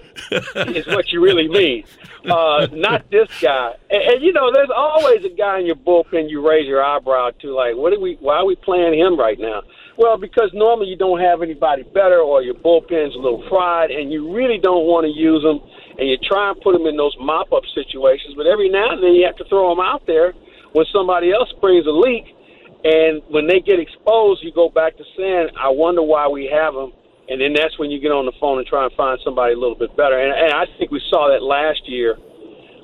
is 0.56 0.88
what 0.88 1.12
you 1.12 1.22
really 1.22 1.48
mean. 1.48 1.84
Uh, 2.30 2.68
not 2.74 3.10
this 3.10 3.30
guy. 3.42 3.74
And, 3.90 4.04
and 4.04 4.24
you 4.24 4.34
know, 4.34 4.52
there's 4.54 4.70
always 4.76 5.24
a 5.24 5.30
guy 5.30 5.60
in 5.60 5.66
your 5.66 5.76
bullpen 5.76 6.30
you 6.30 6.48
raise 6.48 6.68
your 6.68 6.84
eyebrow 6.84 7.32
to, 7.42 7.54
like, 7.56 7.76
what 7.76 7.94
are 7.94 8.00
we? 8.00 8.18
Why 8.20 8.38
are 8.38 8.46
we 8.46 8.56
playing 8.56 9.00
him 9.00 9.18
right 9.18 9.40
now? 9.40 9.62
Well, 9.98 10.18
because 10.18 10.52
normally 10.54 10.88
you 10.88 10.96
don't 10.96 11.20
have 11.20 11.42
anybody 11.42 11.84
better, 11.84 12.20
or 12.20 12.42
your 12.42 12.56
bullpen's 12.56 13.16
a 13.16 13.20
little 13.20 13.44
fried, 13.50 13.92
and 13.92 14.12
you 14.12 14.34
really 14.34 14.58
don't 14.58 14.86
want 14.86 15.06
to 15.06 15.12
use 15.12 15.44
them, 15.44 15.60
and 15.98 16.08
you 16.08 16.18
try 16.18 16.52
and 16.52 16.62
put 16.62 16.72
them 16.72 16.88
in 16.88 16.96
those 16.96 17.16
mop-up 17.20 17.64
situations. 17.76 18.34
But 18.36 18.48
every 18.48 18.70
now 18.70 18.92
and 18.92 19.04
then 19.04 19.12
you 19.12 19.26
have 19.26 19.36
to 19.38 19.46
throw 19.46 19.70
them 19.70 19.84
out 19.84 20.08
there 20.08 20.34
when 20.72 20.86
somebody 20.94 21.32
else 21.34 21.52
brings 21.60 21.86
a 21.86 21.92
leak, 21.92 22.36
and 22.84 23.22
when 23.30 23.48
they 23.48 23.60
get 23.60 23.80
exposed, 23.80 24.44
you 24.44 24.52
go 24.54 24.70
back 24.70 24.98
to 24.98 25.04
saying, 25.18 25.50
"I 25.60 25.70
wonder 25.70 26.02
why 26.02 26.28
we 26.28 26.46
have 26.48 26.74
them." 26.74 26.94
And 27.30 27.40
then 27.40 27.54
that's 27.54 27.78
when 27.78 27.92
you 27.92 28.00
get 28.00 28.12
on 28.12 28.26
the 28.26 28.32
phone 28.40 28.58
and 28.58 28.66
try 28.66 28.84
and 28.86 28.94
find 28.94 29.20
somebody 29.24 29.54
a 29.54 29.58
little 29.58 29.76
bit 29.76 29.96
better. 29.96 30.18
And, 30.18 30.34
and 30.34 30.52
I 30.52 30.66
think 30.80 30.90
we 30.90 31.00
saw 31.12 31.30
that 31.30 31.44
last 31.44 31.88
year 31.88 32.18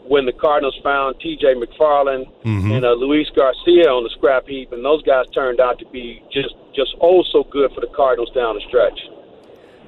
when 0.07 0.27
the 0.27 0.33
Cardinals 0.33 0.77
found 0.83 1.19
T.J. 1.19 1.55
McFarland 1.55 2.27
Mhm. 2.45 2.75
and 2.77 2.85
uh, 2.85 2.93
Luis 2.93 3.27
Garcia 3.35 3.89
on 3.89 4.03
the 4.03 4.09
scrap 4.11 4.47
heap, 4.47 4.71
and 4.71 4.85
those 4.85 5.01
guys 5.01 5.25
turned 5.33 5.59
out 5.59 5.79
to 5.79 5.85
be 5.87 6.21
just 6.31 6.53
just 6.75 6.93
oh 7.01 7.23
so 7.31 7.43
good 7.49 7.71
for 7.73 7.81
the 7.81 7.87
Cardinals 7.95 8.29
down 8.35 8.53
the 8.55 8.61
stretch. 8.67 8.99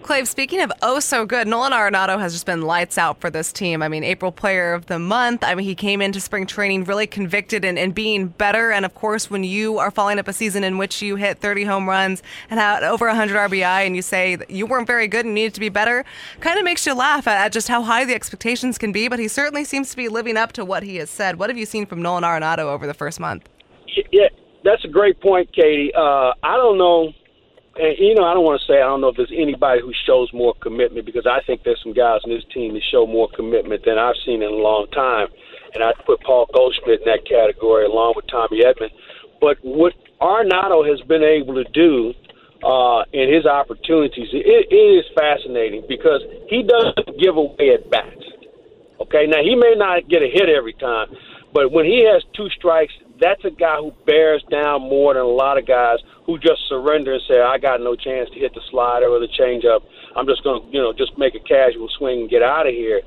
Clave, 0.08 0.26
speaking 0.26 0.62
of 0.62 0.72
oh 0.82 1.02
so 1.02 1.26
good, 1.26 1.50
Nolan 1.50 1.74
Arenado 1.74 2.18
has 2.18 2.32
just 2.32 2.46
been 2.46 2.62
lights 2.62 2.98
out 2.98 3.20
for 3.20 3.30
this 3.30 3.52
team. 3.52 3.84
I 3.84 3.90
mean, 3.90 4.06
April 4.06 4.32
Player 4.32 4.72
of 4.72 4.86
the 4.86 5.00
Month. 5.00 5.44
I 5.44 5.54
mean, 5.54 5.66
he 5.66 5.76
came 5.76 6.02
into 6.02 6.22
spring 6.22 6.48
training 6.48 6.86
really 6.86 7.06
convicted 7.06 7.66
and, 7.66 7.78
and 7.78 7.94
being 7.94 8.28
better. 8.28 8.72
And 8.72 8.86
of 8.86 8.96
course, 8.96 9.30
when 9.30 9.44
you 9.44 9.80
are 9.80 9.92
following 9.92 10.18
up 10.18 10.30
a 10.30 10.32
season 10.32 10.64
in 10.64 10.78
which 10.78 11.02
you 11.02 11.18
hit 11.18 11.40
30 11.40 11.66
home 11.66 11.90
runs 11.90 12.24
and 12.50 12.58
had 12.58 12.84
over 12.84 13.06
100 13.08 13.36
RBI, 13.36 13.86
and 13.86 13.98
you 13.98 14.02
say 14.02 14.38
you 14.48 14.66
weren't 14.66 14.88
very 14.88 15.10
good 15.10 15.26
and 15.26 15.36
needed 15.36 15.54
to 15.56 15.60
be 15.60 15.68
better, 15.68 16.06
kind 16.40 16.58
of 16.58 16.64
makes 16.64 16.86
you 16.86 16.94
laugh 16.94 17.28
at, 17.28 17.48
at 17.48 17.52
just 17.52 17.68
how 17.68 17.82
high 17.82 18.06
the 18.06 18.16
expectations 18.16 18.78
can 18.78 18.94
be. 18.94 19.10
But 19.10 19.20
he 19.20 19.28
certainly 19.28 19.66
seems 19.66 19.90
to 19.92 19.98
be 19.98 20.08
living 20.08 20.38
up 20.38 20.54
to 20.54 20.64
what 20.64 20.84
he 20.84 20.96
has 20.96 21.10
said. 21.10 21.38
What 21.38 21.50
have 21.50 21.58
you 21.58 21.66
seen 21.66 21.86
from 21.86 22.02
Nolan 22.02 22.24
Arenado 22.24 22.60
over 22.60 22.88
the 22.88 22.94
first 22.94 23.20
month? 23.20 23.50
Yeah, 24.14 24.30
that's 24.64 24.86
a 24.86 24.90
great 24.90 25.20
point, 25.20 25.54
Katie. 25.54 25.92
Uh, 25.94 26.32
I 26.44 26.56
don't 26.56 26.78
know. 26.78 27.12
And, 27.78 27.94
you 28.00 28.16
know, 28.16 28.26
I 28.26 28.34
don't 28.34 28.44
want 28.44 28.60
to 28.60 28.66
say 28.66 28.82
I 28.82 28.90
don't 28.90 29.02
know 29.02 29.10
if 29.10 29.18
there's 29.18 29.34
anybody 29.36 29.82
who 29.82 29.94
shows 30.06 30.34
more 30.34 30.54
commitment 30.62 31.06
because 31.06 31.28
I 31.30 31.46
think 31.46 31.62
there's 31.64 31.80
some 31.84 31.94
guys 31.94 32.22
on 32.26 32.32
this 32.34 32.44
team 32.54 32.74
that 32.74 32.82
show 32.90 33.06
more 33.06 33.30
commitment 33.36 33.86
than 33.86 33.98
I've 33.98 34.18
seen 34.26 34.42
in 34.42 34.50
a 34.50 34.62
long 34.62 34.88
time. 34.90 35.28
and 35.74 35.84
I'd 35.84 35.98
put 36.06 36.22
Paul 36.24 36.48
Goldschmidt 36.54 37.02
in 37.02 37.06
that 37.06 37.28
category 37.28 37.86
along 37.86 38.14
with 38.16 38.26
Tommy 38.28 38.64
Edman. 38.64 38.90
But 39.40 39.58
what 39.62 39.94
Arenado 40.22 40.88
has 40.90 41.00
been 41.08 41.24
able 41.24 41.54
to 41.56 41.66
do 41.70 42.14
uh, 42.66 43.06
in 43.14 43.32
his 43.32 43.46
opportunities, 43.46 44.30
it, 44.34 44.68
it 44.72 44.74
is 44.74 45.06
fascinating 45.14 45.86
because 45.88 46.22
he 46.50 46.64
doesn't 46.64 47.20
give 47.22 47.38
away 47.38 47.78
at 47.78 47.90
bats. 47.92 48.26
Okay, 49.02 49.28
now 49.28 49.44
he 49.44 49.54
may 49.56 49.76
not 49.78 50.10
get 50.10 50.24
a 50.24 50.30
hit 50.34 50.50
every 50.50 50.74
time, 50.74 51.08
but 51.54 51.72
when 51.72 51.86
he 51.86 52.04
has 52.10 52.24
two 52.36 52.50
strikes, 52.58 52.94
that's 53.20 53.44
a 53.46 53.50
guy 53.50 53.78
who 53.78 53.92
bears 54.06 54.44
down 54.50 54.82
more 54.82 55.14
than 55.14 55.24
a 55.24 55.28
lot 55.28 55.58
of 55.58 55.66
guys 55.66 56.00
who 56.26 56.38
just 56.38 56.62
surrender 56.70 57.14
and 57.14 57.22
say, 57.28 57.40
"I 57.40 57.58
got 57.58 57.82
no 57.82 57.96
chance 57.96 58.30
to 58.32 58.40
hit 58.40 58.54
the 58.54 58.62
slider 58.70 59.08
or 59.08 59.20
the 59.20 59.28
changeup. 59.28 59.82
I'm 60.16 60.28
just 60.28 60.44
going 60.44 60.62
to, 60.62 60.68
you 60.72 60.82
know, 60.82 60.94
just 60.94 61.18
make 61.18 61.36
a 61.36 61.40
casual 61.40 61.90
swing 61.98 62.22
and 62.22 62.30
get 62.30 62.44
out 62.44 62.68
of 62.68 62.74
here." 62.74 63.02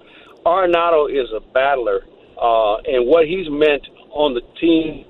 Arenado 0.47 1.11
is 1.11 1.31
a 1.33 1.41
battler, 1.53 2.01
uh, 2.41 2.77
and 2.79 3.07
what 3.07 3.27
he's 3.27 3.49
meant 3.51 3.87
on 4.11 4.35
the 4.35 4.41
team 4.61 5.05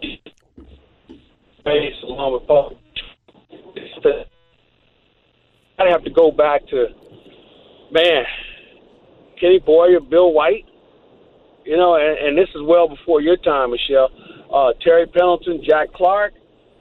base 1.65 1.95
along 2.03 2.33
with 2.35 2.47
Paul. 2.47 2.77
I 5.79 5.89
have 5.89 6.05
to 6.05 6.11
go 6.11 6.31
back 6.31 6.67
to 6.69 6.89
man, 7.91 8.25
Kenny 9.41 9.59
Boyer, 9.59 10.01
Bill 10.01 10.33
White, 10.33 10.67
you 11.65 11.77
know, 11.77 11.97
and, 11.97 12.19
and 12.19 12.39
this 12.39 12.49
is 12.55 12.63
well 12.63 12.89
before 12.89 13.21
your 13.21 13.37
time, 13.37 13.71
Michelle. 13.71 14.11
Uh, 14.53 14.73
Terry 14.83 15.07
Pendleton, 15.07 15.63
Jack 15.67 15.93
Clark, 15.93 16.35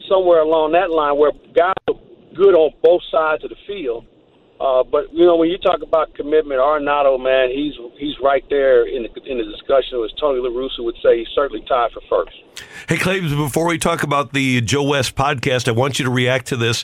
somewhere 0.10 0.40
along 0.40 0.72
that 0.74 0.90
line 0.90 1.18
where 1.18 1.32
guys 1.54 1.74
are 1.88 2.00
good 2.36 2.56
on 2.56 2.72
both 2.82 3.02
sides 3.12 3.44
of 3.44 3.50
the 3.50 3.56
field. 3.68 4.06
Uh, 4.60 4.84
but 4.84 5.14
you 5.14 5.26
know, 5.26 5.38
when 5.38 5.50
you 5.50 5.58
talk 5.58 5.82
about 5.82 6.14
commitment, 6.16 6.60
Arenado, 6.60 7.18
man, 7.22 7.50
he's 7.50 7.74
he's 7.98 8.16
right 8.22 8.44
there 8.50 8.86
in 8.86 9.04
the 9.04 9.32
in 9.32 9.38
the 9.38 9.46
discussion. 9.46 10.04
As 10.04 10.12
Tony 10.20 10.40
La 10.42 10.50
Russa 10.50 10.84
would 10.84 10.98
say, 11.02 11.20
he's 11.20 11.30
certainly 11.34 11.66
tied 11.66 11.92
for 11.92 12.02
first. 12.10 12.36
Hey, 12.90 12.98
Claibs, 12.98 13.34
before 13.34 13.68
we 13.68 13.78
talk 13.78 14.04
about 14.04 14.34
the 14.34 14.60
Joe 14.60 14.84
West 14.84 15.16
podcast, 15.16 15.70
I 15.70 15.72
want 15.72 15.98
you 15.98 16.06
to 16.06 16.12
react 16.12 16.48
to 16.48 16.58
this. 16.58 16.84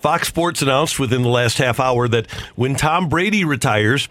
Fox 0.00 0.28
Sports 0.28 0.62
announced 0.62 1.00
within 1.00 1.22
the 1.22 1.28
last 1.28 1.58
half 1.58 1.80
hour 1.80 2.06
that 2.06 2.30
when 2.54 2.76
Tom 2.76 3.08
Brady 3.08 3.44
retires, 3.44 4.08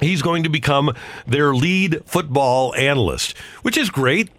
he's 0.00 0.22
going 0.22 0.44
to 0.44 0.48
become 0.48 0.94
their 1.26 1.52
lead 1.54 2.02
football 2.04 2.76
analyst, 2.76 3.36
which 3.62 3.76
is 3.76 3.90
great. 3.90 4.30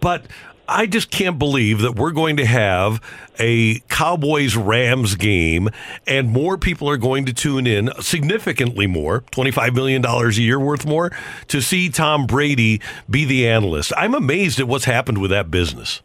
But 0.00 0.26
I 0.68 0.86
just 0.86 1.10
can't 1.10 1.38
believe 1.38 1.80
that 1.80 1.96
we're 1.96 2.10
going 2.10 2.36
to 2.36 2.44
have 2.44 3.00
a 3.38 3.78
Cowboys 3.88 4.54
Rams 4.54 5.14
game 5.14 5.70
and 6.06 6.28
more 6.28 6.58
people 6.58 6.90
are 6.90 6.98
going 6.98 7.24
to 7.24 7.32
tune 7.32 7.66
in 7.66 7.90
significantly 8.00 8.86
more, 8.86 9.22
$25 9.32 9.74
million 9.74 10.04
a 10.04 10.28
year 10.32 10.60
worth 10.60 10.84
more, 10.84 11.10
to 11.48 11.62
see 11.62 11.88
Tom 11.88 12.26
Brady 12.26 12.82
be 13.08 13.24
the 13.24 13.48
analyst. 13.48 13.94
I'm 13.96 14.14
amazed 14.14 14.60
at 14.60 14.68
what's 14.68 14.84
happened 14.84 15.18
with 15.18 15.30
that 15.30 15.50
business. 15.50 16.02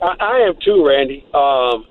I, 0.00 0.46
am 0.48 0.54
too, 0.64 0.86
Randy. 0.86 1.26
Um, 1.34 1.86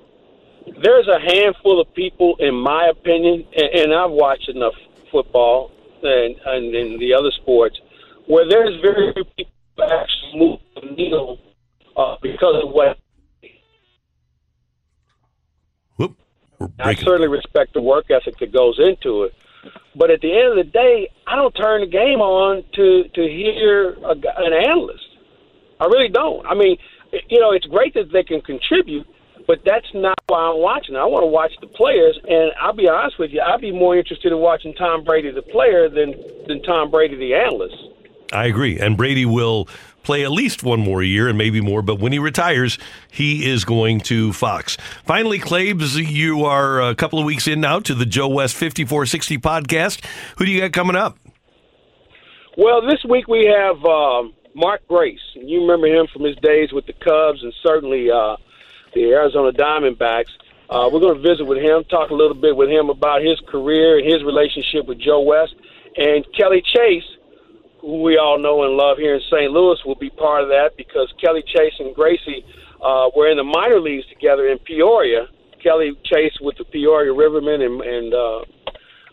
there's 0.82 1.06
a 1.06 1.20
handful 1.20 1.80
of 1.80 1.92
people, 1.94 2.34
in 2.40 2.54
my 2.54 2.88
opinion, 2.88 3.46
and, 3.56 3.68
and 3.82 3.94
I've 3.94 4.10
watched 4.10 4.48
enough 4.48 4.74
football 5.12 5.70
and, 6.02 6.36
and 6.46 6.74
in 6.74 6.98
the 6.98 7.14
other 7.14 7.30
sports, 7.30 7.80
where 8.26 8.48
there's 8.48 8.80
very 8.80 9.12
few 9.12 9.24
people 9.36 9.52
actually 9.84 10.38
move 10.38 10.60
the 10.74 10.90
needle 10.90 11.38
uh, 11.96 12.16
because 12.22 12.62
of 12.62 12.70
what. 12.70 12.98
Whoop, 15.96 16.18
I 16.78 16.94
certainly 16.94 17.28
respect 17.28 17.74
the 17.74 17.80
work 17.80 18.10
ethic 18.10 18.38
that 18.38 18.52
goes 18.52 18.78
into 18.78 19.24
it, 19.24 19.34
but 19.94 20.10
at 20.10 20.20
the 20.20 20.32
end 20.32 20.58
of 20.58 20.64
the 20.64 20.70
day, 20.70 21.10
I 21.26 21.36
don't 21.36 21.52
turn 21.52 21.80
the 21.80 21.86
game 21.86 22.20
on 22.20 22.64
to 22.74 23.04
to 23.14 23.22
hear 23.22 23.94
a, 24.04 24.10
an 24.10 24.52
analyst. 24.52 25.04
I 25.80 25.86
really 25.86 26.08
don't. 26.08 26.46
I 26.46 26.54
mean, 26.54 26.76
you 27.28 27.40
know, 27.40 27.52
it's 27.52 27.66
great 27.66 27.94
that 27.94 28.12
they 28.12 28.22
can 28.22 28.40
contribute, 28.40 29.06
but 29.46 29.60
that's 29.64 29.86
not 29.94 30.18
why 30.26 30.40
I'm 30.40 30.60
watching. 30.60 30.96
I 30.96 31.04
want 31.04 31.22
to 31.22 31.28
watch 31.28 31.52
the 31.60 31.66
players, 31.66 32.18
and 32.28 32.52
I'll 32.60 32.72
be 32.72 32.88
honest 32.88 33.18
with 33.18 33.30
you, 33.30 33.40
I'd 33.40 33.60
be 33.60 33.72
more 33.72 33.96
interested 33.96 34.32
in 34.32 34.38
watching 34.38 34.74
Tom 34.74 35.04
Brady 35.04 35.30
the 35.30 35.42
player 35.42 35.88
than 35.88 36.14
than 36.46 36.62
Tom 36.62 36.90
Brady 36.90 37.16
the 37.16 37.34
analyst. 37.34 37.76
I 38.32 38.46
agree. 38.46 38.78
And 38.78 38.96
Brady 38.96 39.24
will 39.24 39.68
play 40.06 40.24
at 40.24 40.30
least 40.30 40.62
one 40.62 40.78
more 40.78 41.02
year 41.02 41.28
and 41.28 41.36
maybe 41.36 41.60
more, 41.60 41.82
but 41.82 41.98
when 41.98 42.12
he 42.12 42.18
retires, 42.18 42.78
he 43.10 43.50
is 43.50 43.64
going 43.64 44.00
to 44.00 44.32
Fox. 44.32 44.76
Finally, 45.04 45.40
Claibs, 45.40 45.96
you 45.96 46.44
are 46.44 46.80
a 46.80 46.94
couple 46.94 47.18
of 47.18 47.24
weeks 47.24 47.48
in 47.48 47.60
now 47.60 47.80
to 47.80 47.92
the 47.92 48.06
Joe 48.06 48.28
West 48.28 48.54
5460 48.54 49.38
podcast. 49.38 50.04
Who 50.38 50.46
do 50.46 50.52
you 50.52 50.60
got 50.60 50.72
coming 50.72 50.94
up? 50.94 51.18
Well, 52.56 52.86
this 52.86 53.04
week 53.04 53.26
we 53.26 53.46
have 53.46 53.84
um, 53.84 54.32
Mark 54.54 54.86
Grace. 54.86 55.18
You 55.34 55.62
remember 55.62 55.88
him 55.88 56.06
from 56.12 56.22
his 56.22 56.36
days 56.36 56.72
with 56.72 56.86
the 56.86 56.94
Cubs 56.94 57.42
and 57.42 57.52
certainly 57.62 58.08
uh, 58.08 58.36
the 58.94 59.10
Arizona 59.10 59.50
Diamondbacks. 59.50 60.30
Uh, 60.70 60.88
we're 60.92 61.00
going 61.00 61.20
to 61.20 61.28
visit 61.28 61.44
with 61.44 61.58
him, 61.58 61.82
talk 61.84 62.10
a 62.10 62.14
little 62.14 62.34
bit 62.34 62.56
with 62.56 62.70
him 62.70 62.90
about 62.90 63.22
his 63.22 63.40
career 63.48 63.98
and 63.98 64.06
his 64.06 64.22
relationship 64.22 64.86
with 64.86 65.00
Joe 65.00 65.20
West. 65.20 65.54
And 65.96 66.24
Kelly 66.36 66.62
Chase, 66.62 67.04
who 67.86 68.02
we 68.02 68.18
all 68.18 68.36
know 68.36 68.66
and 68.66 68.74
love 68.74 68.98
here 68.98 69.14
in 69.14 69.22
St. 69.30 69.46
Louis, 69.54 69.78
will 69.86 69.94
be 69.94 70.10
part 70.10 70.42
of 70.42 70.48
that 70.48 70.74
because 70.76 71.06
Kelly 71.22 71.44
Chase 71.46 71.78
and 71.78 71.94
Gracie 71.94 72.42
uh, 72.82 73.14
were 73.14 73.30
in 73.30 73.38
the 73.38 73.46
minor 73.46 73.78
leagues 73.78 74.04
together 74.10 74.50
in 74.50 74.58
Peoria. 74.58 75.30
Kelly 75.62 75.94
Chase 76.02 76.34
with 76.40 76.58
the 76.58 76.64
Peoria 76.64 77.14
Rivermen 77.14 77.62
and, 77.62 77.80
and 77.80 78.10
uh, 78.10 78.40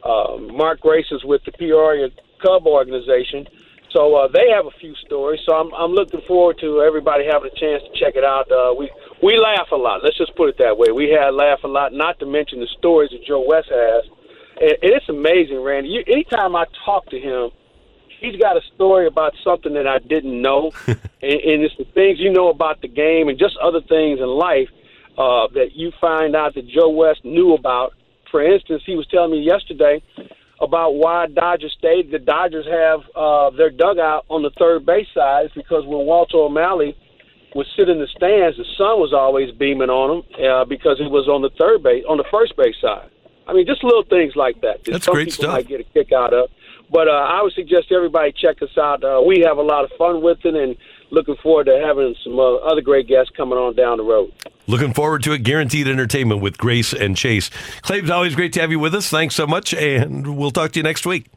uh, 0.02 0.38
Mark 0.58 0.82
Grace 0.82 1.06
is 1.12 1.24
with 1.24 1.42
the 1.46 1.52
Peoria 1.52 2.10
Cub 2.42 2.66
organization. 2.66 3.46
So 3.94 4.16
uh, 4.16 4.28
they 4.34 4.50
have 4.50 4.66
a 4.66 4.74
few 4.82 4.96
stories. 5.06 5.40
So 5.46 5.54
I'm, 5.54 5.72
I'm 5.76 5.92
looking 5.92 6.22
forward 6.28 6.58
to 6.62 6.82
everybody 6.82 7.26
having 7.30 7.52
a 7.54 7.60
chance 7.60 7.84
to 7.86 7.94
check 7.94 8.16
it 8.16 8.26
out. 8.26 8.50
Uh, 8.50 8.74
we 8.74 8.90
we 9.22 9.38
laugh 9.38 9.70
a 9.72 9.78
lot. 9.78 10.02
Let's 10.04 10.18
just 10.18 10.36
put 10.36 10.50
it 10.50 10.58
that 10.58 10.76
way. 10.76 10.90
We 10.90 11.14
had 11.14 11.30
laugh 11.38 11.60
a 11.64 11.68
lot. 11.68 11.94
Not 11.94 12.18
to 12.20 12.26
mention 12.26 12.60
the 12.60 12.68
stories 12.80 13.12
that 13.12 13.22
Joe 13.22 13.46
West 13.46 13.70
has, 13.70 14.04
and, 14.60 14.74
and 14.82 14.92
it's 14.98 15.08
amazing, 15.10 15.62
Randy. 15.62 15.90
You, 15.90 16.04
anytime 16.08 16.56
I 16.56 16.66
talk 16.84 17.06
to 17.14 17.20
him, 17.20 17.52
he's 18.24 18.40
got 18.40 18.58
a 18.58 18.62
story 18.74 19.06
about 19.06 19.34
something 19.44 19.74
that 19.74 19.88
I 19.88 20.00
didn't 20.00 20.42
know, 20.42 20.72
and, 20.88 20.98
and 21.22 21.64
it's 21.64 21.76
the 21.78 21.86
things 21.94 22.20
you 22.20 22.32
know 22.32 22.50
about 22.50 22.82
the 22.82 22.88
game 22.88 23.28
and 23.28 23.38
just 23.38 23.56
other 23.58 23.82
things 23.82 24.20
in 24.20 24.28
life 24.28 24.70
uh, 25.18 25.48
that 25.54 25.76
you 25.76 25.92
find 26.02 26.36
out 26.36 26.56
that 26.56 26.68
Joe 26.68 26.90
West 26.90 27.24
knew 27.24 27.54
about. 27.54 27.94
For 28.32 28.42
instance, 28.42 28.82
he 28.86 28.96
was 28.96 29.06
telling 29.08 29.32
me 29.32 29.42
yesterday 29.42 30.02
about 30.60 30.96
why 30.96 31.28
Dodger 31.28 31.70
State, 31.70 32.10
the 32.10 32.18
Dodgers 32.18 32.66
have 32.66 33.02
uh, 33.16 33.52
their 33.52 33.70
dugout 33.70 34.26
on 34.30 34.42
the 34.42 34.50
third 34.58 34.86
base 34.86 35.08
side 35.14 35.52
because 35.54 35.86
when 35.86 36.08
Walter 36.08 36.38
O'Malley 36.38 36.98
would 37.54 37.68
sit 37.76 37.90
in 37.90 38.00
the 38.00 38.08
stands, 38.08 38.58
the 38.58 38.66
sun 38.78 39.00
was 39.00 39.14
always 39.14 39.52
beaming 39.52 39.90
on 39.90 40.18
him 40.18 40.46
uh, 40.46 40.66
because 40.66 40.98
he 40.98 41.06
was 41.06 41.28
on 41.28 41.44
the 41.44 41.52
third 41.60 41.84
base, 41.84 42.04
on 42.10 42.18
the 42.18 42.26
first 42.32 42.56
base 42.58 42.76
side. 42.82 43.10
I 43.46 43.54
mean, 43.54 43.68
just 43.68 43.84
little 43.84 44.04
things 44.04 44.36
like 44.36 44.62
that. 44.62 44.84
that 44.86 44.92
That's 44.92 45.06
some 45.06 45.14
great 45.14 45.28
people 45.28 45.44
stuff. 45.44 45.54
Might 45.54 45.68
get 45.68 45.82
a 45.82 45.84
kick 45.84 46.12
out 46.12 46.34
of. 46.34 46.50
But 46.92 47.08
uh, 47.08 47.12
I 47.12 47.42
would 47.42 47.54
suggest 47.54 47.92
everybody 47.92 48.32
check 48.32 48.62
us 48.62 48.78
out. 48.78 49.04
Uh, 49.04 49.22
we 49.26 49.44
have 49.46 49.58
a 49.58 49.62
lot 49.62 49.84
of 49.84 49.92
fun 49.98 50.22
with 50.22 50.46
it, 50.46 50.56
and 50.56 50.76
looking 51.10 51.36
forward 51.42 51.66
to 51.66 51.82
having 51.84 52.16
some 52.24 52.40
uh, 52.40 52.56
other 52.58 52.82
great 52.82 53.08
guests 53.08 53.32
coming 53.36 53.58
on 53.58 53.76
down 53.76 53.98
the 53.98 54.04
road. 54.04 54.32
Looking 54.68 54.94
forward 54.94 55.24
to 55.24 55.34
it. 55.34 55.44
Guaranteed 55.44 55.88
entertainment 55.88 56.42
with 56.42 56.58
Grace 56.58 56.94
and 56.94 57.18
Chase. 57.18 57.50
Claibs, 57.82 58.10
always 58.10 58.36
great 58.36 58.54
to 58.54 58.62
have 58.62 58.72
you 58.72 58.80
with 58.80 58.94
us. 58.94 59.10
Thanks 59.10 59.36
so 59.36 59.48
much, 59.48 59.74
and 59.74 60.38
we'll 60.38 60.52
talk 60.52 60.72
to 60.74 60.80
you 60.80 60.84
next 60.84 61.06
week. 61.06 61.28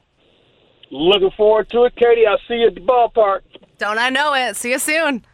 Looking 0.91 1.31
forward 1.37 1.69
to 1.71 1.85
it, 1.85 1.97
Katie. 1.97 2.27
I'll 2.27 2.39
see 2.47 2.55
you 2.55 2.69
at 2.69 2.75
the 2.75 2.81
ballpark. 2.81 3.41
Don't 3.79 3.99
I 3.99 4.11
know 4.11 4.35
it? 4.35 4.57
See 4.57 4.71
you 4.71 4.79
soon. 4.79 5.25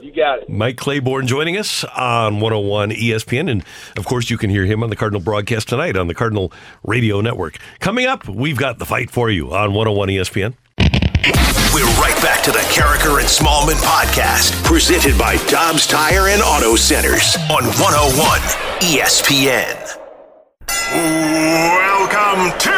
You 0.00 0.12
got 0.12 0.40
it. 0.40 0.48
Mike 0.48 0.76
Claiborne 0.76 1.26
joining 1.26 1.56
us 1.56 1.84
on 1.84 2.40
101 2.40 2.90
ESPN. 2.90 3.50
And 3.50 3.64
of 3.96 4.04
course, 4.04 4.28
you 4.28 4.36
can 4.36 4.50
hear 4.50 4.64
him 4.64 4.82
on 4.82 4.90
the 4.90 4.96
Cardinal 4.96 5.20
broadcast 5.20 5.68
tonight 5.68 5.96
on 5.96 6.08
the 6.08 6.14
Cardinal 6.14 6.52
Radio 6.82 7.20
Network. 7.20 7.58
Coming 7.78 8.06
up, 8.06 8.28
we've 8.28 8.58
got 8.58 8.78
the 8.78 8.86
fight 8.86 9.10
for 9.10 9.30
you 9.30 9.54
on 9.54 9.72
101 9.72 10.08
ESPN. 10.08 10.54
We're 11.72 11.84
right 12.00 12.16
back 12.22 12.42
to 12.44 12.52
the 12.52 12.58
Karraker 12.70 13.18
and 13.18 13.28
Smallmon 13.28 13.80
podcast, 13.82 14.62
presented 14.64 15.18
by 15.18 15.36
Dobbs 15.46 15.86
Tire 15.86 16.28
and 16.28 16.42
Auto 16.42 16.76
Centers 16.76 17.36
on 17.50 17.64
101 17.64 18.40
ESPN. 18.80 19.98
Welcome 20.92 22.58
to 22.58 22.70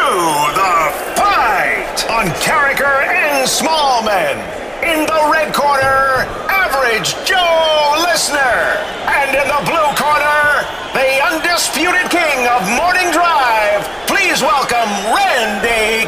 the 0.55 1.15
fight 1.15 2.09
on 2.09 2.25
Karraker 2.41 3.05
and 3.05 3.47
Smallmon. 3.47 4.56
In 4.87 5.03
the 5.03 5.29
red 5.29 5.53
corner, 5.53 6.23
Average 6.47 7.11
Joe 7.27 8.07
Listener. 8.07 8.79
And 9.03 9.35
in 9.35 9.43
the 9.43 9.61
blue 9.67 9.91
corner, 9.99 10.63
the 10.95 11.11
undisputed 11.27 12.09
king 12.09 12.47
of 12.47 12.63
morning 12.71 13.11
drive. 13.11 13.83
Please 14.07 14.41
welcome 14.41 14.87
Randy 15.11 16.06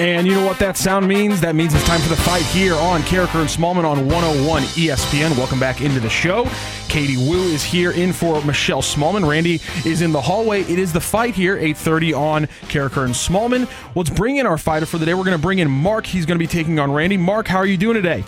And 0.00 0.26
you 0.26 0.32
know 0.32 0.46
what 0.46 0.58
that 0.60 0.78
sound 0.78 1.06
means? 1.06 1.42
That 1.42 1.54
means 1.54 1.74
it's 1.74 1.84
time 1.84 2.00
for 2.00 2.08
the 2.08 2.16
fight 2.16 2.40
here 2.40 2.74
on 2.74 3.02
Karraker 3.02 3.38
and 3.38 3.50
Smallmon 3.50 3.84
on 3.84 4.08
101 4.08 4.62
ESPN. 4.62 5.36
Welcome 5.36 5.60
back 5.60 5.82
into 5.82 6.00
the 6.00 6.08
show. 6.08 6.48
Katie 6.88 7.18
Woo 7.18 7.42
is 7.52 7.62
here 7.62 7.90
in 7.90 8.14
for 8.14 8.42
Michelle 8.42 8.80
Smallmon. 8.80 9.28
Randy 9.28 9.60
is 9.84 10.00
in 10.00 10.10
the 10.10 10.20
hallway. 10.22 10.62
It 10.62 10.78
is 10.78 10.90
the 10.90 11.02
fight 11.02 11.34
here, 11.34 11.58
8.30 11.58 12.18
on 12.18 12.46
Karraker 12.70 13.04
and 13.04 13.12
Smallmon. 13.12 13.68
Let's 13.94 14.08
bring 14.08 14.38
in 14.38 14.46
our 14.46 14.56
fighter 14.56 14.86
for 14.86 14.96
the 14.96 15.04
day. 15.04 15.12
We're 15.12 15.22
going 15.22 15.36
to 15.36 15.42
bring 15.42 15.58
in 15.58 15.70
Mark. 15.70 16.06
He's 16.06 16.24
going 16.24 16.38
to 16.38 16.42
be 16.42 16.46
taking 16.46 16.78
on 16.78 16.90
Randy. 16.90 17.18
Mark, 17.18 17.46
how 17.46 17.58
are 17.58 17.66
you 17.66 17.76
doing 17.76 17.96
today? 17.96 18.24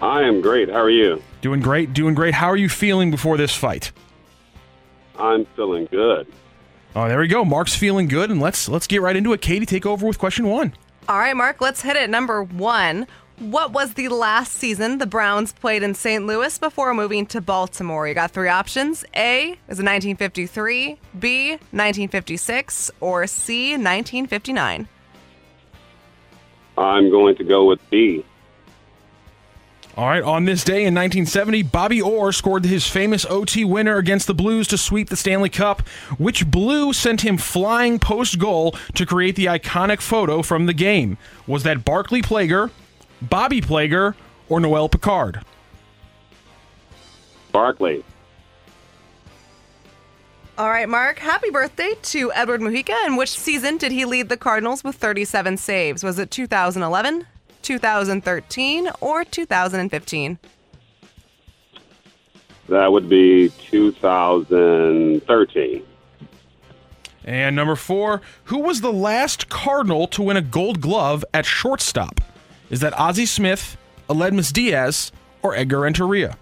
I 0.00 0.22
am 0.22 0.40
great. 0.40 0.68
How 0.70 0.78
are 0.78 0.88
you? 0.88 1.20
Doing 1.40 1.58
great, 1.58 1.92
doing 1.92 2.14
great. 2.14 2.34
How 2.34 2.46
are 2.46 2.56
you 2.56 2.68
feeling 2.68 3.10
before 3.10 3.36
this 3.36 3.52
fight? 3.52 3.90
I'm 5.18 5.44
feeling 5.56 5.86
good. 5.86 6.32
Oh, 6.96 7.08
there 7.08 7.18
we 7.18 7.28
go. 7.28 7.44
Mark's 7.44 7.76
feeling 7.76 8.08
good, 8.08 8.30
and 8.30 8.40
let's 8.40 8.70
let's 8.70 8.86
get 8.86 9.02
right 9.02 9.14
into 9.14 9.34
it. 9.34 9.42
Katie, 9.42 9.66
take 9.66 9.84
over 9.84 10.06
with 10.06 10.18
question 10.18 10.48
one. 10.48 10.72
All 11.10 11.18
right, 11.18 11.36
Mark, 11.36 11.60
let's 11.60 11.82
hit 11.82 11.94
it. 11.94 12.08
Number 12.08 12.42
one. 12.42 13.06
What 13.38 13.72
was 13.74 13.92
the 13.92 14.08
last 14.08 14.54
season 14.54 14.96
the 14.96 15.06
Browns 15.06 15.52
played 15.52 15.82
in 15.82 15.94
St. 15.94 16.24
Louis 16.24 16.56
before 16.56 16.94
moving 16.94 17.26
to 17.26 17.42
Baltimore? 17.42 18.08
You 18.08 18.14
got 18.14 18.30
three 18.30 18.48
options. 18.48 19.04
A 19.14 19.50
is 19.68 19.76
1953, 19.76 20.98
B 21.18 21.50
1956, 21.50 22.90
or 23.00 23.26
C 23.26 23.72
1959. 23.72 24.88
I'm 26.78 27.10
going 27.10 27.36
to 27.36 27.44
go 27.44 27.66
with 27.66 27.90
B. 27.90 28.24
All 29.96 30.06
right, 30.06 30.22
on 30.22 30.44
this 30.44 30.62
day 30.62 30.84
in 30.84 30.94
1970, 30.94 31.62
Bobby 31.62 32.02
Orr 32.02 32.30
scored 32.30 32.66
his 32.66 32.86
famous 32.86 33.24
OT 33.24 33.64
winner 33.64 33.96
against 33.96 34.26
the 34.26 34.34
Blues 34.34 34.68
to 34.68 34.76
sweep 34.76 35.08
the 35.08 35.16
Stanley 35.16 35.48
Cup, 35.48 35.88
which 36.18 36.50
Blue 36.50 36.92
sent 36.92 37.22
him 37.22 37.38
flying 37.38 37.98
post 37.98 38.38
goal 38.38 38.74
to 38.94 39.06
create 39.06 39.36
the 39.36 39.46
iconic 39.46 40.02
photo 40.02 40.42
from 40.42 40.66
the 40.66 40.74
game. 40.74 41.16
Was 41.46 41.62
that 41.62 41.82
Barclay 41.82 42.20
Plager, 42.20 42.70
Bobby 43.22 43.62
Plager, 43.62 44.14
or 44.50 44.60
Noel 44.60 44.90
Picard? 44.90 45.40
Barclay. 47.50 48.04
All 50.58 50.68
right, 50.68 50.88
Mark, 50.90 51.18
happy 51.18 51.48
birthday 51.48 51.94
to 52.02 52.30
Edward 52.34 52.60
Mujica. 52.60 53.06
In 53.06 53.16
which 53.16 53.30
season 53.30 53.78
did 53.78 53.92
he 53.92 54.04
lead 54.04 54.28
the 54.28 54.36
Cardinals 54.36 54.84
with 54.84 54.96
37 54.96 55.56
saves? 55.56 56.04
Was 56.04 56.18
it 56.18 56.30
2011, 56.30 57.26
2013, 57.66 58.90
or 59.00 59.24
2015? 59.24 60.38
That 62.68 62.92
would 62.92 63.08
be 63.08 63.48
2013. 63.48 65.82
And 67.24 67.56
number 67.56 67.74
four, 67.74 68.20
who 68.44 68.58
was 68.58 68.82
the 68.82 68.92
last 68.92 69.48
Cardinal 69.48 70.06
to 70.08 70.20
win 70.22 70.36
a 70.36 70.42
gold 70.42 70.80
glove 70.80 71.24
at 71.34 71.44
shortstop? 71.44 72.20
Is 72.70 72.78
that 72.80 72.96
Ozzie 72.98 73.26
Smith, 73.26 73.76
Aledmys 74.08 74.52
Diaz, 74.52 75.10
or 75.42 75.56
Edgar 75.56 75.80
Renteria? 75.80 76.38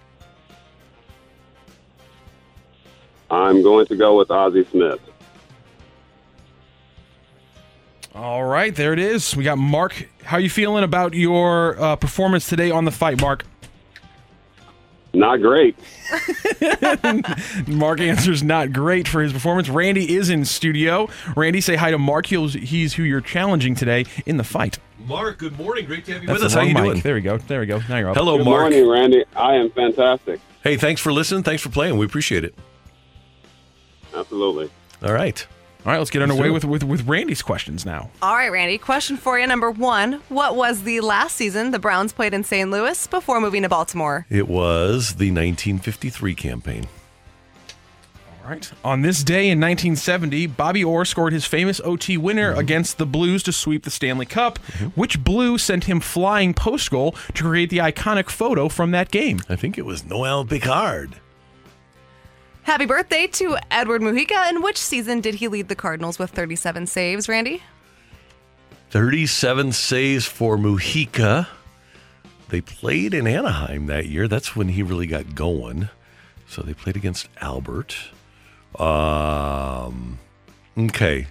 I'm 3.31 3.63
going 3.63 3.87
to 3.87 3.95
go 3.95 4.15
with 4.17 4.29
Ozzie 4.29 4.65
Smith. 4.65 4.99
All 8.15 8.45
right, 8.45 8.73
there 8.73 8.93
it 8.93 8.99
is. 8.99 9.35
We 9.35 9.43
got 9.43 9.57
Mark. 9.57 10.07
How 10.23 10.37
you 10.37 10.49
feeling 10.49 10.85
about 10.85 11.13
your 11.13 11.77
uh, 11.79 11.95
performance 11.97 12.47
today 12.47 12.71
on 12.71 12.85
the 12.85 12.91
fight, 12.91 13.19
Mark? 13.19 13.45
Not 15.13 15.41
great. 15.41 15.77
Mark 17.67 17.99
answers 17.99 18.41
not 18.43 18.71
great 18.73 19.07
for 19.07 19.21
his 19.21 19.31
performance. 19.33 19.69
Randy 19.69 20.15
is 20.15 20.29
in 20.29 20.43
studio. 20.45 21.09
Randy, 21.35 21.61
say 21.61 21.75
hi 21.75 21.91
to 21.91 21.97
Mark. 21.97 22.25
He's, 22.27 22.53
he's 22.53 22.93
who 22.93 23.03
you're 23.03 23.21
challenging 23.21 23.75
today 23.75 24.05
in 24.25 24.37
the 24.37 24.43
fight. 24.43 24.77
Mark, 25.05 25.37
good 25.37 25.57
morning. 25.57 25.85
Great 25.85 26.05
to 26.05 26.13
have 26.13 26.21
you 26.21 26.27
That's 26.27 26.39
with 26.39 26.45
us. 26.47 26.53
How 26.53 26.59
wrong 26.61 26.67
you 26.69 26.73
mic. 26.73 26.83
doing? 26.83 26.99
There 27.01 27.15
we 27.15 27.21
go. 27.21 27.37
There 27.37 27.59
we 27.59 27.65
go. 27.65 27.79
Now 27.89 27.97
you're 27.97 28.09
up. 28.09 28.15
Hello, 28.17 28.37
Good 28.37 28.45
Mark. 28.45 28.61
morning, 28.71 28.89
Randy. 28.89 29.23
I 29.35 29.55
am 29.55 29.69
fantastic. 29.71 30.39
Hey, 30.63 30.77
thanks 30.77 31.01
for 31.01 31.11
listening. 31.13 31.43
Thanks 31.43 31.61
for 31.61 31.69
playing. 31.69 31.97
We 31.97 32.05
appreciate 32.05 32.43
it. 32.43 32.55
Absolutely. 34.13 34.69
All 35.03 35.13
right. 35.13 35.45
All 35.85 35.91
right, 35.91 35.99
let's 35.99 36.09
get 36.09 36.19
Let's 36.19 36.31
underway 36.31 36.49
it. 36.49 36.51
with, 36.51 36.65
with, 36.65 36.83
with 36.83 37.07
Randy's 37.07 37.43
questions 37.43 37.85
now. 37.85 38.09
All 38.23 38.33
right, 38.33 38.51
Randy, 38.51 38.79
question 38.79 39.17
for 39.17 39.37
you. 39.37 39.45
Number 39.45 39.69
one 39.69 40.13
What 40.29 40.55
was 40.55 40.81
the 40.81 40.99
last 41.01 41.35
season 41.35 41.69
the 41.69 41.77
Browns 41.77 42.11
played 42.11 42.33
in 42.33 42.43
St. 42.43 42.71
Louis 42.71 43.05
before 43.05 43.39
moving 43.39 43.61
to 43.61 43.69
Baltimore? 43.69 44.25
It 44.29 44.47
was 44.47 45.15
the 45.15 45.29
1953 45.29 46.33
campaign. 46.33 46.87
All 48.43 48.51
right. 48.51 48.71
On 48.83 49.01
this 49.03 49.23
day 49.23 49.49
in 49.49 49.59
1970, 49.59 50.47
Bobby 50.47 50.83
Orr 50.83 51.05
scored 51.05 51.33
his 51.33 51.45
famous 51.45 51.79
OT 51.83 52.17
winner 52.17 52.51
mm-hmm. 52.51 52.59
against 52.59 52.97
the 52.97 53.05
Blues 53.05 53.43
to 53.43 53.51
sweep 53.51 53.83
the 53.83 53.91
Stanley 53.91 54.25
Cup, 54.25 54.57
mm-hmm. 54.59 54.87
which 54.99 55.23
Blue 55.23 55.59
sent 55.59 55.83
him 55.83 55.99
flying 55.99 56.55
post 56.55 56.89
goal 56.89 57.11
to 57.33 57.43
create 57.43 57.69
the 57.69 57.77
iconic 57.77 58.29
photo 58.29 58.69
from 58.69 58.89
that 58.91 59.11
game. 59.11 59.39
I 59.49 59.55
think 59.55 59.77
it 59.77 59.85
was 59.85 60.03
Noel 60.03 60.45
Picard. 60.45 61.19
Happy 62.65 62.87
birthday 62.87 63.27
to 63.27 63.57
Edward 63.69 64.01
Mujica. 64.01 64.49
In 64.49 64.63
which 64.63 64.77
season 64.77 65.21
did 65.21 65.35
he 65.35 65.47
lead 65.47 65.67
the 65.67 65.75
Cardinals 65.75 66.17
with 66.17 66.31
37 66.31 66.87
saves, 66.87 67.29
Randy? 67.29 67.61
37 68.89 69.71
saves 69.71 70.25
for 70.25 70.57
Mujica. 70.57 71.47
They 72.49 72.61
played 72.61 73.13
in 73.13 73.27
Anaheim 73.27 73.85
that 73.85 74.07
year. 74.07 74.27
That's 74.27 74.55
when 74.55 74.69
he 74.69 74.81
really 74.81 75.05
got 75.05 75.35
going. 75.35 75.89
So 76.47 76.63
they 76.63 76.73
played 76.73 76.95
against 76.95 77.29
Albert. 77.39 77.95
Um, 78.79 80.17
okay. 80.75 81.27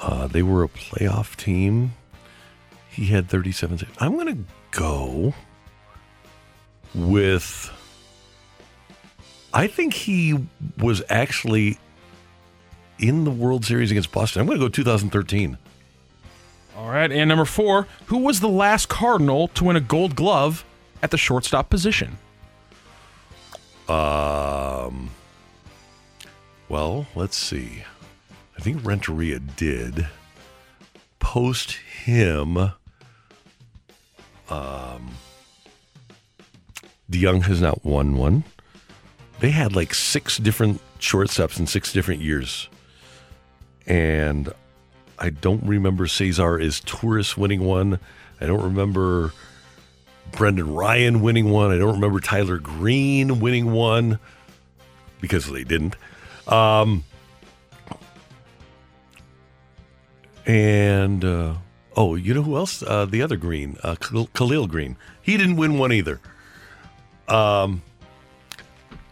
Uh, 0.00 0.26
they 0.26 0.42
were 0.42 0.64
a 0.64 0.68
playoff 0.68 1.36
team. 1.36 1.94
He 2.90 3.06
had 3.06 3.28
37 3.28 3.78
saves. 3.78 3.92
I'm 4.00 4.16
going 4.16 4.34
to 4.34 4.44
go 4.72 5.32
with. 6.92 7.70
I 9.52 9.66
think 9.66 9.94
he 9.94 10.38
was 10.78 11.02
actually 11.08 11.78
in 12.98 13.24
the 13.24 13.30
World 13.30 13.64
Series 13.64 13.90
against 13.90 14.12
Boston. 14.12 14.40
I'm 14.40 14.46
going 14.46 14.58
to 14.58 14.64
go 14.64 14.68
2013. 14.68 15.56
All 16.76 16.88
right. 16.90 17.10
And 17.10 17.28
number 17.28 17.44
four, 17.44 17.86
who 18.06 18.18
was 18.18 18.40
the 18.40 18.48
last 18.48 18.88
Cardinal 18.88 19.48
to 19.48 19.64
win 19.64 19.76
a 19.76 19.80
gold 19.80 20.14
glove 20.14 20.64
at 21.02 21.10
the 21.10 21.18
shortstop 21.18 21.70
position? 21.70 22.18
Um. 23.88 25.10
Well, 26.68 27.06
let's 27.14 27.36
see. 27.36 27.84
I 28.56 28.60
think 28.60 28.84
Renteria 28.84 29.38
did. 29.38 30.06
Post 31.18 31.72
him. 31.72 32.58
Um. 34.50 35.10
DeJong 37.10 37.42
has 37.44 37.62
not 37.62 37.82
won 37.84 38.14
one. 38.16 38.44
They 39.40 39.50
had 39.50 39.76
like 39.76 39.94
six 39.94 40.36
different 40.38 40.80
shortstops 40.98 41.58
in 41.58 41.66
six 41.66 41.92
different 41.92 42.22
years. 42.22 42.68
And 43.86 44.52
I 45.18 45.30
don't 45.30 45.64
remember 45.64 46.06
Cesar 46.06 46.58
Izturis 46.58 47.36
winning 47.36 47.60
one. 47.60 47.98
I 48.40 48.46
don't 48.46 48.62
remember 48.62 49.32
Brendan 50.32 50.74
Ryan 50.74 51.20
winning 51.20 51.50
one. 51.50 51.70
I 51.70 51.78
don't 51.78 51.94
remember 51.94 52.20
Tyler 52.20 52.58
Greene 52.58 53.40
winning 53.40 53.72
one 53.72 54.18
because 55.20 55.50
they 55.50 55.64
didn't. 55.64 55.96
Um, 56.46 57.04
and 60.46 61.24
uh, 61.24 61.54
oh, 61.96 62.14
you 62.14 62.34
know 62.34 62.42
who 62.42 62.56
else? 62.56 62.82
Uh, 62.82 63.06
the 63.06 63.22
other 63.22 63.36
Greene, 63.36 63.76
uh, 63.82 63.96
Khalil 63.96 64.66
Greene. 64.66 64.96
He 65.22 65.36
didn't 65.36 65.56
win 65.56 65.78
one 65.78 65.92
either. 65.92 66.20
Um, 67.26 67.82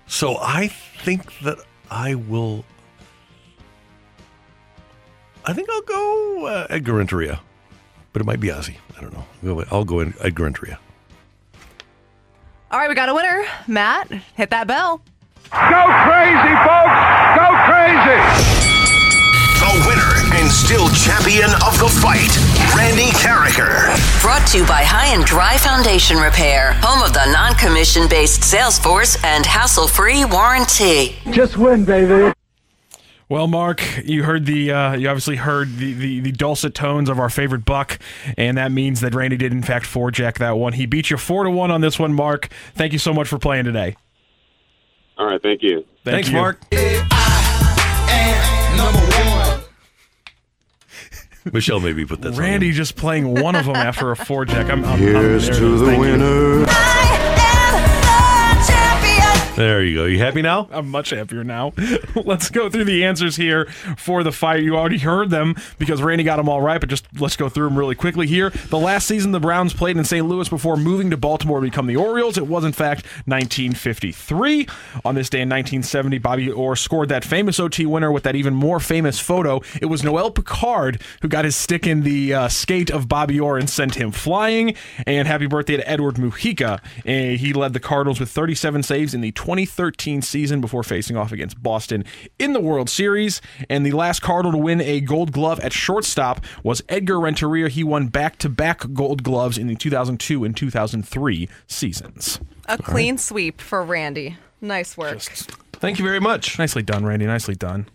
so 0.06 0.36
I 0.40 0.68
think 0.68 1.38
that 1.40 1.58
I 1.90 2.14
will. 2.14 2.64
I 5.44 5.52
think 5.52 5.70
I'll 5.70 5.82
go 5.82 6.46
uh, 6.46 6.66
Edgar 6.70 6.94
Renteria, 6.94 7.40
but 8.12 8.20
it 8.22 8.24
might 8.24 8.40
be 8.40 8.50
Ozzie. 8.50 8.78
I 8.96 9.00
don't 9.00 9.12
know. 9.12 9.24
I'll 9.70 9.84
go- 9.84 10.00
I'll 10.00 10.12
Edgar 10.20 10.44
Renteria. 10.44 10.78
All 12.70 12.80
right, 12.80 12.88
we 12.88 12.94
got 12.96 13.08
a 13.08 13.14
winner. 13.14 13.44
Matt, 13.68 14.10
hit 14.34 14.50
that 14.50 14.66
bell. 14.66 15.00
Go 15.52 15.82
crazy, 16.02 16.54
folks! 16.66 16.98
Go 17.38 17.46
crazy! 17.70 18.18
The 19.62 19.70
winner 19.86 20.12
and 20.34 20.50
still 20.50 20.88
champion 20.90 21.50
of 21.62 21.78
the 21.78 21.86
fight, 22.02 22.34
Randy 22.74 23.10
Karraker. 23.12 23.94
Brought 24.22 24.46
to 24.48 24.58
you 24.58 24.66
by 24.66 24.82
High 24.82 25.14
and 25.14 25.24
Dry 25.24 25.58
Foundation 25.58 26.16
Repair, 26.16 26.72
home 26.80 27.02
of 27.02 27.12
the 27.12 27.30
non 27.30 27.54
commission 27.54 28.08
based 28.08 28.42
sales 28.42 28.78
force 28.78 29.22
and 29.22 29.44
hassle 29.44 29.86
free 29.86 30.24
warranty. 30.24 31.16
Just 31.30 31.58
win, 31.58 31.84
baby. 31.84 32.32
Well, 33.28 33.48
Mark, 33.48 33.82
you 34.04 34.22
heard 34.22 34.46
the 34.46 34.70
uh, 34.70 34.94
you 34.94 35.08
obviously 35.08 35.36
heard 35.36 35.78
the, 35.78 35.92
the, 35.92 36.20
the 36.20 36.32
dulcet 36.32 36.74
tones 36.74 37.08
of 37.08 37.18
our 37.18 37.28
favorite 37.28 37.64
Buck, 37.64 37.98
and 38.38 38.56
that 38.56 38.70
means 38.70 39.00
that 39.00 39.14
Randy 39.14 39.36
did 39.36 39.52
in 39.52 39.62
fact 39.62 39.84
forejack 39.84 40.38
that 40.38 40.56
one. 40.56 40.74
He 40.74 40.86
beat 40.86 41.10
you 41.10 41.16
four 41.16 41.42
to 41.42 41.50
one 41.50 41.72
on 41.72 41.80
this 41.80 41.98
one, 41.98 42.14
Mark. 42.14 42.48
Thank 42.74 42.92
you 42.92 43.00
so 43.00 43.12
much 43.12 43.26
for 43.26 43.38
playing 43.38 43.64
today. 43.64 43.96
All 45.18 45.26
right, 45.26 45.42
thank 45.42 45.62
you. 45.62 45.84
Thank 46.04 46.26
Thanks, 46.26 46.28
you. 46.28 46.36
Mark. 46.36 46.60
Michelle 51.52 51.80
maybe 51.80 52.04
put 52.04 52.20
that. 52.22 52.34
song. 52.34 52.40
Randy 52.42 52.72
just 52.72 52.96
playing 52.96 53.40
one 53.40 53.54
of 53.54 53.66
them 53.66 53.76
after 53.76 54.10
a 54.10 54.16
four 54.16 54.44
jack. 54.44 54.70
I'm, 54.70 54.84
I'm, 54.84 54.98
Here's 54.98 55.48
I'm, 55.48 55.54
to 55.56 55.78
the 55.78 55.86
Thank 55.86 55.96
you. 56.04 56.10
winner. 56.12 56.66
There 59.56 59.82
you 59.82 59.94
go. 59.94 60.04
You 60.04 60.18
happy 60.18 60.42
now? 60.42 60.68
I'm 60.70 60.90
much 60.90 61.08
happier 61.08 61.42
now. 61.42 61.72
let's 62.14 62.50
go 62.50 62.68
through 62.68 62.84
the 62.84 63.06
answers 63.06 63.36
here 63.36 63.64
for 63.96 64.22
the 64.22 64.30
fight. 64.30 64.62
You 64.62 64.76
already 64.76 64.98
heard 64.98 65.30
them 65.30 65.56
because 65.78 66.02
Randy 66.02 66.24
got 66.24 66.36
them 66.36 66.46
all 66.46 66.60
right, 66.60 66.78
but 66.78 66.90
just 66.90 67.06
let's 67.18 67.36
go 67.36 67.48
through 67.48 67.70
them 67.70 67.78
really 67.78 67.94
quickly 67.94 68.26
here. 68.26 68.50
The 68.50 68.76
last 68.76 69.06
season 69.06 69.32
the 69.32 69.40
Browns 69.40 69.72
played 69.72 69.96
in 69.96 70.04
St. 70.04 70.28
Louis 70.28 70.46
before 70.50 70.76
moving 70.76 71.08
to 71.08 71.16
Baltimore 71.16 71.60
to 71.60 71.64
become 71.64 71.86
the 71.86 71.96
Orioles. 71.96 72.36
It 72.36 72.46
was, 72.46 72.66
in 72.66 72.72
fact, 72.72 73.06
1953. 73.24 74.66
On 75.06 75.14
this 75.14 75.30
day 75.30 75.40
in 75.40 75.48
1970, 75.48 76.18
Bobby 76.18 76.50
Orr 76.50 76.76
scored 76.76 77.08
that 77.08 77.24
famous 77.24 77.58
OT 77.58 77.86
winner 77.86 78.12
with 78.12 78.24
that 78.24 78.36
even 78.36 78.52
more 78.52 78.78
famous 78.78 79.18
photo. 79.18 79.62
It 79.80 79.86
was 79.86 80.04
Noel 80.04 80.30
Picard 80.30 81.00
who 81.22 81.28
got 81.28 81.46
his 81.46 81.56
stick 81.56 81.86
in 81.86 82.02
the 82.02 82.34
uh, 82.34 82.48
skate 82.48 82.90
of 82.90 83.08
Bobby 83.08 83.40
Orr 83.40 83.56
and 83.56 83.70
sent 83.70 83.94
him 83.94 84.10
flying. 84.10 84.74
And 85.06 85.26
happy 85.26 85.46
birthday 85.46 85.78
to 85.78 85.90
Edward 85.90 86.16
Mujica. 86.16 86.80
Uh, 87.06 87.38
he 87.38 87.54
led 87.54 87.72
the 87.72 87.80
Cardinals 87.80 88.20
with 88.20 88.28
37 88.28 88.82
saves 88.82 89.14
in 89.14 89.22
the 89.22 89.32
2013 89.46 90.22
season 90.22 90.60
before 90.60 90.82
facing 90.82 91.16
off 91.16 91.30
against 91.30 91.62
Boston 91.62 92.04
in 92.36 92.52
the 92.52 92.58
World 92.58 92.90
Series. 92.90 93.40
And 93.70 93.86
the 93.86 93.92
last 93.92 94.20
Cardinal 94.20 94.50
to 94.50 94.58
win 94.58 94.80
a 94.80 95.00
gold 95.00 95.30
glove 95.30 95.60
at 95.60 95.72
shortstop 95.72 96.44
was 96.64 96.82
Edgar 96.88 97.20
Renteria. 97.20 97.68
He 97.68 97.84
won 97.84 98.08
back 98.08 98.38
to 98.38 98.48
back 98.48 98.92
gold 98.92 99.22
gloves 99.22 99.56
in 99.56 99.68
the 99.68 99.76
2002 99.76 100.42
and 100.42 100.56
2003 100.56 101.48
seasons. 101.68 102.40
A 102.64 102.76
clean 102.76 103.18
sweep 103.18 103.60
for 103.60 103.84
Randy. 103.84 104.36
Nice 104.60 104.96
work. 104.96 105.20
Thank 105.20 106.00
you 106.00 106.04
very 106.04 106.18
much. 106.18 106.58
Nicely 106.58 106.82
done, 106.82 107.06
Randy. 107.06 107.26
Nicely 107.26 107.54
done. 107.54 107.86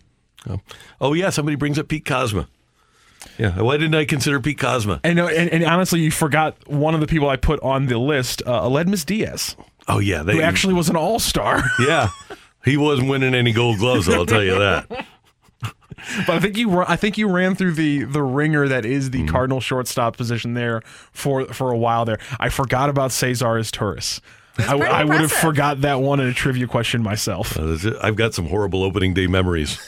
Oh, 0.48 0.60
oh 1.02 1.12
yeah, 1.12 1.28
somebody 1.28 1.56
brings 1.56 1.78
up 1.78 1.86
Pete 1.86 2.06
Kozma. 2.06 2.46
Yeah, 3.38 3.60
why 3.60 3.76
didn't 3.76 3.94
I 3.94 4.06
consider 4.06 4.40
Pete 4.40 4.58
Kozma? 4.58 5.00
And, 5.04 5.18
and, 5.18 5.50
and 5.50 5.64
honestly, 5.64 6.00
you 6.00 6.10
forgot 6.10 6.56
one 6.66 6.94
of 6.94 7.00
the 7.00 7.06
people 7.06 7.28
I 7.28 7.36
put 7.36 7.60
on 7.60 7.86
the 7.86 7.98
list, 7.98 8.42
uh, 8.46 8.62
Aledmys 8.62 9.04
Diaz. 9.04 9.54
Oh 9.88 9.98
yeah, 9.98 10.22
they 10.22 10.34
who 10.34 10.40
actually 10.42 10.74
was 10.74 10.88
an 10.88 10.96
all 10.96 11.18
star. 11.18 11.62
yeah, 11.80 12.08
he 12.64 12.76
wasn't 12.76 13.08
winning 13.08 13.34
any 13.34 13.52
gold 13.52 13.78
gloves. 13.78 14.08
I'll 14.08 14.26
tell 14.26 14.44
you 14.44 14.58
that. 14.58 15.06
But 16.26 16.30
I 16.36 16.40
think 16.40 16.56
you 16.56 16.80
I 16.80 16.96
think 16.96 17.16
you 17.16 17.28
ran 17.28 17.54
through 17.54 17.72
the 17.74 18.02
the 18.02 18.22
ringer 18.22 18.66
that 18.66 18.84
is 18.84 19.08
Mm-hmm. 19.10 19.26
the 19.26 19.30
Cardinal 19.32 19.60
shortstop 19.60 20.16
position 20.16 20.54
there 20.54 20.82
for 21.12 21.44
for 21.52 21.70
a 21.70 21.76
while 21.76 22.04
there. 22.04 22.18
I 22.40 22.48
forgot 22.48 22.88
about 22.90 23.12
Cesar 23.12 23.46
Izturis. 23.60 24.20
I, 24.58 24.76
I 24.76 25.04
would 25.04 25.20
have 25.20 25.30
forgot 25.30 25.80
that 25.82 26.00
one 26.00 26.18
in 26.18 26.26
a 26.26 26.34
trivia 26.34 26.66
question 26.66 27.02
myself. 27.04 27.56
Uh. 27.56 27.76
I've 28.02 28.16
got 28.16 28.34
some 28.34 28.46
horrible 28.48 28.82
opening 28.82 29.14
day 29.14 29.26
memories. 29.28 29.78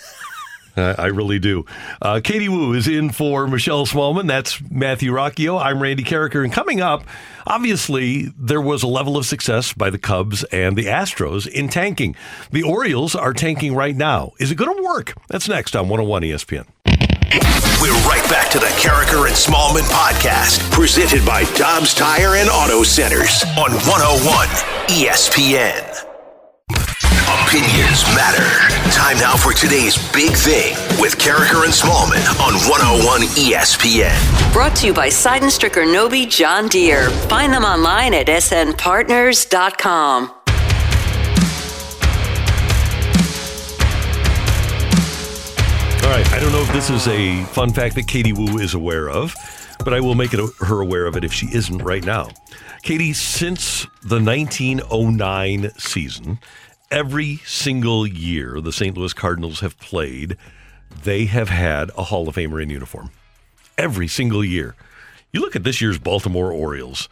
I 0.77 1.07
really 1.07 1.39
do. 1.39 1.65
Uh, 2.03 2.21
Katie 2.23 2.49
Woo 2.49 2.73
is 2.73 2.89
in 2.89 3.11
for 3.11 3.47
Michelle 3.47 3.87
Smallmon. 3.87 4.27
That's 4.27 4.61
Matthew 4.71 5.13
Rocchio. 5.13 5.63
I'm 5.63 5.81
Randy 5.81 6.03
Karraker. 6.05 6.43
And 6.45 6.53
coming 6.53 6.81
up, 6.81 7.05
obviously, 7.47 8.33
there 8.39 8.61
was 8.61 8.83
a 8.83 8.89
level 8.89 9.17
of 9.17 9.27
success 9.27 9.73
by 9.73 9.91
the 9.91 9.99
Cubs 9.99 10.45
and 10.45 10.77
the 10.77 10.87
Astros 10.87 11.47
in 11.47 11.69
tanking. 11.69 12.17
The 12.51 12.63
Orioles 12.63 13.15
are 13.15 13.33
tanking 13.33 13.75
right 13.75 13.95
now. 13.97 14.33
Is 14.39 14.51
it 14.51 14.57
going 14.57 14.77
to 14.77 14.83
work? 14.83 15.15
That's 15.29 15.49
next 15.49 15.77
on 15.77 15.89
101 15.89 16.23
ESPN. 16.23 16.67
We're 17.81 17.93
right 18.09 18.25
back 18.31 18.51
to 18.53 18.59
the 18.59 18.67
Karraker 18.67 19.27
and 19.27 19.35
Smallmon 19.35 19.83
podcast, 19.91 20.71
presented 20.71 21.27
by 21.27 21.45
Dobbs 21.55 21.93
Tire 21.93 22.37
and 22.37 22.49
Auto 22.49 22.83
Centers 22.83 23.43
on 23.59 23.73
101 23.73 24.49
ESPN. 24.89 26.14
Opinions 27.55 28.03
matter. 28.17 28.51
Time 28.91 29.17
now 29.19 29.37
for 29.37 29.53
today's 29.53 29.97
big 30.13 30.33
thing 30.33 30.75
with 31.01 31.17
Karraker 31.19 31.63
and 31.63 31.73
Smallmon 31.73 32.19
on 32.41 32.55
101 32.69 33.21
ESPN. 33.37 34.53
Brought 34.53 34.75
to 34.79 34.89
you 34.89 34.93
by 34.93 35.07
Sydenstricker 35.07 35.87
Nobbe 35.87 36.29
John 36.29 36.67
Deere. 36.67 37.11
Find 37.29 37.53
them 37.53 37.63
online 37.63 38.13
at 38.13 38.27
snpartners.com. 38.27 40.31
All 46.03 46.11
right. 46.11 46.33
I 46.33 46.41
don't 46.41 46.51
know 46.51 46.63
if 46.63 46.73
this 46.73 46.91
is 46.91 47.07
a 47.07 47.45
fun 47.53 47.73
fact 47.73 47.95
that 47.95 48.09
Katie 48.09 48.33
Woo 48.33 48.59
is 48.59 48.75
aware 48.75 49.09
of, 49.09 49.33
but 49.85 49.95
I 49.95 50.01
will 50.01 50.17
make 50.17 50.35
it 50.35 50.41
her 50.59 50.81
aware 50.81 51.07
of 51.07 51.17
it 51.17 51.23
if 51.23 51.33
she 51.33 51.47
isn't 51.55 51.79
right 51.79 52.05
now. 52.05 52.31
Katie, 52.83 53.13
since 53.13 53.87
the 54.03 54.21
1909 54.21 55.71
season, 55.79 56.41
every 56.91 57.37
single 57.39 58.07
year 58.07 58.61
the 58.61 58.73
St. 58.73 58.97
Louis 58.97 59.13
Cardinals 59.13 59.61
have 59.61 59.79
played, 59.79 60.37
they 61.03 61.27
have 61.27 61.49
had 61.49 61.91
a 61.97 62.05
Hall 62.05 62.29
of 62.29 62.37
Famer 62.37 62.63
in 62.63 62.71
uniform. 62.71 63.11
Every 63.77 64.09
single 64.09 64.45
year. 64.45 64.75
You 65.33 65.41
look 65.41 65.57
at 65.57 65.65
this 65.65 65.81
year's 65.81 65.99
Baltimore 65.99 66.53
Orioles, 66.53 67.09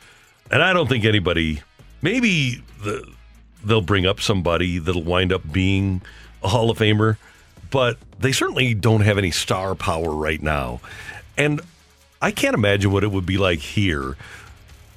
and 0.51 0.63
I 0.63 0.73
don't 0.73 0.89
think 0.89 1.05
anybody, 1.05 1.63
maybe 2.01 2.63
the, 2.83 3.05
they'll 3.65 3.81
bring 3.81 4.07
up 4.07 4.21
somebody 4.21 4.79
that'll 4.79 5.03
wind 5.03 5.33
up 5.33 5.51
being 5.51 6.03
a 6.43 6.49
Hall 6.49 6.71
of 6.71 6.79
Famer, 6.79 7.17
but 7.71 7.99
they 8.21 8.33
certainly 8.33 8.75
don't 8.75 9.01
have 9.01 9.19
any 9.19 9.31
star 9.31 9.75
power 9.75 10.11
right 10.11 10.41
now. 10.41 10.81
And 11.37 11.61
I 12.21 12.31
can't 12.31 12.55
imagine 12.55 12.93
what 12.93 13.03
it 13.03 13.11
would 13.11 13.27
be 13.27 13.39
like 13.39 13.59
here 13.59 14.17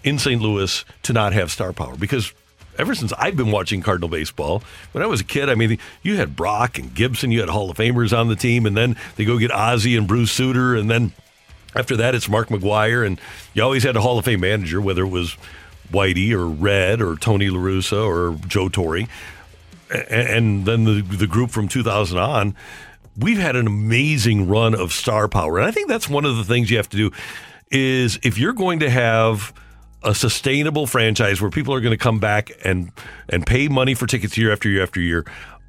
in 0.03 0.19
St. 0.19 0.39
Louis 0.39 0.85
to 1.03 1.13
not 1.13 1.33
have 1.33 1.51
star 1.51 1.73
power 1.73 1.95
because 1.95 2.31
ever 2.77 2.95
since 2.95 3.13
I've 3.13 3.35
been 3.35 3.51
watching 3.51 3.81
Cardinal 3.81 4.09
baseball, 4.09 4.63
when 4.91 5.03
I 5.03 5.07
was 5.07 5.21
a 5.21 5.23
kid, 5.23 5.49
I 5.49 5.55
mean, 5.55 5.77
you 6.01 6.17
had 6.17 6.35
Brock 6.35 6.77
and 6.77 6.93
Gibson, 6.93 7.31
you 7.31 7.39
had 7.39 7.49
Hall 7.49 7.69
of 7.69 7.77
Famers 7.77 8.17
on 8.17 8.27
the 8.27 8.35
team, 8.35 8.65
and 8.65 8.75
then 8.75 8.95
they 9.15 9.25
go 9.25 9.37
get 9.37 9.51
Ozzie 9.51 9.97
and 9.97 10.07
Bruce 10.07 10.31
Sutter, 10.31 10.75
and 10.75 10.89
then 10.89 11.13
after 11.75 11.97
that, 11.97 12.15
it's 12.15 12.29
Mark 12.29 12.49
McGwire, 12.49 13.05
and 13.05 13.19
you 13.53 13.61
always 13.61 13.83
had 13.83 13.95
a 13.95 14.01
Hall 14.01 14.17
of 14.17 14.25
Fame 14.25 14.39
manager, 14.39 14.79
whether 14.79 15.03
it 15.03 15.09
was 15.09 15.35
Whitey 15.91 16.31
or 16.31 16.47
Red 16.47 17.01
or 17.01 17.15
Tony 17.15 17.49
La 17.49 17.59
Russa 17.59 18.05
or 18.05 18.37
Joe 18.47 18.69
Torre, 18.69 19.07
and 20.09 20.65
then 20.65 20.85
the 20.85 21.01
the 21.01 21.27
group 21.27 21.51
from 21.51 21.67
2000 21.67 22.17
on. 22.17 22.55
We've 23.17 23.37
had 23.37 23.55
an 23.55 23.67
amazing 23.67 24.49
run 24.49 24.75
of 24.75 24.91
star 24.91 25.27
power, 25.27 25.57
and 25.57 25.67
I 25.67 25.71
think 25.71 25.87
that's 25.87 26.09
one 26.09 26.25
of 26.25 26.35
the 26.37 26.43
things 26.43 26.69
you 26.69 26.77
have 26.77 26.89
to 26.89 26.97
do. 26.97 27.11
Is 27.71 28.19
if 28.23 28.37
you're 28.37 28.53
going 28.53 28.79
to 28.79 28.89
have 28.89 29.53
a 30.05 30.13
sustainable 30.13 30.87
franchise 30.87 31.41
where 31.41 31.49
people 31.49 31.73
are 31.73 31.81
going 31.81 31.91
to 31.91 32.01
come 32.01 32.19
back 32.19 32.51
and 32.63 32.91
and 33.27 33.45
pay 33.45 33.67
money 33.67 33.95
for 33.95 34.05
tickets 34.05 34.37
year 34.37 34.53
after 34.53 34.69
year 34.69 34.83
after 34.83 35.01
year, 35.01 35.25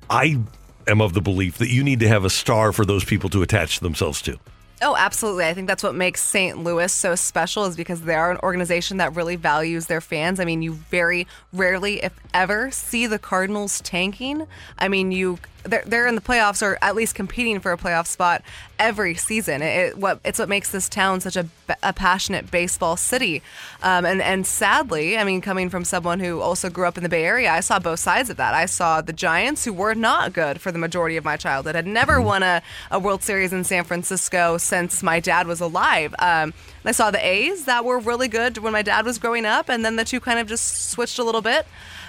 I 0.08 0.38
am 0.86 1.00
of 1.00 1.14
the 1.14 1.20
belief 1.20 1.58
that 1.58 1.70
you 1.70 1.82
need 1.82 2.00
to 2.00 2.08
have 2.08 2.24
a 2.24 2.30
star 2.30 2.72
for 2.72 2.84
those 2.84 3.04
people 3.04 3.30
to 3.30 3.42
attach 3.42 3.80
themselves 3.80 4.22
to. 4.22 4.38
Oh, 4.82 4.94
absolutely. 4.94 5.46
I 5.46 5.54
think 5.54 5.68
that's 5.68 5.82
what 5.82 5.94
makes 5.94 6.22
St. 6.22 6.62
Louis 6.62 6.92
so 6.92 7.14
special 7.14 7.64
is 7.64 7.76
because 7.76 8.02
they 8.02 8.14
are 8.14 8.30
an 8.30 8.38
organization 8.42 8.98
that 8.98 9.16
really 9.16 9.36
values 9.36 9.86
their 9.86 10.02
fans. 10.02 10.38
I 10.38 10.44
mean, 10.44 10.60
you 10.60 10.74
very 10.74 11.26
rarely, 11.54 12.02
if 12.02 12.12
ever, 12.34 12.70
see 12.70 13.06
the 13.06 13.18
Cardinals 13.18 13.80
tanking. 13.80 14.46
I 14.78 14.88
mean, 14.88 15.12
you 15.12 15.38
they're, 15.66 15.84
they're 15.86 16.06
in 16.06 16.14
the 16.14 16.20
playoffs 16.20 16.62
or 16.62 16.78
at 16.82 16.94
least 16.94 17.14
competing 17.14 17.60
for 17.60 17.72
a 17.72 17.76
playoff 17.76 18.06
spot 18.06 18.42
every 18.78 19.14
season. 19.14 19.62
It, 19.62 19.96
what 19.96 20.20
it's 20.24 20.38
what 20.38 20.48
makes 20.48 20.70
this 20.70 20.88
town 20.88 21.20
such 21.20 21.36
a, 21.36 21.46
a 21.82 21.92
passionate 21.92 22.50
baseball 22.50 22.96
city. 22.96 23.42
Um, 23.82 24.04
and 24.04 24.20
and 24.22 24.46
sadly, 24.46 25.16
I 25.18 25.24
mean, 25.24 25.40
coming 25.40 25.70
from 25.70 25.84
someone 25.84 26.20
who 26.20 26.40
also 26.40 26.70
grew 26.70 26.86
up 26.86 26.96
in 26.96 27.02
the 27.02 27.08
Bay 27.08 27.24
Area, 27.24 27.50
I 27.50 27.60
saw 27.60 27.78
both 27.78 28.00
sides 28.00 28.30
of 28.30 28.36
that. 28.36 28.54
I 28.54 28.66
saw 28.66 29.00
the 29.00 29.12
Giants, 29.12 29.64
who 29.64 29.72
were 29.72 29.94
not 29.94 30.32
good 30.32 30.60
for 30.60 30.72
the 30.72 30.78
majority 30.78 31.16
of 31.16 31.24
my 31.24 31.36
childhood, 31.36 31.74
had 31.74 31.86
never 31.86 32.20
won 32.20 32.42
a, 32.42 32.62
a 32.90 32.98
World 32.98 33.22
Series 33.22 33.52
in 33.52 33.64
San 33.64 33.84
Francisco 33.84 34.58
since 34.58 35.02
my 35.02 35.20
dad 35.20 35.46
was 35.46 35.60
alive. 35.60 36.14
Um, 36.18 36.54
I 36.84 36.92
saw 36.92 37.10
the 37.10 37.24
A's 37.24 37.64
that 37.64 37.84
were 37.84 37.98
really 37.98 38.28
good 38.28 38.58
when 38.58 38.72
my 38.72 38.82
dad 38.82 39.04
was 39.04 39.18
growing 39.18 39.44
up, 39.44 39.68
and 39.68 39.84
then 39.84 39.96
the 39.96 40.04
two 40.04 40.20
kind 40.20 40.38
of 40.38 40.46
just 40.46 40.90
switched 40.90 41.18
a 41.18 41.24
little 41.24 41.42
bit. 41.42 41.66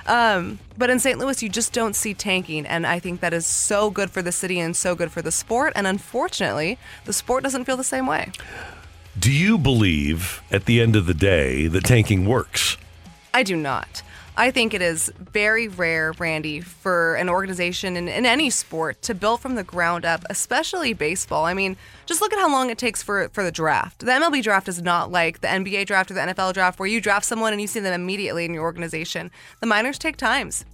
Um, 0.08 0.60
but 0.78 0.90
in 0.90 1.00
St. 1.00 1.20
Louis, 1.20 1.44
you 1.44 1.50
just 1.50 1.74
don't 1.74 1.96
see 1.96 2.14
tanking, 2.14 2.66
and 2.66 2.88
I 2.88 3.00
think 3.00 3.20
that 3.20 3.34
is 3.34 3.46
so 3.46 3.90
good 3.90 4.10
for 4.10 4.22
the 4.22 4.32
city 4.32 4.60
and 4.60 4.76
so 4.76 4.96
good 4.96 5.12
for 5.12 5.22
the 5.22 5.32
sport. 5.32 5.74
And 5.76 5.86
unfortunately, 5.86 6.78
the 7.06 7.14
sport 7.14 7.44
doesn't 7.44 7.66
feel 7.66 7.78
the 7.78 7.84
same 7.84 8.08
way. 8.08 8.32
Do 9.20 9.32
you 9.32 9.58
believe 9.58 10.42
at 10.52 10.66
the 10.66 10.80
end 10.80 10.96
of 10.96 11.08
the 11.08 11.14
day 11.14 11.68
that 11.68 11.84
tanking 11.84 12.26
works? 12.26 12.78
I 13.34 13.44
do 13.44 13.56
not. 13.56 14.02
I 14.40 14.52
think 14.52 14.76
it 14.76 14.84
is 14.84 15.12
very 15.18 15.68
rare, 15.68 16.14
Randy, 16.20 16.62
for 16.62 17.16
an 17.16 17.28
organization 17.28 17.98
in, 17.98 18.08
in 18.08 18.24
any 18.24 18.52
sport 18.52 19.02
to 19.02 19.16
build 19.16 19.42
from 19.42 19.56
the 19.56 19.64
ground 19.64 20.06
up, 20.06 20.24
especially 20.30 20.94
baseball. 20.94 21.46
I 21.46 21.56
mean, 21.56 21.76
just 22.06 22.22
look 22.22 22.32
at 22.32 22.38
how 22.38 22.52
long 22.52 22.70
it 22.70 22.78
takes 22.78 23.02
for, 23.02 23.30
for 23.30 23.44
the 23.44 23.52
draft. 23.52 24.00
The 24.00 24.12
MLB 24.12 24.44
draft 24.44 24.68
is 24.68 24.80
not 24.80 25.12
like 25.12 25.42
the 25.42 25.48
NBA 25.48 25.88
draft 25.88 26.12
or 26.12 26.14
the 26.14 26.20
NFL 26.20 26.54
draft 26.54 26.78
where 26.78 26.88
you 26.88 27.02
draft 27.02 27.26
someone 27.26 27.52
and 27.52 27.60
you 27.60 27.66
see 27.66 27.80
them 27.80 28.00
immediately 28.00 28.46
in 28.46 28.54
your 28.54 28.62
organization. 28.62 29.32
The 29.60 29.66
minors 29.66 29.98
take 29.98 30.18
times. 30.18 30.66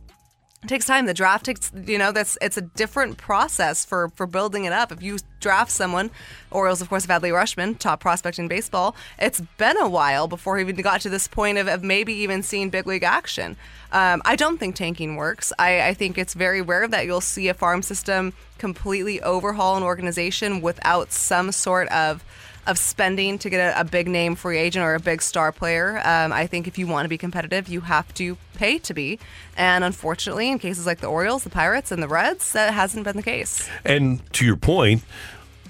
It 0.63 0.67
takes 0.67 0.85
time. 0.85 1.05
The 1.05 1.13
draft 1.13 1.45
takes, 1.45 1.71
you 1.85 1.97
know, 1.97 2.13
that's 2.13 2.37
it's 2.41 2.55
a 2.55 2.61
different 2.61 3.17
process 3.17 3.83
for 3.83 4.09
for 4.15 4.25
building 4.25 4.63
it 4.63 4.71
up. 4.71 4.93
If 4.93 5.03
you 5.03 5.19
draft 5.41 5.71
someone, 5.71 6.09
Orioles 6.51 6.81
of 6.81 6.87
course 6.87 7.05
have 7.05 7.21
Adley 7.21 7.31
Rutschman, 7.31 7.77
top 7.77 7.99
prospect 7.99 8.39
in 8.39 8.47
baseball. 8.47 8.95
It's 9.19 9.41
been 9.57 9.77
a 9.77 9.89
while 9.89 10.27
before 10.29 10.57
he 10.57 10.63
even 10.63 10.77
got 10.77 11.01
to 11.01 11.09
this 11.09 11.27
point 11.27 11.57
of, 11.57 11.67
of 11.67 11.83
maybe 11.83 12.13
even 12.13 12.43
seeing 12.43 12.69
big 12.69 12.87
league 12.87 13.03
action. 13.03 13.57
Um, 13.91 14.21
I 14.23 14.37
don't 14.37 14.57
think 14.57 14.75
tanking 14.75 15.17
works. 15.17 15.51
I, 15.59 15.89
I 15.89 15.93
think 15.93 16.17
it's 16.17 16.33
very 16.33 16.61
rare 16.61 16.87
that 16.87 17.05
you'll 17.05 17.21
see 17.21 17.49
a 17.49 17.53
farm 17.53 17.81
system 17.81 18.33
completely 18.57 19.21
overhaul 19.21 19.75
an 19.75 19.83
organization 19.83 20.61
without 20.61 21.11
some 21.11 21.51
sort 21.51 21.89
of 21.89 22.23
of 22.65 22.77
spending 22.77 23.37
to 23.39 23.49
get 23.49 23.75
a, 23.75 23.81
a 23.81 23.83
big 23.83 24.07
name 24.07 24.35
free 24.35 24.57
agent 24.57 24.83
or 24.83 24.95
a 24.95 24.99
big 24.99 25.21
star 25.21 25.51
player. 25.51 26.01
Um, 26.03 26.31
I 26.31 26.47
think 26.47 26.67
if 26.67 26.77
you 26.77 26.87
want 26.87 27.05
to 27.05 27.09
be 27.09 27.17
competitive, 27.17 27.67
you 27.67 27.81
have 27.81 28.13
to 28.15 28.37
pay 28.55 28.77
to 28.79 28.93
be. 28.93 29.19
And 29.57 29.83
unfortunately, 29.83 30.49
in 30.49 30.59
cases 30.59 30.85
like 30.85 30.99
the 30.99 31.07
Orioles, 31.07 31.43
the 31.43 31.49
Pirates, 31.49 31.91
and 31.91 32.01
the 32.01 32.07
Reds, 32.07 32.53
that 32.53 32.73
hasn't 32.73 33.03
been 33.03 33.17
the 33.17 33.23
case. 33.23 33.69
And 33.83 34.21
to 34.33 34.45
your 34.45 34.55
point, 34.55 35.03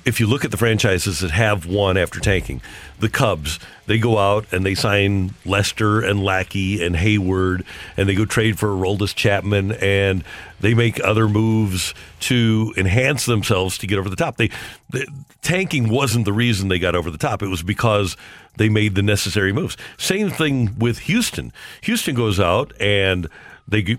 if 0.05 0.19
you 0.19 0.27
look 0.27 0.43
at 0.43 0.51
the 0.51 0.57
franchises 0.57 1.19
that 1.19 1.31
have 1.31 1.65
won 1.65 1.97
after 1.97 2.19
tanking, 2.19 2.61
the 2.99 3.09
Cubs, 3.09 3.59
they 3.85 3.97
go 3.97 4.17
out 4.17 4.45
and 4.51 4.65
they 4.65 4.75
sign 4.75 5.34
Lester 5.45 6.01
and 6.01 6.23
Lackey 6.23 6.84
and 6.84 6.95
Heyward, 6.95 7.63
and 7.97 8.07
they 8.07 8.15
go 8.15 8.25
trade 8.25 8.59
for 8.59 8.69
Aroldis 8.69 9.15
Chapman, 9.15 9.73
and 9.73 10.23
they 10.59 10.73
make 10.73 11.03
other 11.03 11.27
moves 11.27 11.93
to 12.21 12.73
enhance 12.77 13.25
themselves 13.25 13.77
to 13.80 13.88
get 13.88 13.97
over 13.97 14.09
the 14.09 14.15
top. 14.15 14.38
They, 14.38 14.49
the, 14.89 15.07
tanking 15.41 15.89
wasn't 15.89 16.25
the 16.25 16.34
reason 16.34 16.67
they 16.67 16.80
got 16.80 16.95
over 16.95 17.09
the 17.09 17.17
top; 17.17 17.41
it 17.41 17.47
was 17.47 17.63
because 17.63 18.17
they 18.57 18.69
made 18.69 18.95
the 18.95 19.03
necessary 19.03 19.51
moves. 19.51 19.77
Same 19.97 20.30
thing 20.30 20.77
with 20.77 20.99
Houston. 20.99 21.51
Houston 21.81 22.15
goes 22.15 22.39
out 22.39 22.73
and 22.80 23.27
they 23.68 23.98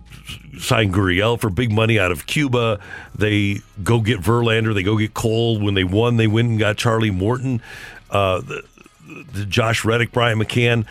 sign 0.59 0.93
Gurriel 0.93 1.41
for 1.41 1.51
big 1.51 1.73
money 1.73 1.99
out 1.99 2.13
of 2.13 2.27
Cuba. 2.27 2.81
They 3.15 3.63
go 3.83 4.01
get 4.01 4.21
Verlander. 4.21 4.75
They 4.75 4.83
go 4.83 4.97
get 4.99 5.15
Cole. 5.15 5.61
When 5.61 5.75
they 5.75 5.85
won, 5.85 6.17
they 6.17 6.27
went 6.27 6.49
and 6.49 6.59
got 6.59 6.77
Charlie 6.77 7.11
Morton, 7.11 7.63
uh, 8.11 8.41
the, 8.41 8.65
the 9.33 9.47
Josh 9.47 9.85
Reddick, 9.85 10.13
Brian 10.13 10.39
McCann. 10.39 10.87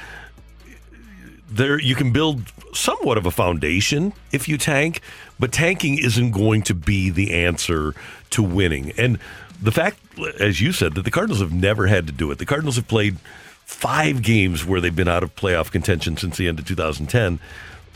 There, 1.49 1.79
you 1.79 1.93
can 1.93 2.11
build 2.11 2.51
somewhat 2.73 3.17
of 3.19 3.27
a 3.27 3.31
foundation 3.31 4.13
if 4.31 4.47
you 4.47 4.57
tank, 4.57 5.01
but 5.39 5.51
tanking 5.51 5.99
isn't 5.99 6.31
going 6.31 6.63
to 6.63 6.73
be 6.73 7.11
the 7.11 7.31
answer 7.31 7.93
to 8.31 8.41
winning. 8.41 8.91
And 8.97 9.19
the 9.61 9.71
fact, 9.71 9.99
as 10.39 10.61
you 10.61 10.71
said, 10.71 10.95
that 10.95 11.05
the 11.05 11.11
Cardinals 11.11 11.41
have 11.41 11.53
never 11.53 11.85
had 11.85 12.07
to 12.07 12.13
do 12.13 12.31
it. 12.31 12.39
The 12.39 12.45
Cardinals 12.47 12.75
have 12.77 12.87
played 12.87 13.17
five 13.65 14.23
games 14.23 14.65
where 14.65 14.81
they've 14.81 14.95
been 14.95 15.07
out 15.07 15.21
of 15.21 15.35
playoff 15.35 15.71
contention 15.71 16.17
since 16.17 16.37
the 16.37 16.47
end 16.47 16.57
of 16.57 16.65
2010 16.65 17.39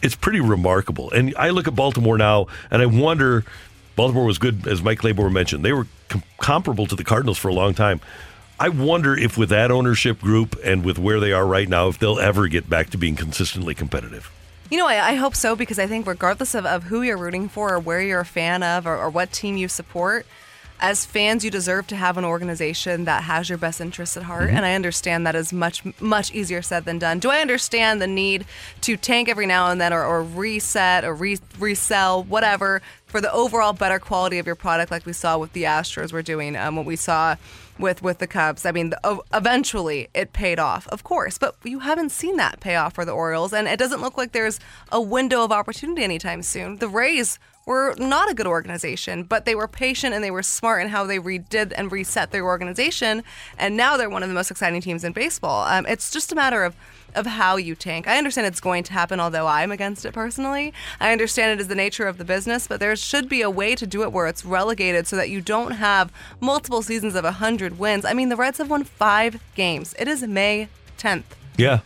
it's 0.02 0.16
pretty 0.16 0.40
remarkable. 0.40 1.12
And 1.12 1.34
I 1.38 1.50
look 1.50 1.68
at 1.68 1.76
Baltimore 1.76 2.18
now, 2.18 2.48
and 2.72 2.82
I 2.82 2.86
wonder. 2.86 3.44
Baltimore 3.96 4.26
was 4.26 4.38
good, 4.38 4.68
as 4.68 4.84
Mike 4.84 5.00
Claiborne 5.00 5.34
mentioned. 5.34 5.66
They 5.66 5.74
were 5.74 5.88
com- 6.08 6.22
comparable 6.38 6.86
to 6.86 6.96
the 6.96 7.04
Cardinals 7.04 7.40
for 7.40 7.48
a 7.48 7.54
long 7.54 7.74
time. 7.74 8.00
I 8.60 8.70
wonder 8.70 9.18
if, 9.18 9.38
with 9.38 9.50
that 9.50 9.72
ownership 9.72 10.20
group 10.20 10.56
and 10.64 10.84
with 10.86 11.00
where 11.00 11.20
they 11.20 11.32
are 11.32 11.46
right 11.46 11.68
now, 11.68 11.88
if 11.88 11.98
they'll 11.98 12.20
ever 12.20 12.48
get 12.48 12.70
back 12.70 12.92
to 12.92 12.98
being 12.98 13.16
consistently 13.16 13.74
competitive. 13.74 14.32
You 14.70 14.78
know, 14.78 14.88
I, 14.88 15.10
I 15.10 15.16
hope 15.16 15.36
so 15.36 15.56
because 15.56 15.80
I 15.80 15.88
think, 15.88 16.06
regardless 16.06 16.54
of, 16.54 16.66
of 16.66 16.84
who 16.84 17.02
you're 17.02 17.18
rooting 17.18 17.50
for 17.50 17.74
or 17.74 17.80
where 17.80 18.02
you're 18.02 18.20
a 18.20 18.26
fan 18.26 18.64
of 18.64 18.86
or, 18.86 18.98
or 18.98 19.10
what 19.10 19.32
team 19.32 19.58
you 19.58 19.68
support, 19.68 20.26
as 20.80 21.06
fans, 21.06 21.44
you 21.44 21.50
deserve 21.50 21.88
to 21.88 21.96
have 21.96 22.18
an 22.18 22.26
organization 22.26 23.06
that 23.06 23.24
has 23.24 23.50
your 23.50 23.58
best 23.58 23.82
interests 23.82 24.16
at 24.16 24.24
heart. 24.24 24.50
Mhm. 24.50 24.58
And 24.58 24.66
I 24.66 24.76
understand 24.76 25.26
that 25.26 25.36
is 25.36 25.52
much, 25.52 25.84
much 26.00 26.32
easier 26.32 26.62
said 26.62 26.86
than 26.86 27.00
done. 27.00 27.20
Do 27.20 27.30
I 27.30 27.40
understand 27.40 28.02
the 28.02 28.08
need 28.08 28.46
to 28.82 28.96
tank 28.96 29.28
every 29.28 29.48
now 29.48 29.70
and 29.70 29.82
then 29.82 29.92
or, 29.92 30.04
or 30.04 30.22
reset 30.24 31.04
or 31.04 31.16
re- 31.16 31.40
resell, 31.58 32.24
whatever, 32.24 32.82
for 33.08 33.22
the 33.22 33.32
overall 33.32 33.74
better 33.74 34.00
quality 34.00 34.38
of 34.38 34.46
your 34.46 34.56
product, 34.56 34.92
like 34.92 35.06
we 35.06 35.14
saw 35.14 35.38
with 35.38 35.54
the 35.54 35.64
Astros 35.64 36.12
were 36.12 36.22
doing, 36.22 36.56
um, 36.56 36.76
what 36.76 36.86
we 36.86 36.96
saw 36.96 37.36
with, 37.80 38.04
with 38.04 38.20
the 38.20 38.28
Cubs? 38.28 38.66
I 38.66 38.72
mean, 38.72 38.92
the, 38.92 39.22
eventually 39.34 40.10
it 40.14 40.34
paid 40.34 40.60
off, 40.60 40.88
of 40.90 41.04
course, 41.04 41.38
but 41.38 41.56
you 41.64 41.80
haven't 41.80 42.12
seen 42.12 42.38
that 42.38 42.60
payoff 42.60 42.94
for 42.94 43.06
the 43.06 43.14
Orioles. 43.14 43.54
And 43.54 43.68
it 43.68 43.80
doesn't 43.80 44.02
look 44.02 44.18
like 44.18 44.32
there's 44.32 44.60
a 44.92 45.02
window 45.02 45.44
of 45.44 45.52
opportunity 45.52 46.04
anytime 46.04 46.44
soon. 46.44 46.78
The 46.78 46.88
Rays 46.90 47.40
were 47.68 47.94
not 48.00 48.32
a 48.32 48.34
good 48.34 48.48
organization, 48.48 49.24
but 49.24 49.46
they 49.46 49.54
were 49.54 49.68
patient 49.68 50.16
and 50.16 50.24
they 50.24 50.32
were 50.32 50.42
smart 50.42 50.82
in 50.82 50.88
how 50.88 51.04
they 51.04 51.20
redid 51.20 51.74
and 51.76 51.92
reset 51.92 52.32
their 52.32 52.46
organization. 52.46 53.24
And 53.58 53.78
now 53.78 53.98
they're 53.98 54.10
one 54.10 54.24
of 54.24 54.30
the 54.30 54.36
most 54.36 54.50
exciting 54.50 54.82
teams 54.82 55.04
in 55.04 55.12
baseball. 55.12 55.66
Um, 55.68 55.86
it's 55.86 56.10
just 56.10 56.32
a 56.32 56.36
matter 56.36 56.64
of 56.64 56.76
of 57.16 57.26
how 57.26 57.56
you 57.56 57.74
tank. 57.74 58.08
I 58.08 58.18
understand 58.18 58.48
it's 58.48 58.60
going 58.60 58.84
to 58.84 58.94
happen, 58.94 59.20
although 59.20 59.48
I'm 59.48 59.72
against 59.72 60.06
it 60.06 60.14
personally. 60.14 60.74
I 61.00 61.12
understand 61.12 61.54
it 61.54 61.62
is 61.62 61.68
the 61.68 61.74
nature 61.74 62.06
of 62.06 62.18
the 62.18 62.26
business, 62.26 62.68
but 62.68 62.80
there 62.80 62.96
should 62.96 63.28
be 63.28 63.42
a 63.42 63.50
way 63.50 63.76
to 63.76 63.88
do 63.88 64.04
it 64.04 64.12
where 64.12 64.28
it's 64.28 64.46
relegated 64.46 65.08
so 65.08 65.16
that 65.16 65.30
you 65.30 65.42
don't 65.42 65.72
have 65.72 66.12
multiple 66.40 66.82
seasons 66.82 67.16
of 67.16 67.24
100 67.24 67.80
wins. 67.80 68.06
I 68.06 68.14
mean, 68.14 68.30
the 68.30 68.36
Reds 68.36 68.60
have 68.60 68.70
won 68.70 68.84
five 68.84 69.42
games. 69.56 69.96
It 69.98 70.08
is 70.08 70.22
May 70.22 70.68
10th. 71.00 71.24
Yeah. 71.58 71.80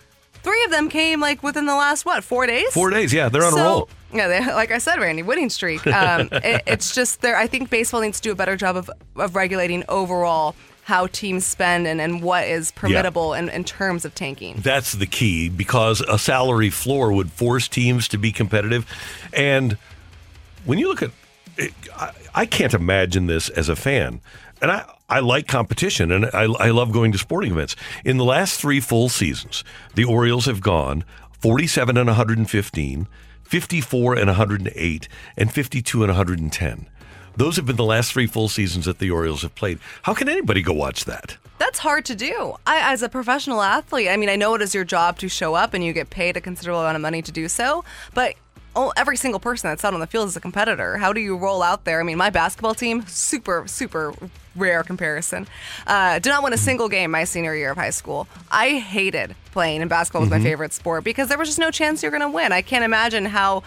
Three 0.44 0.64
of 0.66 0.72
them 0.72 0.90
came 0.90 1.20
like 1.20 1.44
within 1.44 1.66
the 1.66 1.76
last, 1.76 2.06
what, 2.06 2.24
four 2.24 2.46
days? 2.48 2.74
Four 2.74 2.90
days, 2.90 3.14
yeah. 3.14 3.30
They're 3.30 3.46
on 3.46 3.54
a 3.58 3.64
roll. 3.64 3.90
Yeah, 4.14 4.28
they, 4.28 4.40
like 4.54 4.72
I 4.72 4.78
said, 4.78 5.00
Randy, 5.00 5.24
winning 5.24 5.50
streak. 5.50 5.86
Um, 5.88 6.30
it, 6.32 6.64
it's 6.66 6.94
just 6.94 7.22
there. 7.22 7.38
I 7.38 7.48
think 7.48 7.70
baseball 7.70 8.02
needs 8.02 8.20
to 8.20 8.30
do 8.30 8.32
a 8.32 8.36
better 8.36 8.56
job 8.56 8.76
of, 8.76 8.90
of 9.16 9.36
regulating 9.36 9.84
overall 9.90 10.56
how 10.84 11.08
teams 11.08 11.46
spend 11.46 11.88
and, 11.88 12.02
and 12.02 12.22
what 12.22 12.48
is 12.48 12.72
permittable 12.72 13.38
in, 13.38 13.50
in 13.50 13.64
terms 13.64 14.04
of 14.04 14.16
tanking. 14.16 14.56
That's 14.58 14.94
the 14.94 15.06
key 15.06 15.48
because 15.48 16.02
a 16.02 16.18
salary 16.18 16.70
floor 16.70 17.14
would 17.14 17.32
force 17.32 17.68
teams 17.68 18.08
to 18.10 18.18
be 18.18 18.32
competitive. 18.32 18.86
And 19.32 19.78
when 20.66 20.80
you 20.80 20.88
look 20.88 21.04
at 21.04 21.12
it, 21.58 21.74
I, 21.96 22.12
I 22.34 22.46
can't 22.46 22.74
imagine 22.74 23.28
this 23.28 23.50
as 23.50 23.70
a 23.70 23.76
fan. 23.76 24.22
And 24.62 24.72
I, 24.72 24.92
I 25.12 25.20
like 25.20 25.46
competition 25.46 26.10
and 26.10 26.26
I, 26.28 26.44
I 26.44 26.70
love 26.70 26.94
going 26.94 27.12
to 27.12 27.18
sporting 27.18 27.52
events. 27.52 27.76
In 28.06 28.16
the 28.16 28.24
last 28.24 28.62
three 28.62 28.80
full 28.80 29.10
seasons, 29.10 29.66
the 29.94 30.06
Orioles 30.06 30.46
have 30.46 30.62
gone 30.62 31.04
47 31.42 31.98
and 31.98 32.08
115, 32.08 33.08
54 33.44 34.16
and 34.16 34.28
108, 34.28 35.08
and 35.36 35.52
52 35.52 36.04
and 36.04 36.10
110. 36.10 36.90
Those 37.36 37.58
have 37.58 37.66
been 37.66 37.76
the 37.76 37.84
last 37.84 38.14
three 38.14 38.26
full 38.26 38.48
seasons 38.48 38.86
that 38.86 39.00
the 39.00 39.12
Orioles 39.12 39.42
have 39.42 39.54
played. 39.54 39.80
How 40.04 40.14
can 40.14 40.30
anybody 40.30 40.62
go 40.62 40.72
watch 40.72 41.04
that? 41.04 41.36
That's 41.58 41.80
hard 41.80 42.06
to 42.06 42.16
do. 42.16 42.56
I, 42.66 42.94
as 42.94 43.04
a 43.04 43.10
professional 43.10 43.62
athlete, 43.62 44.08
I 44.08 44.16
mean, 44.16 44.30
I 44.30 44.38
know 44.38 44.56
it 44.56 44.62
is 44.62 44.74
your 44.74 44.86
job 44.86 45.18
to 45.20 45.28
show 45.28 45.56
up 45.56 45.74
and 45.74 45.84
you 45.84 45.92
get 45.92 46.10
paid 46.10 46.38
a 46.38 46.42
considerable 46.42 46.82
amount 46.82 46.96
of 46.96 47.02
money 47.02 47.22
to 47.22 47.32
do 47.34 47.50
so, 47.50 47.84
but 48.14 48.36
oh, 48.76 48.93
every 48.95 49.18
single 49.18 49.39
person 49.39 49.69
that's 49.69 49.84
out 49.84 49.93
on 49.93 49.99
the 49.99 50.07
field 50.07 50.27
is 50.27 50.35
a 50.35 50.39
competitor. 50.41 50.98
How 50.98 51.11
do 51.14 51.19
you 51.19 51.35
roll 51.38 51.61
out 51.61 51.84
there? 51.85 51.99
I 51.99 52.03
mean, 52.03 52.18
my 52.18 52.30
basketball 52.30 52.73
team, 52.73 53.06
super, 53.07 53.68
super 53.68 54.14
rare 54.56 54.84
comparison, 54.84 55.48
uh, 55.88 56.19
did 56.19 56.30
not 56.30 56.43
win 56.43 56.53
a 56.53 56.57
single 56.57 56.89
game 56.89 57.11
my 57.11 57.23
senior 57.26 57.56
year 57.56 57.72
of 57.72 57.77
high 57.77 57.89
school. 57.89 58.27
I 58.49 58.80
hated 58.80 59.35
playing, 59.52 59.81
and 59.81 59.89
basketball 59.89 60.22
was 60.22 60.30
Mhm. 60.30 60.39
my 60.39 60.43
favorite 60.43 60.73
sport 60.73 61.03
because 61.03 61.27
there 61.30 61.38
was 61.38 61.48
just 61.49 61.60
no 61.60 61.72
chance 61.72 62.02
you're 62.02 62.11
going 62.11 62.22
to 62.22 62.30
win. 62.30 62.52
I 62.52 62.61
can't 62.61 62.84
imagine 62.85 63.26
how 63.26 63.64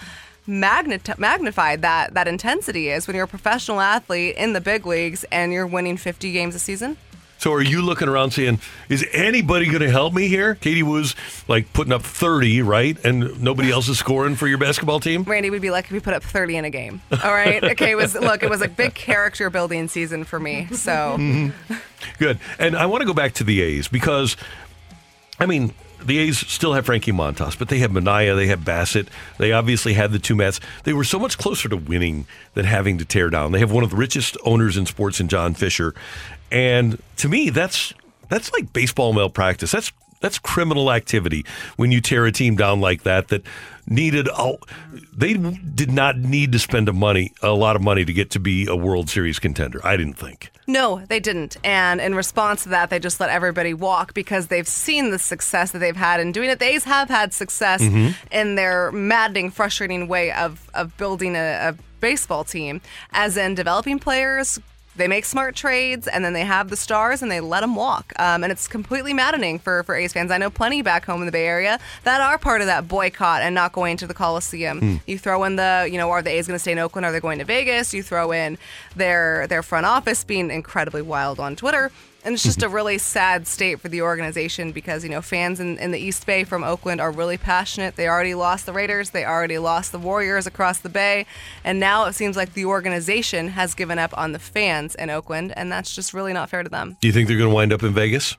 magnified 0.47 1.83
that 1.83 2.15
that 2.15 2.29
intensity 2.29 2.91
is 2.91 3.07
when 3.07 3.17
you're 3.17 3.25
a 3.25 3.29
professional 3.29 3.81
athlete 3.81 4.37
in 4.37 4.53
the 4.53 4.61
big 4.61 4.87
leagues 4.87 5.25
and 5.33 5.53
you're 5.53 5.67
winning 5.67 5.97
50 5.97 6.33
games 6.33 6.55
a 6.55 6.59
season. 6.59 6.97
So 7.45 7.53
are 7.53 7.61
you 7.61 7.83
looking 7.83 8.09
around 8.09 8.31
saying, 8.31 8.59
is 8.89 9.07
anybody 9.13 9.67
going 9.67 9.83
to 9.83 9.91
help 9.91 10.15
me 10.15 10.29
here? 10.29 10.55
Katie 10.55 10.83
was 10.83 11.15
like 11.47 11.71
putting 11.75 11.93
up 11.93 12.01
30, 12.01 12.63
right? 12.63 12.97
And 13.05 13.43
nobody 13.43 13.71
else 13.71 13.87
is 13.91 13.99
scoring 13.99 14.35
for 14.35 14.49
your 14.49 14.57
basketball 14.57 14.99
team? 14.99 15.25
Randy 15.25 15.51
would 15.51 15.61
be 15.61 15.71
like 15.71 15.85
if 15.85 15.91
we 15.91 16.01
put 16.01 16.15
up 16.15 16.23
30 16.23 16.57
in 16.57 16.65
a 16.65 16.71
game. 16.71 17.03
All 17.23 17.35
right. 17.35 17.63
Okay. 17.75 17.91
It 17.91 17.97
was 17.97 18.15
look. 18.15 18.43
It 18.43 18.49
was 18.49 18.63
a 18.63 18.69
big 18.69 18.95
character 18.95 19.51
building 19.51 19.89
season 19.89 20.25
for 20.25 20.41
me. 20.41 20.69
So 20.73 21.17
Mhm. 21.19 21.53
Good. 22.19 22.39
And 22.59 22.77
I 22.77 22.87
want 22.87 23.03
to 23.03 23.07
go 23.07 23.13
back 23.13 23.35
to 23.35 23.45
the 23.45 23.61
A's 23.61 23.89
because, 23.89 24.39
I 25.39 25.45
mean, 25.45 25.75
the 26.03 26.19
A's 26.19 26.39
still 26.39 26.75
have 26.75 26.87
Frankie 26.87 27.13
Montas, 27.13 27.59
but 27.59 27.69
they 27.69 27.79
have 27.79 27.91
Manaea, 27.91 28.37
they 28.37 28.47
have 28.47 28.61
Bassitt, 28.61 29.09
they 29.39 29.53
obviously 29.53 29.95
had 29.95 30.13
the 30.13 30.19
two 30.19 30.35
Mets. 30.35 30.61
They 30.85 30.93
were 30.93 31.05
so 31.05 31.19
much 31.19 31.39
closer 31.39 31.69
to 31.69 31.77
winning 31.77 32.27
than 32.55 32.65
having 32.67 32.99
to 32.99 33.05
tear 33.05 33.31
down. 33.31 33.53
They 33.53 33.61
have 33.61 33.73
one 33.73 33.85
of 33.85 33.91
the 33.91 33.97
richest 33.97 34.37
owners 34.45 34.77
in 34.77 34.87
sports 34.87 35.19
in 35.21 35.29
John 35.29 35.55
Fisher, 35.55 35.95
and 36.55 36.99
to 37.19 37.29
me, 37.29 37.51
that's 37.51 37.93
that's 38.31 38.53
like 38.53 38.73
baseball 38.73 39.13
malpractice. 39.13 39.73
That's 39.73 39.93
that's 40.21 40.39
criminal 40.39 40.91
activity 40.91 41.45
when 41.77 41.93
you 41.93 42.01
tear 42.01 42.25
a 42.25 42.33
team 42.33 42.57
down 42.57 42.81
like 42.81 43.03
that. 43.03 43.29
That 43.29 43.43
needed 43.87 44.29
all 44.29 44.59
they 45.15 45.35
did 45.35 45.93
not 45.93 46.17
need 46.17 46.53
to 46.53 46.59
spend 46.59 46.89
a 46.89 46.93
money 46.95 47.35
a 47.43 47.51
lot 47.51 47.77
of 47.77 47.83
money 47.83 48.05
to 48.07 48.13
get 48.15 48.31
to 48.31 48.39
be 48.41 48.67
a 48.67 48.75
World 48.75 49.11
Series 49.11 49.39
contender. 49.39 49.81
I 49.85 49.97
didn't 49.99 50.15
think. 50.15 50.51
no, 50.67 51.05
they 51.11 51.21
didn't. 51.21 51.59
And 51.63 52.01
in 52.01 52.15
response 52.15 52.63
to 52.63 52.71
that, 52.71 52.89
they 52.89 52.99
just 52.99 53.21
let 53.21 53.29
everybody 53.29 53.75
walk 53.75 54.15
because 54.15 54.47
they've 54.47 54.67
seen 54.67 55.11
the 55.11 55.19
success 55.19 55.73
that 55.73 55.81
they've 55.81 55.95
had 55.95 56.21
in 56.21 56.33
doing 56.33 56.49
it. 56.49 56.59
They 56.59 56.73
have 56.79 57.11
had 57.11 57.35
success 57.35 57.83
Mhm. 57.83 58.15
in 58.33 58.55
their 58.55 58.91
maddening, 58.93 59.51
frustrating 59.51 60.09
way 60.09 60.33
of 60.33 60.67
of 60.73 60.97
building 60.97 61.37
a, 61.37 61.69
a 61.69 61.75
baseball 62.01 62.45
team, 62.45 62.81
as 63.13 63.37
in 63.37 63.55
developing 63.55 63.99
players. 63.99 64.59
They 64.97 65.09
make 65.09 65.25
smart 65.25 65.57
trades 65.57 66.07
and 66.07 66.25
then 66.25 66.33
they 66.33 66.45
have 66.45 66.71
the 66.71 66.77
stars 66.77 67.23
and 67.23 67.31
they 67.31 67.41
let 67.41 67.61
them 67.61 67.75
walk. 67.75 68.13
Um, 68.19 68.45
and 68.45 68.53
it's 68.53 68.69
completely 68.69 69.13
maddening 69.13 69.59
for, 69.59 69.83
for 69.83 69.95
A's 69.95 70.13
fans. 70.13 70.31
I 70.31 70.39
know 70.39 70.51
plenty 70.51 70.83
back 70.83 71.05
home 71.05 71.21
in 71.21 71.27
the 71.27 71.33
Bay 71.33 71.47
Area 71.47 71.79
that 72.05 72.21
are 72.21 72.39
part 72.39 72.61
of 72.61 72.67
that 72.69 72.87
boycott 72.87 73.43
and 73.43 73.55
not 73.55 73.73
going 73.73 73.97
to 73.99 74.07
the 74.07 74.15
Coliseum. 74.15 74.79
Hmm. 74.81 74.97
You 75.07 75.19
throw 75.19 75.45
in 75.45 75.57
the, 75.57 75.89
you 75.91 75.99
know, 75.99 76.11
are 76.11 76.23
the 76.23 76.31
A's 76.31 76.47
going 76.47 76.57
to 76.57 76.61
stay 76.61 76.73
in 76.73 76.79
Oakland? 76.79 77.05
Are 77.05 77.13
they 77.13 77.21
going 77.21 77.39
to 77.39 77.45
Vegas? 77.45 77.93
You 77.93 78.03
throw 78.03 78.33
in 78.33 78.59
their 78.97 79.47
their 79.49 79.63
front 79.63 79.87
office 79.87 80.25
being 80.25 80.51
incredibly 80.51 81.03
wild 81.03 81.41
on 81.41 81.57
Twitter. 81.57 81.91
And 82.25 82.33
it's 82.33 82.43
just 82.43 82.63
a 82.63 82.67
mm-hmm. 82.67 82.75
really 82.75 82.99
sad 82.99 83.47
state 83.47 83.81
for 83.81 83.89
the 83.89 84.01
organization 84.01 84.73
because, 84.73 85.05
you 85.05 85.11
know, 85.11 85.21
fans 85.21 85.61
in, 85.61 85.79
in 85.79 85.91
the 85.91 85.99
East 85.99 86.25
Bay 86.25 86.45
from 86.45 86.65
Oakland 86.65 87.01
are 87.01 87.11
really 87.11 87.37
passionate. 87.37 87.97
They 87.97 88.09
already 88.09 88.35
lost 88.35 88.65
the 88.65 88.73
Raiders, 88.73 89.11
they 89.11 89.27
already 89.27 89.59
lost 89.59 89.93
the 89.93 89.99
Warriors 89.99 90.47
across 90.47 90.79
the 90.79 90.89
Bay. 90.89 91.27
And 91.65 91.79
now 91.79 92.07
it 92.07 92.15
seems 92.15 92.37
like 92.37 92.55
the 92.55 92.65
organization 92.65 93.49
has 93.49 93.75
given 93.75 93.99
up 93.99 94.17
on 94.17 94.33
the 94.33 94.39
fans 94.39 94.95
in 94.95 95.11
Oakland, 95.11 95.53
and 95.57 95.71
that's 95.71 95.95
just 95.95 96.15
really 96.15 96.33
not 96.33 96.49
fair 96.49 96.63
to 96.63 96.71
them. 96.71 96.97
Do 97.01 97.09
you 97.09 97.13
think 97.13 97.29
they're 97.29 97.37
going 97.37 97.51
to 97.51 97.55
wind 97.55 97.73
up 97.73 97.83
in 97.83 97.93
Vegas? 97.93 98.37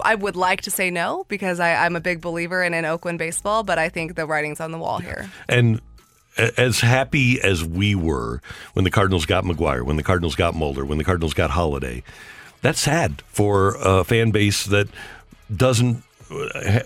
I 0.00 0.14
would 0.14 0.36
like 0.36 0.60
to 0.62 0.70
say 0.70 0.90
no 0.90 1.24
because 1.28 1.58
I, 1.58 1.86
I'm 1.86 1.96
a 1.96 2.00
big 2.00 2.20
believer 2.20 2.62
in, 2.62 2.72
in 2.72 2.84
Oakland 2.84 3.18
baseball, 3.18 3.64
but 3.64 3.78
I 3.78 3.88
think 3.88 4.14
the 4.14 4.26
writing's 4.26 4.60
on 4.60 4.70
the 4.70 4.78
wall 4.78 4.98
here. 4.98 5.28
And 5.48 5.80
as 6.36 6.80
happy 6.80 7.40
as 7.40 7.64
we 7.64 7.94
were 7.94 8.40
when 8.74 8.84
the 8.84 8.90
Cardinals 8.90 9.26
got 9.26 9.44
McGwire, 9.44 9.84
when 9.84 9.96
the 9.96 10.02
Cardinals 10.02 10.34
got 10.34 10.54
Mulder, 10.54 10.84
when 10.84 10.98
the 10.98 11.04
Cardinals 11.04 11.34
got 11.34 11.50
Holliday, 11.50 12.02
that's 12.62 12.80
sad 12.80 13.22
for 13.26 13.76
a 13.80 14.04
fan 14.04 14.30
base 14.30 14.64
that 14.66 14.88
doesn't. 15.54 16.02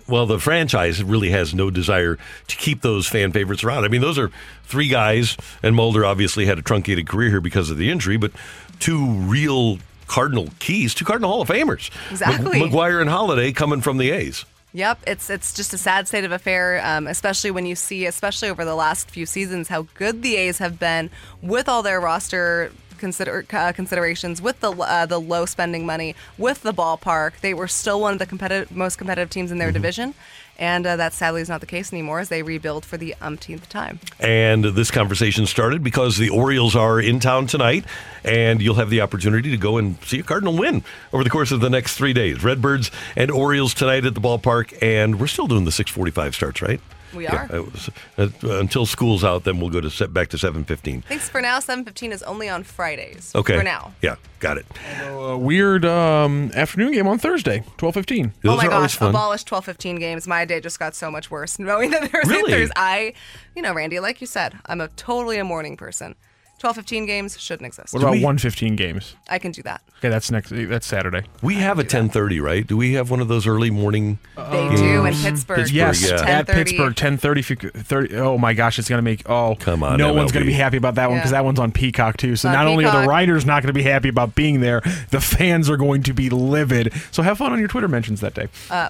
Well, 0.08 0.26
the 0.26 0.40
franchise 0.40 1.04
really 1.04 1.30
has 1.30 1.54
no 1.54 1.70
desire 1.70 2.18
to 2.48 2.56
keep 2.56 2.80
those 2.80 3.06
fan 3.06 3.30
favorites 3.30 3.62
around. 3.62 3.84
I 3.84 3.88
mean, 3.88 4.00
those 4.00 4.18
are 4.18 4.32
three 4.64 4.88
guys, 4.88 5.36
and 5.62 5.76
Mulder 5.76 6.04
obviously 6.04 6.46
had 6.46 6.58
a 6.58 6.62
truncated 6.62 7.06
career 7.06 7.30
here 7.30 7.40
because 7.40 7.70
of 7.70 7.76
the 7.76 7.88
injury, 7.88 8.16
but 8.16 8.32
two 8.80 9.06
real 9.06 9.78
Cardinal 10.08 10.48
keys, 10.58 10.94
two 10.94 11.04
Cardinal 11.04 11.30
Hall 11.30 11.42
of 11.42 11.48
Famers. 11.48 11.90
Exactly. 12.10 12.60
McGwire 12.60 13.00
and 13.00 13.10
Holliday 13.10 13.52
coming 13.52 13.80
from 13.80 13.98
the 13.98 14.10
A's. 14.10 14.44
Yep, 14.72 14.98
it's 15.06 15.30
it's 15.30 15.54
just 15.54 15.72
a 15.72 15.78
sad 15.78 16.06
state 16.06 16.24
of 16.24 16.32
affair, 16.32 16.84
um, 16.84 17.06
especially 17.06 17.50
when 17.50 17.66
you 17.66 17.74
see, 17.74 18.04
especially 18.04 18.50
over 18.50 18.64
the 18.64 18.74
last 18.74 19.10
few 19.10 19.24
seasons, 19.24 19.68
how 19.68 19.86
good 19.94 20.22
the 20.22 20.36
A's 20.36 20.58
have 20.58 20.78
been 20.78 21.08
with 21.40 21.68
all 21.68 21.82
their 21.82 22.00
roster 22.00 22.72
consider 22.97 23.44
uh, 23.52 23.73
considerations, 23.73 24.43
with 24.43 24.60
the 24.60 24.73
uh, 24.73 25.06
the 25.06 25.20
low 25.20 25.47
spending 25.47 25.86
money, 25.86 26.14
with 26.39 26.62
the 26.62 26.73
ballpark. 26.73 27.40
They 27.40 27.55
were 27.55 27.68
still 27.68 28.01
one 28.01 28.14
of 28.14 28.18
the 28.18 28.27
competitive, 28.27 28.74
most 28.74 28.97
competitive 28.97 29.31
teams 29.31 29.51
in 29.51 29.59
their 29.59 29.73
division, 29.73 30.14
and 30.59 30.86
uh, 30.86 30.97
that 30.97 31.12
sadly 31.12 31.43
is 31.43 31.48
not 31.48 31.60
the 31.60 31.66
case 31.66 31.93
anymore 31.93 32.20
as 32.20 32.28
they 32.28 32.43
rebuild 32.43 32.85
for 32.85 32.97
the 32.97 33.14
umpteenth 33.20 33.68
time. 33.68 34.01
And 34.18 34.64
this 34.64 34.90
conversation 34.90 35.47
started 35.47 35.82
because 35.82 36.16
the 36.16 36.31
Orioles 36.31 36.74
are 36.74 37.01
in 37.01 37.20
town 37.20 37.47
tonight, 37.47 37.85
and 38.24 38.62
you'll 38.62 38.77
have 38.77 38.90
the 38.90 39.01
opportunity 39.01 39.51
to 39.51 39.56
go 39.56 39.78
and 39.78 40.02
see 40.05 40.20
a 40.20 40.23
Cardinal 40.23 40.56
win 40.56 40.82
over 41.12 41.24
the 41.24 41.31
course 41.31 41.52
of 41.52 41.60
the 41.60 41.70
next 41.70 41.97
three 41.97 42.12
days. 42.12 42.43
Redbirds 42.43 42.90
and 43.14 43.31
Orioles 43.31 43.74
tonight 43.74 44.05
at 44.06 44.14
the 44.14 44.20
ballpark, 44.20 44.77
and 44.82 45.20
we're 45.20 45.27
still 45.27 45.47
doing 45.47 45.64
the 45.64 45.73
6:45 45.73 46.35
starts, 46.35 46.62
right? 46.62 46.81
We 47.14 47.26
are. 47.26 47.46
Yeah, 47.50 47.56
it 47.56 47.72
was- 47.72 47.90
uh, 48.18 48.28
until 48.58 48.86
school's 48.86 49.22
out, 49.24 49.44
then 49.44 49.60
we'll 49.60 49.70
go 49.70 49.80
to 49.80 49.90
set 49.90 50.12
back 50.12 50.28
to 50.30 50.36
7:15. 50.38 51.02
Thanks 51.04 51.28
for 51.28 51.40
now. 51.40 51.60
Seven 51.60 51.84
fifteen 51.84 52.12
is 52.12 52.22
only 52.22 52.48
on 52.48 52.62
Fridays. 52.64 53.32
Okay. 53.34 53.56
For 53.56 53.62
now. 53.62 53.92
Yeah, 54.02 54.16
got 54.40 54.58
it. 54.58 54.66
A 55.04 55.36
weird 55.36 55.84
um, 55.84 56.50
afternoon 56.54 56.92
game 56.92 57.06
on 57.06 57.18
Thursday, 57.18 57.62
twelve 57.76 57.94
fifteen. 57.94 58.32
oh 58.44 58.56
my 58.56 58.66
gosh, 58.66 59.00
abolish 59.00 59.44
twelve 59.44 59.64
fifteen 59.64 59.96
games. 59.96 60.26
My 60.26 60.44
day 60.44 60.60
just 60.60 60.78
got 60.78 60.94
so 60.94 61.10
much 61.10 61.30
worse 61.30 61.58
knowing 61.60 61.90
that 61.90 62.10
Thursday 62.10 62.28
Really? 62.34 62.52
Thursday. 62.52 62.72
I, 62.76 63.12
you 63.54 63.62
know, 63.62 63.72
Randy, 63.74 64.00
like 64.00 64.20
you 64.20 64.26
said, 64.26 64.54
I'm 64.66 64.80
a 64.80 64.88
totally 64.88 65.38
a 65.38 65.44
morning 65.44 65.76
person. 65.76 66.14
12 66.58 66.76
15 66.76 67.06
games 67.06 67.38
shouldn't 67.38 67.66
exist. 67.66 67.92
What 67.92 68.02
about 68.02 68.20
one 68.20 68.38
fifteen 68.38 68.76
games? 68.76 69.14
I 69.28 69.38
can 69.38 69.52
do 69.52 69.62
that. 69.64 69.82
Okay, 69.98 70.08
that's 70.08 70.30
next. 70.30 70.50
That's 70.54 70.86
Saturday. 70.86 71.22
We 71.42 71.56
have 71.56 71.78
a 71.78 71.84
10:30, 71.84 72.40
right? 72.42 72.66
Do 72.66 72.76
we 72.78 72.94
have 72.94 73.10
one 73.10 73.20
of 73.20 73.28
those 73.28 73.46
early 73.46 73.70
morning? 73.70 74.18
They 74.36 74.74
do 74.76 75.04
in 75.04 75.14
Pittsburgh. 75.14 75.70
Yes, 75.70 76.02
yeah. 76.08 76.22
at 76.22 76.46
10:30. 76.46 76.54
Pittsburgh, 76.54 76.96
ten 76.96 77.16
thirty. 77.18 77.42
Thirty. 77.42 78.16
Oh 78.16 78.38
my 78.38 78.54
gosh, 78.54 78.78
it's 78.78 78.88
gonna 78.88 79.02
make. 79.02 79.28
Oh, 79.28 79.54
come 79.58 79.82
on, 79.82 79.98
No 79.98 80.14
one's 80.14 80.32
gonna 80.32 80.46
be 80.46 80.52
happy 80.52 80.78
about 80.78 80.94
that 80.94 81.10
one 81.10 81.18
because 81.18 81.30
Yeah. 81.32 81.38
that 81.38 81.44
one's 81.44 81.58
on 81.58 81.72
Peacock 81.72 82.16
too. 82.16 82.36
So 82.36 82.48
On 82.48 82.54
not 82.54 82.66
only 82.66 82.84
are 82.84 82.90
the 82.90 82.98
Peacock. 83.00 83.08
writers 83.10 83.44
not 83.44 83.62
gonna 83.62 83.72
be 83.74 83.82
happy 83.82 84.08
about 84.08 84.34
being 84.34 84.60
there, 84.60 84.80
the 85.10 85.20
fans 85.20 85.68
are 85.68 85.76
going 85.76 86.02
to 86.04 86.14
be 86.14 86.30
livid. 86.30 86.92
So 87.10 87.22
have 87.22 87.36
fun 87.38 87.52
on 87.52 87.58
your 87.58 87.68
Twitter 87.68 87.88
mentions 87.88 88.20
that 88.22 88.32
day. 88.34 88.48
Uh, 88.70 88.88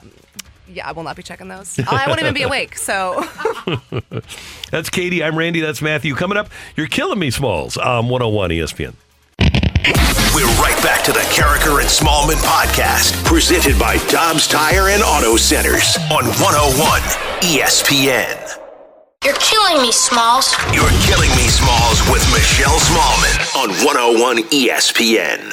Yeah, 0.72 0.88
I 0.88 0.92
will 0.92 1.02
not 1.04 1.16
be 1.16 1.22
checking 1.22 1.48
those. 1.48 1.78
I 1.78 2.06
won't 2.06 2.20
even 2.20 2.34
be 2.34 2.42
awake. 2.42 2.76
So 2.76 3.24
That's 4.70 4.90
Katie. 4.90 5.22
I'm 5.22 5.36
Randy. 5.36 5.60
That's 5.60 5.80
Matthew. 5.82 6.14
Coming 6.14 6.36
up, 6.38 6.48
you're 6.76 6.88
killing 6.88 7.18
me, 7.18 7.30
Smalls. 7.30 7.76
Um, 7.76 8.08
101 8.08 8.50
ESPN. 8.50 8.94
We're 10.34 10.44
right 10.60 10.78
back 10.82 11.02
to 11.04 11.12
the 11.12 11.20
Karraker 11.32 11.80
and 11.80 11.88
Smallmon 11.88 12.36
podcast, 12.44 13.24
presented 13.24 13.78
by 13.78 13.96
Dobbs 14.08 14.46
Tire 14.46 14.88
and 14.88 15.02
Auto 15.02 15.36
Centers 15.36 15.96
on 16.10 16.24
101 16.26 17.00
ESPN. 17.40 18.58
You're 19.24 19.34
killing 19.36 19.82
me, 19.82 19.92
Smalls. 19.92 20.52
You're 20.72 20.90
killing 21.06 21.30
me, 21.30 21.48
Smalls, 21.48 22.00
with 22.10 22.22
Michelle 22.32 22.78
Smallmon 22.78 23.56
on 23.62 23.70
101 23.84 24.38
ESPN. 24.50 25.52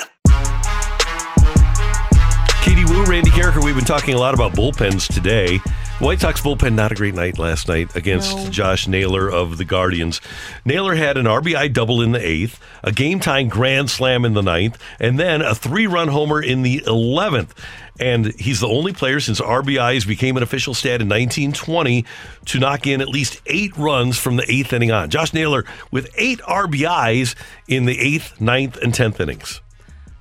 Randy 3.08 3.32
Karraker. 3.32 3.64
We've 3.64 3.76
been 3.76 3.86
talking 3.86 4.14
a 4.14 4.18
lot 4.18 4.34
about 4.34 4.54
bullpens 4.54 5.12
today. 5.12 5.58
White 6.00 6.22
Sox 6.22 6.42
bullpen 6.42 6.74
not 6.74 6.92
a 6.92 6.96
great 6.96 7.14
night 7.16 7.38
last 7.38 7.68
night 7.68 7.96
against 7.96 8.52
Josh 8.52 8.88
Naylor 8.88 9.30
of 9.30 9.58
the 9.58 9.66
Guardians. 9.66 10.22
Naylor 10.66 10.96
had 10.96 11.18
an 11.18 11.26
RBI 11.26 11.74
double 11.74 12.02
in 12.02 12.12
the 12.12 12.26
eighth, 12.26 12.60
a 12.84 12.92
game 12.92 13.20
tying 13.20 13.50
grand 13.50 13.90
slam 13.90 14.26
in 14.26 14.34
the 14.34 14.42
ninth, 14.42 14.78
and 15.00 15.20
then 15.20 15.42
a 15.42 15.56
three 15.56 15.88
run 15.88 16.08
homer 16.08 16.42
in 16.42 16.62
the 16.62 16.84
eleventh. 16.86 17.54
And 18.00 18.34
he's 18.40 18.60
the 18.60 18.68
only 18.68 18.94
player 18.94 19.20
since 19.20 19.42
RBIs 19.42 20.08
became 20.08 20.38
an 20.38 20.44
official 20.44 20.74
stat 20.74 21.02
in 21.02 21.10
1920 21.10 22.06
to 22.46 22.60
knock 22.60 22.86
in 22.88 23.02
at 23.02 23.08
least 23.08 23.42
eight 23.48 23.76
runs 23.78 24.18
from 24.18 24.36
the 24.36 24.52
eighth 24.52 24.72
inning 24.74 24.92
on. 24.92 25.10
Josh 25.10 25.34
Naylor 25.34 25.66
with 25.92 26.14
eight 26.18 26.40
RBIs 26.42 27.36
in 27.68 27.86
the 27.86 28.00
eighth, 28.00 28.40
ninth, 28.40 28.78
and 28.78 28.94
tenth 28.94 29.20
innings. 29.20 29.62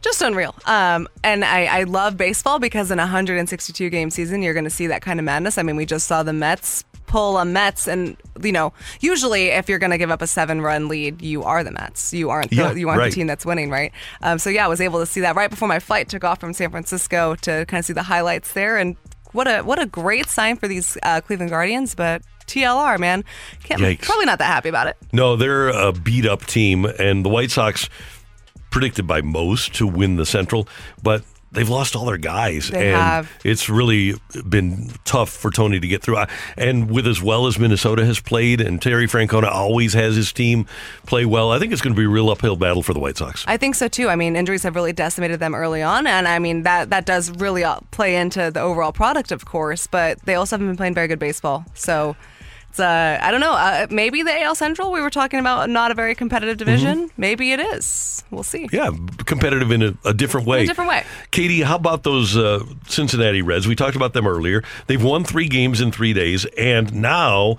Just 0.02 0.20
unreal. 0.20 0.54
Um, 0.66 1.08
and 1.24 1.44
I, 1.44 1.64
I 1.64 1.82
love 1.84 2.16
baseball 2.16 2.58
because 2.58 2.90
in 2.90 2.98
a 2.98 3.02
162 3.02 3.88
game 3.90 4.10
season, 4.10 4.42
you're 4.42 4.54
going 4.54 4.64
to 4.64 4.70
see 4.70 4.88
that 4.88 5.02
kind 5.02 5.18
of 5.18 5.24
madness. 5.24 5.58
I 5.58 5.62
mean, 5.62 5.76
we 5.76 5.86
just 5.86 6.06
saw 6.06 6.22
the 6.22 6.32
Mets 6.32 6.84
pull 7.06 7.36
a 7.36 7.44
Mets, 7.44 7.86
and 7.86 8.16
you 8.42 8.52
know, 8.52 8.72
usually 9.00 9.48
if 9.48 9.68
you're 9.68 9.78
going 9.78 9.90
to 9.90 9.98
give 9.98 10.10
up 10.10 10.22
a 10.22 10.26
seven 10.26 10.62
run 10.62 10.88
lead, 10.88 11.20
you 11.20 11.42
are 11.42 11.62
the 11.62 11.70
Mets. 11.70 12.12
You 12.14 12.30
aren't 12.30 12.48
the, 12.50 12.56
Yeah, 12.56 12.72
you 12.72 12.88
aren't 12.88 13.00
right. 13.00 13.10
the 13.10 13.14
team 13.14 13.26
that's 13.26 13.44
winning, 13.44 13.68
right? 13.70 13.92
Um, 14.22 14.38
so 14.38 14.48
yeah, 14.48 14.64
I 14.64 14.68
was 14.68 14.80
able 14.80 14.98
to 15.00 15.06
see 15.06 15.20
that 15.20 15.36
right 15.36 15.50
before 15.50 15.68
my 15.68 15.78
flight 15.78 16.08
took 16.08 16.24
off 16.24 16.40
from 16.40 16.54
San 16.54 16.70
Francisco 16.70 17.34
to 17.42 17.66
kind 17.66 17.78
of 17.80 17.84
see 17.84 17.92
the 17.92 18.02
highlights 18.02 18.54
there, 18.54 18.78
and 18.78 18.96
what 19.32 19.46
a 19.46 19.60
what 19.60 19.78
a 19.78 19.86
great 19.86 20.28
sign 20.28 20.56
for 20.56 20.66
these 20.68 20.96
uh, 21.02 21.20
Cleveland 21.20 21.50
Guardians, 21.50 21.94
but. 21.94 22.22
TLR, 22.44 22.98
man, 22.98 23.24
Can't, 23.62 23.80
Yikes. 23.80 24.02
probably 24.02 24.26
not 24.26 24.40
that 24.40 24.46
happy 24.46 24.68
about 24.68 24.88
it. 24.88 24.96
No, 25.12 25.36
they're 25.36 25.68
a 25.68 25.92
beat 25.92 26.26
up 26.26 26.44
team, 26.44 26.84
and 26.84 27.24
the 27.24 27.28
White 27.28 27.52
Sox 27.52 27.88
predicted 28.72 29.06
by 29.06 29.22
most 29.22 29.74
to 29.74 29.86
win 29.86 30.16
the 30.16 30.26
Central, 30.26 30.66
but 31.00 31.22
they've 31.52 31.68
lost 31.68 31.94
all 31.94 32.06
their 32.06 32.16
guys, 32.16 32.70
They 32.70 32.88
and 32.92 32.96
have. 32.96 33.30
it's 33.44 33.68
really 33.68 34.14
been 34.48 34.90
tough 35.04 35.28
for 35.28 35.50
Tony 35.50 35.78
to 35.78 35.86
get 35.86 36.02
through. 36.02 36.16
And 36.56 36.90
with 36.90 37.06
as 37.06 37.20
well 37.22 37.46
as 37.46 37.58
Minnesota 37.58 38.04
has 38.06 38.20
played, 38.20 38.60
and 38.60 38.80
Terry 38.80 39.06
Francona 39.06 39.50
always 39.52 39.92
has 39.92 40.16
his 40.16 40.32
team 40.32 40.66
play 41.06 41.26
well, 41.26 41.52
I 41.52 41.58
think 41.58 41.72
it's 41.72 41.82
going 41.82 41.94
to 41.94 42.00
be 42.00 42.06
a 42.06 42.08
real 42.08 42.30
uphill 42.30 42.56
battle 42.56 42.82
for 42.82 42.94
the 42.94 43.00
White 43.00 43.18
Sox. 43.18 43.44
I 43.46 43.58
think 43.58 43.74
so 43.74 43.86
too. 43.86 44.08
I 44.08 44.16
mean, 44.16 44.34
injuries 44.34 44.62
have 44.62 44.74
really 44.74 44.94
decimated 44.94 45.40
them 45.40 45.54
early 45.54 45.82
on, 45.82 46.06
and 46.06 46.26
I 46.26 46.38
mean 46.38 46.62
that 46.62 46.88
that 46.90 47.04
does 47.04 47.30
really 47.32 47.64
uh, 47.64 47.80
play 47.90 48.16
into 48.16 48.50
the 48.50 48.60
overall 48.60 48.92
product, 48.92 49.30
of 49.30 49.44
course. 49.44 49.86
But 49.86 50.20
they 50.24 50.34
also 50.34 50.56
haven't 50.56 50.68
been 50.68 50.76
playing 50.78 50.94
very 50.94 51.06
good 51.08 51.18
baseball, 51.20 51.66
so. 51.74 52.16
It's, 52.72 52.80
uh, 52.80 53.18
I 53.20 53.30
don't 53.30 53.40
know. 53.40 53.52
Uh, 53.52 53.86
maybe 53.90 54.22
the 54.22 54.32
AL 54.44 54.54
Central. 54.54 54.92
We 54.92 55.02
were 55.02 55.10
talking 55.10 55.38
about 55.38 55.68
not 55.68 55.90
a 55.90 55.94
very 55.94 56.14
competitive 56.14 56.56
division. 56.56 57.10
Maybe 57.18 57.52
it 57.52 57.60
is. 57.60 58.24
We'll 58.30 58.42
see. 58.42 58.66
Yeah, 58.72 58.88
competitive 59.26 59.70
in 59.70 59.82
a, 59.82 59.94
a 60.06 60.14
different 60.14 60.46
way. 60.46 60.60
In 60.60 60.64
a 60.64 60.66
different 60.68 60.88
way. 60.88 61.04
Katie, 61.32 61.60
how 61.60 61.76
about 61.76 62.02
those 62.02 62.34
uh, 62.34 62.64
Cincinnati 62.88 63.42
Reds? 63.42 63.68
We 63.68 63.74
talked 63.74 63.94
about 63.94 64.14
them 64.14 64.26
earlier. 64.26 64.64
They've 64.86 65.02
won 65.04 65.22
three 65.22 65.48
games 65.48 65.82
in 65.82 65.92
three 65.92 66.14
days, 66.14 66.46
and 66.56 66.94
now 66.94 67.58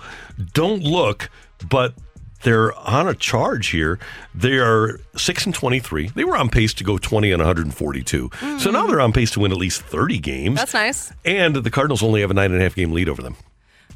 don't 0.52 0.82
look, 0.82 1.30
but 1.70 1.94
they're 2.42 2.72
on 2.76 3.06
a 3.06 3.14
charge 3.14 3.68
here. 3.68 4.00
They 4.34 4.58
are 4.58 4.98
six 5.16 5.46
and 5.46 5.54
twenty-three. 5.54 6.08
They 6.16 6.24
were 6.24 6.36
on 6.36 6.48
pace 6.48 6.74
to 6.74 6.82
go 6.82 6.98
twenty 6.98 7.30
and 7.30 7.40
one 7.40 7.46
hundred 7.46 7.66
and 7.66 7.74
forty-two. 7.74 8.30
So 8.58 8.72
now 8.72 8.88
they're 8.88 9.00
on 9.00 9.12
pace 9.12 9.30
to 9.30 9.40
win 9.40 9.52
at 9.52 9.58
least 9.58 9.82
thirty 9.82 10.18
games. 10.18 10.56
That's 10.56 10.74
nice. 10.74 11.12
And 11.24 11.54
the 11.54 11.70
Cardinals 11.70 12.02
only 12.02 12.20
have 12.22 12.32
a 12.32 12.34
nine 12.34 12.50
and 12.50 12.60
a 12.60 12.64
half 12.64 12.74
game 12.74 12.90
lead 12.90 13.08
over 13.08 13.22
them. 13.22 13.36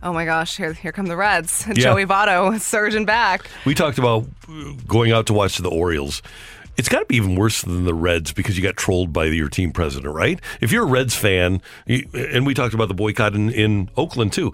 Oh 0.02 0.12
my 0.12 0.24
gosh! 0.24 0.56
Here, 0.56 0.72
here 0.72 0.92
come 0.92 1.06
the 1.06 1.16
Reds. 1.16 1.66
Yeah. 1.68 1.74
Joey 1.74 2.06
Votto 2.06 2.58
surging 2.60 3.04
back. 3.04 3.50
We 3.64 3.74
talked 3.74 3.98
about 3.98 4.26
going 4.86 5.12
out 5.12 5.26
to 5.26 5.32
watch 5.32 5.58
the 5.58 5.70
Orioles. 5.70 6.22
It's 6.76 6.88
got 6.88 7.00
to 7.00 7.06
be 7.06 7.16
even 7.16 7.34
worse 7.34 7.62
than 7.62 7.84
the 7.84 7.94
Reds 7.94 8.32
because 8.32 8.56
you 8.56 8.62
got 8.62 8.76
trolled 8.76 9.12
by 9.12 9.24
your 9.24 9.48
team 9.48 9.72
president, 9.72 10.14
right? 10.14 10.40
If 10.60 10.70
you're 10.70 10.84
a 10.84 10.86
Reds 10.86 11.16
fan, 11.16 11.60
and 11.88 12.46
we 12.46 12.54
talked 12.54 12.72
about 12.72 12.86
the 12.86 12.94
boycott 12.94 13.34
in, 13.34 13.50
in 13.50 13.90
Oakland 13.96 14.32
too. 14.32 14.52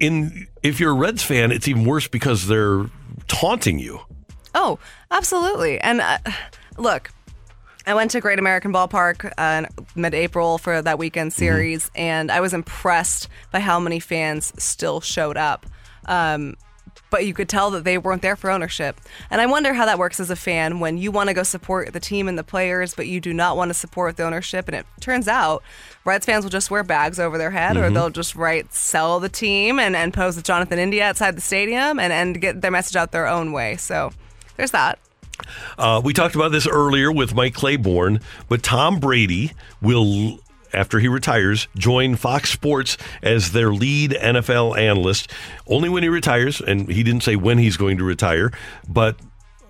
In 0.00 0.48
if 0.62 0.80
you're 0.80 0.90
a 0.90 0.94
Reds 0.94 1.22
fan, 1.22 1.52
it's 1.52 1.68
even 1.68 1.84
worse 1.84 2.08
because 2.08 2.46
they're 2.48 2.86
taunting 3.28 3.78
you. 3.78 4.00
Oh, 4.54 4.78
absolutely. 5.12 5.80
And 5.80 6.00
uh, 6.00 6.18
look, 6.76 7.10
I 7.88 7.94
went 7.94 8.10
to 8.10 8.20
Great 8.20 8.38
American 8.38 8.70
Ballpark 8.70 9.32
uh, 9.38 9.64
mid-April 9.94 10.58
for 10.58 10.82
that 10.82 10.98
weekend 10.98 11.32
series, 11.32 11.90
and 11.94 12.30
I 12.30 12.40
was 12.40 12.52
impressed 12.52 13.28
by 13.50 13.60
how 13.60 13.80
many 13.80 13.98
fans 13.98 14.52
still 14.58 15.00
showed 15.00 15.38
up. 15.38 15.64
Um, 16.04 16.56
but 17.08 17.24
you 17.24 17.32
could 17.32 17.48
tell 17.48 17.70
that 17.70 17.84
they 17.84 17.96
weren't 17.96 18.20
there 18.20 18.36
for 18.36 18.50
ownership. 18.50 19.00
And 19.30 19.40
I 19.40 19.46
wonder 19.46 19.72
how 19.72 19.86
that 19.86 19.98
works 19.98 20.20
as 20.20 20.28
a 20.28 20.36
fan 20.36 20.80
when 20.80 20.98
you 20.98 21.10
want 21.10 21.28
to 21.30 21.34
go 21.34 21.42
support 21.42 21.94
the 21.94 22.00
team 22.00 22.28
and 22.28 22.36
the 22.38 22.44
players, 22.44 22.94
but 22.94 23.06
you 23.06 23.22
do 23.22 23.32
not 23.32 23.56
want 23.56 23.70
to 23.70 23.74
support 23.74 24.18
the 24.18 24.24
ownership. 24.24 24.68
And 24.68 24.76
it 24.76 24.84
turns 25.00 25.26
out 25.26 25.62
Reds 26.04 26.26
fans 26.26 26.44
will 26.44 26.50
just 26.50 26.70
wear 26.70 26.84
bags 26.84 27.18
over 27.18 27.38
their 27.38 27.52
head, 27.52 27.78
or 27.78 27.84
Mhm. 27.88 27.94
they'll 27.94 28.10
just 28.10 28.34
write 28.34 28.74
"sell 28.74 29.18
the 29.18 29.30
team" 29.30 29.78
and, 29.78 29.96
and 29.96 30.12
pose 30.12 30.36
with 30.36 30.44
Jonathan 30.44 30.78
India 30.78 31.04
outside 31.08 31.38
the 31.38 31.40
stadium 31.40 31.98
and, 31.98 32.12
and 32.12 32.38
get 32.38 32.60
their 32.60 32.70
message 32.70 32.96
out 32.96 33.12
their 33.12 33.26
own 33.26 33.52
way. 33.52 33.76
So 33.78 34.12
there's 34.58 34.72
that. 34.72 34.98
Uh, 35.76 36.00
we 36.04 36.12
talked 36.12 36.34
about 36.34 36.52
this 36.52 36.66
earlier 36.66 37.10
with 37.12 37.34
Mike 37.34 37.54
Claiborne, 37.54 38.20
but 38.48 38.62
Tom 38.62 38.98
Brady 38.98 39.52
will, 39.80 40.38
after 40.72 40.98
he 40.98 41.08
retires, 41.08 41.68
join 41.76 42.16
Fox 42.16 42.50
Sports 42.50 42.96
as 43.22 43.52
their 43.52 43.72
lead 43.72 44.12
NFL 44.12 44.76
analyst. 44.78 45.30
Only 45.66 45.88
when 45.88 46.02
he 46.02 46.08
retires, 46.08 46.60
and 46.60 46.88
he 46.88 47.02
didn't 47.02 47.22
say 47.22 47.36
when 47.36 47.58
he's 47.58 47.76
going 47.76 47.98
to 47.98 48.04
retire, 48.04 48.50
but. 48.88 49.16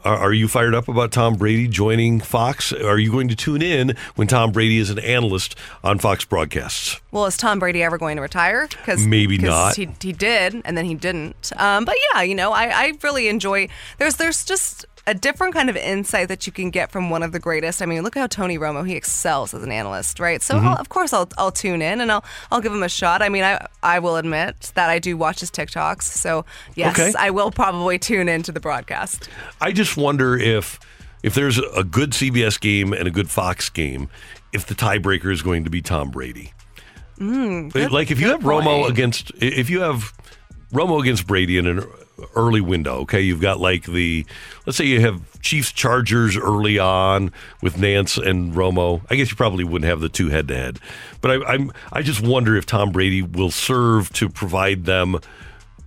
Are 0.05 0.33
you 0.33 0.47
fired 0.47 0.77
up 0.77 0.87
about 0.89 1.11
Tom 1.11 1.35
Brady 1.35 1.67
joining 1.67 2.21
Fox? 2.21 2.73
Are 2.73 2.99
you 2.99 3.11
going 3.11 3.29
to 3.29 3.37
tune 3.37 3.61
in 3.61 3.97
when 4.15 4.29
Tom 4.29 4.53
Brady 4.53 4.79
is 4.79 4.91
an 4.91 5.01
analyst 5.01 5.57
on 5.83 5.99
Fox 5.99 6.25
broadcasts? 6.25 7.01
Well, 7.11 7.27
is 7.27 7.37
Tom 7.37 7.59
Brady 7.59 7.83
ever 7.83 7.99
going 7.99 8.15
to 8.17 8.23
retire? 8.23 8.69
Because 8.69 9.05
Maybe 9.05 9.39
not. 9.39 9.75
He, 9.75 9.89
he 10.01 10.13
did, 10.13 10.63
and 10.65 10.79
then 10.79 10.85
he 10.85 10.95
didn't. 10.95 11.53
Um, 11.57 11.85
but 11.85 11.97
yeah, 12.15 12.23
you 12.23 12.37
know, 12.37 12.53
I, 12.53 12.67
I 12.67 12.93
really 13.03 13.27
enjoy. 13.27 13.69
There's 13.99 14.17
there's 14.17 14.45
just 14.45 14.87
a 15.11 15.15
different 15.15 15.55
kind 15.55 15.71
of 15.71 15.77
insight 15.77 16.29
that 16.29 16.47
you 16.47 16.53
can 16.53 16.71
get 16.71 16.91
from 16.91 17.11
one 17.11 17.23
of 17.23 17.33
the 17.33 17.39
greatest. 17.39 17.81
I 17.83 17.87
mean, 17.87 18.03
look 18.03 18.15
how 18.15 18.27
Tony 18.27 18.59
Romo 18.59 18.87
he 18.87 18.95
excels 18.95 19.55
as 19.55 19.63
an 19.63 19.73
analyst, 19.73 20.21
right? 20.21 20.43
So 20.43 20.55
Mm-hmm. 20.55 20.67
Mhm. 20.67 20.71
I'll, 20.71 20.77
of 20.77 20.89
course 20.89 21.13
I'll 21.13 21.29
I'll 21.39 21.51
tune 21.53 21.83
in 21.83 22.01
and 22.01 22.13
I'll 22.13 22.25
I'll 22.51 22.61
give 22.61 22.73
him 22.73 22.83
a 22.83 22.89
shot. 22.89 23.23
I 23.23 23.29
mean, 23.29 23.43
I 23.45 23.67
I 23.83 23.99
will 23.99 24.17
admit 24.17 24.73
that 24.75 24.91
I 24.91 24.99
do 24.99 25.17
watch 25.17 25.41
his 25.41 25.51
TikToks, 25.51 26.03
so 26.03 26.45
yes, 26.75 26.99
Okay. 26.99 27.13
I 27.19 27.31
will 27.31 27.51
probably 27.51 27.99
tune 27.99 28.29
into 28.29 28.53
the 28.53 28.61
broadcast. 28.61 29.29
I 29.61 29.73
just 29.73 29.97
wonder 29.97 30.37
if 30.37 30.79
if 31.23 31.35
there's 31.35 31.59
a 31.59 31.83
good 31.85 32.11
CBS 32.13 32.61
game 32.61 32.93
and 32.93 33.09
a 33.09 33.11
good 33.11 33.29
Fox 33.31 33.69
game, 33.71 34.09
if 34.53 34.67
the 34.67 34.75
tiebreaker 34.75 35.33
is 35.33 35.43
going 35.43 35.65
to 35.65 35.71
be 35.71 35.83
Tom 35.83 36.11
Brady. 36.11 36.53
Mm, 37.19 37.73
good- 37.73 37.91
like 37.91 38.11
if 38.11 38.21
you 38.21 38.29
have 38.29 38.43
Romo 38.43 38.83
point. 38.83 38.91
against 38.91 39.33
if 39.41 39.69
you 39.71 39.81
have 39.81 40.13
Romo 40.73 41.01
against 41.01 41.27
Brady 41.27 41.59
in 41.59 41.67
an 41.67 41.85
early 42.35 42.61
window, 42.61 42.99
okay, 43.01 43.21
you've 43.21 43.41
got 43.41 43.61
like 43.61 43.85
the 43.85 44.25
let's 44.67 44.77
say 44.77 44.85
you 44.85 45.01
have 45.01 45.41
Chiefs 45.41 45.73
Chargers 45.73 46.37
early 46.37 46.79
on 46.79 47.33
with 47.63 47.79
Nance 47.79 48.17
and 48.17 48.55
Romo. 48.55 49.03
I 49.11 49.17
guess 49.17 49.31
you 49.31 49.37
probably 49.37 49.65
wouldn't 49.65 49.89
have 49.89 50.01
the 50.01 50.09
two 50.09 50.29
head 50.29 50.49
to 50.49 50.57
head, 50.57 50.79
but 51.21 51.31
I, 51.31 51.53
I'm 51.53 51.73
I 51.93 52.03
just 52.03 52.21
wonder 52.21 52.57
if 52.57 52.67
Tom 52.67 52.91
Brady 52.91 53.23
will 53.23 53.51
serve 53.51 54.13
to 54.15 54.29
provide 54.29 54.85
them 54.85 55.19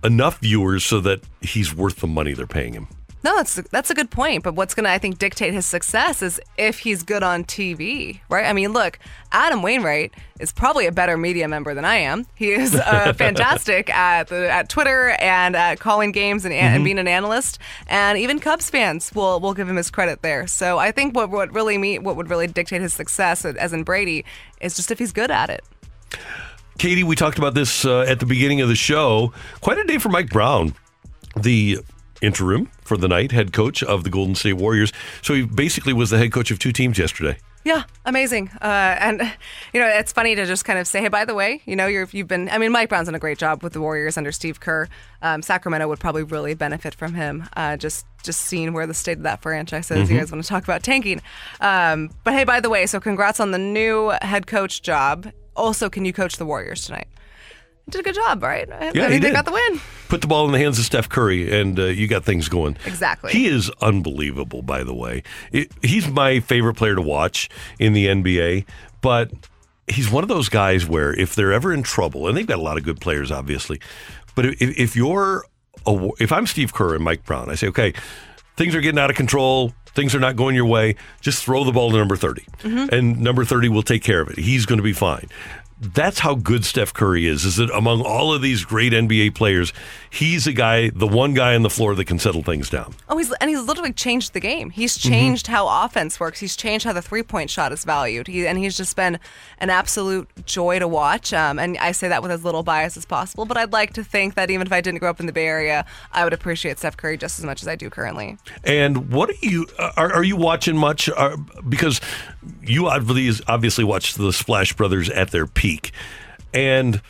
enough 0.04 0.38
viewers 0.38 0.84
so 0.84 1.00
that 1.00 1.22
he's 1.40 1.74
worth 1.74 1.96
the 1.96 2.06
money 2.06 2.32
they're 2.32 2.46
paying 2.46 2.74
him. 2.74 2.88
No, 3.24 3.36
that's 3.36 3.54
that's 3.70 3.90
a 3.90 3.94
good 3.94 4.10
point. 4.10 4.42
But 4.42 4.54
what's 4.54 4.74
going 4.74 4.84
to, 4.84 4.90
I 4.90 4.98
think, 4.98 5.18
dictate 5.18 5.54
his 5.54 5.64
success 5.64 6.22
is 6.22 6.40
if 6.58 6.80
he's 6.80 7.02
good 7.04 7.22
on 7.22 7.44
TV, 7.44 8.20
right? 8.28 8.44
I 8.44 8.52
mean, 8.52 8.72
look, 8.72 8.98
Adam 9.30 9.62
Wainwright 9.62 10.12
is 10.40 10.50
probably 10.52 10.86
a 10.86 10.92
better 10.92 11.16
media 11.16 11.46
member 11.46 11.72
than 11.72 11.84
I 11.84 11.96
am. 11.96 12.26
He 12.34 12.50
is 12.50 12.74
uh, 12.74 13.12
fantastic 13.16 13.88
at 13.90 14.26
the, 14.26 14.50
at 14.50 14.68
Twitter 14.68 15.10
and 15.20 15.54
at 15.54 15.78
calling 15.78 16.10
games 16.10 16.44
and, 16.44 16.52
and 16.52 16.80
Mhm. 16.80 16.84
being 16.84 16.98
an 16.98 17.06
analyst. 17.06 17.58
And 17.86 18.18
even 18.18 18.40
Cubs 18.40 18.68
fans 18.70 19.12
will 19.14 19.38
will 19.38 19.54
give 19.54 19.68
him 19.68 19.76
his 19.76 19.90
credit 19.90 20.22
there. 20.22 20.46
So 20.48 20.78
I 20.78 20.90
think 20.90 21.14
what 21.14 21.30
what 21.30 21.52
really 21.54 21.78
me 21.78 21.98
what 22.00 22.16
would 22.16 22.28
really 22.28 22.48
dictate 22.48 22.80
his 22.82 22.92
success, 22.92 23.44
as 23.44 23.72
in 23.72 23.84
Brady, 23.84 24.24
is 24.60 24.74
just 24.74 24.90
if 24.90 24.98
he's 24.98 25.12
good 25.12 25.30
at 25.30 25.48
it. 25.48 25.62
Katie, 26.78 27.04
we 27.04 27.14
talked 27.14 27.38
about 27.38 27.54
this 27.54 27.84
uh, 27.84 28.00
at 28.00 28.18
the 28.18 28.26
beginning 28.26 28.60
of 28.60 28.68
the 28.68 28.74
show. 28.74 29.32
Quite 29.60 29.78
a 29.78 29.84
day 29.84 29.98
for 29.98 30.08
Mike 30.08 30.30
Brown, 30.30 30.74
the 31.36 31.78
interim 32.22 32.70
for 32.82 32.96
the 32.96 33.08
night 33.08 33.32
head 33.32 33.52
coach 33.52 33.82
of 33.82 34.04
the 34.04 34.10
Golden 34.10 34.34
State 34.34 34.54
Warriors. 34.54 34.92
So 35.20 35.34
he 35.34 35.42
basically 35.42 35.92
was 35.92 36.10
the 36.10 36.18
head 36.18 36.32
coach 36.32 36.50
of 36.50 36.58
two 36.58 36.72
teams 36.72 36.98
yesterday. 36.98 37.36
Yeah, 37.64 37.84
amazing. 38.04 38.50
Uh, 38.60 38.96
and 38.98 39.20
you 39.72 39.78
know, 39.78 39.86
it's 39.86 40.10
funny 40.12 40.34
to 40.34 40.46
just 40.46 40.64
kind 40.64 40.80
of 40.80 40.86
say, 40.88 41.00
hey, 41.00 41.06
by 41.06 41.24
the 41.24 41.34
way, 41.34 41.62
you 41.64 41.76
know, 41.76 41.86
you're, 41.86 42.08
you've 42.10 42.26
been. 42.26 42.48
I 42.48 42.58
mean, 42.58 42.72
Mike 42.72 42.88
Brown's 42.88 43.06
done 43.06 43.14
a 43.14 43.20
great 43.20 43.38
job 43.38 43.62
with 43.62 43.72
the 43.72 43.80
Warriors 43.80 44.16
under 44.16 44.32
Steve 44.32 44.58
Kerr. 44.58 44.88
Um, 45.22 45.42
Sacramento 45.42 45.86
would 45.86 46.00
probably 46.00 46.24
really 46.24 46.54
benefit 46.54 46.92
from 46.92 47.14
him. 47.14 47.48
Uh, 47.56 47.76
just 47.76 48.04
just 48.24 48.40
seeing 48.40 48.72
where 48.72 48.86
the 48.88 48.94
state 48.94 49.18
of 49.18 49.22
that 49.22 49.42
franchise 49.42 49.92
is. 49.92 50.10
You 50.10 50.16
Mhm. 50.16 50.20
guys 50.20 50.32
want 50.32 50.42
to 50.42 50.48
talk 50.48 50.64
about 50.64 50.82
tanking? 50.82 51.20
Um, 51.60 52.10
but 52.24 52.34
hey, 52.34 52.42
by 52.42 52.58
the 52.58 52.68
way, 52.68 52.84
so 52.86 52.98
congrats 52.98 53.38
on 53.38 53.52
the 53.52 53.58
new 53.58 54.12
head 54.22 54.48
coach 54.48 54.82
job. 54.82 55.30
Also, 55.54 55.88
can 55.88 56.04
you 56.04 56.12
coach 56.12 56.38
the 56.38 56.46
Warriors 56.46 56.84
tonight? 56.86 57.06
Did 57.90 58.00
a 58.00 58.04
good 58.04 58.14
job, 58.14 58.42
right? 58.42 58.70
I 58.70 58.92
Yeah, 58.94 59.08
he 59.08 59.14
they 59.14 59.20
did. 59.20 59.32
got 59.32 59.44
the 59.44 59.52
win. 59.52 59.80
Put 60.08 60.20
the 60.20 60.26
ball 60.26 60.46
in 60.46 60.52
the 60.52 60.58
hands 60.58 60.78
of 60.78 60.84
Steph 60.84 61.08
Curry, 61.08 61.58
and 61.60 61.78
uh, 61.78 61.84
you 61.86 62.06
got 62.06 62.24
things 62.24 62.48
going. 62.48 62.76
Exactly. 62.86 63.32
He 63.32 63.46
is 63.46 63.70
unbelievable, 63.80 64.62
by 64.62 64.84
the 64.84 64.94
way. 64.94 65.22
It, 65.52 65.72
he's 65.82 66.06
my 66.08 66.40
favorite 66.40 66.74
player 66.74 66.94
to 66.94 67.02
watch 67.02 67.48
in 67.78 67.92
the 67.92 68.06
NBA, 68.06 68.66
but 69.00 69.32
he's 69.88 70.10
one 70.10 70.22
of 70.22 70.28
those 70.28 70.48
guys 70.48 70.86
where 70.86 71.12
if 71.18 71.34
they're 71.34 71.52
ever 71.52 71.72
in 71.72 71.82
trouble, 71.82 72.28
and 72.28 72.36
they've 72.36 72.46
got 72.46 72.58
a 72.58 72.62
lot 72.62 72.76
of 72.78 72.84
good 72.84 73.00
players, 73.00 73.30
obviously, 73.32 73.80
but 74.34 74.46
if, 74.46 74.60
if 74.60 74.96
you're, 74.96 75.44
a, 75.86 76.08
if 76.20 76.30
I'm 76.30 76.46
Steve 76.46 76.72
Kerr 76.72 76.94
and 76.94 77.02
Mike 77.04 77.24
Brown, 77.24 77.50
I 77.50 77.54
say, 77.56 77.66
okay, 77.68 77.92
things 78.56 78.74
are 78.74 78.80
getting 78.80 78.98
out 79.00 79.10
of 79.10 79.16
control. 79.16 79.72
Things 79.94 80.14
are 80.14 80.20
not 80.20 80.36
going 80.36 80.54
your 80.54 80.64
way. 80.64 80.96
Just 81.20 81.44
throw 81.44 81.64
the 81.64 81.72
ball 81.72 81.90
to 81.90 81.98
number 81.98 82.16
30. 82.16 82.46
Mhm. 82.62 82.88
And 82.92 83.20
number 83.20 83.44
30 83.44 83.68
will 83.68 83.82
take 83.82 84.02
care 84.02 84.22
of 84.22 84.30
it. 84.30 84.38
He's 84.38 84.64
going 84.64 84.78
to 84.78 84.82
be 84.82 84.94
fine. 84.94 85.28
That's 85.82 86.20
how 86.20 86.36
good 86.36 86.64
Steph 86.64 86.94
Curry 86.94 87.26
is. 87.26 87.44
Is 87.44 87.56
that 87.56 87.68
among 87.70 88.02
all 88.02 88.32
of 88.32 88.40
these 88.40 88.64
great 88.64 88.92
NBA 88.92 89.34
players, 89.34 89.72
he's 90.10 90.46
a 90.46 90.52
guy, 90.52 90.90
the 90.90 91.08
one 91.08 91.34
guy 91.34 91.56
on 91.56 91.62
the 91.62 91.70
floor 91.70 91.96
that 91.96 92.04
can 92.04 92.20
settle 92.20 92.42
things 92.44 92.70
down. 92.70 92.94
Oh, 93.08 93.18
he's 93.18 93.32
and 93.40 93.50
he's 93.50 93.62
literally 93.62 93.92
changed 93.92 94.32
the 94.32 94.38
game. 94.38 94.70
He's 94.70 94.96
Mhm. 94.96 95.08
changed 95.08 95.46
how 95.48 95.66
offense 95.84 96.20
works. 96.20 96.38
He's 96.38 96.54
changed 96.54 96.84
how 96.84 96.92
the 96.92 97.02
three 97.02 97.24
point 97.24 97.50
shot 97.50 97.72
is 97.72 97.84
valued. 97.84 98.28
He 98.28 98.46
and 98.46 98.58
he's 98.58 98.76
just 98.76 98.94
been 98.94 99.18
an 99.58 99.70
absolute 99.70 100.28
joy 100.46 100.78
to 100.78 100.86
watch. 100.86 101.32
Um, 101.32 101.58
and 101.58 101.76
I 101.78 101.90
say 101.90 102.06
that 102.08 102.22
with 102.22 102.30
as 102.30 102.44
little 102.44 102.62
bias 102.62 102.96
as 102.96 103.04
possible. 103.04 103.44
But 103.44 103.56
I'd 103.56 103.72
like 103.72 103.92
to 103.94 104.04
think 104.04 104.34
that 104.34 104.50
even 104.50 104.66
if 104.68 104.72
I 104.72 104.80
didn't 104.80 105.00
grow 105.00 105.10
up 105.10 105.18
in 105.18 105.26
the 105.26 105.32
Bay 105.32 105.46
Area, 105.46 105.84
I 106.12 106.22
would 106.22 106.32
appreciate 106.32 106.78
Steph 106.78 106.96
Curry 106.96 107.16
just 107.16 107.40
as 107.40 107.44
much 107.44 107.60
as 107.60 107.66
I 107.66 107.74
do 107.74 107.90
currently. 107.90 108.36
And 108.62 109.10
what 109.10 109.30
are 109.30 109.34
you 109.42 109.66
are, 109.96 110.12
are 110.12 110.22
you 110.24 110.36
watching 110.36 110.76
much? 110.76 111.08
Are, 111.08 111.36
because 111.68 112.00
you 112.62 112.86
obviously 112.88 113.44
obviously 113.48 113.82
watched 113.84 114.16
the 114.16 114.32
Splash 114.32 114.72
Brothers 114.74 115.08
at 115.10 115.30
their 115.30 115.46
peak, 115.46 115.71
and 116.52 117.00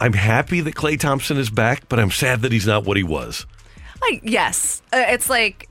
I'm 0.00 0.12
happy 0.12 0.60
that 0.62 0.74
Klay 0.74 0.98
Thompson 0.98 1.36
is 1.38 1.48
back, 1.50 1.88
but 1.88 2.00
I'm 2.00 2.10
sad 2.10 2.42
that 2.42 2.50
he's 2.52 2.66
not 2.66 2.84
what 2.84 2.96
he 2.96 3.02
was. 3.04 3.46
Like 4.00 4.20
yes, 4.24 4.82
uh, 4.92 5.04
it's 5.08 5.30
like 5.30 5.68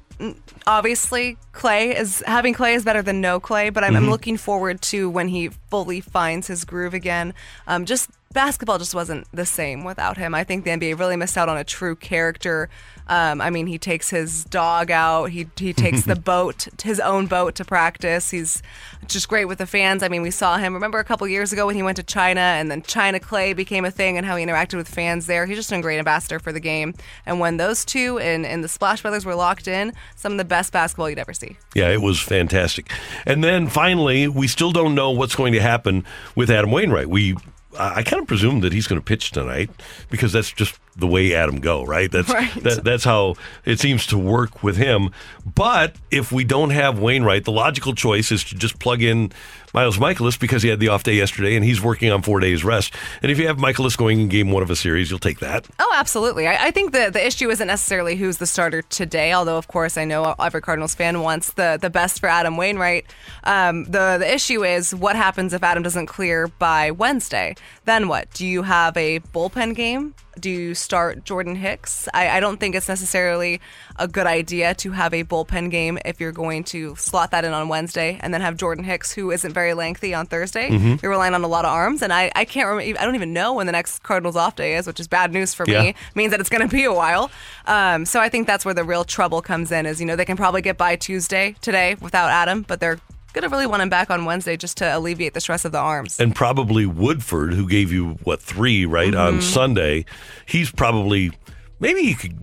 obviously 0.68 1.38
Klay 1.54 2.00
is 2.00 2.24
having 2.26 2.54
Klay 2.54 2.76
is 2.76 2.86
better 2.86 3.02
than 3.02 3.20
no 3.20 3.40
Klay, 3.40 3.74
but 3.74 3.84
I'm, 3.84 3.96
I'm 3.96 4.06
Mhm. 4.06 4.10
looking 4.10 4.38
forward 4.38 4.82
to 4.84 5.10
when 5.10 5.28
he 5.28 5.50
fully 5.70 6.00
finds 6.00 6.48
his 6.48 6.64
groove 6.64 6.94
again. 6.94 7.34
Um, 7.68 7.86
just 7.86 8.10
basketball 8.34 8.78
just 8.78 8.96
wasn't 8.96 9.28
the 9.34 9.46
same 9.46 9.84
without 9.84 10.18
him. 10.18 10.34
I 10.34 10.44
think 10.44 10.64
the 10.64 10.72
NBA 10.72 10.98
really 10.98 11.16
missed 11.16 11.38
out 11.38 11.50
on 11.50 11.58
a 11.58 11.64
true 11.64 11.96
character. 11.96 12.70
Um, 13.08 13.42
I 13.42 13.50
mean, 13.50 13.68
he 13.68 13.78
takes 13.78 14.10
his 14.10 14.46
dog 14.46 14.90
out. 14.90 15.32
He 15.32 15.48
he 15.58 15.74
takes 15.74 16.06
the 16.06 16.16
boat, 16.32 16.68
his 16.82 17.00
own 17.00 17.28
boat, 17.28 17.56
to 17.56 17.66
practice. 17.66 18.32
He's 18.32 18.62
just 19.08 19.28
great 19.28 19.46
with 19.46 19.58
the 19.58 19.66
fans. 19.66 20.02
I 20.04 20.08
mean, 20.08 20.22
we 20.22 20.32
saw 20.32 20.58
him. 20.58 20.74
Remember 20.74 21.00
a 21.00 21.04
couple 21.04 21.28
years 21.28 21.52
ago 21.52 21.66
when 21.66 21.76
he 21.76 21.84
went 21.84 21.98
to 21.98 22.04
China, 22.04 22.40
and 22.40 22.72
then 22.72 22.82
China 22.84 23.20
Klay 23.20 23.56
became 23.56 23.86
a 23.86 23.92
thing, 23.92 24.18
and 24.18 24.26
how 24.26 24.36
he 24.36 24.46
interacted 24.46 24.78
with 24.78 24.88
fans 24.88 25.28
there. 25.28 25.46
He's 25.46 25.58
just 25.58 25.72
a 25.72 25.82
great 25.82 26.00
ambassador 26.00 26.40
for 26.40 26.52
the 26.54 26.60
game. 26.60 26.94
And 27.26 27.40
when 27.40 27.58
those 27.58 27.84
two 27.84 28.18
and 28.20 28.46
and 28.46 28.64
the 28.64 28.70
Splash 28.70 29.02
Brothers 29.02 29.26
were 29.26 29.36
locked 29.36 29.68
in, 29.68 29.94
some 30.16 30.32
of 30.32 30.38
the 30.38 30.46
best 30.46 30.72
basketball 30.72 31.10
you'd 31.10 31.20
ever 31.20 31.34
see. 31.34 31.58
Yeah, 31.76 31.90
it 31.90 32.02
was 32.02 32.20
fantastic. 32.22 32.92
And 33.26 33.44
then 33.44 33.68
finally, 33.68 34.28
we 34.28 34.48
still 34.48 34.72
don't 34.72 34.96
know 34.96 35.12
what's 35.12 35.36
going 35.36 35.54
to 35.54 35.62
happen 35.62 36.06
with 36.36 36.50
Adam 36.50 36.72
Wainwright. 36.72 37.10
We 37.10 37.36
I 37.78 38.04
kind 38.04 38.22
of 38.22 38.28
presume 38.28 38.60
that 38.62 38.74
he's 38.74 38.88
going 38.88 39.00
to 39.00 39.06
pitch 39.06 39.32
tonight 39.32 39.70
because 40.10 40.34
that's 40.34 40.52
just 40.52 40.80
the 40.96 41.08
way 41.08 41.34
Adam 41.34 41.60
go, 41.60 41.84
right? 41.84 42.12
That's 42.12 42.32
Right. 42.32 42.52
That, 42.64 42.84
that's 42.84 43.04
how 43.04 43.36
it 43.66 43.80
seems 43.80 44.06
to 44.08 44.18
work 44.18 44.64
with 44.64 44.78
him. 44.78 45.12
But 45.56 45.96
if 46.12 46.32
we 46.32 46.44
don't 46.44 46.70
have 46.72 47.00
Wainwright, 47.00 47.46
the 47.46 47.52
logical 47.52 47.94
choice 47.94 48.32
is 48.32 48.44
to 48.46 48.56
just 48.56 48.80
plug 48.80 49.02
in 49.02 49.32
Miles 49.74 49.98
Mikolas 49.98 50.40
because 50.40 50.64
he 50.64 50.70
had 50.70 50.80
the 50.80 50.90
off 50.90 51.04
day 51.04 51.16
yesterday 51.16 51.56
and 51.56 51.64
he's 51.64 51.82
working 51.82 52.12
on 52.12 52.22
four 52.22 52.40
days 52.40 52.64
rest. 52.64 52.94
And 53.22 53.32
if 53.32 53.40
you 53.40 53.48
have 53.48 53.58
Mikolas 53.58 53.98
going 53.98 54.20
in 54.20 54.28
game 54.28 54.52
one 54.52 54.64
of 54.64 54.70
a 54.70 54.76
series, 54.76 55.10
you'll 55.10 55.20
take 55.20 55.40
that. 55.40 55.68
Oh, 55.80 55.94
absolutely. 55.96 56.48
I, 56.48 56.68
I 56.68 56.72
think 56.72 56.92
the, 56.92 57.10
the 57.12 57.26
issue 57.26 57.50
isn't 57.50 57.68
necessarily 57.68 58.16
who's 58.16 58.38
the 58.38 58.46
starter 58.46 58.82
today, 58.82 59.34
although, 59.34 59.58
of 59.58 59.68
course, 59.68 59.98
I 59.98 60.06
know 60.06 60.36
every 60.40 60.62
Cardinals 60.62 60.96
fan 60.96 61.22
wants 61.22 61.54
the, 61.54 61.78
the 61.82 61.90
best 61.90 62.20
for 62.20 62.28
Adam 62.28 62.58
Wainwright. 62.58 63.06
Um, 63.46 63.86
the, 63.86 64.18
the 64.20 64.34
issue 64.34 64.64
is 64.64 64.94
what 64.94 65.16
happens 65.16 65.54
if 65.54 65.64
Adam 65.64 65.84
doesn't 65.84 66.08
clear 66.08 66.48
by 66.48 66.92
Wednesday? 66.92 67.56
Then 67.86 68.08
what? 68.08 68.32
Do 68.34 68.46
you 68.46 68.64
have 68.64 68.98
a 68.98 69.20
bullpen 69.20 69.76
game 69.76 70.16
do 70.40 70.50
you 70.50 70.74
start 70.76 71.26
Jordan 71.26 71.56
Hicks? 71.56 72.08
I, 72.14 72.30
I 72.30 72.40
don't 72.40 72.60
think 72.60 72.74
it's 72.76 72.88
necessarily 72.88 73.60
a 73.98 74.08
good 74.08 74.26
idea 74.28 74.74
to 74.76 74.92
have 74.92 75.14
a 75.14 75.24
bullpen 75.24 75.70
game 75.70 75.98
if 76.06 76.20
you're 76.20 76.32
going 76.32 76.64
to 76.66 76.96
slot 76.96 77.32
that 77.32 77.44
in 77.44 77.52
on 77.54 77.68
Wednesday 77.68 78.18
and 78.22 78.34
then 78.34 78.42
have 78.42 78.56
Jordan 78.58 78.84
Hicks, 78.86 79.12
who 79.12 79.32
isn't 79.32 79.52
very 79.54 79.74
lengthy 79.74 80.14
on 80.14 80.26
Thursday. 80.26 80.70
Mhm. 80.70 81.02
You're 81.02 81.12
relying 81.12 81.34
on 81.34 81.44
a 81.44 81.48
lot 81.48 81.66
of 81.66 81.72
arms, 81.72 82.02
and 82.02 82.14
I, 82.14 82.32
I 82.36 82.46
can't 82.46 82.68
remember. 82.70 83.00
I 83.00 83.06
don't 83.06 83.16
even 83.16 83.34
know 83.34 83.54
when 83.54 83.66
the 83.66 83.72
next 83.74 84.04
Cardinals 84.04 84.36
off 84.36 84.56
day 84.56 84.76
is, 84.76 84.88
which 84.88 85.00
is 85.00 85.08
bad 85.08 85.34
news 85.34 85.54
for 85.54 85.66
Yeah. 85.68 85.82
me. 85.82 85.96
Means 86.16 86.32
that 86.32 86.40
it's 86.40 86.50
going 86.50 86.68
to 86.68 86.74
be 86.74 86.86
a 86.86 86.94
while. 86.94 87.30
Um, 87.68 88.06
so 88.06 88.20
I 88.20 88.30
think 88.30 88.48
that's 88.48 88.64
where 88.64 88.74
the 88.74 88.84
real 88.84 89.04
trouble 89.04 89.42
comes 89.42 89.72
in. 89.72 89.86
Is 89.86 90.00
you 90.00 90.06
know 90.08 90.16
they 90.16 90.26
can 90.26 90.38
probably 90.38 90.62
get 90.62 90.78
by 90.78 90.96
Tuesday 90.96 91.56
today 91.62 91.96
without 92.00 92.30
Adam, 92.30 92.64
but 92.68 92.80
they're 92.80 93.00
to 93.40 93.50
really 93.50 93.66
want 93.66 93.82
him 93.82 93.90
back 93.90 94.10
on 94.10 94.26
Wednesday 94.26 94.58
just 94.58 94.78
to 94.78 94.98
alleviate 94.98 95.34
the 95.34 95.40
stress 95.42 95.64
of 95.64 95.72
the 95.72 95.78
arms. 95.80 96.20
and 96.20 96.36
probably 96.36 96.86
Woodford, 96.86 97.54
who 97.54 97.68
gave 97.68 97.92
you 97.92 98.18
what 98.24 98.42
three 98.42 98.86
right 98.86 99.16
on 99.16 99.40
Mhm. 99.40 99.44
Sunday. 99.44 100.06
He's 100.46 100.70
probably 100.72 101.32
maybe 101.80 102.02
he 102.04 102.14
could 102.14 102.38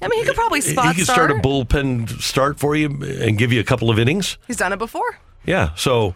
I 0.00 0.06
mean, 0.06 0.20
he 0.20 0.26
could 0.26 0.36
probably 0.36 0.60
spot 0.60 0.86
he 0.90 0.94
could 0.94 1.04
start. 1.04 1.28
start 1.28 1.30
a 1.32 1.34
bullpen 1.34 2.20
start 2.22 2.60
for 2.60 2.76
you 2.76 2.86
and 3.20 3.36
give 3.36 3.52
you 3.52 3.58
a 3.58 3.64
couple 3.64 3.90
of 3.90 3.98
innings. 3.98 4.38
He's 4.46 4.56
done 4.56 4.72
it 4.72 4.78
before. 4.78 5.18
Yeah, 5.44 5.70
so 5.74 6.14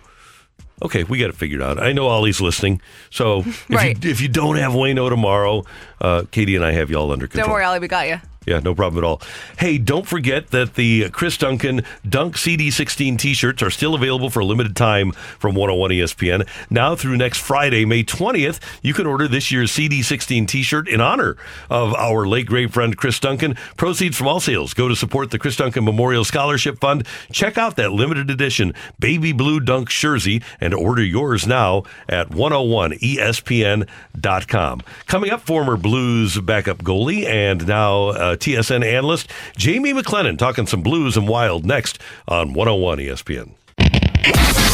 okay, 0.82 1.03
we 1.05 1.19
got 1.19 1.31
it 1.31 1.35
figured 1.36 1.61
out. 1.62 1.82
I 1.82 1.93
know 1.93 2.07
Ollie's 2.07 2.40
listening, 2.40 2.81
so 3.11 3.40
if 3.40 3.66
Right. 3.70 4.03
you 4.05 4.11
if 4.11 4.20
you 4.20 4.28
don't 4.28 4.57
have 4.57 4.73
Wayno 4.73 5.09
tomorrow, 5.09 5.65
uh, 6.01 6.23
Katie 6.31 6.55
and 6.55 6.65
I 6.65 6.70
have 6.73 6.90
you 6.90 6.97
all 6.97 7.11
under 7.11 7.27
control. 7.27 7.47
Don't 7.49 7.53
worry, 7.55 7.65
Ollie, 7.65 7.81
we 7.81 7.89
got 7.89 8.07
you. 8.09 8.20
Yeah, 8.47 8.59
no 8.59 8.74
problem 8.74 9.05
at 9.05 9.06
all. 9.06 9.20
Hey, 9.59 9.77
don't 9.78 10.06
forget 10.06 10.48
that 10.48 10.74
the 10.74 11.09
Chris 11.10 11.36
Duncan 11.36 11.85
Dunk 12.09 12.35
CD16 12.36 13.16
t 13.19 13.35
shirts 13.35 13.62
are 13.62 13.70
still 13.70 13.94
available 13.94 14.31
for 14.31 14.40
a 14.40 14.44
limited 14.44 14.74
time 14.74 15.12
from 15.12 15.55
101 15.55 15.93
ESPN. 15.93 16.48
Now 16.69 16.97
through 16.97 17.16
next 17.16 17.39
Friday, 17.39 17.85
May 17.85 18.02
20th, 18.02 18.59
you 18.82 18.94
can 18.94 19.06
order 19.06 19.28
this 19.28 19.52
year's 19.52 19.70
CD16 19.73 20.48
t 20.48 20.62
shirt 20.62 20.89
in 20.89 21.01
honor 21.01 21.36
of 21.70 21.94
our 21.94 22.27
late 22.27 22.47
great 22.47 22.73
friend 22.73 22.97
Chris 22.97 23.20
Duncan. 23.20 23.55
Proceeds 23.77 24.16
from 24.16 24.27
all 24.27 24.40
sales 24.40 24.74
go 24.74 24.89
to 24.89 24.97
support 24.97 25.31
the 25.31 25.39
Chris 25.39 25.55
Duncan 25.56 25.85
Memorial 25.85 26.24
Scholarship 26.24 26.81
Fund. 26.81 27.06
Check 27.31 27.56
out 27.56 27.77
that 27.77 27.93
limited 27.93 28.28
edition 28.31 28.74
baby 28.98 29.31
blue 29.32 29.60
dunk 29.60 29.89
jersey 29.89 30.43
and 30.60 30.74
order 30.74 31.05
yours 31.05 31.47
now 31.47 31.85
at 32.09 32.31
101ESPN.com. 32.31 34.82
Coming 35.06 35.31
up, 35.31 35.43
former 35.43 35.77
Blues 35.77 36.40
backup 36.40 36.78
goalie 36.78 37.24
and 37.27 37.66
now 37.66 38.09
uh, 38.09 38.32
Uh, 38.33 38.37
TSN 38.37 38.83
analyst 38.83 39.31
Jamie 39.59 39.93
McLennan 39.93 40.39
talking 40.39 40.67
some 40.67 40.81
Blues 40.81 41.19
and 41.19 41.29
Wild 41.29 41.67
next 41.67 41.99
on 42.27 42.55
101 42.55 42.97
ESPN. 42.99 43.51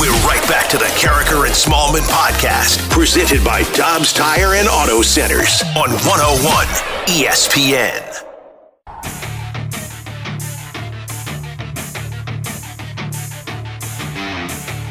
We're 0.01 0.13
right 0.29 0.45
back 0.49 0.71
to 0.71 0.79
the 0.79 0.85
Karraker 0.85 1.45
and 1.45 1.55
Smallmon 1.55 2.07
podcast, 2.09 2.89
presented 2.89 3.45
by 3.45 3.65
Dobbs 3.73 4.13
Tire 4.13 4.55
and 4.55 4.69
Auto 4.69 5.03
Centers 5.03 5.63
on 5.77 5.91
101 5.91 6.67
ESPN. 7.07 8.28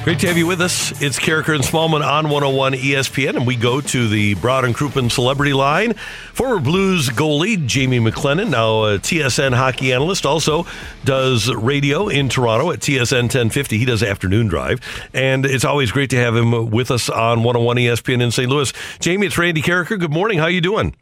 Great 0.08 0.20
to 0.20 0.28
have 0.28 0.38
you 0.38 0.48
with 0.48 0.62
us. 0.62 1.02
It's 1.02 1.20
Karraker 1.20 1.54
and 1.54 1.62
Smallmon 1.62 2.02
on 2.02 2.30
101 2.30 2.76
ESPN, 2.76 3.36
and 3.36 3.46
we 3.46 3.58
go 3.58 3.82
to 3.82 4.08
the 4.08 4.36
Brown 4.36 4.64
and 4.64 4.74
Crouppen 4.74 5.12
celebrity 5.12 5.52
line. 5.52 5.96
Former 6.32 6.62
Blues 6.62 7.10
goalie 7.10 7.66
Jamie 7.66 8.00
McLennan, 8.00 8.52
now 8.52 8.86
a 8.86 9.00
TSN 9.00 9.54
hockey 9.54 9.92
analyst, 9.92 10.26
also 10.26 10.66
does 11.04 11.54
radio 11.54 12.08
in 12.08 12.30
Toronto 12.30 12.72
at 12.72 12.80
TSN 12.80 13.24
1050. 13.24 13.78
He 13.78 13.84
does 13.84 14.02
afternoon 14.02 14.48
drive, 14.48 14.80
and 15.14 15.46
it's 15.46 15.66
always 15.66 15.92
great 15.92 16.10
to 16.12 16.18
have 16.18 16.38
him 16.38 16.72
with 16.72 16.90
us 16.90 17.10
on 17.10 17.44
101 17.44 17.76
ESPN 17.76 18.22
in 18.24 18.32
St. 18.32 18.50
Louis. 18.50 18.72
Jamie, 19.02 19.28
it's 19.28 19.38
Randy 19.38 19.62
Karraker. 19.62 20.00
Good 20.00 20.14
morning. 20.14 20.38
How 20.38 20.46
are 20.46 20.50
you 20.50 20.62
doing? 20.62 20.96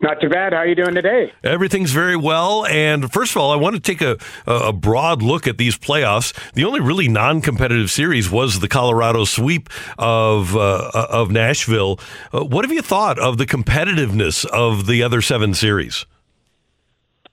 Not 0.00 0.20
too 0.20 0.28
bad. 0.28 0.52
How 0.52 0.60
are 0.60 0.66
you 0.66 0.76
doing 0.76 0.94
today? 0.94 1.32
Everything's 1.42 1.90
very 1.90 2.16
well. 2.16 2.64
And 2.66 3.12
first 3.12 3.32
of 3.32 3.38
all, 3.38 3.50
I 3.50 3.56
want 3.56 3.74
to 3.74 3.80
take 3.80 4.00
a, 4.00 4.16
a 4.46 4.72
broad 4.72 5.22
look 5.22 5.48
at 5.48 5.58
these 5.58 5.76
playoffs. 5.76 6.32
The 6.52 6.64
only 6.64 6.80
really 6.80 7.08
non-competitive 7.08 7.90
series 7.90 8.30
was 8.30 8.60
the 8.60 8.68
Colorado 8.68 9.24
sweep 9.24 9.68
of 9.98 10.56
uh, 10.56 10.90
of 11.10 11.30
Nashville. 11.30 11.98
Uh, 12.32 12.44
what 12.44 12.64
have 12.64 12.72
you 12.72 12.82
thought 12.82 13.18
of 13.18 13.38
the 13.38 13.46
competitiveness 13.46 14.46
of 14.46 14.86
the 14.86 15.02
other 15.02 15.20
seven 15.20 15.52
series? 15.52 16.06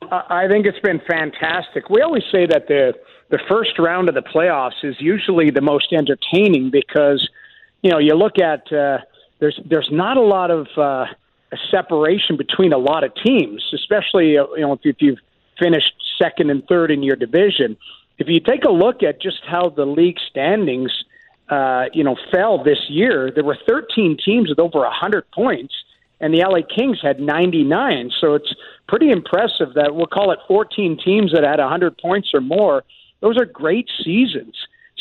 I 0.02 0.46
I 0.46 0.48
think 0.48 0.66
it's 0.66 0.80
been 0.80 1.02
fantastic. 1.08 1.90
We 1.90 2.02
always 2.02 2.24
say 2.32 2.48
that 2.48 2.68
the 2.68 2.94
the 3.30 3.40
first 3.48 3.78
round 3.78 4.10
of 4.10 4.16
the 4.16 4.22
playoffs 4.22 4.84
is 4.84 4.96
usually 5.00 5.52
the 5.52 5.62
most 5.62 5.94
entertaining 5.94 6.72
because 6.72 7.28
you 7.84 7.92
know 7.92 8.00
you 8.00 8.16
look 8.16 8.40
at 8.40 8.72
uh, 8.74 9.00
there's 9.40 9.60
there's 9.66 9.90
not 9.92 10.18
a 10.18 10.22
lot 10.22 10.50
of 10.50 10.68
uh, 10.78 11.06
a 11.56 11.68
separation 11.70 12.38
between 12.38 12.74
a 12.74 12.78
lot 12.78 13.04
of 13.04 13.12
teams, 13.16 13.64
especially 13.74 14.38
uh, 14.38 14.46
you 14.56 14.62
know 14.62 14.74
if, 14.74 14.82
if 14.84 14.98
you've 15.00 15.20
finished 15.60 15.94
second 16.22 16.50
and 16.50 16.66
third 16.68 16.92
in 16.92 17.04
your 17.04 17.16
division. 17.16 17.78
If 18.18 18.28
you 18.28 18.40
take 18.40 18.64
a 18.64 18.72
look 18.72 19.04
at 19.04 19.22
just 19.22 19.42
how 19.46 19.70
the 19.70 19.86
league 19.86 20.18
standings, 20.30 20.92
uh, 21.50 21.86
you 21.94 22.04
know, 22.04 22.16
fell 22.32 22.64
this 22.64 22.80
year, 22.90 23.32
there 23.34 23.44
were 23.44 23.58
13 23.68 24.18
teams 24.24 24.50
with 24.50 24.60
over 24.60 24.80
100 24.80 25.30
points, 25.32 25.74
and 26.20 26.34
the 26.34 26.40
LA 26.40 26.62
Kings 26.76 27.00
had 27.02 27.20
99. 27.20 28.12
So 28.20 28.36
it's 28.36 28.54
pretty 28.88 29.12
impressive 29.12 29.74
that 29.76 29.96
we'll 29.96 30.08
call 30.08 30.32
it 30.32 30.40
14 30.48 30.98
teams 31.04 31.34
that 31.34 31.44
had 31.44 31.60
100 31.60 31.98
points 31.98 32.30
or 32.34 32.42
more. 32.42 32.84
Those 33.22 33.38
are 33.38 33.46
great 33.46 33.90
seasons. 34.04 34.56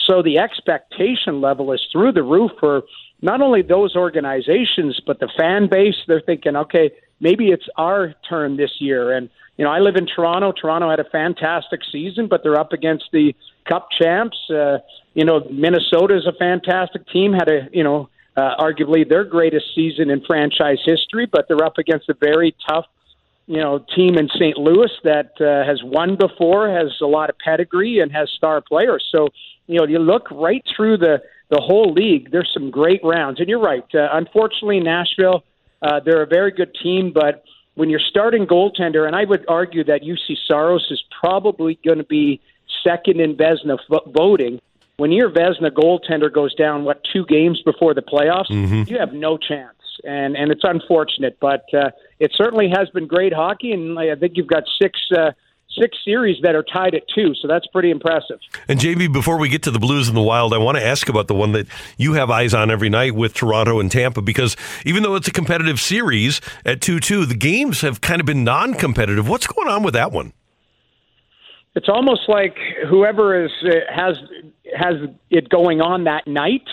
So 0.07 0.23
the 0.23 0.39
expectation 0.39 1.41
level 1.41 1.73
is 1.73 1.81
through 1.93 2.13
the 2.13 2.23
roof 2.23 2.51
for 2.61 2.83
not 3.23 3.41
only 3.41 3.63
those 3.63 3.97
organizations, 3.97 5.01
but 5.07 5.21
the 5.21 5.29
fan 5.37 5.69
base. 5.71 5.97
They're 6.07 6.21
thinking, 6.21 6.57
okay, 6.57 6.91
maybe 7.21 7.49
it's 7.49 7.67
our 7.77 8.15
turn 8.29 8.57
this 8.57 8.73
year. 8.79 9.13
And, 9.13 9.31
you 9.57 9.65
know, 9.65 9.71
I 9.71 9.81
live 9.81 9.97
in 9.97 10.07
Toronto. 10.07 10.53
Toronto 10.53 10.91
had 10.91 11.01
a 11.01 11.09
fantastic 11.11 11.81
season, 11.91 12.29
but 12.29 12.43
they're 12.43 12.59
up 12.59 12.73
against 12.73 13.05
the 13.13 13.35
Cup 13.69 13.89
champs. 13.99 14.37
Uh, 14.51 14.79
you 15.15 15.25
know, 15.25 15.47
Minnesota 15.51 16.17
is 16.17 16.27
a 16.27 16.33
fantastic 16.39 17.09
team, 17.09 17.33
had 17.33 17.49
a, 17.49 17.69
you 17.73 17.85
know, 17.85 18.11
uh, 18.37 18.57
arguably 18.59 19.09
their 19.09 19.25
greatest 19.25 19.67
season 19.75 20.11
in 20.11 20.21
franchise 20.25 20.79
history, 20.85 21.27
but 21.27 21.47
they're 21.47 21.65
up 21.65 21.79
against 21.79 22.09
a 22.09 22.15
very 22.15 22.55
tough 22.69 22.87
you 23.47 23.59
know 23.59 23.85
team 23.95 24.17
in 24.17 24.29
St. 24.29 24.57
Louis 24.57 24.91
that 25.05 25.33
uh, 25.41 25.67
has 25.67 25.83
won 25.83 26.17
before, 26.17 26.69
has 26.69 26.93
a 27.01 27.07
lot 27.07 27.31
of 27.31 27.39
pedigree, 27.39 28.01
and 28.01 28.11
has 28.13 28.31
star 28.31 28.61
players. 28.61 29.05
So 29.13 29.29
you 29.67 29.79
know 29.79 29.87
you 29.87 29.99
look 29.99 30.31
right 30.31 30.65
through 30.75 30.99
the 30.99 31.23
the 31.51 31.61
whole 31.61 31.93
league. 31.93 32.31
There's 32.31 32.51
some 32.53 32.71
great 32.71 33.01
rounds, 33.05 33.41
and 33.41 33.49
you're 33.49 33.61
right. 33.61 33.85
Uh, 33.95 34.09
unfortunately, 34.13 34.81
Nashville, 34.81 35.45
uh, 35.83 36.01
they're 36.05 36.23
a 36.23 36.27
very 36.27 36.51
good 36.51 36.75
team, 36.83 37.13
but 37.13 37.45
when 37.75 37.91
you're 37.91 38.01
starting 38.01 38.47
goaltender, 38.47 39.07
and 39.07 39.15
I 39.17 39.25
would 39.25 39.45
argue 39.49 39.85
that 39.85 40.03
Juuse 40.03 40.39
Saros 40.47 40.87
is 40.91 41.03
probably 41.21 41.79
going 41.85 41.99
to 41.99 42.05
be 42.05 42.41
second 42.83 43.21
in 43.21 43.37
Vezina 43.37 43.79
vo- 43.89 44.11
voting. 44.11 44.61
When 44.97 45.11
your 45.11 45.29
Vezina 45.31 45.71
goaltender 45.71 46.33
goes 46.33 46.55
down, 46.55 46.85
what 46.85 47.03
two 47.13 47.27
games 47.27 47.61
before 47.63 47.95
the 47.95 48.03
playoffs, 48.03 48.49
Mhm. 48.51 48.89
you 48.89 48.99
have 48.99 49.13
no 49.13 49.37
chance, 49.37 49.75
and 50.05 50.37
and 50.37 50.51
it's 50.53 50.63
unfortunate, 50.65 51.37
but 51.41 51.65
uh, 51.75 51.91
it 52.21 52.33
certainly 52.35 52.69
has 52.69 52.89
been 52.91 53.07
great 53.07 53.33
hockey, 53.33 53.73
and 53.73 53.99
I 53.99 54.15
think 54.15 54.37
you've 54.37 54.47
got 54.47 54.65
six 54.81 55.01
uh, 55.13 55.33
six 55.79 55.97
series 56.05 56.37
that 56.43 56.55
are 56.55 56.63
tied 56.63 56.95
at 56.95 57.03
two, 57.15 57.35
so 57.41 57.49
that's 57.49 57.67
pretty 57.69 57.91
impressive. 57.91 58.39
And 58.69 58.79
JB, 58.79 59.13
before 59.13 59.39
we 59.39 59.49
get 59.49 59.63
to 59.65 59.71
the 59.71 59.79
Blues 59.79 60.09
and 60.09 60.17
the 60.17 60.23
Wild, 60.23 60.53
I 60.55 60.59
want 60.59 60.79
to 60.79 60.85
ask 60.85 61.09
about 61.09 61.29
the 61.29 61.35
one 61.35 61.53
that 61.53 61.67
you 61.97 62.15
have 62.15 62.31
eyes 62.31 62.55
on 62.55 62.71
every 62.71 62.89
night 62.89 63.15
with 63.15 63.35
Toronto 63.35 63.81
and 63.81 63.91
Tampa, 63.91 64.23
because 64.23 64.57
even 64.85 65.03
though 65.03 65.15
it's 65.15 65.29
a 65.29 65.33
competitive 65.33 65.81
series 65.81 66.41
at 66.65 66.81
two-two, 66.81 67.27
the 67.27 67.35
games 67.35 67.81
have 67.81 68.01
kind 68.01 68.21
of 68.21 68.27
been 68.27 68.45
non-competitive. 68.45 69.29
What's 69.29 69.47
going 69.47 69.69
on 69.69 69.83
with 69.83 69.95
that 69.95 70.13
one? 70.13 70.33
It's 71.75 71.89
almost 71.89 72.23
like 72.29 72.57
whoever 72.89 73.45
is 73.45 73.51
uh, 73.65 73.71
has 73.93 74.17
has 74.77 74.95
it 75.31 75.49
going 75.49 75.81
on 75.81 76.05
that 76.05 76.27
night, 76.27 76.67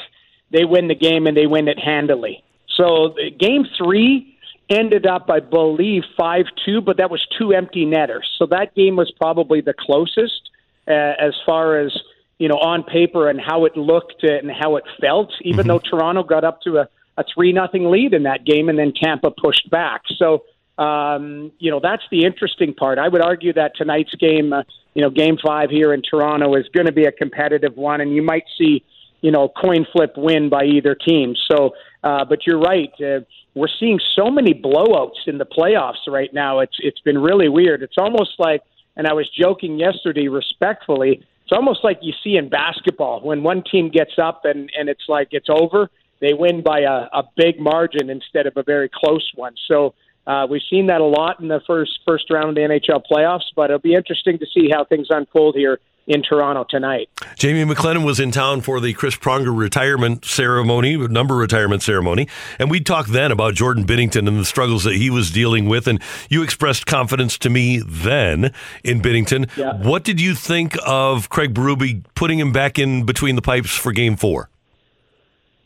they 0.51 0.65
win 0.65 0.87
the 0.87 0.95
game 0.95 1.27
and 1.27 1.35
they 1.35 1.47
win 1.47 1.67
it 1.67 1.79
handily. 1.79 2.43
So 2.75 3.15
game 3.39 3.65
three 3.77 4.30
ended 4.71 5.05
up, 5.05 5.29
I 5.29 5.39
believe, 5.39 6.03
five 6.17 6.45
two, 6.65 6.81
but 6.81 6.97
that 6.97 7.11
was 7.11 7.25
two 7.37 7.53
empty 7.53 7.85
netters. 7.85 8.29
So 8.37 8.45
that 8.47 8.73
game 8.75 8.95
was 8.95 9.11
probably 9.19 9.61
the 9.61 9.73
closest 9.77 10.49
uh, 10.87 11.13
as 11.19 11.33
far 11.45 11.79
as 11.79 11.91
you 12.39 12.47
know 12.47 12.55
on 12.55 12.83
paper 12.83 13.29
and 13.29 13.39
how 13.39 13.65
it 13.65 13.77
looked 13.77 14.23
and 14.23 14.49
how 14.51 14.77
it 14.77 14.83
felt. 14.99 15.31
Even 15.41 15.67
though 15.67 15.79
Toronto 15.79 16.23
got 16.23 16.43
up 16.43 16.61
to 16.63 16.77
a, 16.77 16.89
a 17.17 17.23
three 17.33 17.51
nothing 17.53 17.91
lead 17.91 18.13
in 18.13 18.23
that 18.23 18.45
game, 18.45 18.69
and 18.69 18.79
then 18.79 18.93
Tampa 18.93 19.31
pushed 19.31 19.69
back. 19.69 20.01
So 20.17 20.43
um, 20.77 21.51
you 21.59 21.69
know 21.69 21.79
that's 21.81 22.03
the 22.09 22.25
interesting 22.25 22.73
part. 22.73 22.97
I 22.97 23.07
would 23.07 23.21
argue 23.21 23.53
that 23.53 23.75
tonight's 23.75 24.15
game, 24.15 24.53
uh, 24.53 24.63
you 24.93 25.01
know, 25.01 25.09
Game 25.09 25.37
Five 25.43 25.69
here 25.69 25.93
in 25.93 26.01
Toronto 26.01 26.55
is 26.55 26.67
going 26.73 26.87
to 26.87 26.91
be 26.91 27.05
a 27.05 27.11
competitive 27.11 27.77
one, 27.77 28.01
and 28.01 28.13
you 28.13 28.21
might 28.21 28.45
see, 28.57 28.83
you 29.21 29.31
know, 29.31 29.49
coin 29.49 29.85
flip 29.91 30.13
win 30.17 30.49
by 30.49 30.65
either 30.65 30.95
team. 30.95 31.35
So, 31.49 31.71
uh, 32.03 32.25
but 32.25 32.45
you're 32.45 32.59
right. 32.59 32.91
Uh, 32.99 33.21
we're 33.53 33.67
seeing 33.79 33.99
so 34.15 34.29
many 34.29 34.53
blowouts 34.53 35.27
in 35.27 35.37
the 35.37 35.45
playoffs 35.45 36.07
right 36.07 36.33
now. 36.33 36.59
It's 36.59 36.77
it's 36.79 36.99
been 37.01 37.17
really 37.17 37.49
weird. 37.49 37.83
It's 37.83 37.97
almost 37.97 38.39
like, 38.39 38.61
and 38.95 39.07
I 39.07 39.13
was 39.13 39.29
joking 39.29 39.79
yesterday, 39.79 40.27
respectfully. 40.27 41.23
It's 41.43 41.51
almost 41.51 41.83
like 41.83 41.99
you 42.01 42.13
see 42.23 42.37
in 42.37 42.49
basketball 42.49 43.21
when 43.21 43.43
one 43.43 43.63
team 43.63 43.89
gets 43.89 44.13
up 44.17 44.45
and 44.45 44.71
and 44.77 44.89
it's 44.89 45.03
like 45.07 45.29
it's 45.31 45.49
over. 45.49 45.89
They 46.21 46.33
win 46.33 46.61
by 46.61 46.81
a, 46.81 47.07
a 47.19 47.23
big 47.35 47.59
margin 47.59 48.09
instead 48.09 48.45
of 48.47 48.53
a 48.55 48.63
very 48.63 48.89
close 48.93 49.29
one. 49.35 49.55
So 49.67 49.93
Uh, 50.27 50.45
we've 50.47 50.61
seen 50.69 50.85
that 50.85 51.01
a 51.01 51.11
lot 51.19 51.39
in 51.41 51.47
the 51.47 51.61
first 51.65 51.93
first 52.07 52.29
round 52.29 52.49
of 52.49 52.55
the 52.55 52.61
NHL 52.61 53.01
playoffs, 53.11 53.49
but 53.55 53.65
it'll 53.71 53.79
be 53.79 53.95
interesting 53.95 54.37
to 54.37 54.45
see 54.45 54.69
how 54.71 54.85
things 54.85 55.07
unfold 55.09 55.55
here 55.55 55.79
in 56.07 56.21
Toronto 56.23 56.65
tonight. 56.69 57.09
Jamie 57.37 57.63
McLennan 57.71 58.05
was 58.05 58.19
in 58.19 58.31
town 58.31 58.61
for 58.61 58.79
the 58.79 58.93
Chris 58.93 59.15
Pronger 59.15 59.55
retirement 59.55 60.25
ceremony, 60.25 60.97
number 60.97 61.35
retirement 61.35 61.81
ceremony, 61.81 62.27
and 62.59 62.69
we 62.69 62.79
talked 62.79 63.11
then 63.11 63.31
about 63.31 63.53
Jordan 63.53 63.85
Binnington 63.85 64.27
and 64.27 64.39
the 64.39 64.45
struggles 64.45 64.83
that 64.83 64.95
he 64.95 65.09
was 65.09 65.31
dealing 65.31 65.67
with. 65.67 65.87
And 65.87 66.01
you 66.29 66.43
expressed 66.43 66.85
confidence 66.85 67.37
to 67.39 67.49
me 67.49 67.81
then 67.85 68.53
in 68.83 69.01
Binnington. 69.01 69.49
Yeah. 69.55 69.73
What 69.75 70.03
did 70.03 70.19
you 70.19 70.35
think 70.35 70.75
of 70.85 71.29
Craig 71.29 71.53
Berube 71.53 72.03
putting 72.15 72.39
him 72.39 72.51
back 72.51 72.79
in 72.79 73.05
between 73.05 73.35
the 73.35 73.41
pipes 73.41 73.75
for 73.75 73.91
Game 73.91 74.15
Four? 74.15 74.49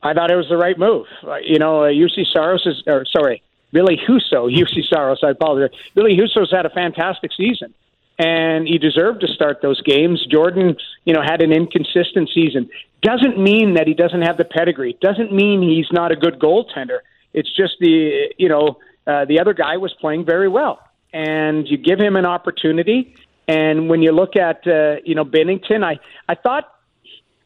I 0.04 0.14
thought 0.14 0.30
it 0.30 0.36
was 0.36 0.48
the 0.50 0.58
right 0.58 0.78
move. 0.78 1.08
Uh, 1.24 1.38
you 1.38 1.58
know, 1.58 1.84
uh, 1.84 1.90
Juuse 1.90 2.32
Saros 2.32 2.64
is, 2.68 2.84
or 2.86 3.06
sorry, 3.06 3.42
Ville 3.74 3.88
Husso, 4.08 4.52
Juuse 4.56 4.88
Saros, 4.88 5.20
I 5.24 5.32
apologize. 5.32 5.76
Ville 5.96 6.16
Husso's 6.16 6.52
had 6.52 6.66
a 6.66 6.70
fantastic 6.70 7.32
season, 7.36 7.74
and 8.18 8.68
he 8.68 8.78
deserved 8.78 9.22
to 9.22 9.28
start 9.28 9.62
those 9.62 9.82
games. 9.82 10.26
Jordan, 10.30 10.78
you 11.04 11.14
know, 11.14 11.22
had 11.22 11.42
an 11.42 11.52
inconsistent 11.52 12.30
season. 12.34 12.70
Doesn't 13.02 13.38
mean 13.38 13.76
that 13.76 13.88
he 13.88 13.94
doesn't 13.94 14.22
have 14.22 14.38
the 14.38 14.46
pedigree. 14.46 14.98
Doesn't 15.02 15.34
mean 15.34 15.62
he's 15.62 15.92
not 15.92 16.12
a 16.12 16.16
good 16.16 16.40
goaltender. 16.40 17.00
It's 17.34 17.54
just 17.56 17.74
the, 17.80 18.34
you 18.38 18.50
know, 18.50 18.78
uh, 19.06 19.26
the 19.26 19.40
other 19.40 19.54
guy 19.54 19.78
was 19.78 19.94
playing 20.00 20.26
very 20.26 20.48
well, 20.48 20.80
and 21.14 21.68
you 21.68 21.78
give 21.78 22.00
him 22.00 22.16
an 22.16 22.26
opportunity. 22.26 23.16
And 23.48 23.90
when 23.90 24.02
you 24.02 24.12
look 24.12 24.36
at, 24.36 24.66
uh, 24.66 24.96
you 25.04 25.14
know, 25.14 25.26
Binnington, 25.26 25.84
I, 25.84 26.00
I 26.28 26.36
thought 26.36 26.72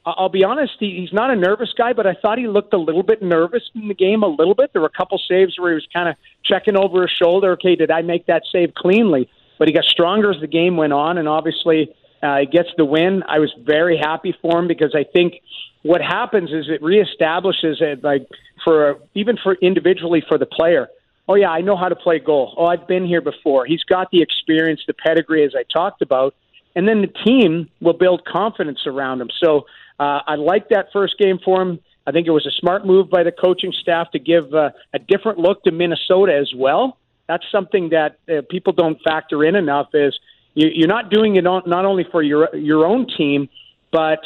I'll 0.05 0.29
be 0.29 0.43
honest, 0.43 0.73
he, 0.79 1.01
he's 1.01 1.13
not 1.13 1.29
a 1.29 1.35
nervous 1.35 1.73
guy, 1.77 1.93
but 1.93 2.07
I 2.07 2.13
thought 2.13 2.37
he 2.37 2.47
looked 2.47 2.73
a 2.73 2.77
little 2.77 3.03
bit 3.03 3.21
nervous 3.21 3.63
in 3.75 3.87
the 3.87 3.93
game, 3.93 4.23
a 4.23 4.27
little 4.27 4.55
bit. 4.55 4.71
There 4.73 4.81
were 4.81 4.87
a 4.87 4.97
couple 4.97 5.19
saves 5.27 5.59
where 5.59 5.71
he 5.71 5.75
was 5.75 5.87
kind 5.91 6.09
of 6.09 6.15
checking 6.43 6.77
over 6.77 7.01
his 7.01 7.11
shoulder. 7.11 7.51
Okay, 7.53 7.75
did 7.75 7.91
I 7.91 8.01
make 8.01 8.25
that 8.27 8.43
save 8.51 8.73
cleanly? 8.75 9.29
But 9.59 9.67
he 9.67 9.73
got 9.73 9.83
stronger 9.83 10.31
as 10.31 10.41
the 10.41 10.47
game 10.47 10.77
went 10.77 10.93
on, 10.93 11.19
and 11.19 11.27
obviously 11.27 11.93
uh, 12.23 12.37
he 12.39 12.45
gets 12.47 12.69
the 12.77 12.85
win. 12.85 13.23
I 13.27 13.37
was 13.39 13.53
very 13.61 13.97
happy 13.97 14.33
for 14.41 14.57
him 14.57 14.67
because 14.67 14.95
I 14.95 15.03
think 15.03 15.35
what 15.83 16.01
happens 16.01 16.49
is 16.51 16.65
it 16.67 16.81
reestablishes 16.81 17.81
it, 17.81 18.03
like 18.03 18.27
for 18.63 18.99
even 19.13 19.37
for 19.37 19.53
individually 19.55 20.23
for 20.27 20.37
the 20.37 20.47
player. 20.47 20.89
Oh 21.27 21.35
yeah, 21.35 21.49
I 21.51 21.61
know 21.61 21.77
how 21.77 21.89
to 21.89 21.95
play 21.95 22.19
goal. 22.19 22.55
Oh, 22.57 22.65
I've 22.65 22.87
been 22.87 23.05
here 23.05 23.21
before. 23.21 23.65
He's 23.65 23.83
got 23.83 24.09
the 24.11 24.21
experience, 24.21 24.81
the 24.87 24.93
pedigree, 24.93 25.45
as 25.45 25.53
I 25.55 25.63
talked 25.71 26.01
about, 26.01 26.33
and 26.75 26.87
then 26.87 27.01
the 27.01 27.13
team 27.25 27.69
will 27.81 27.93
build 27.93 28.25
confidence 28.25 28.79
around 28.87 29.21
him. 29.21 29.29
So 29.43 29.65
uh, 29.99 30.21
I 30.25 30.35
like 30.35 30.69
that 30.69 30.87
first 30.91 31.17
game 31.19 31.39
for 31.43 31.61
him. 31.61 31.79
I 32.07 32.11
think 32.11 32.27
it 32.27 32.31
was 32.31 32.47
a 32.47 32.51
smart 32.51 32.85
move 32.85 33.09
by 33.09 33.23
the 33.23 33.31
coaching 33.31 33.71
staff 33.71 34.11
to 34.11 34.19
give 34.19 34.53
uh, 34.53 34.71
a 34.93 34.99
different 34.99 35.37
look 35.37 35.63
to 35.65 35.71
Minnesota 35.71 36.35
as 36.35 36.51
well. 36.55 36.97
That's 37.29 37.45
something 37.51 37.89
that 37.89 38.17
uh, 38.27 38.41
people 38.49 38.73
don't 38.73 38.99
factor 39.03 39.45
in 39.45 39.55
enough. 39.55 39.89
Is 39.93 40.19
you, 40.55 40.67
you're 40.73 40.87
not 40.87 41.11
doing 41.11 41.35
it 41.35 41.45
on, 41.45 41.61
not 41.67 41.85
only 41.85 42.03
for 42.11 42.23
your 42.23 42.53
your 42.55 42.85
own 42.87 43.05
team, 43.15 43.47
but 43.91 44.19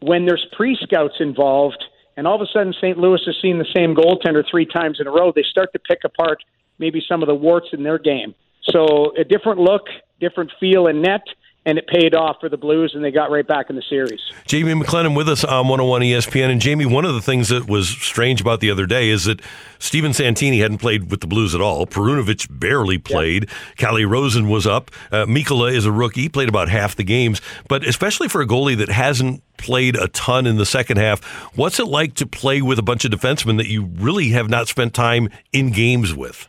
when 0.00 0.26
there's 0.26 0.46
pre 0.52 0.76
scouts 0.82 1.14
involved, 1.20 1.82
and 2.18 2.26
all 2.26 2.34
of 2.34 2.42
a 2.42 2.46
sudden 2.52 2.74
St. 2.74 2.98
Louis 2.98 3.20
has 3.24 3.36
seen 3.40 3.58
the 3.58 3.66
same 3.74 3.94
goaltender 3.94 4.44
three 4.48 4.66
times 4.66 4.98
in 5.00 5.06
a 5.06 5.10
row, 5.10 5.32
they 5.34 5.42
start 5.42 5.72
to 5.72 5.78
pick 5.78 6.00
apart 6.04 6.44
maybe 6.78 7.02
some 7.08 7.22
of 7.22 7.28
the 7.28 7.34
warts 7.34 7.68
in 7.72 7.82
their 7.82 7.98
game. 7.98 8.34
So 8.62 9.14
a 9.18 9.24
different 9.24 9.58
look, 9.58 9.86
different 10.20 10.52
feel 10.60 10.86
and 10.86 11.00
net 11.00 11.22
and 11.66 11.76
it 11.76 11.86
paid 11.86 12.14
off 12.14 12.36
for 12.40 12.48
the 12.48 12.56
Blues, 12.56 12.92
and 12.94 13.04
they 13.04 13.10
got 13.10 13.30
right 13.30 13.46
back 13.46 13.68
in 13.68 13.76
the 13.76 13.82
series. 13.82 14.20
Jamie 14.46 14.72
McLennan 14.72 15.14
with 15.14 15.28
us 15.28 15.44
on 15.44 15.68
101 15.68 16.00
ESPN. 16.00 16.50
And 16.50 16.60
Jamie, 16.60 16.86
one 16.86 17.04
of 17.04 17.14
the 17.14 17.20
things 17.20 17.48
that 17.50 17.68
was 17.68 17.88
strange 17.88 18.40
about 18.40 18.60
the 18.60 18.70
other 18.70 18.86
day 18.86 19.10
is 19.10 19.24
that 19.24 19.40
Steven 19.78 20.14
Santini 20.14 20.60
hadn't 20.60 20.78
played 20.78 21.10
with 21.10 21.20
the 21.20 21.26
Blues 21.26 21.54
at 21.54 21.60
all. 21.60 21.86
Perunovich 21.86 22.46
barely 22.50 22.96
played. 22.96 23.44
Yeah. 23.44 23.54
Calle 23.76 24.04
Rosen 24.04 24.48
was 24.48 24.66
up. 24.66 24.90
Uh, 25.12 25.26
Mikkola 25.26 25.72
is 25.72 25.84
a 25.84 25.92
rookie, 25.92 26.30
played 26.30 26.48
about 26.48 26.70
half 26.70 26.96
the 26.96 27.04
games. 27.04 27.42
But 27.68 27.86
especially 27.86 28.28
for 28.28 28.40
a 28.40 28.46
goalie 28.46 28.76
that 28.78 28.88
hasn't 28.88 29.42
played 29.58 29.96
a 29.96 30.08
ton 30.08 30.46
in 30.46 30.56
the 30.56 30.66
second 30.66 30.96
half, 30.96 31.22
what's 31.56 31.78
it 31.78 31.86
like 31.86 32.14
to 32.14 32.26
play 32.26 32.62
with 32.62 32.78
a 32.78 32.82
bunch 32.82 33.04
of 33.04 33.10
defensemen 33.10 33.58
that 33.58 33.68
you 33.68 33.84
really 33.84 34.30
have 34.30 34.48
not 34.48 34.66
spent 34.66 34.94
time 34.94 35.28
in 35.52 35.70
games 35.72 36.14
with? 36.14 36.48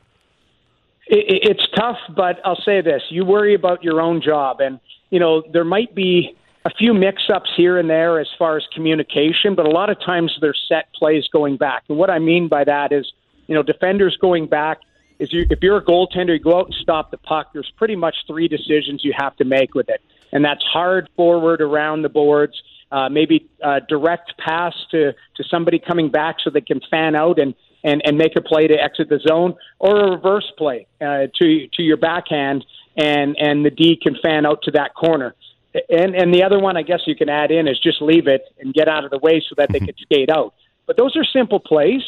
It's 1.14 1.68
tough, 1.76 1.98
but 2.16 2.40
I'll 2.46 2.62
say 2.64 2.80
this: 2.80 3.02
you 3.10 3.26
worry 3.26 3.54
about 3.54 3.84
your 3.84 4.00
own 4.00 4.22
job, 4.22 4.62
and 4.62 4.80
you 5.12 5.20
know, 5.20 5.44
there 5.54 5.66
might 5.66 5.94
be 5.94 6.36
a 6.66 6.70
few 6.72 6.94
mix 6.94 7.24
ups 7.34 7.50
here 7.56 7.78
and 7.78 7.90
there 7.90 8.20
as 8.20 8.28
far 8.40 8.58
as 8.58 8.64
communication, 8.74 9.56
but 9.56 9.66
a 9.68 9.70
lot 9.70 9.90
of 9.90 10.00
times 10.00 10.36
they're 10.42 10.56
set 10.68 10.92
plays 10.94 11.28
going 11.32 11.58
back. 11.58 11.84
And 11.90 11.98
what 11.98 12.10
I 12.10 12.20
mean 12.20 12.48
by 12.48 12.64
that 12.64 12.92
is, 12.92 13.12
you 13.48 13.54
know, 13.56 13.62
defenders 13.64 14.18
going 14.20 14.48
back 14.48 14.80
is 15.20 15.32
you, 15.34 15.46
if 15.50 15.60
you're 15.62 15.78
a 15.78 15.84
goaltender, 15.84 16.34
you 16.34 16.40
go 16.40 16.58
out 16.58 16.68
and 16.68 16.76
stop 16.82 17.12
the 17.12 17.18
puck. 17.18 17.50
There's 17.54 17.72
pretty 17.78 17.96
much 17.96 18.16
three 18.26 18.48
decisions 18.48 19.04
you 19.04 19.14
have 19.18 19.36
to 19.38 19.46
make 19.46 19.76
with 19.76 19.90
it, 19.90 20.02
and 20.32 20.44
that's 20.46 20.64
hard 20.64 21.10
forward 21.16 21.62
around 21.62 22.04
the 22.04 22.10
boards, 22.10 22.54
uh, 22.92 23.10
maybe 23.10 23.50
uh, 23.64 23.82
direct 23.88 24.34
pass 24.38 24.74
to 24.92 25.14
to 25.36 25.44
somebody 25.50 25.80
coming 25.80 26.10
back 26.10 26.38
so 26.44 26.50
they 26.50 26.62
can 26.62 26.82
fan 26.90 27.16
out 27.16 27.38
and 27.40 27.54
and 27.84 28.02
and 28.06 28.18
make 28.18 28.36
a 28.36 28.42
play 28.42 28.68
to 28.68 28.76
exit 28.76 29.10
the 29.10 29.20
zone, 29.20 29.56
or 29.80 30.00
a 30.00 30.12
reverse 30.12 30.52
play 30.58 30.88
uh, 31.02 31.28
to 31.40 31.68
to 31.74 31.84
your 31.84 31.98
backhand 31.98 32.66
and 32.98 33.36
and 33.40 33.66
the 33.66 33.72
D 33.72 33.98
can 34.02 34.16
fan 34.22 34.46
out 34.46 34.64
to 34.64 34.72
that 34.72 34.94
corner. 34.94 35.36
And 35.90 36.16
and 36.16 36.34
the 36.34 36.44
other 36.44 36.60
one, 36.60 36.78
I 36.78 36.82
guess 36.82 37.02
you 37.06 37.16
can 37.16 37.30
add 37.30 37.52
in 37.52 37.68
is 37.68 37.80
just 37.80 38.02
leave 38.02 38.28
it 38.28 38.44
and 38.60 38.74
get 38.74 38.88
out 38.88 39.06
of 39.06 39.12
the 39.12 39.20
way 39.20 39.42
so 39.48 39.56
that 39.58 39.72
they 39.72 39.80
can 39.80 39.96
skate 40.02 40.30
out. 40.30 40.54
But 40.86 40.98
those 40.98 41.16
are 41.16 41.24
simple 41.24 41.60
plays, 41.60 42.02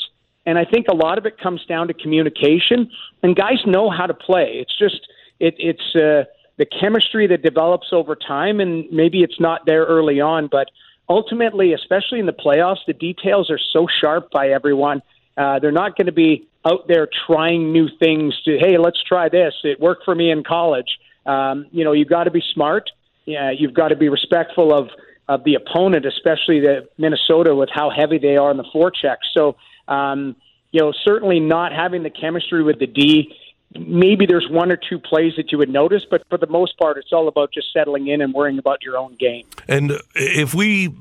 and 0.46 0.58
I 0.58 0.66
think 0.66 0.88
a 0.90 0.96
lot 0.96 1.18
of 1.18 1.26
it 1.26 1.38
comes 1.38 1.66
down 1.66 1.88
to 1.88 1.94
communication. 1.94 2.92
And 3.22 3.36
guys 3.36 3.66
know 3.66 3.90
how 3.90 4.06
to 4.06 4.14
play. 4.14 4.58
It's 4.60 4.78
just 4.78 5.08
it, 5.40 5.56
it's 5.58 5.96
uh, 5.96 6.26
the 6.58 6.66
chemistry 6.66 7.28
that 7.28 7.42
develops 7.42 7.88
over 7.92 8.16
time, 8.16 8.60
and 8.60 8.86
maybe 8.92 9.24
it's 9.24 9.40
not 9.40 9.66
there 9.66 9.86
early 9.86 10.20
on, 10.20 10.48
but 10.52 10.70
ultimately, 11.10 11.74
especially 11.74 12.20
in 12.20 12.26
the 12.26 12.34
playoffs, 12.34 12.86
the 12.86 12.94
details 12.94 13.50
are 13.50 13.60
so 13.72 13.88
sharp 14.02 14.30
by 14.32 14.50
everyone. 14.50 15.02
Uh, 15.36 15.60
they're 15.60 15.72
not 15.72 15.98
going 15.98 16.06
to 16.06 16.12
be 16.12 16.48
out 16.66 16.88
there 16.88 17.08
trying 17.28 17.72
new 17.72 17.90
things 18.00 18.40
to 18.46 18.58
hey 18.60 18.78
let's 18.78 19.02
try 19.04 19.30
this. 19.30 19.54
It 19.64 19.80
worked 19.80 20.06
for 20.06 20.16
me 20.16 20.32
in 20.32 20.44
college. 20.44 21.00
Um, 21.26 21.68
you 21.72 21.84
know 21.84 21.94
you've 21.94 22.10
got 22.10 22.26
to 22.26 22.32
be 22.32 22.44
smart. 22.54 22.90
Yeah 23.26 23.52
you've 23.52 23.74
got 23.74 23.90
to 23.90 23.96
be 23.96 24.10
respectful 24.10 24.74
of 24.74 24.90
of 25.28 25.44
the 25.46 25.56
opponent 25.56 26.06
especially 26.06 26.60
the 26.60 26.88
minnesota 26.98 27.56
with 27.56 27.70
how 27.72 27.90
heavy 27.90 28.18
they 28.18 28.38
are 28.38 28.50
on 28.50 28.58
the 28.58 28.66
forecheck. 28.74 29.18
So 29.34 29.56
um, 29.88 30.36
you 30.72 30.82
know 30.82 30.94
certainly 31.04 31.40
not 31.40 31.74
having 31.74 32.04
the 32.04 32.10
chemistry 32.10 32.64
with 32.64 32.80
the 32.80 32.88
d 32.88 33.36
maybe 33.76 34.28
there's 34.28 34.48
one 34.50 34.72
or 34.72 34.78
two 34.78 35.00
plays 35.00 35.34
that 35.36 35.52
you 35.52 35.58
would 35.58 35.70
notice 35.70 36.04
but 36.08 36.22
for 36.30 36.38
the 36.38 36.46
most 36.48 36.78
part 36.78 36.96
it's 36.96 37.12
all 37.12 37.28
about 37.28 37.52
just 37.52 37.74
settling 37.74 38.08
in 38.08 38.22
and 38.22 38.32
worrying 38.34 38.60
about 38.60 38.84
your 38.84 38.98
own 38.98 39.16
game. 39.16 39.46
And 39.68 39.94
if 40.16 40.54
we 40.54 40.94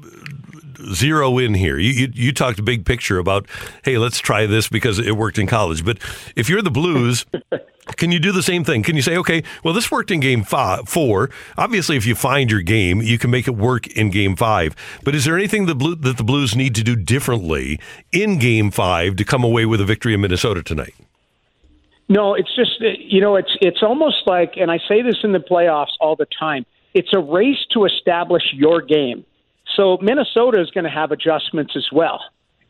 zero 0.95 1.39
in 1.39 1.55
here. 1.55 1.79
You, 1.79 1.93
you, 1.93 2.09
you 2.13 2.33
talked 2.33 2.59
a 2.59 2.63
big 2.63 2.85
picture 2.85 3.19
about, 3.19 3.47
hey, 3.85 3.99
let's 3.99 4.19
try 4.19 4.47
this 4.47 4.69
because 4.69 4.99
it 4.99 5.17
worked 5.17 5.39
in 5.39 5.47
college. 5.47 5.85
But 5.85 5.99
if 6.37 6.49
you're 6.49 6.63
the 6.63 6.71
Blues, 6.71 7.27
can 7.97 8.13
you 8.13 8.19
do 8.19 8.33
the 8.33 8.43
same 8.43 8.65
thing? 8.65 8.83
Can 8.83 8.97
you 8.97 9.03
say, 9.03 9.17
okay, 9.17 9.43
well, 9.65 9.75
this 9.75 9.91
worked 9.91 10.11
in 10.11 10.21
game 10.21 10.45
five, 10.45 10.89
four. 10.89 11.31
Obviously, 11.57 11.97
if 11.97 12.07
you 12.07 12.15
find 12.15 12.51
your 12.51 12.63
game, 12.63 13.03
you 13.03 13.19
can 13.19 13.31
make 13.31 13.49
it 13.49 13.57
work 13.57 13.87
in 13.89 14.11
game 14.11 14.37
five. 14.37 14.75
But 15.05 15.15
is 15.15 15.25
there 15.25 15.37
anything 15.37 15.67
the 15.67 15.75
Blue, 15.75 15.95
that 15.97 16.17
the 16.17 16.25
Blues 16.25 16.55
need 16.55 16.75
to 16.77 16.83
do 16.83 16.97
differently 16.97 17.79
in 18.13 18.39
game 18.39 18.71
five 18.71 19.17
to 19.17 19.25
come 19.25 19.45
away 19.45 19.67
with 19.67 19.81
a 19.81 19.85
victory 19.85 20.15
in 20.15 20.21
Minnesota 20.21 20.63
tonight? 20.63 20.95
No, 22.09 22.35
it's 22.35 22.55
just 22.55 22.73
uh, 22.83 22.89
you 22.99 23.21
know 23.21 23.37
it's 23.37 23.57
it's 23.61 23.83
almost 23.83 24.27
like, 24.27 24.55
and 24.57 24.71
I 24.71 24.79
say 24.89 25.03
this 25.03 25.17
in 25.25 25.33
the 25.33 25.39
playoffs 25.39 25.93
all 26.01 26.15
the 26.15 26.27
time. 26.39 26.67
It's 26.95 27.13
a 27.15 27.19
race 27.19 27.65
to 27.73 27.87
establish 27.87 28.43
your 28.53 28.83
game. 28.83 29.25
So 29.77 29.99
Minnesota 30.01 30.61
is 30.61 30.71
going 30.71 30.85
to 30.85 30.91
have 30.91 31.13
adjustments 31.13 31.75
as 31.77 31.87
well. 31.93 32.21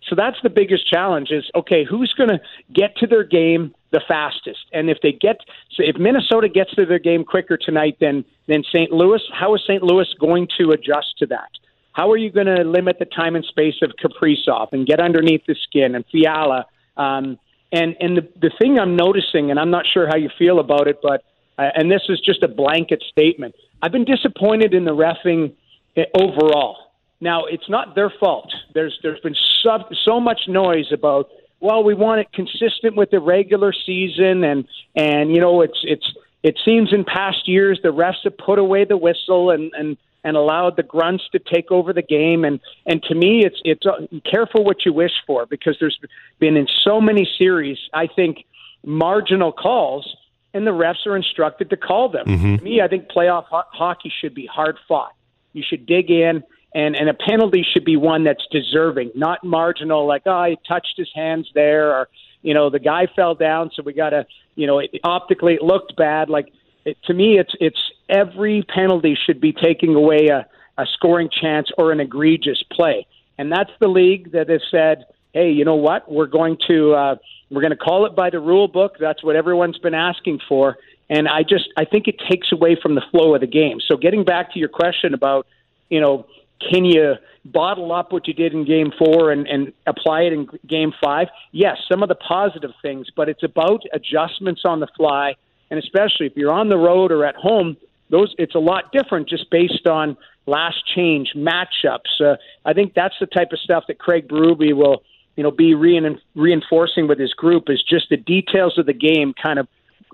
So 0.09 0.17
that's 0.17 0.37
the 0.43 0.51
biggest 0.51 0.87
challenge 0.89 1.31
is 1.31 1.49
okay, 1.55 1.85
who's 1.89 2.13
going 2.13 2.31
to 2.31 2.41
get 2.73 2.97
to 2.99 3.07
their 3.07 3.25
game 3.25 3.75
the 3.93 4.01
fastest? 4.07 4.61
And 4.73 4.91
if 4.91 4.99
they 5.03 5.13
get 5.13 5.39
so 5.71 5.83
if 5.85 5.97
Minnesota 5.97 6.49
gets 6.49 6.75
to 6.75 6.85
their 6.85 6.99
game 6.99 7.25
quicker 7.25 7.57
tonight 7.57 7.99
than 8.01 8.25
than 8.49 8.65
St. 8.65 8.91
Louis, 8.91 9.23
how 9.33 9.55
is 9.55 9.63
St. 9.67 9.83
Louis 9.83 10.07
going 10.21 10.49
to 10.59 10.71
adjust 10.71 11.19
to 11.19 11.27
that? 11.27 11.51
How 11.93 12.11
are 12.11 12.17
you 12.17 12.31
going 12.31 12.47
to 12.47 12.65
limit 12.65 12.99
the 12.99 13.05
time 13.05 13.37
and 13.37 13.45
space 13.45 13.77
of 13.83 13.93
Kaprizov 14.03 14.73
and 14.73 14.87
get 14.87 14.99
underneath 14.99 15.43
the 15.47 15.55
skin 15.63 15.95
and 15.95 16.05
Fiala? 16.11 16.67
Um, 16.97 17.39
and 17.71 17.97
and 18.01 18.17
the 18.17 18.29
the 18.41 18.51
thing 18.61 18.79
I'm 18.79 18.97
noticing, 18.97 19.51
and 19.51 19.59
I'm 19.61 19.71
not 19.71 19.87
sure 19.87 20.07
how 20.09 20.17
you 20.17 20.31
feel 20.37 20.59
about 20.59 20.89
it, 20.89 20.99
but 21.03 21.23
uh, 21.59 21.69
and 21.75 21.91
this 21.91 22.03
is 22.09 22.21
just 22.21 22.43
a 22.43 22.49
blanket 22.49 23.05
statement. 23.09 23.55
I've 23.81 23.93
been 23.93 24.05
disappointed 24.05 24.75
in 24.75 24.85
the 24.85 24.93
refing 24.93 25.55
eh, 25.97 26.05
overall. 26.19 26.77
Now, 27.23 27.45
it's 27.45 27.69
not 27.69 27.95
their 27.95 28.11
fault. 28.11 28.53
There's 28.75 28.99
there's 29.05 29.21
been 29.21 29.37
so, 29.63 29.85
so 30.05 30.19
much 30.19 30.41
noise 30.49 30.91
about 30.93 31.31
well, 31.61 31.85
we 31.85 31.95
want 31.95 32.21
it 32.21 32.33
consistent 32.33 32.97
with 32.97 33.13
the 33.13 33.21
regular 33.21 33.73
season, 33.73 34.43
and 34.43 34.67
and 34.97 35.31
you 35.33 35.41
know 35.41 35.63
it's 35.63 35.79
it's 35.85 36.13
it 36.43 36.59
seems 36.65 36.93
in 36.93 37.05
past 37.05 37.47
years 37.47 37.79
the 37.81 37.93
refs 37.93 38.25
have 38.25 38.37
put 38.37 38.59
away 38.59 38.85
the 38.85 38.97
whistle 38.97 39.51
and 39.51 39.71
and 39.79 39.97
and 40.25 40.37
allowed 40.37 40.75
the 40.77 40.83
grunts 40.83 41.23
to 41.31 41.39
take 41.39 41.71
over 41.71 41.93
the 41.93 42.03
game, 42.03 42.45
and 42.45 42.59
and 42.87 43.05
to 43.05 43.15
me 43.15 43.45
it's 43.47 43.61
it's 43.65 43.87
uh, 43.87 44.05
careful 44.29 44.65
what 44.65 44.85
you 44.85 44.93
wish 44.93 45.13
for 45.25 45.47
because 45.47 45.77
there's 45.79 46.01
been 46.41 46.57
in 46.57 46.67
so 46.83 47.01
many 47.01 47.25
series 47.39 47.79
I 47.95 48.09
think 48.09 48.45
marginal 48.85 49.53
calls, 49.53 50.17
and 50.53 50.67
the 50.67 50.73
refs 50.73 51.07
are 51.07 51.15
instructed 51.17 51.71
to 51.71 51.77
call 51.77 52.09
them. 52.09 52.27
Mhm. 52.27 52.59
To 52.59 52.65
me, 52.65 52.81
I 52.81 52.89
think 52.89 53.07
playoff 53.07 53.45
ho- 53.45 53.63
hockey 53.71 54.13
should 54.21 54.35
be 54.35 54.47
hard 54.47 54.77
fought. 54.89 55.13
You 55.53 55.63
should 55.63 55.87
dig 55.87 56.11
in, 56.11 56.43
and, 56.75 56.97
and 56.97 57.09
a 57.09 57.15
penalty 57.15 57.65
should 57.71 57.85
be 57.85 57.97
one 57.97 58.25
that's 58.25 58.47
deserving, 58.51 59.11
not 59.15 59.45
marginal, 59.45 60.07
like, 60.07 60.23
oh, 60.27 60.45
he 60.45 60.59
touched 60.67 60.95
his 60.97 61.11
hands 61.15 61.49
there, 61.55 61.95
or, 61.95 62.09
you 62.43 62.55
know, 62.55 62.71
the 62.71 62.79
guy 62.79 63.07
fell 63.15 63.35
down, 63.35 63.71
so 63.75 63.83
we 63.83 63.93
got 63.93 64.11
to, 64.11 64.27
you 64.55 64.67
know, 64.67 64.79
it, 64.79 64.91
optically 65.05 65.55
it 65.55 65.63
looked 65.63 65.97
bad. 65.97 66.29
Like, 66.29 66.53
it, 66.85 66.97
to 67.05 67.15
me, 67.15 67.39
it's 67.39 67.55
it's 67.61 67.79
every 68.09 68.63
penalty 68.63 69.17
should 69.27 69.41
be 69.41 69.53
taking 69.53 69.95
away 69.95 70.29
a, 70.29 70.47
a 70.77 70.87
scoring 70.95 71.29
chance 71.31 71.71
or 71.79 71.93
an 71.93 72.01
egregious 72.01 72.63
play, 72.73 73.07
and 73.39 73.53
that's 73.53 73.71
the 73.81 73.89
league 73.89 74.33
that 74.33 74.49
has 74.49 74.63
said, 74.71 75.07
hey, 75.33 75.51
you 75.51 75.65
know 75.65 75.77
what, 75.77 76.11
we're 76.11 76.27
going 76.27 76.57
to 76.69 76.95
uh, 76.95 77.17
we're 77.51 77.61
going 77.61 77.71
to 77.71 77.77
call 77.77 78.07
it 78.07 78.17
by 78.17 78.31
the 78.31 78.41
rule 78.41 78.69
book. 78.69 78.97
That's 78.99 79.23
what 79.23 79.37
everyone's 79.37 79.79
been 79.79 79.95
asking 79.95 80.41
for, 80.49 80.79
and 81.09 81.29
I 81.29 81.43
just 81.43 81.69
I 81.77 81.85
think 81.85 82.09
it 82.09 82.17
takes 82.31 82.51
away 82.51 82.77
from 82.83 82.95
the 82.95 83.03
flow 83.11 83.35
of 83.35 83.41
the 83.41 83.47
game. 83.47 83.79
So 83.87 83.97
getting 83.97 84.25
back 84.25 84.53
to 84.55 84.59
your 84.59 84.69
question 84.69 85.15
about, 85.15 85.47
you 85.89 86.01
know, 86.01 86.27
can 86.71 86.85
you 86.85 87.15
bottle 87.45 87.93
up 87.93 88.13
what 88.13 88.29
you 88.29 88.35
did 88.35 88.53
in 88.53 88.65
game 88.65 88.93
four 88.99 89.33
and, 89.33 89.47
and 89.47 89.73
apply 89.87 90.23
it 90.23 90.33
in 90.33 90.49
game 90.67 90.93
five? 91.03 91.29
Yes, 91.53 91.79
some 91.91 92.03
of 92.03 92.09
the 92.09 92.15
positive 92.15 92.73
things, 92.83 93.09
but 93.15 93.29
it's 93.29 93.43
about 93.43 93.83
adjustments 93.93 94.63
on 94.65 94.81
the 94.81 94.89
fly, 94.97 95.35
and 95.71 95.79
especially 95.79 96.27
if 96.27 96.37
you're 96.37 96.53
on 96.53 96.69
the 96.69 96.77
road 96.77 97.13
or 97.13 97.25
at 97.25 97.37
home, 97.37 97.77
those 98.11 98.35
it's 98.39 98.55
a 98.55 98.61
lot 98.61 98.93
different 98.93 99.29
just 99.29 99.51
based 99.51 99.87
on 99.87 100.17
last 100.47 100.87
change 100.95 101.33
matchups. 101.35 102.21
Uh, 102.21 102.37
I 102.65 102.73
think 102.73 102.95
that's 102.95 103.15
the 103.21 103.27
type 103.27 103.53
of 103.53 103.59
stuff 103.59 103.85
that 103.89 103.99
Craig 103.99 104.29
Berube 104.29 104.75
will, 104.75 105.03
you 105.37 105.43
know, 105.43 105.51
be 105.51 105.75
rein- 105.75 106.21
reinforcing 106.35 107.09
with 107.09 107.19
his 107.19 107.33
group 107.33 107.71
is 107.71 107.83
just 107.83 108.09
the 108.11 108.17
details 108.17 108.77
of 108.79 108.87
the 108.87 108.93
game, 108.93 109.35
kind 109.41 109.59
of 109.59 109.69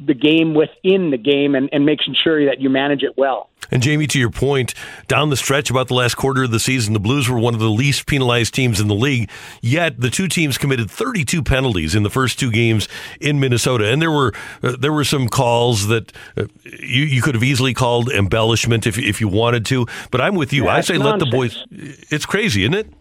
the 0.04 0.14
game 0.14 0.54
within 0.54 1.10
the 1.10 1.16
game, 1.16 1.54
and, 1.54 1.68
and 1.72 1.84
making 1.84 2.14
sure 2.22 2.44
that 2.46 2.60
you 2.60 2.70
manage 2.70 3.02
it 3.02 3.16
well. 3.16 3.50
And 3.70 3.82
Jamie, 3.82 4.06
to 4.06 4.18
your 4.18 4.30
point, 4.30 4.72
down 5.08 5.30
the 5.30 5.36
stretch 5.36 5.70
about 5.70 5.88
the 5.88 5.94
last 5.94 6.14
quarter 6.14 6.44
of 6.44 6.50
the 6.50 6.60
season, 6.60 6.94
the 6.94 7.00
Blues 7.00 7.28
were 7.28 7.38
one 7.38 7.54
of 7.54 7.60
the 7.60 7.68
least 7.68 8.06
penalized 8.06 8.54
teams 8.54 8.80
in 8.80 8.88
the 8.88 8.94
league. 8.94 9.28
Yet 9.60 10.00
the 10.00 10.10
two 10.10 10.28
teams 10.28 10.56
committed 10.56 10.90
32 10.90 11.42
penalties 11.42 11.94
in 11.94 12.02
the 12.02 12.10
first 12.10 12.38
two 12.38 12.50
games 12.50 12.88
in 13.20 13.40
Minnesota, 13.40 13.86
and 13.90 14.00
there 14.00 14.12
were 14.12 14.32
uh, 14.62 14.76
there 14.78 14.92
were 14.92 15.04
some 15.04 15.28
calls 15.28 15.88
that 15.88 16.12
uh, 16.36 16.46
you 16.64 17.04
you 17.04 17.20
could 17.20 17.34
have 17.34 17.44
easily 17.44 17.74
called 17.74 18.10
embellishment 18.10 18.86
if 18.86 18.96
if 18.98 19.20
you 19.20 19.28
wanted 19.28 19.66
to. 19.66 19.86
But 20.10 20.20
I'm 20.20 20.34
with 20.34 20.52
you. 20.52 20.64
Yeah, 20.64 20.76
I 20.76 20.80
say 20.80 20.96
let 20.96 21.18
the 21.18 21.26
boys. 21.26 21.64
It's 21.70 22.24
crazy, 22.26 22.62
isn't 22.62 22.74
it? 22.74 22.92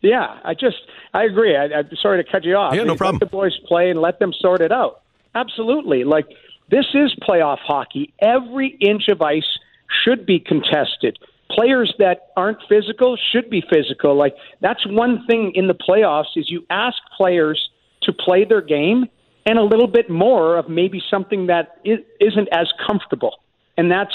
Yeah, 0.00 0.38
I 0.44 0.54
just 0.54 0.76
I 1.14 1.24
agree. 1.24 1.56
I, 1.56 1.64
I'm 1.64 1.88
sorry 2.02 2.22
to 2.22 2.30
cut 2.30 2.44
you 2.44 2.56
off. 2.56 2.74
Yeah, 2.74 2.82
no 2.82 2.92
Let 2.92 2.98
problem. 2.98 3.18
the 3.20 3.26
boys 3.26 3.56
play 3.66 3.90
and 3.90 4.00
let 4.00 4.18
them 4.18 4.32
sort 4.38 4.60
it 4.60 4.72
out. 4.72 5.00
Absolutely. 5.34 6.04
Like 6.04 6.26
this 6.70 6.86
is 6.94 7.14
playoff 7.26 7.58
hockey. 7.58 8.12
Every 8.20 8.76
inch 8.80 9.08
of 9.08 9.20
ice 9.22 9.58
should 10.04 10.26
be 10.26 10.38
contested. 10.38 11.18
Players 11.50 11.94
that 11.98 12.30
aren't 12.36 12.58
physical 12.68 13.16
should 13.32 13.50
be 13.50 13.62
physical. 13.72 14.16
Like 14.16 14.34
that's 14.60 14.86
one 14.86 15.26
thing 15.26 15.52
in 15.54 15.66
the 15.66 15.74
playoffs 15.74 16.36
is 16.36 16.50
you 16.50 16.64
ask 16.70 16.96
players 17.16 17.70
to 18.02 18.12
play 18.12 18.44
their 18.44 18.62
game 18.62 19.06
and 19.46 19.58
a 19.58 19.62
little 19.62 19.86
bit 19.86 20.08
more 20.08 20.56
of 20.56 20.68
maybe 20.68 21.02
something 21.10 21.46
that 21.46 21.80
isn't 21.84 22.48
as 22.50 22.72
comfortable. 22.86 23.36
And 23.76 23.90
that's 23.90 24.14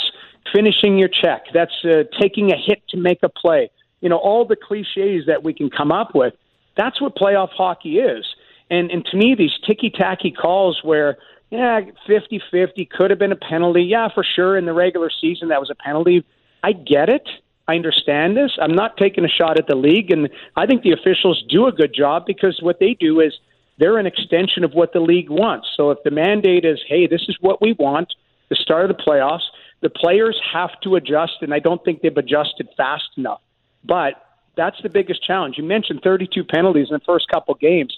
finishing 0.53 0.97
your 0.97 1.09
check. 1.09 1.45
That's 1.53 1.73
uh, 1.83 2.03
taking 2.19 2.51
a 2.51 2.55
hit 2.55 2.81
to 2.89 2.97
make 2.97 3.19
a 3.23 3.29
play. 3.29 3.69
You 4.01 4.09
know, 4.09 4.17
all 4.17 4.45
the 4.45 4.55
cliches 4.55 5.25
that 5.27 5.43
we 5.43 5.53
can 5.53 5.69
come 5.69 5.91
up 5.91 6.15
with. 6.15 6.33
That's 6.77 6.99
what 7.01 7.15
playoff 7.15 7.49
hockey 7.49 7.99
is. 7.99 8.25
And 8.69 8.91
and 8.91 9.05
to 9.05 9.17
me, 9.17 9.35
these 9.35 9.53
ticky 9.65 9.89
tacky 9.89 10.31
calls 10.31 10.81
where 10.83 11.17
yeah, 11.51 11.81
50-50 12.07 12.89
could 12.91 13.09
have 13.09 13.17
been 13.17 13.31
a 13.31 13.35
penalty. 13.35 13.81
Yeah, 13.83 14.09
for 14.13 14.23
sure. 14.23 14.55
In 14.55 14.65
the 14.65 14.73
regular 14.73 15.09
season, 15.09 15.47
that 15.49 15.59
was 15.59 15.71
a 15.71 15.75
penalty. 15.75 16.23
I 16.63 16.73
get 16.73 17.09
it. 17.09 17.27
I 17.67 17.75
understand 17.75 18.37
this. 18.37 18.51
I'm 18.61 18.73
not 18.73 18.97
taking 18.97 19.25
a 19.25 19.29
shot 19.29 19.57
at 19.57 19.67
the 19.67 19.75
league, 19.75 20.11
and 20.11 20.29
I 20.55 20.65
think 20.65 20.83
the 20.83 20.91
officials 20.91 21.43
do 21.49 21.67
a 21.67 21.71
good 21.71 21.93
job 21.93 22.25
because 22.25 22.59
what 22.61 22.79
they 22.79 22.93
do 22.93 23.19
is 23.19 23.33
they're 23.77 23.97
an 23.97 24.05
extension 24.05 24.63
of 24.63 24.73
what 24.73 24.93
the 24.93 24.99
league 24.99 25.29
wants. 25.29 25.67
So 25.75 25.91
if 25.91 25.99
the 26.03 26.11
mandate 26.11 26.65
is, 26.65 26.79
hey, 26.87 27.07
this 27.07 27.25
is 27.29 27.37
what 27.39 27.61
we 27.61 27.73
want, 27.73 28.13
the 28.49 28.55
start 28.55 28.89
of 28.89 28.97
the 28.97 29.03
playoffs, 29.03 29.43
the 29.81 29.89
players 29.89 30.39
have 30.51 30.71
to 30.81 30.95
adjust, 30.95 31.37
and 31.41 31.53
I 31.53 31.59
don't 31.59 31.83
think 31.83 32.01
they've 32.01 32.15
adjusted 32.15 32.67
fast 32.75 33.09
enough. 33.17 33.41
But 33.83 34.15
that's 34.57 34.81
the 34.81 34.89
biggest 34.89 35.23
challenge. 35.23 35.57
You 35.57 35.63
mentioned 35.63 36.01
32 36.03 36.43
penalties 36.43 36.87
in 36.89 36.95
the 36.95 37.05
first 37.05 37.29
couple 37.29 37.53
games. 37.55 37.97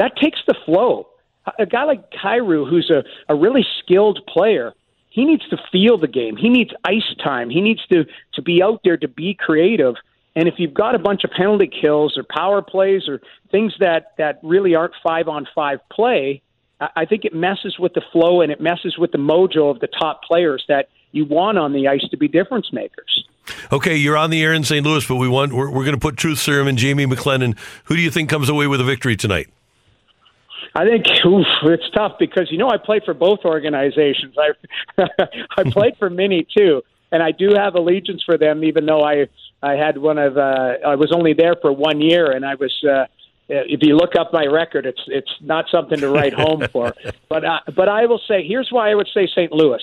That 0.00 0.16
takes 0.16 0.38
the 0.46 0.54
flow. 0.64 1.08
A 1.58 1.66
guy 1.66 1.84
like 1.84 2.10
Kyrou, 2.10 2.68
who's 2.68 2.90
a, 2.90 3.04
a 3.30 3.36
really 3.36 3.66
skilled 3.80 4.20
player, 4.26 4.72
he 5.10 5.26
needs 5.26 5.46
to 5.50 5.58
feel 5.70 5.98
the 5.98 6.08
game. 6.08 6.38
He 6.38 6.48
needs 6.48 6.70
ice 6.84 7.14
time. 7.22 7.50
He 7.50 7.60
needs 7.60 7.84
to, 7.92 8.06
to 8.32 8.40
be 8.40 8.62
out 8.62 8.80
there 8.82 8.96
to 8.96 9.08
be 9.08 9.34
creative. 9.34 9.96
And 10.34 10.48
if 10.48 10.54
you've 10.56 10.72
got 10.72 10.94
a 10.94 10.98
bunch 10.98 11.22
of 11.24 11.30
penalty 11.32 11.68
kills 11.68 12.16
or 12.16 12.24
power 12.24 12.62
plays 12.62 13.08
or 13.08 13.20
things 13.50 13.74
that, 13.80 14.14
that 14.16 14.40
really 14.42 14.74
aren't 14.74 14.94
five 15.02 15.28
on 15.28 15.46
five 15.54 15.80
play, 15.92 16.40
I 16.80 16.88
I 16.96 17.04
think 17.04 17.26
it 17.26 17.34
messes 17.34 17.78
with 17.78 17.92
the 17.92 18.02
flow 18.10 18.40
and 18.40 18.50
it 18.50 18.58
messes 18.58 18.96
with 18.96 19.12
the 19.12 19.18
mojo 19.18 19.70
of 19.70 19.80
the 19.80 19.86
top 19.86 20.22
players 20.22 20.64
that 20.68 20.88
you 21.12 21.26
want 21.26 21.58
on 21.58 21.74
the 21.74 21.88
ice 21.88 22.08
to 22.10 22.16
be 22.16 22.26
difference 22.26 22.72
makers. 22.72 23.28
Okay, 23.70 23.96
you're 23.96 24.16
on 24.16 24.30
the 24.30 24.42
air 24.42 24.54
in 24.54 24.64
St. 24.64 24.86
Louis, 24.86 25.06
but 25.06 25.16
we 25.16 25.28
want 25.28 25.52
we're, 25.52 25.68
we're 25.68 25.84
going 25.84 25.94
to 25.94 26.00
put 26.00 26.16
Truth 26.16 26.38
Serum 26.38 26.68
and 26.68 26.78
Jamie 26.78 27.04
McLennan. 27.04 27.58
Who 27.84 27.96
do 27.96 28.00
you 28.00 28.10
think 28.10 28.30
comes 28.30 28.48
away 28.48 28.66
with 28.66 28.80
a 28.80 28.84
victory 28.84 29.14
tonight? 29.14 29.48
I 30.74 30.84
think 30.84 31.06
oof, 31.26 31.46
it's 31.64 31.90
tough 31.94 32.12
because 32.18 32.50
you 32.50 32.58
know 32.58 32.68
I 32.68 32.76
played 32.76 33.02
for 33.04 33.14
both 33.14 33.40
organizations. 33.44 34.34
I 34.38 35.04
I 35.56 35.70
played 35.70 35.96
for 35.98 36.10
Mini 36.10 36.46
too, 36.56 36.82
and 37.10 37.22
I 37.22 37.32
do 37.32 37.50
have 37.56 37.74
allegiance 37.74 38.22
for 38.24 38.38
them, 38.38 38.64
even 38.64 38.86
though 38.86 39.02
I 39.02 39.28
I 39.62 39.72
had 39.72 39.98
one 39.98 40.18
of 40.18 40.36
uh, 40.36 40.74
I 40.86 40.94
was 40.94 41.12
only 41.12 41.32
there 41.34 41.54
for 41.60 41.72
one 41.72 42.00
year, 42.00 42.30
and 42.30 42.44
I 42.44 42.54
was. 42.54 42.72
Uh, 42.84 43.06
if 43.52 43.80
you 43.82 43.96
look 43.96 44.14
up 44.14 44.32
my 44.32 44.44
record, 44.46 44.86
it's 44.86 45.02
it's 45.08 45.30
not 45.40 45.64
something 45.72 45.98
to 45.98 46.08
write 46.08 46.32
home 46.32 46.62
for. 46.72 46.94
But 47.28 47.44
uh, 47.44 47.58
but 47.74 47.88
I 47.88 48.06
will 48.06 48.20
say 48.28 48.46
here's 48.46 48.68
why 48.70 48.90
I 48.90 48.94
would 48.94 49.08
say 49.12 49.26
St. 49.26 49.52
Louis. 49.52 49.82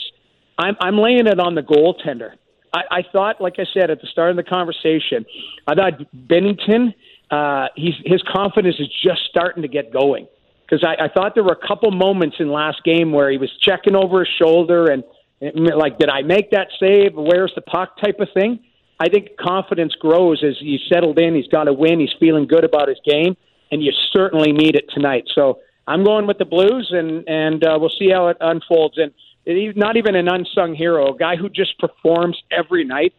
I'm 0.57 0.75
I'm 0.79 0.97
laying 0.97 1.27
it 1.27 1.39
on 1.39 1.55
the 1.55 1.61
goaltender. 1.61 2.31
I, 2.73 2.81
I 2.91 3.03
thought, 3.11 3.41
like 3.41 3.55
I 3.57 3.65
said 3.73 3.89
at 3.89 4.01
the 4.01 4.07
start 4.07 4.31
of 4.31 4.35
the 4.37 4.43
conversation, 4.43 5.25
I 5.65 5.75
thought 5.75 5.93
Binnington, 6.13 6.93
uh, 7.31 7.67
he's 7.75 7.93
his 8.05 8.21
confidence 8.23 8.75
is 8.79 8.89
just 9.03 9.21
starting 9.29 9.63
to 9.63 9.67
get 9.67 9.91
going 9.91 10.27
because 10.67 10.83
I, 10.83 11.05
I 11.05 11.07
thought 11.07 11.33
there 11.33 11.43
were 11.43 11.57
a 11.63 11.67
couple 11.67 11.91
moments 11.91 12.37
in 12.39 12.51
last 12.51 12.83
game 12.83 13.11
where 13.13 13.31
he 13.31 13.37
was 13.37 13.51
checking 13.61 13.95
over 13.95 14.19
his 14.19 14.29
shoulder 14.41 14.87
and, 14.87 15.03
like, 15.39 15.99
did 15.99 16.09
I 16.09 16.23
make 16.23 16.51
that 16.51 16.67
save? 16.79 17.13
Where's 17.13 17.53
the 17.55 17.61
puck? 17.61 17.97
Type 18.03 18.19
of 18.19 18.27
thing. 18.33 18.59
I 18.99 19.07
think 19.07 19.37
confidence 19.39 19.93
grows 19.93 20.43
as 20.43 20.55
he's 20.59 20.81
settled 20.91 21.19
in. 21.19 21.35
He's 21.35 21.47
got 21.47 21.67
a 21.67 21.73
win. 21.73 21.99
He's 21.99 22.13
feeling 22.19 22.47
good 22.47 22.63
about 22.63 22.89
his 22.89 22.97
game, 23.05 23.37
and 23.71 23.83
you 23.83 23.91
certainly 24.11 24.51
need 24.51 24.75
it 24.75 24.85
tonight. 24.93 25.25
So 25.35 25.59
I'm 25.87 26.03
going 26.03 26.25
with 26.25 26.39
the 26.39 26.45
Blues, 26.45 26.89
and 26.91 27.23
and 27.29 27.63
uh, 27.63 27.77
we'll 27.79 27.93
see 27.97 28.09
how 28.11 28.29
it 28.29 28.37
unfolds. 28.41 28.97
And 28.97 29.11
he's 29.45 29.75
not 29.75 29.95
even 29.95 30.15
an 30.15 30.27
unsung 30.27 30.73
hero, 30.73 31.13
a 31.13 31.17
guy 31.17 31.35
who 31.35 31.49
just 31.49 31.77
performs 31.77 32.41
every 32.51 32.83
night. 32.83 33.13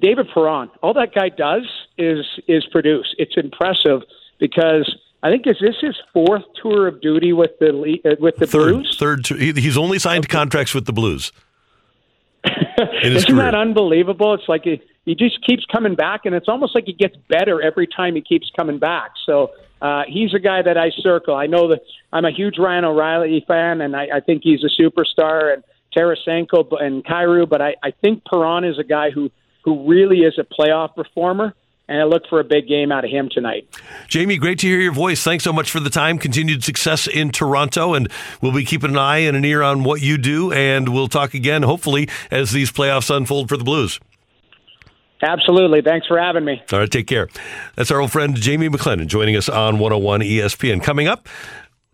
David 0.00 0.28
Perron, 0.32 0.70
all 0.82 0.94
that 0.94 1.14
guy 1.14 1.30
does 1.30 1.66
is 1.98 2.24
is 2.46 2.64
produce. 2.70 3.12
It's 3.18 3.36
impressive 3.36 4.02
because 4.38 4.88
I 5.22 5.30
think 5.30 5.46
is 5.46 5.56
this 5.60 5.74
his 5.80 5.96
fourth 6.12 6.44
tour 6.62 6.86
of 6.86 7.00
duty 7.00 7.32
with 7.32 7.58
the 7.58 7.98
uh, 8.04 8.16
with 8.20 8.36
the 8.36 8.46
Third, 8.46 8.74
Blues. 8.74 8.96
third. 8.98 9.26
He's 9.26 9.76
only 9.76 9.98
signed 9.98 10.28
contracts 10.28 10.74
with 10.74 10.86
the 10.86 10.92
Blues. 10.92 11.32
Isn't 13.02 13.26
career. 13.34 13.44
that 13.44 13.54
unbelievable? 13.54 14.34
It's 14.34 14.48
like 14.48 14.64
he, 14.64 14.80
he 15.04 15.14
just 15.14 15.44
keeps 15.44 15.64
coming 15.66 15.94
back, 15.94 16.26
and 16.26 16.34
it's 16.34 16.48
almost 16.48 16.74
like 16.74 16.84
he 16.84 16.92
gets 16.92 17.16
better 17.28 17.60
every 17.62 17.86
time 17.86 18.14
he 18.14 18.20
keeps 18.20 18.50
coming 18.56 18.78
back. 18.78 19.12
So 19.24 19.50
uh, 19.80 20.02
he's 20.06 20.34
a 20.34 20.38
guy 20.38 20.62
that 20.62 20.76
I 20.76 20.90
circle. 21.00 21.34
I 21.34 21.46
know 21.46 21.68
that 21.68 21.80
I'm 22.12 22.24
a 22.24 22.30
huge 22.30 22.58
Ryan 22.58 22.84
O'Reilly 22.84 23.44
fan, 23.48 23.80
and 23.80 23.96
I, 23.96 24.08
I 24.16 24.20
think 24.20 24.42
he's 24.44 24.60
a 24.62 24.82
superstar, 24.82 25.54
and 25.54 25.64
Tarasenko 25.96 26.80
and 26.82 27.04
Kyrou, 27.04 27.48
but 27.48 27.62
I, 27.62 27.74
I 27.82 27.90
think 27.90 28.22
Perron 28.24 28.64
is 28.64 28.78
a 28.78 28.84
guy 28.84 29.10
who, 29.10 29.30
who 29.64 29.88
really 29.88 30.18
is 30.18 30.38
a 30.38 30.44
playoff 30.44 30.94
performer, 30.94 31.54
and 31.88 32.00
I 32.00 32.04
look 32.04 32.24
for 32.28 32.40
a 32.40 32.44
big 32.44 32.66
game 32.66 32.90
out 32.90 33.04
of 33.04 33.10
him 33.10 33.28
tonight. 33.30 33.68
Jamie, 34.08 34.36
great 34.36 34.58
to 34.60 34.66
hear 34.66 34.80
your 34.80 34.92
voice. 34.92 35.22
Thanks 35.22 35.44
so 35.44 35.52
much 35.52 35.70
for 35.70 35.80
the 35.80 35.90
time. 35.90 36.18
Continued 36.18 36.64
success 36.64 37.06
in 37.06 37.30
Toronto, 37.30 37.94
and 37.94 38.10
we'll 38.40 38.52
be 38.52 38.64
keeping 38.64 38.90
an 38.90 38.98
eye 38.98 39.18
and 39.18 39.36
an 39.36 39.44
ear 39.44 39.62
on 39.62 39.84
what 39.84 40.02
you 40.02 40.18
do, 40.18 40.52
and 40.52 40.88
we'll 40.88 41.08
talk 41.08 41.34
again, 41.34 41.62
hopefully, 41.62 42.08
as 42.30 42.52
these 42.52 42.72
playoffs 42.72 43.14
unfold 43.14 43.48
for 43.48 43.56
the 43.56 43.64
Blues. 43.64 44.00
Absolutely. 45.22 45.80
Thanks 45.80 46.06
for 46.06 46.18
having 46.18 46.44
me. 46.44 46.62
All 46.72 46.78
right, 46.78 46.90
take 46.90 47.06
care. 47.06 47.28
That's 47.74 47.90
our 47.90 48.00
old 48.00 48.12
friend 48.12 48.36
Jamie 48.36 48.68
McLennan 48.68 49.06
joining 49.06 49.36
us 49.36 49.48
on 49.48 49.78
101 49.78 50.20
ESPN. 50.20 50.82
Coming 50.82 51.08
up, 51.08 51.28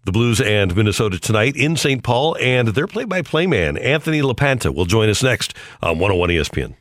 the 0.04 0.12
Blues 0.12 0.40
and 0.40 0.74
Minnesota 0.74 1.18
tonight 1.20 1.54
in 1.54 1.76
St. 1.76 2.02
Paul, 2.02 2.36
and 2.40 2.68
their 2.68 2.88
play 2.88 3.04
by 3.04 3.22
play 3.22 3.46
man, 3.46 3.76
Anthony 3.76 4.22
LaPanta, 4.22 4.74
will 4.74 4.86
join 4.86 5.08
us 5.08 5.22
next 5.22 5.54
on 5.80 6.00
101 6.00 6.30
ESPN. 6.30 6.74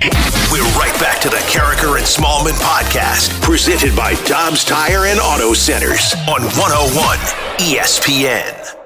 We're 0.00 0.62
right 0.78 0.94
back 1.00 1.20
to 1.22 1.28
the 1.28 1.38
Karraker 1.48 1.96
and 1.96 2.06
Smallmon 2.06 2.52
podcast, 2.60 3.42
presented 3.42 3.96
by 3.96 4.14
Dobbs 4.26 4.64
Tire 4.64 5.06
and 5.06 5.18
Auto 5.18 5.54
Centers 5.54 6.14
on 6.28 6.42
101 6.42 7.18
ESPN. 7.58 8.76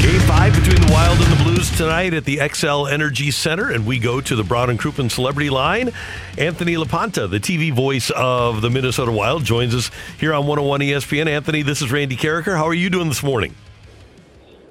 Game 0.00 0.20
five 0.20 0.54
between 0.54 0.80
the 0.80 0.92
Wild 0.92 1.18
and 1.20 1.32
the 1.32 1.42
Blues 1.42 1.76
tonight 1.76 2.14
at 2.14 2.24
the 2.24 2.36
Xcel 2.36 2.88
Energy 2.88 3.32
Center, 3.32 3.68
and 3.72 3.84
we 3.84 3.98
go 3.98 4.20
to 4.20 4.36
the 4.36 4.44
Brown 4.44 4.70
and 4.70 4.78
Crouppen 4.78 5.10
Celebrity 5.10 5.50
Line. 5.50 5.90
Anthony 6.38 6.76
LaPanta, 6.76 7.28
the 7.28 7.40
TV 7.40 7.74
voice 7.74 8.10
of 8.10 8.62
the 8.62 8.70
Minnesota 8.70 9.10
Wild, 9.10 9.42
joins 9.42 9.74
us 9.74 9.90
here 10.20 10.32
on 10.32 10.46
101 10.46 10.80
ESPN. 10.80 11.26
Anthony, 11.26 11.62
this 11.62 11.82
is 11.82 11.90
Randy 11.90 12.16
Karraker. 12.16 12.56
How 12.56 12.68
are 12.68 12.74
you 12.74 12.88
doing 12.88 13.08
this 13.08 13.24
morning? 13.24 13.56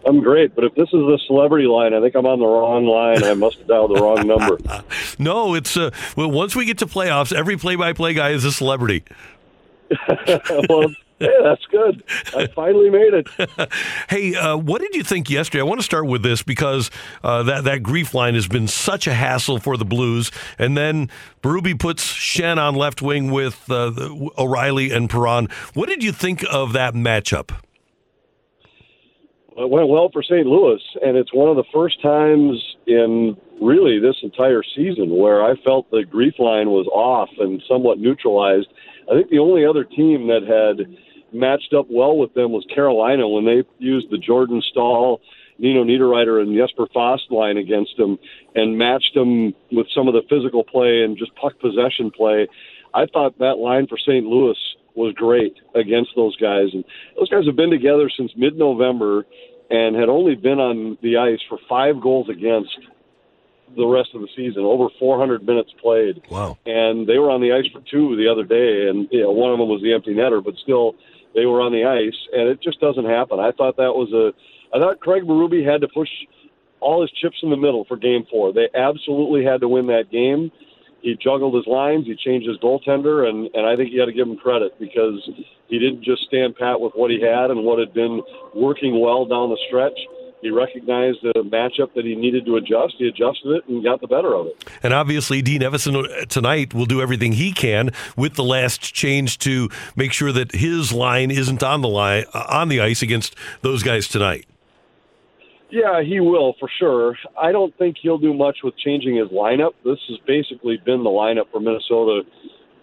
I'm 0.06 0.22
great, 0.22 0.56
but 0.56 0.64
if 0.64 0.74
this 0.76 0.88
is 0.88 0.92
the 0.94 1.20
celebrity 1.28 1.68
line, 1.68 1.94
I 1.94 2.00
think 2.02 2.16
I'm 2.16 2.26
on 2.26 2.40
the 2.40 2.46
wrong 2.46 2.86
line. 2.86 3.24
I 3.24 3.34
must 3.34 3.58
have 3.60 3.68
dialed 3.68 3.92
the 3.96 4.02
wrong 4.02 4.26
number. 4.28 4.58
No, 5.22 5.54
it's 5.54 5.76
uh, 5.76 5.92
well. 6.16 6.32
Once 6.32 6.56
we 6.56 6.64
get 6.66 6.78
to 6.78 6.86
playoffs, 6.86 7.34
every 7.34 7.58
play-by-play 7.58 8.14
guy 8.14 8.30
is 8.30 8.46
a 8.46 8.52
celebrity. 8.54 9.04
well, 10.70 10.88
hey, 11.20 11.36
that's 11.44 11.66
good. 11.66 12.04
I 12.36 12.48
finally 12.48 12.90
made 12.90 13.14
it. 13.14 13.28
hey, 14.10 14.36
uh, 14.36 14.56
what 14.56 14.82
did 14.82 14.96
you 14.96 15.04
think 15.04 15.30
yesterday? 15.30 15.60
I 15.60 15.66
want 15.66 15.80
to 15.82 15.84
start 15.86 16.06
with 16.06 16.24
this 16.24 16.42
because 16.42 16.90
uh, 17.24 17.44
that 17.44 17.66
that 17.66 17.84
grief 17.84 18.14
line 18.14 18.36
has 18.36 18.48
been 18.48 18.68
such 18.68 19.08
a 19.08 19.14
hassle 19.14 19.60
for 19.60 19.76
the 19.76 19.84
Blues, 19.86 20.32
and 20.58 20.78
then 20.78 21.10
Berube 21.44 21.78
puts 21.78 22.04
Schenn 22.14 22.58
on 22.58 22.76
left 22.76 23.02
wing 23.02 23.32
with 23.32 23.70
uh, 23.70 23.90
the- 23.90 24.30
O'Reilly 24.38 24.92
and 24.92 25.10
Perron. 25.10 25.50
What 25.74 25.90
did 25.90 26.02
you 26.04 26.14
think 26.14 26.46
of 26.50 26.72
that 26.74 26.94
matchup? 26.94 27.52
It 29.60 29.69
went 29.69 29.90
well 29.90 30.10
for 30.14 30.23
St. 30.23 30.48
Louis, 30.48 30.80
and 31.03 31.18
it's 31.18 31.34
one 31.34 31.49
of 31.49 31.57
the 31.57 31.69
first 31.73 32.02
times 32.02 32.56
in 32.88 33.36
really 33.61 33.99
this 33.99 34.15
entire 34.23 34.64
season 34.64 35.18
where 35.18 35.44
I 35.44 35.56
felt 35.65 35.91
the 35.91 36.06
grief 36.10 36.36
line 36.40 36.69
was 36.69 36.88
off 36.88 37.27
and 37.40 37.61
somewhat 37.68 37.99
neutralized. 37.99 38.68
I 39.11 39.15
think 39.15 39.30
the 39.30 39.40
only 39.40 39.65
other 39.65 39.84
team 39.84 40.27
that 40.27 40.48
had 40.48 40.88
matched 41.34 41.73
up 41.73 41.88
well 41.90 42.15
with 42.15 42.34
them 42.36 42.53
was 42.53 42.64
Carolina 42.73 43.27
when 43.27 43.44
they 43.44 43.64
used 43.80 44.10
the 44.10 44.18
Jordan 44.18 44.61
Staal, 44.72 45.19
Nino 45.57 45.84
Niederreiter, 45.84 46.41
and 46.41 46.56
Jesper 46.56 46.88
Fast 46.94 47.30
line 47.30 47.57
against 47.57 47.98
them 47.98 48.18
and 48.56 48.77
matched 48.77 49.14
them 49.14 49.53
with 49.73 49.88
some 49.94 50.07
of 50.07 50.14
the 50.14 50.23
physical 50.30 50.64
play 50.64 51.03
and 51.03 51.18
just 51.18 51.36
puck 51.36 51.60
possession 51.60 52.11
play. 52.11 52.48
I 52.94 53.07
thought 53.07 53.38
that 53.40 53.57
line 53.57 53.88
for 53.88 53.98
St. 53.98 54.26
Louis 54.26 54.56
was 54.95 55.14
great 55.15 55.56
against 55.76 56.11
those 56.15 56.36
guys. 56.38 56.68
And 56.73 56.84
those 57.18 57.30
guys 57.30 57.45
have 57.45 57.56
been 57.56 57.69
together 57.69 58.10
since 58.15 58.31
mid 58.36 58.57
November 58.57 59.26
and 59.70 59.96
had 59.96 60.10
only 60.10 60.36
been 60.36 60.60
on 60.60 60.98
the 61.02 61.18
ice 61.18 61.40
for 61.48 61.60
five 61.68 62.02
goals 62.02 62.30
against 62.30 62.78
the 63.76 63.86
rest 63.86 64.10
of 64.16 64.22
the 64.22 64.28
season, 64.36 64.64
over 64.64 64.88
400 65.00 65.46
minutes 65.46 65.72
played. 65.80 66.22
Wow. 66.30 66.58
And 66.66 67.08
they 67.08 67.20
were 67.20 67.30
on 67.30 67.41
the 67.41 67.54
ice 67.54 67.68
for 67.72 67.82
two 67.90 68.16
the 68.16 68.28
other 68.28 68.44
day, 68.44 68.90
and 68.90 69.08
you 69.12 69.22
know, 69.22 69.32
one 69.32 69.52
of 69.52 69.60
them 69.60 69.70
was 69.70 69.82
the 69.82 69.94
empty 69.94 70.14
netter, 70.14 70.44
but 70.44 70.56
still, 70.64 70.96
they 71.36 71.46
were 71.46 71.62
on 71.62 71.72
the 71.72 71.86
ice, 71.86 72.18
and 72.34 72.50
it 72.50 72.62
just 72.62 72.80
doesn't 72.80 73.06
happen. 73.06 73.40
I 73.40 73.52
thought 73.52 73.78
that 73.78 73.94
was 73.94 74.12
a, 74.14 74.34
I 74.76 74.80
thought 74.80 75.00
Craig 75.00 75.24
Berube 75.24 75.64
had 75.64 75.82
to 75.82 75.88
push 75.88 76.10
all 76.80 77.02
his 77.02 77.12
chips 77.12 77.38
in 77.44 77.50
the 77.50 77.58
middle 77.58 77.86
for 77.86 77.98
game 77.98 78.26
four. 78.32 78.54
They 78.54 78.70
absolutely 78.74 79.44
had 79.44 79.62
to 79.62 79.68
win 79.68 79.88
that 79.88 80.10
game. 80.12 80.52
He 81.02 81.16
juggled 81.16 81.56
his 81.56 81.68
lines, 81.68 82.06
he 82.06 82.16
changed 82.16 82.48
his 82.48 82.58
goaltender, 82.58 83.28
and, 83.28 83.50
and 83.54 83.66
I 83.66 83.76
think 83.76 83.92
you 83.92 84.00
got 84.00 84.06
to 84.06 84.14
give 84.14 84.28
him 84.28 84.38
credit 84.38 84.78
because 84.80 85.30
he 85.68 85.80
didn't 85.80 86.04
just 86.04 86.24
stand 86.24 86.56
pat 86.56 86.80
with 86.80 86.94
what 86.94 87.10
he 87.10 87.22
had 87.22 87.52
and 87.52 87.64
what 87.64 87.80
had 87.80 87.94
been 87.94 88.22
working 88.54 89.00
well 89.00 89.26
down 89.26 89.50
the 89.50 89.60
stretch. 89.68 89.98
He 90.42 90.50
recognized 90.50 91.20
the 91.22 91.34
matchup 91.44 91.94
that 91.96 92.06
he 92.06 92.16
needed 92.16 92.46
to 92.46 92.56
adjust. 92.56 92.96
He 92.98 93.08
adjusted 93.08 93.58
it 93.58 93.68
and 93.68 93.84
got 93.84 94.00
the 94.00 94.08
better 94.08 94.34
of 94.34 94.48
it. 94.48 94.66
And 94.82 94.94
obviously, 94.94 95.42
Dean 95.42 95.62
Evason 95.62 95.96
uh, 95.98 96.26
tonight 96.26 96.74
will 96.74 96.86
do 96.86 97.02
everything 97.02 97.34
he 97.34 97.52
can 97.52 97.92
with 98.16 98.36
the 98.36 98.44
last 98.44 98.82
change 98.82 99.38
to 99.40 99.70
make 99.96 100.14
sure 100.14 100.32
that 100.32 100.54
his 100.54 100.94
line 100.94 101.30
isn't 101.30 101.62
on 101.62 101.82
the 101.82 101.90
line 101.90 102.24
uh, 102.34 102.46
on 102.50 102.70
the 102.70 102.80
ice 102.80 103.02
against 103.02 103.36
those 103.62 103.84
guys 103.84 104.08
tonight. 104.08 104.46
Yeah, 105.72 106.02
he 106.02 106.20
will 106.20 106.56
for 106.60 106.68
sure. 106.80 107.16
I 107.40 107.52
don't 107.52 107.76
think 107.78 107.98
he'll 108.02 108.18
do 108.18 108.34
much 108.34 108.58
with 108.64 108.76
changing 108.78 109.18
his 109.18 109.28
lineup. 109.28 109.72
This 109.86 110.00
has 110.10 110.18
basically 110.26 110.78
been 110.84 111.04
the 111.04 111.10
lineup 111.10 111.52
for 111.52 111.60
Minnesota 111.60 112.22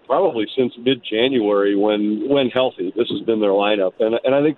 probably 0.06 0.46
since 0.56 0.72
mid-January 0.78 1.74
when 1.74 2.28
when 2.28 2.48
healthy. 2.48 2.92
This 2.96 3.08
has 3.10 3.22
been 3.26 3.40
their 3.40 3.50
lineup, 3.50 3.94
and 3.98 4.14
and 4.22 4.34
I 4.34 4.42
think 4.42 4.56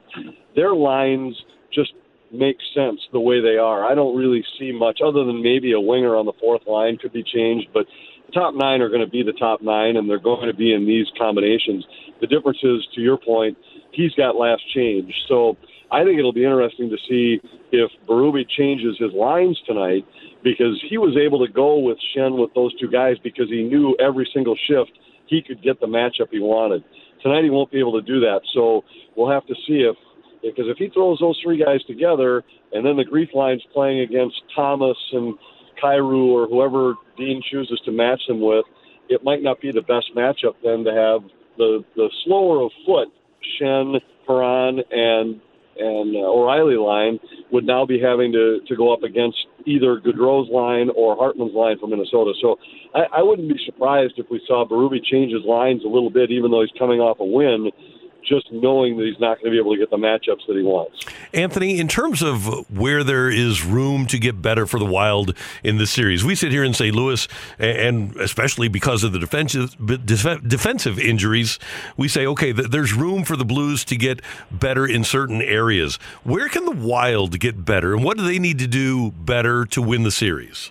their 0.55 0.75
lines 0.75 1.35
just 1.73 1.93
make 2.31 2.59
sense 2.75 3.01
the 3.13 3.21
way 3.21 3.41
they 3.41 3.57
are. 3.57 3.91
I 3.91 3.95
don't 3.95 4.15
really 4.15 4.45
see 4.59 4.73
much 4.73 5.01
other 5.03 5.25
than 5.25 5.43
maybe 5.43 5.73
a 5.73 5.81
winger 5.81 6.15
on 6.15 6.27
the 6.27 6.35
fourth 6.39 6.67
line 6.67 6.99
could 6.99 7.15
be 7.15 7.23
changed, 7.23 7.69
but 7.73 7.87
the 8.27 8.33
top 8.33 8.55
nine 8.55 8.83
are 8.83 8.91
going 8.91 9.01
to 9.01 9.11
be 9.11 9.23
the 9.23 9.33
top 9.33 9.63
nine, 9.63 9.97
and 9.97 10.09
they're 10.09 10.19
going 10.19 10.49
to 10.49 10.55
be 10.55 10.75
in 10.75 10.85
these 10.85 11.07
combinations. 11.19 11.87
The 12.21 12.27
difference 12.27 12.59
is, 12.63 12.87
to 12.95 13.01
your 13.01 13.17
point, 13.17 13.57
he's 13.93 14.13
got 14.13 14.37
last 14.37 14.63
change, 14.75 15.15
so. 15.29 15.57
I 15.90 16.05
think 16.05 16.19
it'll 16.19 16.32
be 16.32 16.44
interesting 16.44 16.90
to 16.90 16.97
see 17.09 17.40
if 17.73 17.90
Berube 18.06 18.44
changes 18.56 18.97
his 18.98 19.12
lines 19.12 19.59
tonight 19.66 20.05
because 20.44 20.81
he 20.89 20.98
was 20.98 21.16
able 21.16 21.44
to 21.44 21.51
go 21.51 21.78
with 21.78 21.97
Schenn 22.12 22.39
with 22.39 22.52
those 22.55 22.78
two 22.78 22.90
guys 22.90 23.16
because 23.24 23.48
he 23.48 23.62
knew 23.62 23.97
every 23.98 24.28
single 24.35 24.56
shift 24.69 24.93
he 25.27 25.43
could 25.43 25.62
get 25.62 25.81
the 25.81 25.86
matchup 25.86 26.28
he 26.31 26.40
wanted. 26.40 26.85
Tonight 27.23 27.44
he 27.44 27.51
won't 27.51 27.70
be 27.70 27.78
able 27.78 28.01
to 28.01 28.06
do 28.06 28.20
that, 28.20 28.40
so 28.55 28.85
we'll 29.16 29.31
have 29.31 29.47
to 29.47 29.55
see 29.66 29.86
if 29.89 29.97
because 30.43 30.66
if 30.69 30.77
he 30.77 30.89
throws 30.89 31.19
those 31.20 31.39
three 31.43 31.59
guys 31.59 31.82
together 31.85 32.44
and 32.73 32.86
then 32.86 32.97
the 32.97 33.05
grief 33.05 33.31
line's 33.35 33.62
playing 33.74 34.01
against 34.01 34.36
Thomas 34.55 34.97
and 35.12 35.35
Kyrou 35.82 36.28
or 36.28 36.47
whoever 36.47 36.94
Dean 37.16 37.43
chooses 37.51 37.81
to 37.85 37.90
match 37.90 38.20
them 38.28 38.40
with, 38.40 38.65
it 39.09 39.24
might 39.24 39.43
not 39.43 39.60
be 39.60 39.73
the 39.73 39.81
best 39.82 40.10
matchup 40.16 40.55
then 40.62 40.85
to 40.85 40.93
have 40.93 41.28
the 41.56 41.85
the 41.97 42.09
slower 42.24 42.62
of 42.62 42.70
foot 42.86 43.09
Schenn, 43.60 44.01
Perron, 44.27 44.81
and 44.90 45.40
and 45.79 46.17
uh, 46.17 46.21
O'Reilly 46.21 46.77
line 46.77 47.19
would 47.51 47.65
now 47.65 47.87
be 47.87 48.01
having 48.01 48.33
to, 48.33 48.61
to 48.67 48.77
go 48.77 48.93
up 48.93 49.03
against 49.03 49.39
either 49.67 50.01
Gaudreau's 50.01 50.51
line 50.51 50.91
or 50.97 51.17
Hartman's 51.17 51.55
line 51.55 51.79
from 51.79 51.91
Minnesota. 51.91 52.33
So 52.41 52.57
I, 52.95 53.19
I 53.19 53.23
wouldn't 53.23 53.49
be 53.49 53.61
surprised 53.65 54.15
if 54.17 54.27
we 54.31 54.41
saw 54.47 54.67
Berube 54.69 55.03
change 55.05 55.33
his 55.33 55.45
lines 55.45 55.83
a 55.85 55.89
little 55.89 56.11
bit, 56.11 56.31
even 56.31 56.51
though 56.51 56.61
he's 56.61 56.79
coming 56.79 57.01
off 57.01 57.21
a 57.21 57.25
win, 57.25 57.71
just 58.27 58.51
knowing 58.53 58.97
that 58.97 59.07
he's 59.07 59.19
not 59.20 59.40
going 59.40 59.47
to 59.47 59.51
be 59.51 59.59
able 59.59 59.73
to 59.73 59.78
get 59.78 59.90
the 59.90 59.97
matchups 59.97 60.47
that 60.47 60.57
he 60.57 60.62
wants. 60.62 61.07
Anthony, 61.32 61.78
in 61.78 61.89
terms 61.89 62.23
of 62.23 62.70
where 62.70 63.03
there 63.03 63.31
is 63.31 63.65
room 63.65 64.07
to 64.07 64.19
get 64.19 64.43
better 64.43 64.66
for 64.66 64.78
the 64.78 64.86
Wild 64.86 65.35
in 65.62 65.78
this 65.78 65.90
series, 65.90 66.24
we 66.24 66.35
sit 66.35 66.53
here 66.53 66.62
in 66.62 66.74
St. 66.74 66.95
Louis, 66.95 67.27
and 67.59 68.15
especially 68.16 68.69
because 68.69 69.05
of 69.05 69.12
the 69.12 69.19
defensive 69.19 69.77
defensive 70.47 70.99
injuries, 70.99 71.59
we 71.97 72.09
say, 72.09 72.27
okay, 72.27 72.53
there's 72.53 72.93
room 72.93 73.24
for 73.24 73.36
the 73.36 73.45
Blues 73.45 73.85
to 73.86 73.97
get 73.97 74.20
better 74.51 74.86
in 74.86 75.05
certain 75.05 75.40
areas. 75.40 75.97
Where 76.24 76.49
can 76.49 76.65
the 76.65 76.73
Wild 76.73 77.39
get 77.40 77.65
better, 77.65 77.95
and 77.95 78.05
what 78.05 78.16
do 78.19 78.24
they 78.24 78.39
need 78.39 78.59
to 78.59 78.66
do 78.66 79.11
better 79.12 79.65
to 79.66 79.81
win 79.82 80.03
the 80.03 80.11
series? 80.11 80.70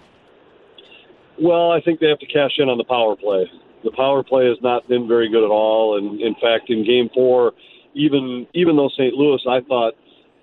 Well, 1.40 1.72
I 1.72 1.82
think 1.82 2.00
they 2.00 2.08
have 2.08 2.20
to 2.20 2.26
cash 2.26 2.54
in 2.58 2.70
on 2.70 2.78
the 2.78 2.84
power 2.84 3.16
play. 3.16 3.50
The 3.88 3.96
power 3.96 4.22
play 4.22 4.46
has 4.48 4.58
not 4.62 4.86
been 4.90 5.08
very 5.08 5.30
good 5.30 5.46
at 5.46 5.50
all, 5.50 5.98
and 5.98 6.20
in 6.20 6.36
fact, 6.42 6.70
in 6.70 6.84
Game 6.86 7.10
Four, 7.14 7.54
even 7.96 8.46
even 8.54 8.76
though 8.76 8.90
St. 8.90 9.14
Louis, 9.14 9.40
I 9.48 9.62
thought 9.62 9.94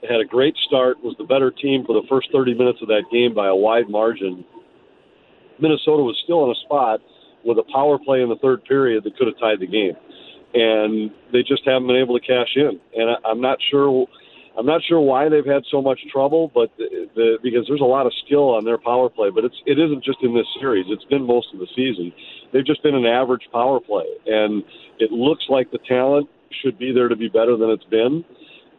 had 0.09 0.19
a 0.19 0.25
great 0.25 0.57
start, 0.67 0.97
was 1.05 1.15
the 1.19 1.25
better 1.25 1.51
team 1.51 1.85
for 1.85 1.93
the 1.93 2.09
first 2.09 2.29
30 2.33 2.55
minutes 2.55 2.79
of 2.81 2.89
that 2.89 3.05
game 3.13 3.35
by 3.35 3.49
a 3.49 3.55
wide 3.55 3.91
margin. 3.91 4.47
Minnesota 5.61 6.03
was 6.03 6.19
still 6.25 6.45
in 6.45 6.53
a 6.53 6.61
spot 6.65 7.01
with 7.45 7.59
a 7.59 7.65
power 7.71 7.99
play 7.99 8.23
in 8.23 8.31
the 8.31 8.41
third 8.41 8.65
period 8.65 9.05
that 9.05 9.15
could 9.19 9.27
have 9.27 9.39
tied 9.39 9.61
the 9.61 9.67
game, 9.67 9.93
and 10.55 11.11
they 11.31 11.43
just 11.43 11.69
haven't 11.69 11.87
been 11.87 12.01
able 12.01 12.19
to 12.19 12.27
cash 12.27 12.57
in. 12.57 12.81
And 12.97 13.11
I, 13.11 13.29
I'm 13.29 13.43
not 13.43 13.59
sure. 13.71 14.07
I'm 14.57 14.67
not 14.67 14.83
sure 14.89 15.01
why 15.01 15.29
they've 15.29 15.45
had 15.45 15.65
so 15.71 15.83
much 15.83 15.99
trouble, 16.13 16.51
but 16.55 16.71
the, 16.79 17.09
the, 17.15 17.39
because 17.43 17.67
there's 17.67 17.81
a 17.81 17.85
lot 17.85 18.07
of 18.07 18.13
skill 18.25 18.55
on 18.55 18.65
their 18.65 18.79
power 18.79 19.09
play. 19.09 19.31
But 19.35 19.45
it's 19.45 19.57
it 19.67 19.79
isn't 19.79 20.05
just 20.05 20.19
in 20.23 20.35
this 20.35 20.47
series; 20.61 20.87
it's 20.89 21.05
been 21.07 21.27
most 21.27 21.49
of 21.53 21.59
the 21.59 21.67
season. 21.75 22.13
They've 22.53 22.65
just 22.65 22.83
been 22.83 22.95
an 22.95 23.07
average 23.07 23.49
power 23.53 23.81
play, 23.81 24.07
and 24.27 24.63
it 24.99 25.11
looks 25.11 25.45
like 25.49 25.71
the 25.73 25.81
talent 25.89 26.29
should 26.63 26.79
be 26.79 26.93
there 26.93 27.09
to 27.09 27.17
be 27.17 27.29
better 27.29 27.57
than 27.57 27.71
it's 27.71 27.85
been, 27.85 28.25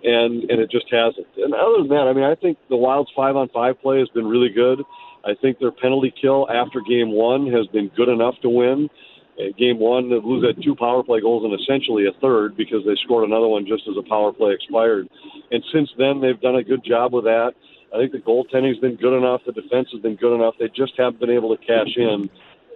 and 0.03 0.49
and 0.49 0.61
it 0.61 0.71
just 0.71 0.85
hasn't. 0.91 1.27
And 1.37 1.53
other 1.53 1.83
than 1.83 1.89
that, 1.89 2.07
I 2.07 2.13
mean, 2.13 2.23
I 2.23 2.35
think 2.35 2.57
the 2.69 2.77
Wild's 2.77 3.11
five 3.15 3.35
on 3.35 3.49
five 3.49 3.81
play 3.81 3.99
has 3.99 4.07
been 4.09 4.27
really 4.27 4.49
good. 4.49 4.79
I 5.25 5.33
think 5.41 5.59
their 5.59 5.71
penalty 5.71 6.13
kill 6.21 6.47
after 6.49 6.79
game 6.87 7.11
one 7.11 7.51
has 7.51 7.67
been 7.67 7.91
good 7.97 8.09
enough 8.09 8.35
to 8.43 8.49
win. 8.49 8.89
Uh, 9.37 9.51
game 9.57 9.79
one, 9.79 10.09
the 10.09 10.19
Blues 10.19 10.45
had 10.45 10.63
two 10.63 10.75
power 10.75 11.03
play 11.03 11.19
goals 11.19 11.43
and 11.43 11.59
essentially 11.59 12.07
a 12.07 12.13
third 12.21 12.55
because 12.55 12.85
they 12.85 12.95
scored 13.03 13.27
another 13.27 13.47
one 13.47 13.65
just 13.65 13.83
as 13.87 13.95
a 13.97 14.03
power 14.07 14.31
play 14.31 14.53
expired. 14.53 15.09
And 15.51 15.63
since 15.73 15.89
then, 15.97 16.21
they've 16.21 16.39
done 16.39 16.55
a 16.55 16.63
good 16.63 16.83
job 16.83 17.13
with 17.13 17.25
that. 17.25 17.53
I 17.93 17.97
think 17.97 18.11
the 18.11 18.19
goaltending's 18.19 18.79
been 18.79 18.95
good 18.95 19.17
enough. 19.17 19.41
The 19.45 19.51
defense 19.51 19.89
has 19.91 20.01
been 20.01 20.15
good 20.15 20.35
enough. 20.35 20.55
They 20.59 20.69
just 20.69 20.93
haven't 20.97 21.19
been 21.19 21.29
able 21.29 21.55
to 21.55 21.65
cash 21.65 21.95
in 21.95 22.29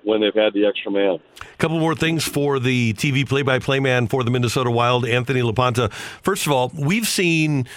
when 0.03 0.21
they've 0.21 0.33
had 0.33 0.53
the 0.53 0.65
extra 0.65 0.91
man. 0.91 1.19
A 1.41 1.57
couple 1.57 1.79
more 1.79 1.95
things 1.95 2.23
for 2.23 2.59
the 2.59 2.93
TV 2.93 3.27
play-by-play 3.27 3.79
man 3.79 4.07
for 4.07 4.23
the 4.23 4.31
Minnesota 4.31 4.71
Wild, 4.71 5.05
Anthony 5.05 5.41
LaPanta. 5.41 5.91
First 6.21 6.45
of 6.45 6.53
all, 6.53 6.71
we've 6.73 7.07
seen 7.07 7.67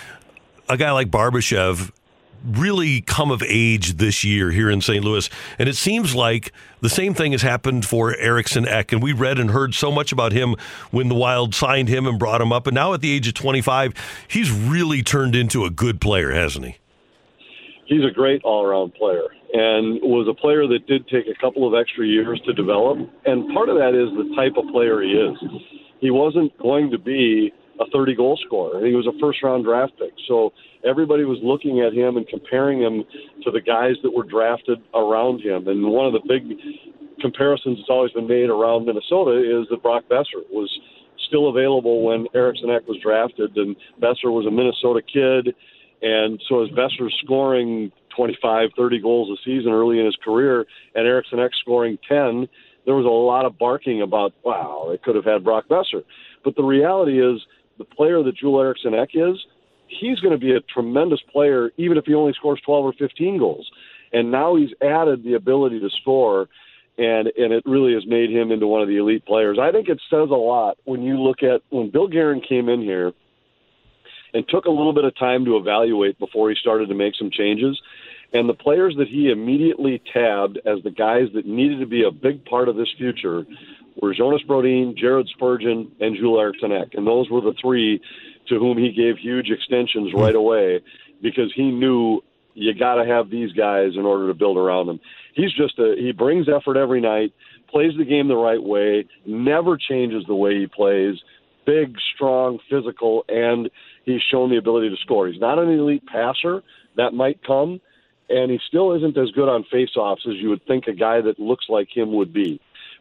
a 0.69 0.77
guy 0.77 0.93
like 0.93 1.11
Barbashev 1.11 1.91
really 2.45 3.01
come 3.01 3.31
of 3.31 3.43
age 3.47 3.95
this 3.95 4.25
year 4.25 4.51
here 4.51 4.71
in 4.71 4.81
St. 4.81 5.05
Louis. 5.05 5.29
And 5.59 5.69
it 5.69 5.77
seems 5.77 6.15
like 6.15 6.53
the 6.81 6.89
same 6.89 7.15
thing 7.15 7.33
has 7.33 7.43
happened 7.43 7.85
for 7.85 8.17
Eriksson 8.17 8.67
Ek. 8.67 8.93
And 8.93 9.03
we 9.03 9.13
read 9.13 9.39
and 9.39 9.51
heard 9.51 9.75
so 9.75 9.91
much 9.91 10.13
about 10.13 10.33
him 10.33 10.57
when 10.91 11.09
the 11.09 11.15
Wild 11.15 11.55
signed 11.55 11.89
him 11.89 12.07
and 12.07 12.19
brought 12.19 12.41
him 12.41 12.53
up. 12.53 12.67
And 12.67 12.75
now 12.75 12.93
at 12.95 13.01
the 13.01 13.13
age 13.13 13.29
of 13.29 13.35
25, 13.35 13.95
he's 14.29 14.51
really 14.51 15.03
turned 15.03 15.35
into 15.35 15.65
a 15.65 15.71
good 15.71 16.01
player, 16.01 16.33
hasn't 16.33 16.65
he? 16.65 16.77
He's 17.87 18.05
a 18.05 18.11
great 18.11 18.43
all 18.43 18.65
around 18.65 18.95
player 18.95 19.25
and 19.53 20.01
was 20.03 20.27
a 20.29 20.35
player 20.35 20.67
that 20.67 20.87
did 20.87 21.07
take 21.09 21.27
a 21.27 21.39
couple 21.41 21.67
of 21.67 21.79
extra 21.79 22.07
years 22.07 22.41
to 22.47 22.55
develop. 22.55 22.99
And 23.27 23.53
part 23.53 23.69
of 23.69 23.77
that 23.77 23.95
is 23.95 24.09
the 24.17 24.35
type 24.35 24.57
of 24.57 24.65
player 24.73 25.03
he 25.03 25.11
is. 25.11 25.37
He 26.01 26.11
wasn't 26.11 26.57
going 26.59 26.91
to 26.91 26.99
be 26.99 27.53
a 27.81 27.91
30 27.91 28.15
goal 28.15 28.39
scorer. 28.45 28.85
He 28.85 28.95
was 28.95 29.07
a 29.07 29.19
first 29.19 29.43
round 29.43 29.65
draft 29.65 29.93
pick. 29.99 30.13
So 30.29 30.53
everybody 30.85 31.25
was 31.25 31.39
looking 31.43 31.81
at 31.81 31.93
him 31.93 32.17
and 32.17 32.27
comparing 32.29 32.81
him 32.81 33.05
to 33.45 33.51
the 33.51 33.61
guys 33.61 33.95
that 34.03 34.11
were 34.11 34.25
drafted 34.25 34.79
around 34.95 35.41
him. 35.41 35.69
And 35.69 35.83
one 35.91 36.07
of 36.07 36.13
the 36.13 36.23
big 36.27 36.59
comparisons 37.21 37.79
that's 37.79 37.91
always 37.91 38.13
been 38.13 38.27
made 38.27 38.51
around 38.51 38.87
Minnesota 38.87 39.39
is 39.39 39.69
that 39.71 39.83
Brock 39.83 40.05
Boeser 40.11 40.43
was 40.51 40.71
still 41.27 41.49
available 41.49 42.05
when 42.05 42.27
Eriksson 42.35 42.71
Ek 42.71 42.87
was 42.87 42.99
drafted, 43.03 43.57
and 43.57 43.77
Boeser 44.01 44.31
was 44.31 44.47
a 44.47 44.51
Minnesota 44.51 45.01
kid. 45.01 45.55
And 46.03 46.43
so 46.49 46.65
as 46.65 46.71
Boeser's 46.71 47.15
scoring 47.25 47.93
25, 48.17 48.71
30 48.77 49.01
goals 49.01 49.31
a 49.31 49.43
season 49.45 49.73
early 49.73 49.99
in 49.99 50.05
his 50.05 50.17
career, 50.23 50.67
and 50.95 51.07
Eriksson 51.07 51.39
Ek 51.39 51.53
scoring 51.61 51.97
10, 52.09 52.49
there 52.85 52.95
was 52.95 53.07
a 53.07 53.09
lot 53.09 53.47
of 53.47 53.59
barking 53.59 54.03
about, 54.03 54.33
wow, 54.45 54.89
they 54.91 54.99
could 54.99 55.15
have 55.15 55.25
had 55.25 55.45
Brock 55.45 55.67
Boeser. 55.69 56.03
But 56.45 56.57
the 56.57 56.65
reality 56.65 57.23
is, 57.23 57.41
the 57.83 57.95
player 57.95 58.23
that 58.23 58.37
Joel 58.37 58.61
Eriksson 58.61 58.95
Ek 58.95 59.11
is, 59.15 59.37
he's 59.89 60.21
going 60.21 60.33
to 60.33 60.39
be 60.39 60.53
a 60.53 60.61
tremendous 60.61 61.21
player, 61.33 61.71
even 61.77 61.99
if 61.99 62.05
he 62.05 62.15
only 62.15 62.33
scores 62.33 62.61
12 62.65 62.85
or 62.85 62.93
15 62.93 63.39
goals. 63.39 63.71
And 64.13 64.31
now 64.31 64.57
he's 64.57 64.71
added 64.83 65.25
the 65.25 65.35
ability 65.35 65.81
to 65.81 65.91
score, 66.01 66.49
and 66.99 67.29
and 67.29 67.53
it 67.53 67.63
really 67.65 67.95
has 67.95 68.07
made 68.07 68.31
him 68.31 68.53
into 68.53 68.67
one 68.67 68.83
of 68.83 68.89
the 68.89 68.99
elite 68.99 69.25
players. 69.25 69.59
I 69.59 69.73
think 69.73 69.89
it 69.89 70.01
says 70.11 70.29
a 70.31 70.35
lot 70.35 70.77
when 70.85 71.03
you 71.03 71.19
look 71.19 71.43
at 71.43 71.63
when 71.71 71.91
Bill 71.91 72.09
Guerin 72.09 72.43
came 72.47 72.69
in 72.69 72.83
here 72.83 73.13
and 74.35 74.47
took 74.49 74.67
a 74.67 74.71
little 74.71 74.93
bit 74.93 75.05
of 75.05 75.17
time 75.17 75.47
to 75.47 75.57
evaluate 75.57 76.19
before 76.19 76.51
he 76.51 76.57
started 76.57 76.89
to 76.89 76.95
make 76.95 77.15
some 77.17 77.31
changes. 77.31 77.81
And 78.35 78.49
the 78.49 78.55
players 78.55 78.95
that 78.97 79.09
he 79.09 79.31
immediately 79.31 80.03
tabbed 80.13 80.59
as 80.65 80.83
the 80.83 80.91
guys 80.91 81.29
that 81.35 81.47
needed 81.47 81.81
to 81.81 81.87
be 81.87 82.05
a 82.05 82.11
big 82.11 82.45
part 82.45 82.69
of 82.69 82.77
this 82.77 82.89
future 82.97 83.45
were 84.01 84.15
Jonas 84.15 84.43
Brodin, 84.49 84.97
Jared 84.97 85.29
Spurgeon, 85.29 85.91
and 86.01 86.17
Joel 86.17 86.41
Eriksson 86.41 86.73
And 86.93 87.07
those 87.07 87.29
were 87.31 87.41
the 87.41 87.55
three 87.61 88.01
to 88.49 88.59
whom 88.59 88.79
he 88.79 88.93
gave 88.93 89.19
huge 89.19 89.51
extensions 89.51 90.13
right 90.15 90.35
away 90.35 90.81
because 91.21 91.53
he 91.55 91.71
knew 91.71 92.23
you 92.55 92.75
got 92.75 92.97
to 92.97 93.07
have 93.07 93.31
these 93.31 93.53
guys 93.53 93.93
in 93.95 94.05
order 94.05 94.29
to 94.29 94.35
build 94.35 94.57
around 94.57 94.89
him. 94.89 95.01
He's 95.35 95.53
just 95.53 95.79
a 95.79 95.95
he 95.99 96.13
brings 96.13 96.49
effort 96.49 96.77
every 96.77 97.01
night, 97.01 97.33
plays 97.71 97.93
the 97.97 98.05
game 98.05 98.29
the 98.29 98.37
right 98.37 98.63
way, 98.63 99.07
never 99.27 99.77
changes 99.77 100.25
the 100.27 100.35
way 100.35 100.59
he 100.59 100.67
plays. 100.67 101.17
Big, 101.65 101.97
strong, 102.15 102.59
physical, 102.69 103.25
and 103.29 103.71
he's 104.05 104.21
shown 104.31 104.51
the 104.51 104.57
ability 104.57 104.91
to 104.91 104.97
score. 104.97 105.29
He's 105.29 105.41
not 105.41 105.59
an 105.59 105.71
elite 105.71 106.05
passer. 106.07 106.63
That 106.97 107.15
might 107.15 107.43
come, 107.47 107.81
and 108.29 108.51
he 108.51 108.59
still 108.67 108.93
isn't 108.95 109.17
as 109.17 109.31
good 109.31 109.49
on 109.49 109.65
faceoffs 109.73 110.27
as 110.29 110.35
you 110.35 110.49
would 110.51 110.67
think 110.67 110.89
a 110.89 110.93
guy 110.93 111.21
that 111.21 111.39
looks 111.39 111.67
like 111.69 111.89
him 111.95 112.13
would 112.15 112.33
be. 112.33 112.61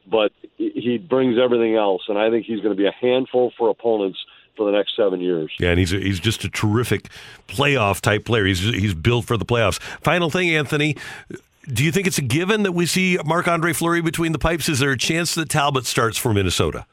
But 0.09 0.31
he 0.57 0.97
brings 0.97 1.37
everything 1.37 1.75
else, 1.75 2.03
and 2.07 2.17
I 2.17 2.29
think 2.29 2.45
he's 2.45 2.59
going 2.59 2.75
to 2.75 2.81
be 2.81 2.87
a 2.87 2.95
handful 2.99 3.53
for 3.57 3.69
opponents 3.69 4.19
for 4.57 4.69
the 4.69 4.75
next 4.77 4.95
seven 4.95 5.21
years. 5.21 5.51
Yeah, 5.59 5.69
and 5.69 5.79
he's 5.79 5.93
a, 5.93 5.99
he's 5.99 6.19
just 6.19 6.43
a 6.43 6.49
terrific 6.49 7.09
playoff 7.47 8.01
type 8.01 8.25
player. 8.25 8.45
He's 8.45 8.59
he's 8.59 8.93
built 8.93 9.25
for 9.25 9.37
the 9.37 9.45
playoffs. 9.45 9.79
Final 10.01 10.29
thing, 10.29 10.49
Anthony. 10.49 10.97
Do 11.67 11.83
you 11.83 11.91
think 11.91 12.07
it's 12.07 12.17
a 12.17 12.23
given 12.23 12.63
that 12.63 12.71
we 12.71 12.85
see 12.85 13.19
Marc 13.23 13.47
Andre 13.47 13.73
Fleury 13.73 14.01
between 14.01 14.31
the 14.31 14.39
pipes? 14.39 14.67
Is 14.67 14.79
there 14.79 14.91
a 14.91 14.97
chance 14.97 15.35
that 15.35 15.49
Talbot 15.49 15.85
starts 15.85 16.17
for 16.17 16.33
Minnesota? 16.33 16.85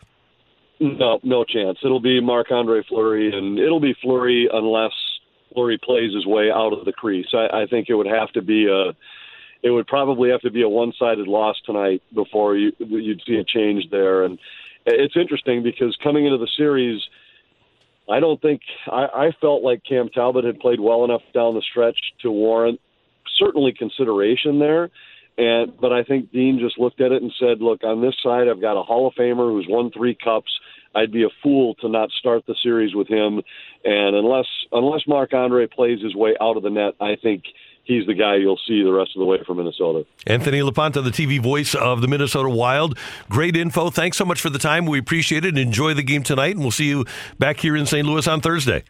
No, 0.79 1.19
no 1.23 1.45
chance. 1.45 1.79
It'll 1.83 2.01
be 2.01 2.21
Marc 2.21 2.51
Andre 2.53 2.83
Fleury, 2.89 3.37
and 3.37 3.59
it'll 3.59 3.81
be 3.81 3.95
Fleury 4.01 4.49
unless 4.53 4.93
Fleury 5.53 5.79
plays 5.79 6.15
his 6.15 6.27
way 6.27 6.51
out 6.51 6.73
of 6.73 6.85
the 6.85 6.93
crease. 6.93 7.29
I, 7.33 7.63
I 7.63 7.67
think 7.67 7.89
it 7.89 7.95
would 7.95 8.07
have 8.07 8.31
to 8.33 8.43
be 8.43 8.69
a. 8.69 8.95
It 9.63 9.71
would 9.71 9.87
probably 9.87 10.31
have 10.31 10.41
to 10.43 10.51
be 10.51 10.63
a 10.63 10.69
one-sided 10.69 11.27
loss 11.27 11.57
tonight 11.65 12.03
before 12.15 12.57
you, 12.57 12.73
you'd 12.79 13.23
see 13.27 13.37
a 13.37 13.45
change 13.45 13.91
there. 13.91 14.25
And 14.25 14.39
it's 14.87 15.17
interesting 15.17 15.63
because 15.63 15.97
coming 16.03 16.27
into 16.27 16.39
the 16.39 16.49
series, 16.57 17.01
I 18.09 18.21
don't 18.21 18.41
think 18.41 18.63
I, 18.87 19.07
I 19.07 19.31
felt 19.41 19.63
like 19.63 19.83
Cam 19.85 20.09
Talbot 20.09 20.45
had 20.45 20.61
played 20.61 20.81
well 20.81 21.05
enough 21.05 21.23
down 21.35 21.55
the 21.55 21.63
stretch 21.63 21.99
to 22.23 22.31
warrant 22.31 22.81
certainly 23.39 23.73
consideration 23.73 24.59
there. 24.59 24.91
And 25.37 25.79
but 25.81 25.93
I 25.93 26.03
think 26.03 26.33
Dean 26.33 26.59
just 26.59 26.79
looked 26.79 27.01
at 27.01 27.13
it 27.13 27.23
and 27.23 27.33
said, 27.39 27.61
"Look, 27.61 27.85
on 27.85 28.01
this 28.01 28.17
side, 28.23 28.49
I've 28.49 28.61
got 28.61 28.79
a 28.79 28.83
Hall 28.83 29.07
of 29.07 29.15
Famer 29.15 29.53
who's 29.53 29.67
won 29.69 29.93
three 29.93 30.17
cups. 30.17 30.51
I'd 30.95 31.13
be 31.13 31.23
a 31.23 31.29
fool 31.43 31.75
to 31.77 31.89
not 31.89 32.11
start 32.11 32.45
the 32.47 32.57
series 32.61 32.95
with 32.95 33.07
him. 33.09 33.43
And 33.85 34.17
unless 34.17 34.47
unless 34.73 35.03
Marc 35.07 35.33
Andre 35.33 35.69
plays 35.69 36.03
his 36.03 36.17
way 36.17 36.35
out 36.41 36.57
of 36.57 36.65
the 36.65 36.71
net, 36.71 36.95
I 37.01 37.17
think 37.23 37.45
he's 37.89 38.07
the 38.07 38.15
guy 38.15 38.37
you'll 38.37 38.61
see 38.69 38.85
the 38.85 38.93
rest 38.93 39.17
of 39.17 39.21
the 39.21 39.25
way 39.25 39.39
for 39.45 39.55
Minnesota. 39.55 40.07
Anthony 40.27 40.61
LaPanta, 40.61 41.03
the 41.03 41.11
TV 41.11 41.43
voice 41.43 41.75
of 41.75 42.01
the 42.01 42.07
Minnesota 42.07 42.49
Wild. 42.49 42.97
Great 43.29 43.57
info. 43.57 43.91
Thanks 43.91 44.17
so 44.17 44.25
much 44.25 44.41
for 44.41 44.51
the 44.51 44.59
time. 44.61 44.87
We 44.87 45.01
appreciate 45.01 45.45
it. 45.45 45.59
Enjoy 45.59 45.95
the 45.95 46.05
game 46.05 46.23
tonight, 46.23 46.55
and 46.55 46.61
we'll 46.61 46.71
see 46.71 46.87
you 46.89 47.05
back 47.39 47.59
here 47.59 47.77
in 47.77 47.87
St. 47.87 48.07
Louis 48.07 48.29
on 48.29 48.41
Thursday. 48.41 48.85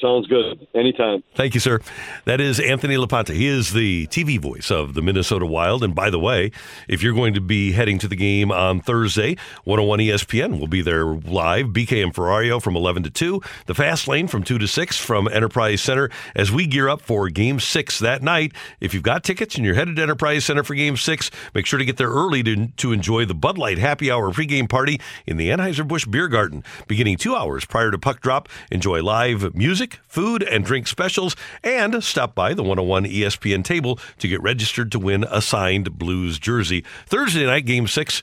Sounds 0.00 0.26
good. 0.26 0.66
Anytime. 0.74 1.22
Thank 1.34 1.54
you, 1.54 1.60
sir. 1.60 1.80
That 2.26 2.38
is 2.38 2.60
Anthony 2.60 2.96
LaPanta. 2.96 3.34
He 3.34 3.46
is 3.46 3.72
the 3.72 4.06
TV 4.08 4.38
voice 4.38 4.70
of 4.70 4.92
the 4.92 5.00
Minnesota 5.00 5.46
Wild. 5.46 5.82
And 5.82 5.94
by 5.94 6.10
the 6.10 6.18
way, 6.18 6.50
if 6.86 7.02
you're 7.02 7.14
going 7.14 7.32
to 7.32 7.40
be 7.40 7.72
heading 7.72 7.98
to 8.00 8.08
the 8.08 8.16
game 8.16 8.52
on 8.52 8.80
Thursday, 8.80 9.36
101 9.64 10.00
ESPN 10.00 10.60
will 10.60 10.66
be 10.66 10.82
there 10.82 11.06
live. 11.06 11.68
BK 11.68 12.02
and 12.02 12.14
Ferrario 12.14 12.60
from 12.60 12.76
11 12.76 13.04
to 13.04 13.10
2. 13.10 13.40
The 13.64 13.74
Fast 13.74 14.06
Lane 14.06 14.28
from 14.28 14.42
2 14.42 14.58
to 14.58 14.68
6 14.68 14.98
from 14.98 15.28
Enterprise 15.28 15.80
Center 15.80 16.10
as 16.34 16.52
we 16.52 16.66
gear 16.66 16.90
up 16.90 17.00
for 17.00 17.30
Game 17.30 17.58
6 17.58 17.98
that 18.00 18.22
night. 18.22 18.52
If 18.80 18.92
you've 18.92 19.02
got 19.02 19.24
tickets 19.24 19.56
and 19.56 19.64
you're 19.64 19.74
headed 19.74 19.96
to 19.96 20.02
Enterprise 20.02 20.44
Center 20.44 20.62
for 20.62 20.74
Game 20.74 20.98
6, 20.98 21.30
make 21.54 21.64
sure 21.64 21.78
to 21.78 21.86
get 21.86 21.96
there 21.96 22.10
early 22.10 22.42
to, 22.42 22.66
to 22.66 22.92
enjoy 22.92 23.24
the 23.24 23.34
Bud 23.34 23.56
Light 23.56 23.78
Happy 23.78 24.10
Hour 24.10 24.30
pregame 24.30 24.68
party 24.68 25.00
in 25.26 25.38
the 25.38 25.48
Anheuser-Busch 25.48 26.04
Beer 26.04 26.28
Garden. 26.28 26.62
Beginning 26.86 27.16
two 27.16 27.34
hours 27.34 27.64
prior 27.64 27.90
to 27.90 27.98
puck 27.98 28.20
drop, 28.20 28.50
enjoy 28.70 29.02
live 29.02 29.54
music 29.54 29.86
food, 30.06 30.42
and 30.42 30.64
drink 30.64 30.86
specials, 30.86 31.36
and 31.62 32.02
stop 32.02 32.34
by 32.34 32.54
the 32.54 32.62
101 32.62 33.04
ESPN 33.04 33.64
table 33.64 33.98
to 34.18 34.28
get 34.28 34.42
registered 34.42 34.92
to 34.92 34.98
win 34.98 35.24
a 35.30 35.40
signed 35.40 35.98
Blues 35.98 36.38
jersey. 36.38 36.84
Thursday 37.06 37.46
night, 37.46 37.66
Game 37.66 37.86
6 37.86 38.22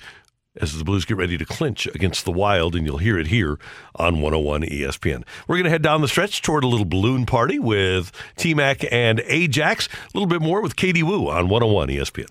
as 0.59 0.77
the 0.77 0.83
Blues 0.83 1.05
get 1.05 1.17
ready 1.17 1.37
to 1.37 1.45
clinch 1.45 1.87
against 1.87 2.25
the 2.25 2.31
Wild, 2.31 2.75
and 2.75 2.85
you'll 2.85 2.99
hear 2.99 3.17
it 3.17 3.27
here 3.27 3.57
on 3.95 4.21
101 4.21 4.61
ESPN. 4.63 5.23
We're 5.47 5.55
going 5.55 5.65
to 5.65 5.69
head 5.69 5.81
down 5.81 6.01
the 6.01 6.07
stretch 6.07 6.41
toward 6.41 6.63
a 6.63 6.67
little 6.67 6.85
balloon 6.85 7.25
party 7.25 7.59
with 7.59 8.11
T 8.35 8.53
Mac 8.53 8.85
and 8.91 9.21
Ajax. 9.25 9.87
A 9.87 9.89
little 10.13 10.27
bit 10.27 10.41
more 10.41 10.61
with 10.61 10.75
Katie 10.75 11.03
Woo 11.03 11.27
on 11.27 11.49
101 11.49 11.89
ESPN. 11.89 12.29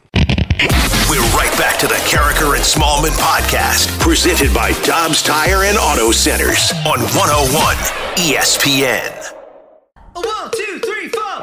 We're 1.10 1.20
right 1.36 1.52
back 1.59 1.78
to 1.81 1.89
the 1.89 1.94
Karraker 1.94 2.55
and 2.55 2.64
Smallmon 2.64 3.14
podcast, 3.19 3.98
presented 4.01 4.55
by 4.55 4.73
Dobbs 4.82 5.23
Tire 5.23 5.64
and 5.64 5.77
Auto 5.77 6.12
Centers 6.12 6.73
on 6.86 7.01
101 7.01 7.77
ESPN. 8.16 9.22
One, 10.14 10.51
two, 10.51 10.78
three, 10.80 11.09
four. 11.09 11.40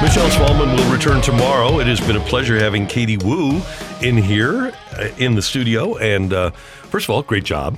Michelle 0.00 0.30
Smallmon 0.30 0.74
will 0.74 0.90
return 0.92 1.20
tomorrow. 1.20 1.80
It 1.80 1.86
has 1.88 2.00
been 2.00 2.16
a 2.16 2.20
pleasure 2.20 2.58
having 2.58 2.86
Katie 2.86 3.18
Woo 3.18 3.60
in 4.00 4.16
here 4.16 4.72
uh, 4.96 5.08
in 5.18 5.34
the 5.34 5.42
studio. 5.42 5.96
And 5.98 6.32
uh, 6.32 6.50
first 6.50 7.04
of 7.04 7.10
all, 7.10 7.22
great 7.22 7.44
job 7.44 7.76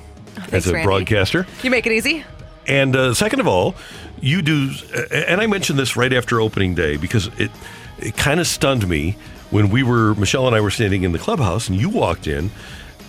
as 0.52 0.68
a 0.68 0.74
Randy. 0.74 0.86
broadcaster. 0.86 1.46
You 1.62 1.70
make 1.70 1.86
it 1.86 1.92
easy. 1.92 2.24
And 2.68 2.94
uh, 2.94 3.14
second 3.14 3.40
of 3.40 3.48
all, 3.48 3.74
you 4.20 4.42
do, 4.42 4.70
and 5.10 5.40
I 5.40 5.46
mentioned 5.46 5.78
this 5.78 5.96
right 5.96 6.12
after 6.12 6.40
opening 6.40 6.74
day 6.74 6.96
because 6.96 7.26
it 7.38 7.50
it 7.98 8.16
kind 8.16 8.38
of 8.38 8.46
stunned 8.46 8.88
me 8.88 9.16
when 9.50 9.70
we 9.70 9.82
were 9.82 10.14
Michelle 10.14 10.46
and 10.46 10.54
I 10.54 10.60
were 10.60 10.70
standing 10.70 11.02
in 11.02 11.12
the 11.12 11.18
clubhouse 11.18 11.68
and 11.68 11.78
you 11.78 11.88
walked 11.88 12.26
in 12.26 12.50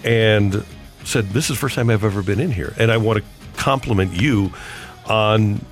and 0.04 0.66
said, 1.04 1.30
"This 1.32 1.50
is 1.50 1.58
the 1.58 1.60
first 1.60 1.76
time 1.76 1.90
I've 1.90 2.04
ever 2.04 2.22
been 2.22 2.40
in 2.40 2.52
here," 2.52 2.74
and 2.78 2.92
I 2.92 2.98
want 2.98 3.20
to 3.20 3.26
compliment 3.58 4.20
you 4.20 4.54
on 5.06 5.66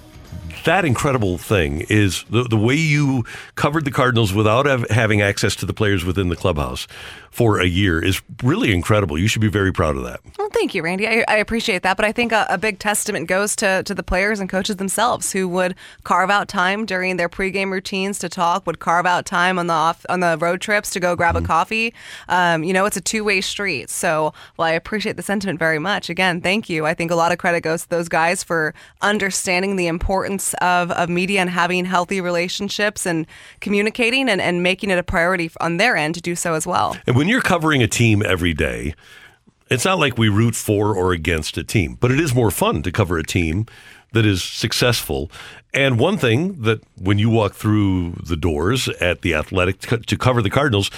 that 0.65 0.85
incredible 0.85 1.37
thing 1.37 1.85
is 1.89 2.23
the, 2.29 2.43
the 2.43 2.57
way 2.57 2.75
you 2.75 3.23
covered 3.55 3.85
the 3.85 3.91
Cardinals 3.91 4.33
without 4.33 4.65
having 4.89 5.21
access 5.21 5.55
to 5.57 5.65
the 5.65 5.73
players 5.73 6.03
within 6.03 6.29
the 6.29 6.35
clubhouse 6.35 6.87
for 7.31 7.59
a 7.59 7.65
year 7.65 8.03
is 8.03 8.21
really 8.43 8.73
incredible. 8.73 9.17
You 9.17 9.27
should 9.27 9.41
be 9.41 9.47
very 9.49 9.71
proud 9.71 9.95
of 9.95 10.03
that. 10.03 10.21
Well, 10.37 10.49
thank 10.53 10.73
you, 10.73 10.83
Randy. 10.83 11.07
I, 11.07 11.23
I 11.27 11.37
appreciate 11.37 11.83
that. 11.83 11.97
But 11.97 12.05
I 12.05 12.11
think 12.11 12.31
a, 12.31 12.45
a 12.49 12.57
big 12.57 12.79
testament 12.79 13.27
goes 13.27 13.55
to, 13.57 13.83
to 13.83 13.93
the 13.93 14.03
players 14.03 14.39
and 14.39 14.49
coaches 14.49 14.77
themselves 14.77 15.31
who 15.31 15.47
would 15.47 15.75
carve 16.03 16.29
out 16.29 16.47
time 16.47 16.85
during 16.85 17.17
their 17.17 17.29
pregame 17.29 17.71
routines 17.71 18.19
to 18.19 18.29
talk, 18.29 18.65
would 18.65 18.79
carve 18.79 19.05
out 19.05 19.25
time 19.25 19.59
on 19.59 19.67
the 19.67 19.73
off 19.73 20.05
on 20.09 20.19
the 20.19 20.37
road 20.39 20.61
trips 20.61 20.89
to 20.91 20.99
go 20.99 21.15
grab 21.15 21.35
a 21.35 21.41
coffee. 21.41 21.93
Um, 22.27 22.63
you 22.63 22.73
know, 22.73 22.85
it's 22.85 22.97
a 22.97 23.01
two 23.01 23.23
way 23.23 23.41
street. 23.41 23.89
So 23.89 24.33
while 24.55 24.67
I 24.67 24.71
appreciate 24.71 25.15
the 25.15 25.23
sentiment 25.23 25.59
very 25.59 25.79
much, 25.79 26.09
again, 26.09 26.41
thank 26.41 26.69
you. 26.69 26.85
I 26.85 26.93
think 26.93 27.11
a 27.11 27.15
lot 27.15 27.31
of 27.31 27.37
credit 27.37 27.61
goes 27.61 27.83
to 27.83 27.89
those 27.89 28.09
guys 28.09 28.43
for 28.43 28.73
understanding 29.01 29.75
the 29.75 29.87
importance 29.87 30.53
of, 30.55 30.91
of 30.91 31.09
media 31.09 31.41
and 31.41 31.49
having 31.49 31.85
healthy 31.85 32.21
relationships 32.21 33.05
and 33.05 33.25
communicating 33.61 34.29
and, 34.29 34.41
and 34.41 34.63
making 34.63 34.89
it 34.89 34.97
a 34.97 35.03
priority 35.03 35.51
on 35.59 35.77
their 35.77 35.95
end 35.95 36.15
to 36.15 36.21
do 36.21 36.35
so 36.35 36.53
as 36.53 36.65
well. 36.65 36.97
And 37.07 37.15
when 37.19 37.27
you're 37.27 37.41
covering 37.41 37.83
a 37.83 37.87
team 37.87 38.23
every 38.25 38.53
day, 38.53 38.95
it's 39.69 39.83
not 39.83 39.99
like 39.99 40.17
we 40.17 40.29
root 40.29 40.55
for 40.55 40.95
or 40.95 41.11
against 41.11 41.57
a 41.57 41.65
team, 41.65 41.97
but 41.99 42.11
it 42.11 42.19
is 42.21 42.33
more 42.33 42.49
fun 42.49 42.81
to 42.81 42.93
cover 42.93 43.17
a 43.17 43.23
team 43.23 43.65
that 44.13 44.25
is 44.25 44.41
successful. 44.41 45.29
And 45.73 45.99
one 45.99 46.17
thing 46.17 46.61
that 46.61 46.79
when 46.97 47.19
you 47.19 47.29
walk 47.29 47.55
through 47.55 48.11
the 48.25 48.37
doors 48.37 48.87
at 49.01 49.21
the 49.21 49.33
Athletic 49.33 49.81
to 49.81 50.17
cover 50.17 50.41
the 50.41 50.49
Cardinals, 50.49 50.89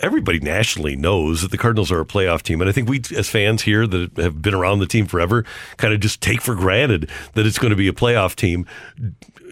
everybody 0.00 0.40
nationally 0.40 0.96
knows 0.96 1.42
that 1.42 1.52
the 1.52 1.56
Cardinals 1.56 1.92
are 1.92 2.00
a 2.00 2.04
playoff 2.04 2.42
team. 2.42 2.60
And 2.60 2.68
I 2.68 2.72
think 2.72 2.88
we, 2.88 3.00
as 3.16 3.28
fans 3.28 3.62
here 3.62 3.86
that 3.86 4.16
have 4.16 4.42
been 4.42 4.54
around 4.54 4.80
the 4.80 4.86
team 4.88 5.06
forever, 5.06 5.44
kind 5.76 5.94
of 5.94 6.00
just 6.00 6.20
take 6.20 6.40
for 6.40 6.56
granted 6.56 7.08
that 7.34 7.46
it's 7.46 7.60
going 7.60 7.70
to 7.70 7.76
be 7.76 7.86
a 7.86 7.92
playoff 7.92 8.34
team. 8.34 8.66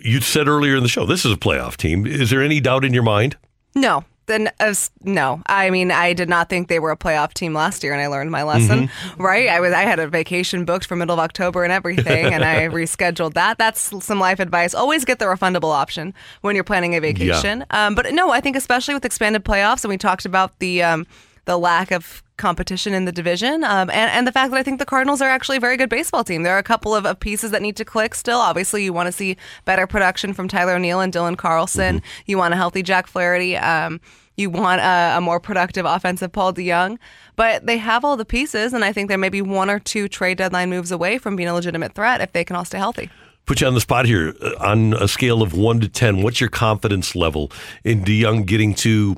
You 0.02 0.20
said 0.20 0.48
earlier 0.48 0.74
in 0.78 0.82
the 0.82 0.88
show, 0.88 1.06
this 1.06 1.24
is 1.24 1.30
a 1.32 1.36
playoff 1.36 1.76
team. 1.76 2.08
Is 2.08 2.30
there 2.30 2.42
any 2.42 2.58
doubt 2.58 2.84
in 2.84 2.92
your 2.92 3.04
mind? 3.04 3.36
No. 3.76 4.04
Then 4.27 4.51
as 4.59 4.90
no, 5.03 5.40
I 5.47 5.70
mean 5.70 5.90
I 5.90 6.12
did 6.12 6.28
not 6.28 6.48
think 6.48 6.69
they 6.69 6.78
were 6.81 6.90
a 6.90 6.97
playoff 6.97 7.32
team 7.32 7.55
last 7.55 7.82
year, 7.85 7.93
and 7.93 8.03
I 8.03 8.09
learned 8.09 8.31
my 8.31 8.43
lesson. 8.43 8.90
Right, 9.19 9.48
I 9.48 9.61
was 9.61 9.73
I 9.73 9.82
had 9.82 9.98
a 9.98 10.09
vacation 10.09 10.65
booked 10.65 10.86
for 10.86 10.97
middle 10.97 11.15
of 11.15 11.20
October 11.20 11.62
and 11.65 11.73
everything, 11.73 12.32
and 12.35 12.44
I 12.44 12.66
rescheduled 12.69 13.35
that. 13.35 13.57
That's 13.59 14.05
some 14.05 14.19
life 14.19 14.40
advice. 14.40 14.74
Always 14.74 15.05
get 15.05 15.19
the 15.19 15.27
refundable 15.27 15.73
option 15.73 16.12
when 16.40 16.55
you're 16.55 16.65
planning 16.65 16.94
a 16.94 17.01
vacation. 17.01 17.65
Um, 17.70 17.94
but 17.94 18.12
no, 18.12 18.31
I 18.31 18.40
think 18.40 18.57
especially 18.57 18.94
with 18.94 19.05
expanded 19.05 19.44
playoffs, 19.44 19.85
and 19.85 19.90
we 19.90 19.97
talked 19.98 20.24
about 20.24 20.59
the 20.59 20.82
um, 20.82 21.07
the 21.44 21.57
lack 21.57 21.90
of 21.93 22.23
competition 22.36 22.94
in 22.94 23.04
the 23.04 23.12
division, 23.12 23.64
um, 23.64 23.90
and, 23.90 24.10
and 24.10 24.26
the 24.26 24.32
fact 24.32 24.50
that 24.50 24.58
I 24.58 24.62
think 24.62 24.78
the 24.78 24.84
Cardinals 24.84 25.20
are 25.20 25.28
actually 25.28 25.56
a 25.56 25.60
very 25.60 25.76
good 25.76 25.88
baseball 25.88 26.24
team. 26.24 26.42
There 26.42 26.54
are 26.54 26.58
a 26.58 26.62
couple 26.62 26.94
of, 26.94 27.06
of 27.06 27.18
pieces 27.18 27.50
that 27.50 27.62
need 27.62 27.76
to 27.76 27.84
click 27.84 28.14
still. 28.14 28.38
Obviously, 28.38 28.84
you 28.84 28.92
want 28.92 29.06
to 29.06 29.12
see 29.12 29.36
better 29.64 29.86
production 29.86 30.32
from 30.32 30.48
Tyler 30.48 30.74
O'Neill 30.74 31.00
and 31.00 31.12
Dylan 31.12 31.36
Carlson. 31.36 32.02
You 32.26 32.38
want 32.38 32.54
a 32.54 32.56
healthy 32.56 32.82
Jack 32.82 33.06
Flaherty. 33.06 33.56
Um, 33.56 34.00
you 34.36 34.50
want 34.50 34.80
a, 34.80 35.16
a 35.16 35.20
more 35.20 35.40
productive 35.40 35.86
offensive 35.86 36.32
Paul 36.32 36.52
DeJong. 36.52 36.98
But 37.36 37.66
they 37.66 37.78
have 37.78 38.04
all 38.04 38.16
the 38.16 38.24
pieces, 38.24 38.72
and 38.72 38.84
I 38.84 38.92
think 38.92 39.08
they're 39.08 39.18
maybe 39.18 39.42
one 39.42 39.70
or 39.70 39.78
two 39.78 40.08
trade 40.08 40.38
deadline 40.38 40.70
moves 40.70 40.90
away 40.90 41.18
from 41.18 41.36
being 41.36 41.48
a 41.48 41.54
legitimate 41.54 41.94
threat 41.94 42.20
if 42.20 42.32
they 42.32 42.44
can 42.44 42.56
all 42.56 42.64
stay 42.64 42.78
healthy. 42.78 43.10
Put 43.46 43.60
you 43.60 43.66
on 43.66 43.74
the 43.74 43.80
spot 43.80 44.06
here. 44.06 44.34
Uh, 44.42 44.54
On 44.58 44.92
a 44.94 45.06
scale 45.06 45.40
of 45.40 45.52
one 45.52 45.80
to 45.80 45.88
10, 45.88 46.22
what's 46.22 46.40
your 46.40 46.50
confidence 46.50 47.14
level 47.14 47.50
in 47.84 48.04
DeJong 48.04 48.44
getting 48.44 48.74
to 48.76 49.16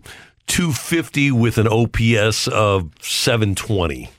250 0.48 1.30
with 1.30 1.58
an 1.58 1.68
OPS 1.68 2.48
of 2.48 2.90
720? 3.00 4.10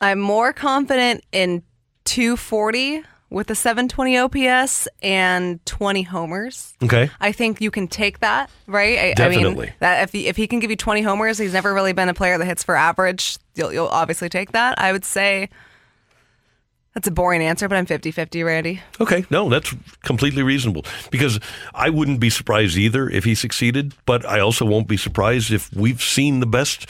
I'm 0.00 0.18
more 0.18 0.52
confident 0.52 1.24
in 1.32 1.62
240 2.04 3.04
with 3.28 3.48
a 3.50 3.54
720 3.54 4.18
OPS 4.18 4.88
and 5.02 5.64
20 5.64 6.02
homers. 6.02 6.74
Okay. 6.82 7.10
I 7.20 7.30
think 7.30 7.60
you 7.60 7.70
can 7.70 7.86
take 7.86 8.18
that, 8.20 8.50
right? 8.66 8.98
I, 8.98 9.10
I 9.10 9.14
Definitely. 9.14 9.66
mean, 9.66 9.74
that 9.78 10.02
if 10.02 10.12
he, 10.12 10.26
if 10.26 10.36
he 10.36 10.48
can 10.48 10.58
give 10.58 10.70
you 10.70 10.76
20 10.76 11.02
homers, 11.02 11.38
he's 11.38 11.52
never 11.52 11.72
really 11.72 11.92
been 11.92 12.08
a 12.08 12.14
player 12.14 12.38
that 12.38 12.44
hits 12.44 12.64
for 12.64 12.74
average. 12.74 13.38
You'll, 13.54 13.72
you'll 13.72 13.86
obviously 13.88 14.28
take 14.28 14.52
that. 14.52 14.78
I 14.80 14.90
would 14.90 15.04
say 15.04 15.48
that's 16.94 17.06
a 17.06 17.12
boring 17.12 17.42
answer, 17.42 17.68
but 17.68 17.76
I'm 17.76 17.86
50 17.86 18.10
50, 18.10 18.42
Randy. 18.42 18.82
Okay, 19.00 19.24
no, 19.30 19.48
that's 19.48 19.74
completely 20.02 20.42
reasonable 20.42 20.84
because 21.10 21.38
I 21.72 21.88
wouldn't 21.90 22.18
be 22.18 22.30
surprised 22.30 22.76
either 22.76 23.08
if 23.08 23.24
he 23.24 23.34
succeeded, 23.34 23.94
but 24.06 24.26
I 24.26 24.40
also 24.40 24.64
won't 24.64 24.88
be 24.88 24.96
surprised 24.96 25.52
if 25.52 25.72
we've 25.72 26.02
seen 26.02 26.40
the 26.40 26.46
best 26.46 26.86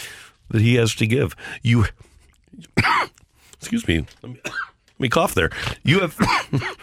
that 0.48 0.62
he 0.62 0.76
has 0.76 0.94
to 0.96 1.06
give. 1.06 1.36
You, 1.62 1.84
excuse 3.54 3.86
me, 3.86 4.06
let 4.22 4.32
me, 4.32 4.40
let 4.44 5.00
me 5.00 5.08
cough 5.10 5.34
there. 5.34 5.50
You 5.82 6.00
have, 6.00 6.16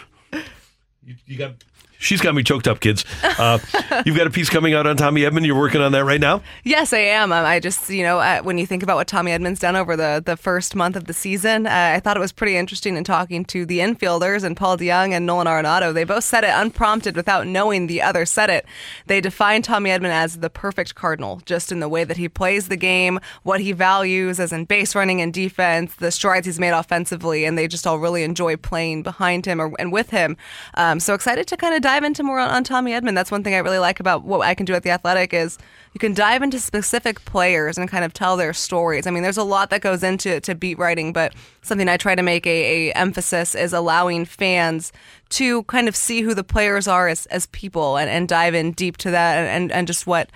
you, 1.03 1.15
you 1.25 1.37
got. 1.37 1.63
She's 1.99 2.21
got 2.21 2.35
me 2.35 2.43
choked 2.43 2.67
up, 2.67 2.79
kids. 2.79 3.05
Uh, 3.23 3.59
you've 4.05 4.15
got 4.15 4.27
a 4.27 4.29
piece 4.29 4.49
coming 4.49 4.73
out 4.73 4.85
on 4.85 4.97
Tommy 4.97 5.21
Edman. 5.21 5.45
You're 5.45 5.57
working 5.57 5.81
on 5.81 5.91
that 5.93 6.05
right 6.05 6.21
now. 6.21 6.41
Yes, 6.63 6.93
I 6.93 6.99
am. 6.99 7.31
Um, 7.31 7.45
I 7.45 7.59
just, 7.59 7.89
you 7.89 8.03
know, 8.03 8.19
uh, 8.19 8.41
when 8.41 8.57
you 8.57 8.65
think 8.67 8.83
about 8.83 8.97
what 8.97 9.07
Tommy 9.07 9.31
Edman's 9.31 9.59
done 9.59 9.75
over 9.75 9.95
the, 9.95 10.21
the 10.23 10.37
first 10.37 10.75
month 10.75 10.95
of 10.95 11.05
the 11.05 11.13
season, 11.13 11.65
uh, 11.65 11.93
I 11.95 11.99
thought 11.99 12.15
it 12.15 12.19
was 12.19 12.31
pretty 12.31 12.55
interesting 12.55 12.95
in 12.97 13.03
talking 13.03 13.45
to 13.45 13.65
the 13.65 13.79
infielders 13.79 14.43
and 14.43 14.55
Paul 14.55 14.77
DeJong 14.77 15.11
and 15.11 15.25
Nolan 15.25 15.47
Arenado. 15.47 15.93
They 15.93 16.03
both 16.03 16.23
said 16.23 16.43
it 16.43 16.51
unprompted 16.53 17.15
without 17.15 17.47
knowing 17.47 17.87
the 17.87 18.01
other 18.01 18.25
said 18.25 18.49
it. 18.49 18.65
They 19.07 19.19
defined 19.19 19.63
Tommy 19.63 19.89
Edman 19.89 20.09
as 20.09 20.37
the 20.37 20.49
perfect 20.49 20.93
Cardinal, 20.95 21.41
just 21.45 21.71
in 21.71 21.79
the 21.79 21.89
way 21.89 22.03
that 22.03 22.17
he 22.17 22.29
plays 22.29 22.67
the 22.67 22.77
game, 22.77 23.19
what 23.43 23.59
he 23.59 23.71
values 23.71 24.39
as 24.39 24.53
in 24.53 24.65
base 24.65 24.93
running 24.93 25.19
and 25.21 25.33
defense, 25.33 25.95
the 25.95 26.11
strides 26.11 26.45
he's 26.45 26.59
made 26.59 26.71
offensively, 26.71 27.45
and 27.45 27.57
they 27.57 27.67
just 27.67 27.87
all 27.87 27.97
really 27.97 28.23
enjoy 28.23 28.55
playing 28.55 29.03
behind 29.03 29.45
him 29.45 29.59
or, 29.59 29.73
and 29.79 29.91
with 29.91 30.11
him. 30.11 30.37
Um, 30.75 30.99
so 30.99 31.13
excited 31.13 31.47
to 31.47 31.57
kind 31.57 31.73
of 31.73 31.81
dive 31.87 32.03
into 32.03 32.21
more 32.21 32.37
on, 32.37 32.49
on 32.49 32.63
Tommy 32.65 32.91
Edman. 32.91 33.15
That's 33.15 33.31
one 33.31 33.45
thing 33.45 33.55
I 33.55 33.59
really 33.59 33.79
like 33.79 34.01
about 34.01 34.25
what 34.25 34.41
I 34.41 34.53
can 34.55 34.65
do 34.65 34.73
at 34.73 34.83
the 34.83 34.89
Athletic 34.89 35.33
is 35.33 35.57
you 35.93 35.99
can 35.99 36.13
dive 36.13 36.41
into 36.41 36.59
specific 36.59 37.23
players 37.23 37.77
and 37.77 37.87
kind 37.87 38.03
of 38.03 38.11
tell 38.11 38.35
their 38.35 38.51
stories. 38.51 39.07
I 39.07 39.11
mean, 39.11 39.23
there's 39.23 39.37
a 39.37 39.43
lot 39.43 39.69
that 39.69 39.79
goes 39.79 40.03
into 40.03 40.41
to 40.41 40.53
beat 40.53 40.77
writing, 40.77 41.13
but 41.13 41.33
something 41.61 41.87
I 41.87 41.95
try 41.95 42.13
to 42.13 42.21
make 42.21 42.45
a, 42.45 42.89
a 42.89 42.93
emphasis 42.93 43.55
is 43.55 43.71
allowing 43.71 44.25
fans 44.25 44.91
to 45.29 45.63
kind 45.63 45.87
of 45.87 45.95
see 45.95 46.23
who 46.23 46.33
the 46.33 46.43
players 46.43 46.89
are 46.89 47.07
as, 47.07 47.25
as 47.27 47.45
people 47.47 47.95
and, 47.95 48.09
and 48.09 48.27
dive 48.27 48.53
in 48.53 48.73
deep 48.73 48.97
to 48.97 49.11
that 49.11 49.37
and, 49.37 49.47
and, 49.47 49.71
and 49.71 49.87
just 49.87 50.05
what 50.05 50.29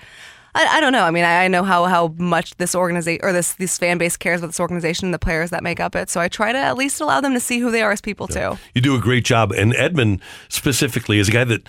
I, 0.54 0.66
I 0.76 0.80
don't 0.80 0.92
know. 0.92 1.04
I 1.04 1.10
mean, 1.10 1.24
I, 1.24 1.44
I 1.44 1.48
know 1.48 1.62
how, 1.62 1.84
how 1.84 2.08
much 2.18 2.54
this 2.56 2.74
organization 2.74 3.20
or 3.24 3.32
this 3.32 3.54
this 3.54 3.78
fan 3.78 3.98
base 3.98 4.16
cares 4.16 4.40
about 4.40 4.48
this 4.48 4.60
organization 4.60 5.06
and 5.06 5.14
the 5.14 5.18
players 5.18 5.50
that 5.50 5.62
make 5.62 5.80
up 5.80 5.96
it. 5.96 6.10
So 6.10 6.20
I 6.20 6.28
try 6.28 6.52
to 6.52 6.58
at 6.58 6.76
least 6.76 7.00
allow 7.00 7.20
them 7.20 7.32
to 7.34 7.40
see 7.40 7.58
who 7.58 7.70
they 7.70 7.82
are 7.82 7.92
as 7.92 8.00
people 8.00 8.28
too. 8.28 8.58
You 8.74 8.80
do 8.82 8.94
a 8.94 9.00
great 9.00 9.24
job. 9.24 9.52
And 9.52 9.72
Edman 9.72 10.20
specifically 10.48 11.18
is 11.18 11.28
a 11.28 11.32
guy 11.32 11.44
that, 11.44 11.66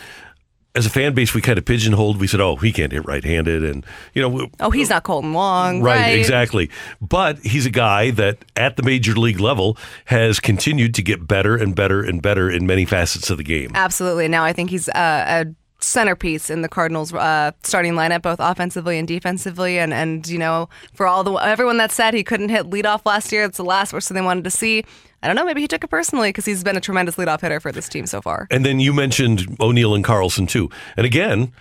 as 0.76 0.86
a 0.88 0.90
fan 0.90 1.14
base, 1.14 1.34
we 1.36 1.42
kind 1.42 1.60
of 1.60 1.66
pigeonholed. 1.66 2.20
We 2.20 2.26
said, 2.28 2.42
oh, 2.42 2.56
he 2.56 2.72
can't 2.74 2.92
hit 2.92 3.06
right 3.06 3.24
handed. 3.24 3.64
And, 3.64 3.86
you 4.16 4.22
know, 4.28 4.50
Oh, 4.60 4.72
he's 4.72 4.90
not 4.90 5.04
Kolten 5.04 5.32
Wong, 5.32 5.82
Right, 5.82 6.00
right? 6.02 6.18
exactly. 6.20 6.70
But 7.00 7.38
he's 7.40 7.66
a 7.68 7.70
guy 7.70 8.10
that 8.12 8.40
at 8.56 8.76
the 8.76 8.82
major 8.84 9.14
league 9.14 9.40
level 9.40 9.78
has 10.06 10.40
continued 10.40 10.96
to 10.96 11.04
get 11.04 11.28
better 11.28 11.56
and 11.56 11.76
better 11.76 12.02
and 12.02 12.22
better 12.24 12.50
in 12.50 12.66
many 12.66 12.86
facets 12.86 13.30
of 13.30 13.38
the 13.38 13.44
game. 13.44 13.70
Absolutely. 13.76 14.28
Now 14.28 14.44
I 14.44 14.52
think 14.52 14.72
he's 14.72 14.90
uh, 14.90 15.46
a 15.46 15.54
centerpiece 15.84 16.50
in 16.50 16.62
the 16.62 16.70
Cardinals' 16.70 17.14
uh, 17.14 17.52
starting 17.64 17.94
lineup, 17.94 18.22
both 18.22 18.40
offensively 18.40 18.98
and 18.98 19.08
defensively. 19.08 19.78
And 19.80 19.94
and 19.94 20.28
you 20.28 20.38
know, 20.40 20.70
for 20.94 21.06
all 21.08 21.24
the 21.24 21.34
everyone 21.34 21.78
that 21.78 21.92
said 21.92 22.14
he 22.14 22.24
couldn't 22.24 22.50
hit 22.50 22.70
leadoff 22.70 23.02
last 23.06 23.32
year, 23.32 23.44
it's 23.44 23.58
the 23.58 23.64
last 23.66 23.92
person 23.92 24.16
they 24.16 24.22
wanted 24.22 24.44
to 24.46 24.52
see. 24.52 24.84
I 25.22 25.28
don't 25.28 25.36
know. 25.36 25.46
Maybe 25.46 25.62
he 25.62 25.68
took 25.68 25.84
it 25.84 25.90
personally 25.90 26.30
because 26.30 26.46
he's 26.46 26.64
been 26.64 26.76
a 26.76 26.82
tremendous 26.82 27.16
leadoff 27.16 27.42
hitter 27.42 27.60
for 27.60 27.72
this 27.72 27.88
team 27.88 28.06
so 28.08 28.22
far. 28.22 28.48
And 28.52 28.66
then 28.66 28.80
you 28.82 28.92
mentioned 28.94 29.56
O'Neill 29.60 29.96
and 29.96 30.04
Carlson 30.04 30.48
too. 30.48 30.70
And 30.98 31.06
again, 31.06 31.54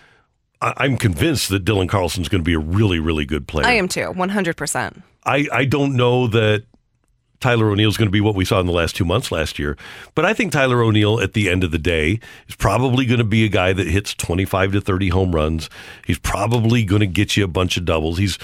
I- 0.60 0.74
I'm 0.78 0.96
convinced 0.96 1.48
that 1.50 1.64
Dylan 1.64 1.88
Carlson's 1.88 2.28
going 2.28 2.40
to 2.40 2.44
be 2.44 2.54
a 2.54 2.58
really, 2.58 2.98
really 2.98 3.24
good 3.24 3.46
player. 3.46 3.66
I 3.66 3.74
am 3.74 3.86
too, 3.86 4.06
one 4.12 4.30
hundred 4.30 4.56
percent. 4.56 5.02
I, 5.24 5.46
I 5.52 5.64
don't 5.64 5.94
know 5.94 6.26
that 6.26 6.64
Tyler 7.42 7.68
O'Neill's 7.70 7.96
going 7.96 8.06
to 8.06 8.12
be 8.12 8.20
what 8.20 8.34
we 8.34 8.44
saw 8.44 8.60
in 8.60 8.66
the 8.66 8.72
last 8.72 8.96
two 8.96 9.04
months 9.04 9.30
last 9.30 9.58
year, 9.58 9.76
but 10.14 10.24
I 10.24 10.32
think 10.32 10.52
Tyler 10.52 10.82
O'Neill 10.82 11.20
at 11.20 11.34
the 11.34 11.50
end 11.50 11.64
of 11.64 11.72
the 11.72 11.78
day 11.78 12.20
is 12.48 12.54
probably 12.54 13.04
going 13.04 13.18
to 13.18 13.24
be 13.24 13.44
a 13.44 13.48
guy 13.48 13.72
that 13.72 13.86
hits 13.86 14.14
25 14.14 14.72
to 14.72 14.80
30 14.80 15.08
home 15.10 15.34
runs. 15.34 15.68
He's 16.06 16.18
probably 16.18 16.84
going 16.84 17.00
to 17.00 17.06
get 17.06 17.36
you 17.36 17.44
a 17.44 17.48
bunch 17.48 17.76
of 17.76 17.84
doubles. 17.84 18.18
He's 18.18 18.38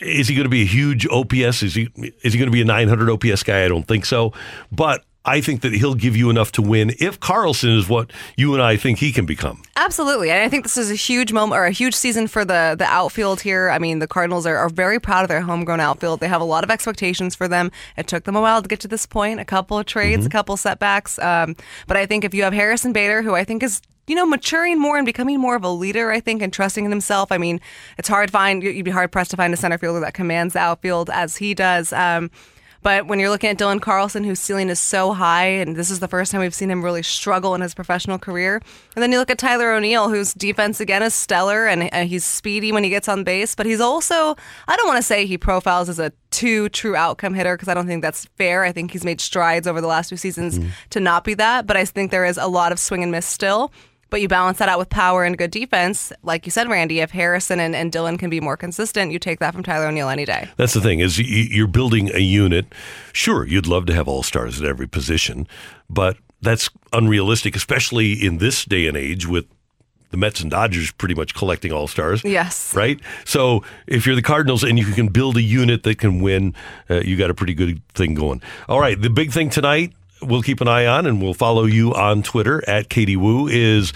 is 0.00 0.28
he 0.28 0.34
going 0.34 0.44
to 0.44 0.50
be 0.50 0.62
a 0.62 0.66
huge 0.66 1.06
OPS? 1.06 1.62
Is 1.62 1.74
he 1.74 1.88
is 2.22 2.32
he 2.32 2.38
going 2.38 2.50
to 2.50 2.52
be 2.52 2.62
a 2.62 2.64
900 2.64 3.10
OPS 3.10 3.42
guy? 3.42 3.64
I 3.64 3.68
don't 3.68 3.86
think 3.86 4.04
so, 4.04 4.32
but 4.72 5.04
I 5.24 5.40
think 5.40 5.62
that 5.62 5.72
he'll 5.72 5.94
give 5.94 6.16
you 6.16 6.28
enough 6.28 6.52
to 6.52 6.62
win 6.62 6.94
if 6.98 7.18
Carlson 7.18 7.70
is 7.70 7.88
what 7.88 8.10
you 8.36 8.52
and 8.52 8.62
I 8.62 8.76
think 8.76 8.98
he 8.98 9.10
can 9.10 9.24
become. 9.24 9.62
Absolutely, 9.76 10.30
and 10.30 10.42
I 10.42 10.48
think 10.48 10.64
this 10.64 10.76
is 10.76 10.90
a 10.90 10.94
huge 10.94 11.32
moment 11.32 11.58
or 11.58 11.64
a 11.64 11.70
huge 11.70 11.94
season 11.94 12.26
for 12.26 12.44
the 12.44 12.74
the 12.78 12.84
outfield 12.84 13.40
here. 13.40 13.70
I 13.70 13.78
mean, 13.78 13.98
the 14.00 14.06
Cardinals 14.06 14.46
are, 14.46 14.56
are 14.56 14.68
very 14.68 15.00
proud 15.00 15.22
of 15.22 15.28
their 15.28 15.40
homegrown 15.40 15.80
outfield. 15.80 16.20
They 16.20 16.28
have 16.28 16.40
a 16.40 16.44
lot 16.44 16.64
of 16.64 16.70
expectations 16.70 17.34
for 17.34 17.48
them. 17.48 17.70
It 17.96 18.06
took 18.06 18.24
them 18.24 18.36
a 18.36 18.40
while 18.40 18.62
to 18.62 18.68
get 18.68 18.80
to 18.80 18.88
this 18.88 19.06
point, 19.06 19.40
a 19.40 19.44
couple 19.44 19.78
of 19.78 19.86
trades, 19.86 20.26
a 20.26 20.30
couple 20.30 20.56
setbacks, 20.56 21.18
um, 21.18 21.56
but 21.86 21.96
I 21.96 22.06
think 22.06 22.24
if 22.24 22.34
you 22.34 22.42
have 22.42 22.52
Harrison 22.52 22.92
Bader, 22.92 23.22
who 23.22 23.34
I 23.34 23.44
think 23.44 23.62
is 23.62 23.80
you 24.06 24.14
know, 24.14 24.26
maturing 24.26 24.78
more 24.78 24.98
and 24.98 25.06
becoming 25.06 25.40
more 25.40 25.56
of 25.56 25.64
a 25.64 25.70
leader, 25.70 26.10
I 26.10 26.20
think, 26.20 26.42
and 26.42 26.52
trusting 26.52 26.84
in 26.84 26.90
himself. 26.90 27.32
I 27.32 27.38
mean, 27.38 27.58
it's 27.96 28.08
hard 28.08 28.28
to 28.28 28.32
find, 28.32 28.62
you'd 28.62 28.84
be 28.84 28.90
hard 28.90 29.10
pressed 29.10 29.30
to 29.30 29.36
find 29.38 29.54
a 29.54 29.56
center 29.56 29.78
fielder 29.78 30.00
that 30.00 30.12
commands 30.12 30.52
the 30.52 30.58
outfield 30.58 31.08
as 31.10 31.38
he 31.38 31.54
does. 31.54 31.90
Um, 31.92 32.30
But 32.84 33.06
when 33.06 33.18
you're 33.18 33.30
looking 33.30 33.48
at 33.48 33.56
Dylan 33.56 33.80
Carlson, 33.80 34.24
whose 34.24 34.38
ceiling 34.38 34.68
is 34.68 34.78
so 34.78 35.14
high, 35.14 35.46
and 35.46 35.74
this 35.74 35.90
is 35.90 36.00
the 36.00 36.06
first 36.06 36.30
time 36.30 36.42
we've 36.42 36.54
seen 36.54 36.70
him 36.70 36.84
really 36.84 37.02
struggle 37.02 37.54
in 37.54 37.62
his 37.62 37.74
professional 37.74 38.18
career. 38.18 38.60
And 38.94 39.02
then 39.02 39.10
you 39.10 39.16
look 39.16 39.30
at 39.30 39.38
Tyler 39.38 39.72
O'Neill, 39.72 40.10
whose 40.10 40.34
defense 40.34 40.80
again 40.80 41.02
is 41.02 41.14
stellar, 41.14 41.66
and 41.66 41.84
he's 42.06 42.26
speedy 42.26 42.72
when 42.72 42.84
he 42.84 42.90
gets 42.90 43.08
on 43.08 43.24
base. 43.24 43.54
But 43.54 43.64
he's 43.64 43.80
also, 43.80 44.36
I 44.68 44.76
don't 44.76 44.86
want 44.86 44.98
to 44.98 45.02
say 45.02 45.24
he 45.24 45.38
profiles 45.38 45.88
as 45.88 45.98
a 45.98 46.12
two 46.30 46.68
true 46.68 46.94
outcome 46.94 47.32
hitter 47.32 47.56
because 47.56 47.68
I 47.68 47.74
don't 47.74 47.86
think 47.86 48.02
that's 48.02 48.26
fair. 48.36 48.64
I 48.64 48.72
think 48.72 48.90
he's 48.90 49.04
made 49.04 49.18
strides 49.18 49.66
over 49.66 49.80
the 49.80 49.86
last 49.86 50.10
two 50.10 50.18
seasons 50.18 50.58
hmm. 50.58 50.68
to 50.90 51.00
not 51.00 51.24
be 51.24 51.32
that. 51.34 51.66
But 51.66 51.78
I 51.78 51.86
think 51.86 52.10
there 52.10 52.26
is 52.26 52.36
a 52.36 52.48
lot 52.48 52.70
of 52.70 52.78
swing 52.78 53.02
and 53.02 53.10
miss 53.10 53.24
still. 53.24 53.72
But 54.10 54.20
you 54.20 54.28
balance 54.28 54.58
that 54.58 54.68
out 54.68 54.78
with 54.78 54.90
power 54.90 55.24
and 55.24 55.36
good 55.36 55.50
defense. 55.50 56.12
Like 56.22 56.46
you 56.46 56.50
said, 56.50 56.68
Randy, 56.68 57.00
if 57.00 57.10
Harrison 57.10 57.60
and, 57.60 57.74
and 57.74 57.92
Dylan 57.92 58.18
can 58.18 58.30
be 58.30 58.40
more 58.40 58.56
consistent, 58.56 59.12
you 59.12 59.18
take 59.18 59.40
that 59.40 59.54
from 59.54 59.62
Tyler 59.62 59.86
O'Neill 59.86 60.08
any 60.08 60.24
day. 60.24 60.48
That's 60.56 60.74
the 60.74 60.80
thing 60.80 61.00
is 61.00 61.18
you're 61.18 61.66
building 61.66 62.14
a 62.14 62.20
unit. 62.20 62.66
Sure, 63.12 63.46
you'd 63.46 63.66
love 63.66 63.86
to 63.86 63.94
have 63.94 64.08
all 64.08 64.22
stars 64.22 64.60
at 64.60 64.66
every 64.66 64.86
position, 64.86 65.48
but 65.88 66.16
that's 66.40 66.70
unrealistic, 66.92 67.56
especially 67.56 68.12
in 68.12 68.38
this 68.38 68.64
day 68.64 68.86
and 68.86 68.96
age 68.96 69.26
with 69.26 69.46
the 70.10 70.18
Mets 70.18 70.40
and 70.40 70.50
Dodgers 70.50 70.92
pretty 70.92 71.16
much 71.16 71.34
collecting 71.34 71.72
all 71.72 71.88
stars. 71.88 72.22
Yes. 72.22 72.72
Right. 72.72 73.00
So 73.24 73.64
if 73.88 74.06
you're 74.06 74.14
the 74.14 74.22
Cardinals 74.22 74.62
and 74.62 74.78
you 74.78 74.84
can 74.84 75.08
build 75.08 75.36
a 75.36 75.42
unit 75.42 75.82
that 75.82 75.98
can 75.98 76.20
win, 76.20 76.54
uh, 76.88 77.00
you 77.00 77.16
got 77.16 77.30
a 77.30 77.34
pretty 77.34 77.54
good 77.54 77.82
thing 77.94 78.14
going. 78.14 78.40
All 78.68 78.78
right. 78.78 79.00
The 79.00 79.10
big 79.10 79.32
thing 79.32 79.50
tonight. 79.50 79.92
We'll 80.26 80.42
keep 80.42 80.60
an 80.60 80.68
eye 80.68 80.86
on, 80.86 81.06
and 81.06 81.20
we'll 81.22 81.34
follow 81.34 81.64
you 81.64 81.94
on 81.94 82.22
Twitter 82.22 82.62
at 82.68 82.88
Katie 82.88 83.16
Woo. 83.16 83.46
Is 83.48 83.92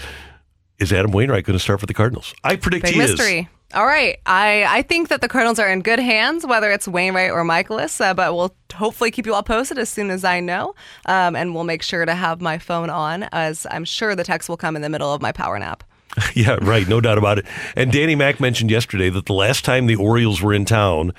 is 0.79 0.93
Adam 0.93 1.11
Wainwright 1.11 1.43
going 1.45 1.57
to 1.57 1.63
start 1.63 1.79
for 1.79 1.85
the 1.85 1.93
Cardinals? 1.93 2.33
I 2.43 2.55
predict 2.55 2.85
Big 2.85 2.95
he 2.95 3.01
is. 3.01 3.11
mystery. 3.11 3.49
All 3.73 3.85
right. 3.85 4.17
I, 4.25 4.65
I 4.67 4.81
think 4.81 5.09
that 5.09 5.21
the 5.21 5.27
Cardinals 5.27 5.59
are 5.59 5.67
in 5.67 5.81
good 5.81 5.99
hands, 5.99 6.43
whether 6.45 6.71
it's 6.71 6.87
Wainwright 6.87 7.29
or 7.29 7.43
Mikolas, 7.43 8.01
uh, 8.01 8.15
but 8.15 8.33
we'll 8.33 8.55
hopefully 8.73 9.11
keep 9.11 9.27
you 9.27 9.35
all 9.35 9.43
posted 9.43 9.77
as 9.77 9.89
soon 9.89 10.09
as 10.09 10.23
I 10.23 10.39
know. 10.39 10.73
Um, 11.05 11.35
and 11.35 11.53
we'll 11.53 11.65
make 11.65 11.83
sure 11.83 12.03
to 12.03 12.15
have 12.15 12.41
my 12.41 12.57
phone 12.57 12.89
on, 12.89 13.23
as 13.31 13.67
I'm 13.69 13.85
sure 13.85 14.15
the 14.15 14.23
text 14.23 14.49
will 14.49 14.57
come 14.57 14.75
in 14.75 14.81
the 14.81 14.89
middle 14.89 15.13
of 15.13 15.21
my 15.21 15.31
power 15.31 15.59
nap. 15.59 15.83
Yeah, 16.33 16.57
right. 16.61 16.87
No 16.87 16.99
doubt 16.99 17.19
about 17.19 17.37
it. 17.37 17.45
And 17.75 17.91
Danny 17.91 18.15
Mack 18.15 18.39
mentioned 18.39 18.71
yesterday 18.71 19.09
that 19.11 19.27
the 19.27 19.33
last 19.33 19.63
time 19.63 19.85
the 19.85 19.95
Orioles 19.95 20.41
were 20.41 20.53
in 20.53 20.65
town 20.65 21.13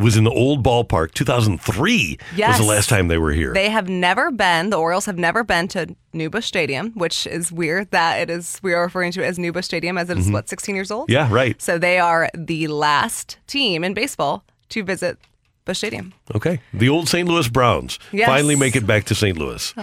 was 0.00 0.16
in 0.16 0.24
the 0.24 0.30
old 0.30 0.64
ballpark. 0.64 1.12
2003 1.14 2.18
was 2.38 2.58
the 2.58 2.64
last 2.64 2.88
time 2.88 3.08
they 3.08 3.18
were 3.18 3.32
here. 3.32 3.52
They 3.52 3.68
have 3.70 3.88
never 3.88 4.30
been, 4.30 4.70
the 4.70 4.76
Orioles 4.78 5.06
have 5.06 5.18
never 5.18 5.44
been 5.44 5.68
to 5.68 5.94
New 6.12 6.30
Busch 6.30 6.46
Stadium, 6.46 6.92
which 6.92 7.26
is 7.26 7.52
weird 7.52 7.90
that 7.90 8.20
it 8.20 8.30
is, 8.30 8.58
we 8.62 8.72
are 8.72 8.82
referring 8.82 9.12
to 9.12 9.22
it 9.22 9.26
as 9.26 9.38
New 9.38 9.52
Busch 9.52 9.66
Stadium 9.66 9.96
as 9.98 10.10
it 10.10 10.18
is, 10.18 10.28
Mhm. 10.28 10.32
what, 10.32 10.48
16 10.48 10.74
years 10.74 10.90
old? 10.90 11.10
Yeah, 11.10 11.28
right. 11.30 11.60
So 11.60 11.78
they 11.78 11.98
are 11.98 12.28
the 12.34 12.66
last 12.68 13.38
team 13.46 13.84
in 13.84 13.94
baseball 13.94 14.44
to 14.70 14.82
visit 14.82 15.18
Busch 15.64 15.78
Stadium. 15.78 16.12
okay. 16.34 16.60
The 16.72 16.88
old 16.88 17.08
St. 17.08 17.28
Louis 17.28 17.48
Browns 17.48 17.98
Yes. 18.12 18.26
finally 18.28 18.56
make 18.56 18.74
it 18.76 18.86
back 18.86 19.04
to 19.04 19.14
St. 19.14 19.36
Louis. 19.38 19.74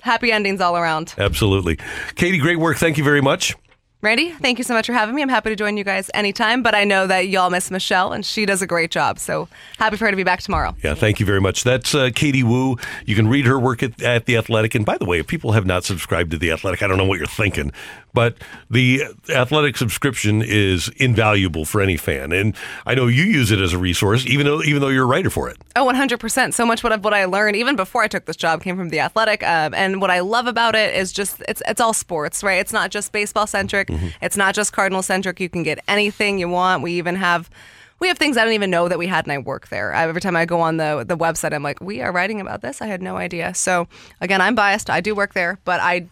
Happy 0.00 0.30
endings 0.32 0.60
all 0.60 0.76
around. 0.76 1.14
Absolutely. 1.18 1.78
Katie, 2.14 2.38
great 2.38 2.58
work. 2.58 2.78
Thank 2.78 2.96
you 2.96 3.04
very 3.04 3.20
much. 3.20 3.54
Randy, 4.06 4.30
thank 4.30 4.58
you 4.58 4.62
so 4.62 4.72
much 4.72 4.86
for 4.86 4.92
having 4.92 5.16
me. 5.16 5.22
I'm 5.22 5.28
happy 5.28 5.50
to 5.50 5.56
join 5.56 5.76
you 5.76 5.82
guys 5.82 6.12
anytime, 6.14 6.62
but 6.62 6.76
I 6.76 6.84
know 6.84 7.08
that 7.08 7.26
y'all 7.26 7.50
miss 7.50 7.72
Michelle 7.72 8.12
and 8.12 8.24
she 8.24 8.46
does 8.46 8.62
a 8.62 8.66
great 8.68 8.92
job. 8.92 9.18
So 9.18 9.48
happy 9.78 9.96
for 9.96 10.04
her 10.04 10.12
to 10.12 10.16
be 10.16 10.22
back 10.22 10.40
tomorrow. 10.42 10.76
Yeah, 10.80 10.94
thank 10.94 11.18
you 11.18 11.26
very 11.26 11.40
much. 11.40 11.64
That's 11.64 11.92
uh, 11.92 12.10
Katie 12.14 12.44
Woo. 12.44 12.76
You 13.04 13.16
can 13.16 13.26
read 13.26 13.46
her 13.46 13.58
work 13.58 13.82
at, 13.82 14.00
at 14.00 14.26
The 14.26 14.36
Athletic. 14.36 14.76
And 14.76 14.86
by 14.86 14.96
the 14.96 15.06
way, 15.06 15.18
if 15.18 15.26
people 15.26 15.52
have 15.52 15.66
not 15.66 15.82
subscribed 15.82 16.30
to 16.30 16.38
The 16.38 16.52
Athletic, 16.52 16.84
I 16.84 16.86
don't 16.86 16.98
know 16.98 17.04
what 17.04 17.18
you're 17.18 17.26
thinking, 17.26 17.72
but 18.16 18.36
the 18.70 19.02
Athletic 19.28 19.76
subscription 19.76 20.42
is 20.42 20.88
invaluable 20.96 21.64
for 21.64 21.80
any 21.80 21.96
fan. 21.96 22.32
And 22.32 22.56
I 22.86 22.94
know 22.96 23.06
you 23.06 23.22
use 23.24 23.50
it 23.52 23.60
as 23.60 23.72
a 23.72 23.78
resource, 23.78 24.26
even 24.26 24.46
though 24.46 24.62
even 24.62 24.80
though 24.80 24.88
you're 24.88 25.04
a 25.04 25.12
writer 25.14 25.30
for 25.30 25.48
it. 25.50 25.58
Oh, 25.76 25.84
100%. 25.86 26.54
So 26.54 26.64
much 26.66 26.82
what, 26.82 26.92
I- 26.92 26.96
what 26.96 27.14
I 27.14 27.26
learned 27.26 27.54
even 27.56 27.76
before 27.76 28.02
I 28.02 28.08
took 28.08 28.24
this 28.24 28.36
job 28.36 28.62
came 28.62 28.76
from 28.76 28.88
The 28.88 29.00
Athletic. 29.00 29.42
Um, 29.42 29.74
and 29.74 30.00
what 30.00 30.10
I 30.10 30.20
love 30.20 30.46
about 30.46 30.74
it 30.74 30.94
is 30.94 31.12
just 31.12 31.42
it's, 31.46 31.62
it's 31.68 31.80
all 31.80 31.92
sports, 31.92 32.42
right? 32.42 32.58
It's 32.58 32.72
not 32.72 32.90
just 32.90 33.12
baseball 33.12 33.46
centric, 33.46 33.88
it's 34.22 34.36
not 34.36 34.54
just 34.54 34.72
Cardinal 34.72 35.02
centric. 35.02 35.38
You 35.38 35.48
can 35.50 35.62
get 35.62 35.78
anything 35.86 36.38
you 36.38 36.48
want. 36.48 36.82
We 36.82 36.92
even 36.94 37.14
have. 37.16 37.50
We 37.98 38.08
have 38.08 38.18
things 38.18 38.36
I 38.36 38.44
don't 38.44 38.52
even 38.52 38.70
know 38.70 38.88
that 38.88 38.98
we 38.98 39.06
had, 39.06 39.24
and 39.24 39.32
I 39.32 39.38
work 39.38 39.68
there. 39.68 39.94
I, 39.94 40.02
every 40.06 40.20
time 40.20 40.36
I 40.36 40.44
go 40.44 40.60
on 40.60 40.76
the 40.76 41.02
the 41.08 41.16
website, 41.16 41.54
I'm 41.54 41.62
like, 41.62 41.80
"We 41.80 42.02
are 42.02 42.12
writing 42.12 42.42
about 42.42 42.60
this." 42.60 42.82
I 42.82 42.86
had 42.88 43.00
no 43.00 43.16
idea. 43.16 43.54
So 43.54 43.88
again, 44.20 44.42
I'm 44.42 44.54
biased. 44.54 44.90
I 44.90 45.00
do 45.00 45.14
work 45.14 45.32
there, 45.32 45.58
but 45.64 45.80
I 45.80 46.06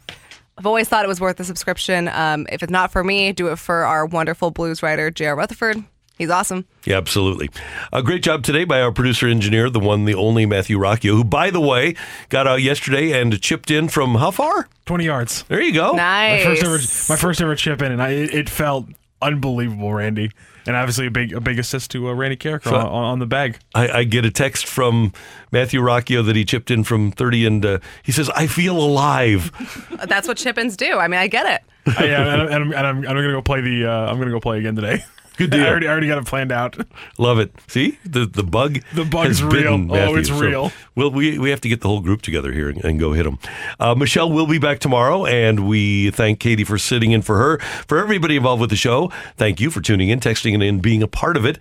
I've 0.56 0.66
always 0.66 0.89
thought 0.89 1.05
it 1.05 1.09
was 1.09 1.20
worth 1.20 1.36
the 1.36 1.44
subscription. 1.44 2.09
Um, 2.09 2.47
if 2.51 2.62
it's 2.62 2.70
not 2.70 2.93
for 2.93 3.02
me, 3.02 3.32
do 3.32 3.48
it 3.48 3.56
for 3.56 3.85
our 3.85 4.06
wonderful 4.06 4.51
blues 4.51 4.82
writer, 4.82 5.10
J.R. 5.10 5.35
Rutherford. 5.35 5.82
He's 6.16 6.31
awesome. 6.31 6.64
Yeah, 6.85 6.97
absolutely. 6.97 7.51
A 7.93 8.01
great 8.01 8.22
job 8.22 8.44
today 8.44 8.62
by 8.64 8.81
our 8.81 8.93
producer 8.93 9.26
engineer, 9.26 9.68
the 9.68 9.81
one, 9.81 10.05
the 10.05 10.14
only 10.14 10.47
Matthew 10.47 10.78
Rocchio, 10.78 11.10
who, 11.10 11.24
by 11.24 11.51
the 11.51 11.60
way, 11.60 11.97
got 12.28 12.47
out 12.47 12.62
yesterday 12.62 13.20
and 13.20 13.40
chipped 13.43 13.68
in 13.68 13.89
from 13.89 14.14
how 14.14 14.31
far? 14.31 14.68
20 14.86 15.05
yards. 15.05 15.43
There 15.48 15.60
you 15.60 15.72
go. 15.72 15.94
My 15.94 16.40
first 16.44 16.62
ever, 16.62 17.12
my 17.12 17.20
first 17.20 17.40
ever 17.40 17.56
chip 17.56 17.82
in, 17.82 17.90
and 17.90 18.01
I, 18.01 18.10
it 18.10 18.32
it 18.32 18.48
felt 18.48 18.86
unbelievable, 19.20 19.93
Randy. 19.93 20.31
And 20.66 20.76
obviously 20.76 21.06
a 21.06 21.10
big 21.10 21.32
a 21.32 21.40
big 21.40 21.58
assist 21.58 21.90
to 21.90 22.08
uh, 22.08 22.12
Randy 22.12 22.36
Karraker 22.36 22.64
So- 22.64 22.76
on, 22.76 22.86
on 23.04 23.18
the 23.18 23.26
bag. 23.26 23.58
I, 23.74 23.88
I 23.88 24.04
get 24.04 24.24
a 24.24 24.30
text 24.30 24.66
from 24.66 25.12
Matthew 25.52 25.80
Rocchio 25.80 26.24
that 26.24 26.36
he 26.36 26.44
chipped 26.44 26.70
in 26.70 26.84
from 26.84 27.12
30, 27.12 27.46
and 27.46 27.66
uh, 27.66 27.78
he 28.02 28.12
says, 28.12 28.30
I 28.30 28.46
feel 28.46 28.78
alive. 28.78 29.50
That's 30.08 30.26
what 30.26 30.36
chip-ins 30.38 30.76
do. 30.76 30.98
I 30.98 31.08
mean, 31.08 31.20
I 31.20 31.26
get 31.28 31.46
it. 31.46 31.96
I, 31.98 32.04
yeah, 32.06 32.22
and, 32.32 32.42
I'm, 32.42 32.46
and, 32.46 32.54
I'm, 32.54 32.72
and 32.72 32.86
I'm, 32.86 32.96
I'm 32.98 33.02
gonna 33.16 33.32
go 33.32 33.42
play 33.42 33.60
the. 33.60 33.84
Uh, 33.86 34.10
I'm 34.10 34.18
gonna 34.18 34.30
go 34.30 34.40
play 34.40 34.58
again 34.58 34.74
today. 34.74 35.04
Good 35.36 35.51
deal. 35.51 35.65
I 35.65 35.69
already, 35.69 35.89
I 35.89 35.90
already 35.90 36.06
got 36.09 36.19
it 36.19 36.27
planned 36.27 36.52
out. 36.52 36.77
Love 37.19 37.39
it. 37.39 37.52
See 37.69 37.98
the 38.05 38.24
the 38.27 38.43
bug. 38.44 38.81
The 38.94 39.05
bug's 39.05 39.43
real. 39.43 39.74
Oh, 39.74 39.78
Matthew. 39.78 40.16
it's 40.16 40.28
So, 40.28 40.39
real. 40.39 40.73
well, 40.94 41.11
we 41.11 41.39
we 41.39 41.51
have 41.51 41.61
to 41.62 41.69
get 41.69 41.81
the 41.81 41.89
whole 41.89 42.01
group 42.01 42.23
together 42.23 42.52
here 42.52 42.69
and, 42.69 42.85
and 42.85 43.01
go 43.01 43.12
hit 43.12 43.24
them. 43.24 43.39
Uh, 43.81 43.94
Michelle 43.94 44.31
will 44.31 44.47
be 44.47 44.59
back 44.59 44.78
tomorrow, 44.78 45.27
and 45.27 45.66
we 45.69 46.11
thank 46.12 46.39
Katie 46.40 46.65
for 46.65 46.78
sitting 46.78 47.11
in 47.12 47.23
for 47.23 47.39
her. 47.39 47.59
For 47.89 47.98
everybody 47.98 48.36
involved 48.36 48.61
with 48.61 48.70
the 48.70 48.77
show, 48.77 49.11
thank 49.36 49.61
you 49.61 49.70
for 49.70 49.81
tuning 49.81 50.09
in, 50.09 50.20
texting, 50.20 50.55
and 50.55 50.62
in 50.62 50.81
being 50.81 51.02
a 51.02 51.09
part 51.09 51.36
of 51.36 51.44
it. 51.44 51.59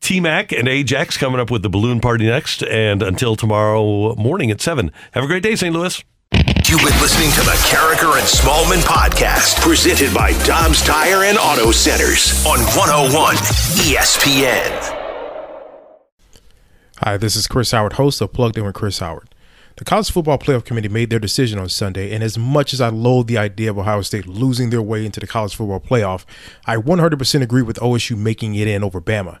T 0.00 0.18
Mac 0.20 0.50
and 0.52 0.66
Ajax 0.66 1.16
coming 1.16 1.40
up 1.40 1.50
with 1.50 1.62
the 1.62 1.68
balloon 1.70 2.00
party 2.00 2.26
next, 2.26 2.62
and 2.64 3.02
until 3.02 3.36
tomorrow 3.36 4.14
morning 4.16 4.50
at 4.50 4.60
seven. 4.60 4.90
Have 5.12 5.22
a 5.24 5.26
great 5.28 5.42
day, 5.42 5.54
St. 5.56 5.72
Louis. 5.74 6.02
You've 6.32 6.80
been 6.80 7.00
listening 7.00 7.30
to 7.32 7.40
the 7.40 7.56
Karraker 7.68 8.18
and 8.18 8.26
Smallmon 8.26 8.80
podcast, 8.82 9.60
presented 9.60 10.14
by 10.14 10.32
Dobbs 10.44 10.82
Tire 10.82 11.24
and 11.24 11.36
Auto 11.36 11.70
Centers 11.70 12.44
on 12.46 12.58
101 12.76 13.36
ESPN. 13.84 14.98
Hi, 16.98 17.16
this 17.18 17.36
is 17.36 17.46
Chris 17.46 17.72
Howard, 17.72 17.94
host 17.94 18.20
of 18.22 18.32
Plugged 18.32 18.56
In 18.56 18.64
with 18.64 18.74
Chris 18.74 19.00
Howard. 19.00 19.28
The 19.76 19.84
College 19.84 20.10
Football 20.10 20.38
Playoff 20.38 20.64
Committee 20.64 20.88
made 20.88 21.10
their 21.10 21.18
decision 21.18 21.58
on 21.58 21.68
Sunday, 21.68 22.14
and 22.14 22.22
as 22.22 22.38
much 22.38 22.72
as 22.72 22.80
I 22.80 22.88
loathe 22.88 23.26
the 23.26 23.38
idea 23.38 23.70
of 23.70 23.78
Ohio 23.78 24.00
State 24.02 24.26
losing 24.26 24.70
their 24.70 24.82
way 24.82 25.04
into 25.04 25.20
the 25.20 25.26
College 25.26 25.54
Football 25.54 25.80
Playoff, 25.80 26.24
I 26.64 26.76
100% 26.76 27.42
agree 27.42 27.62
with 27.62 27.78
OSU 27.80 28.16
making 28.16 28.54
it 28.54 28.68
in 28.68 28.82
over 28.82 29.00
Bama. 29.00 29.40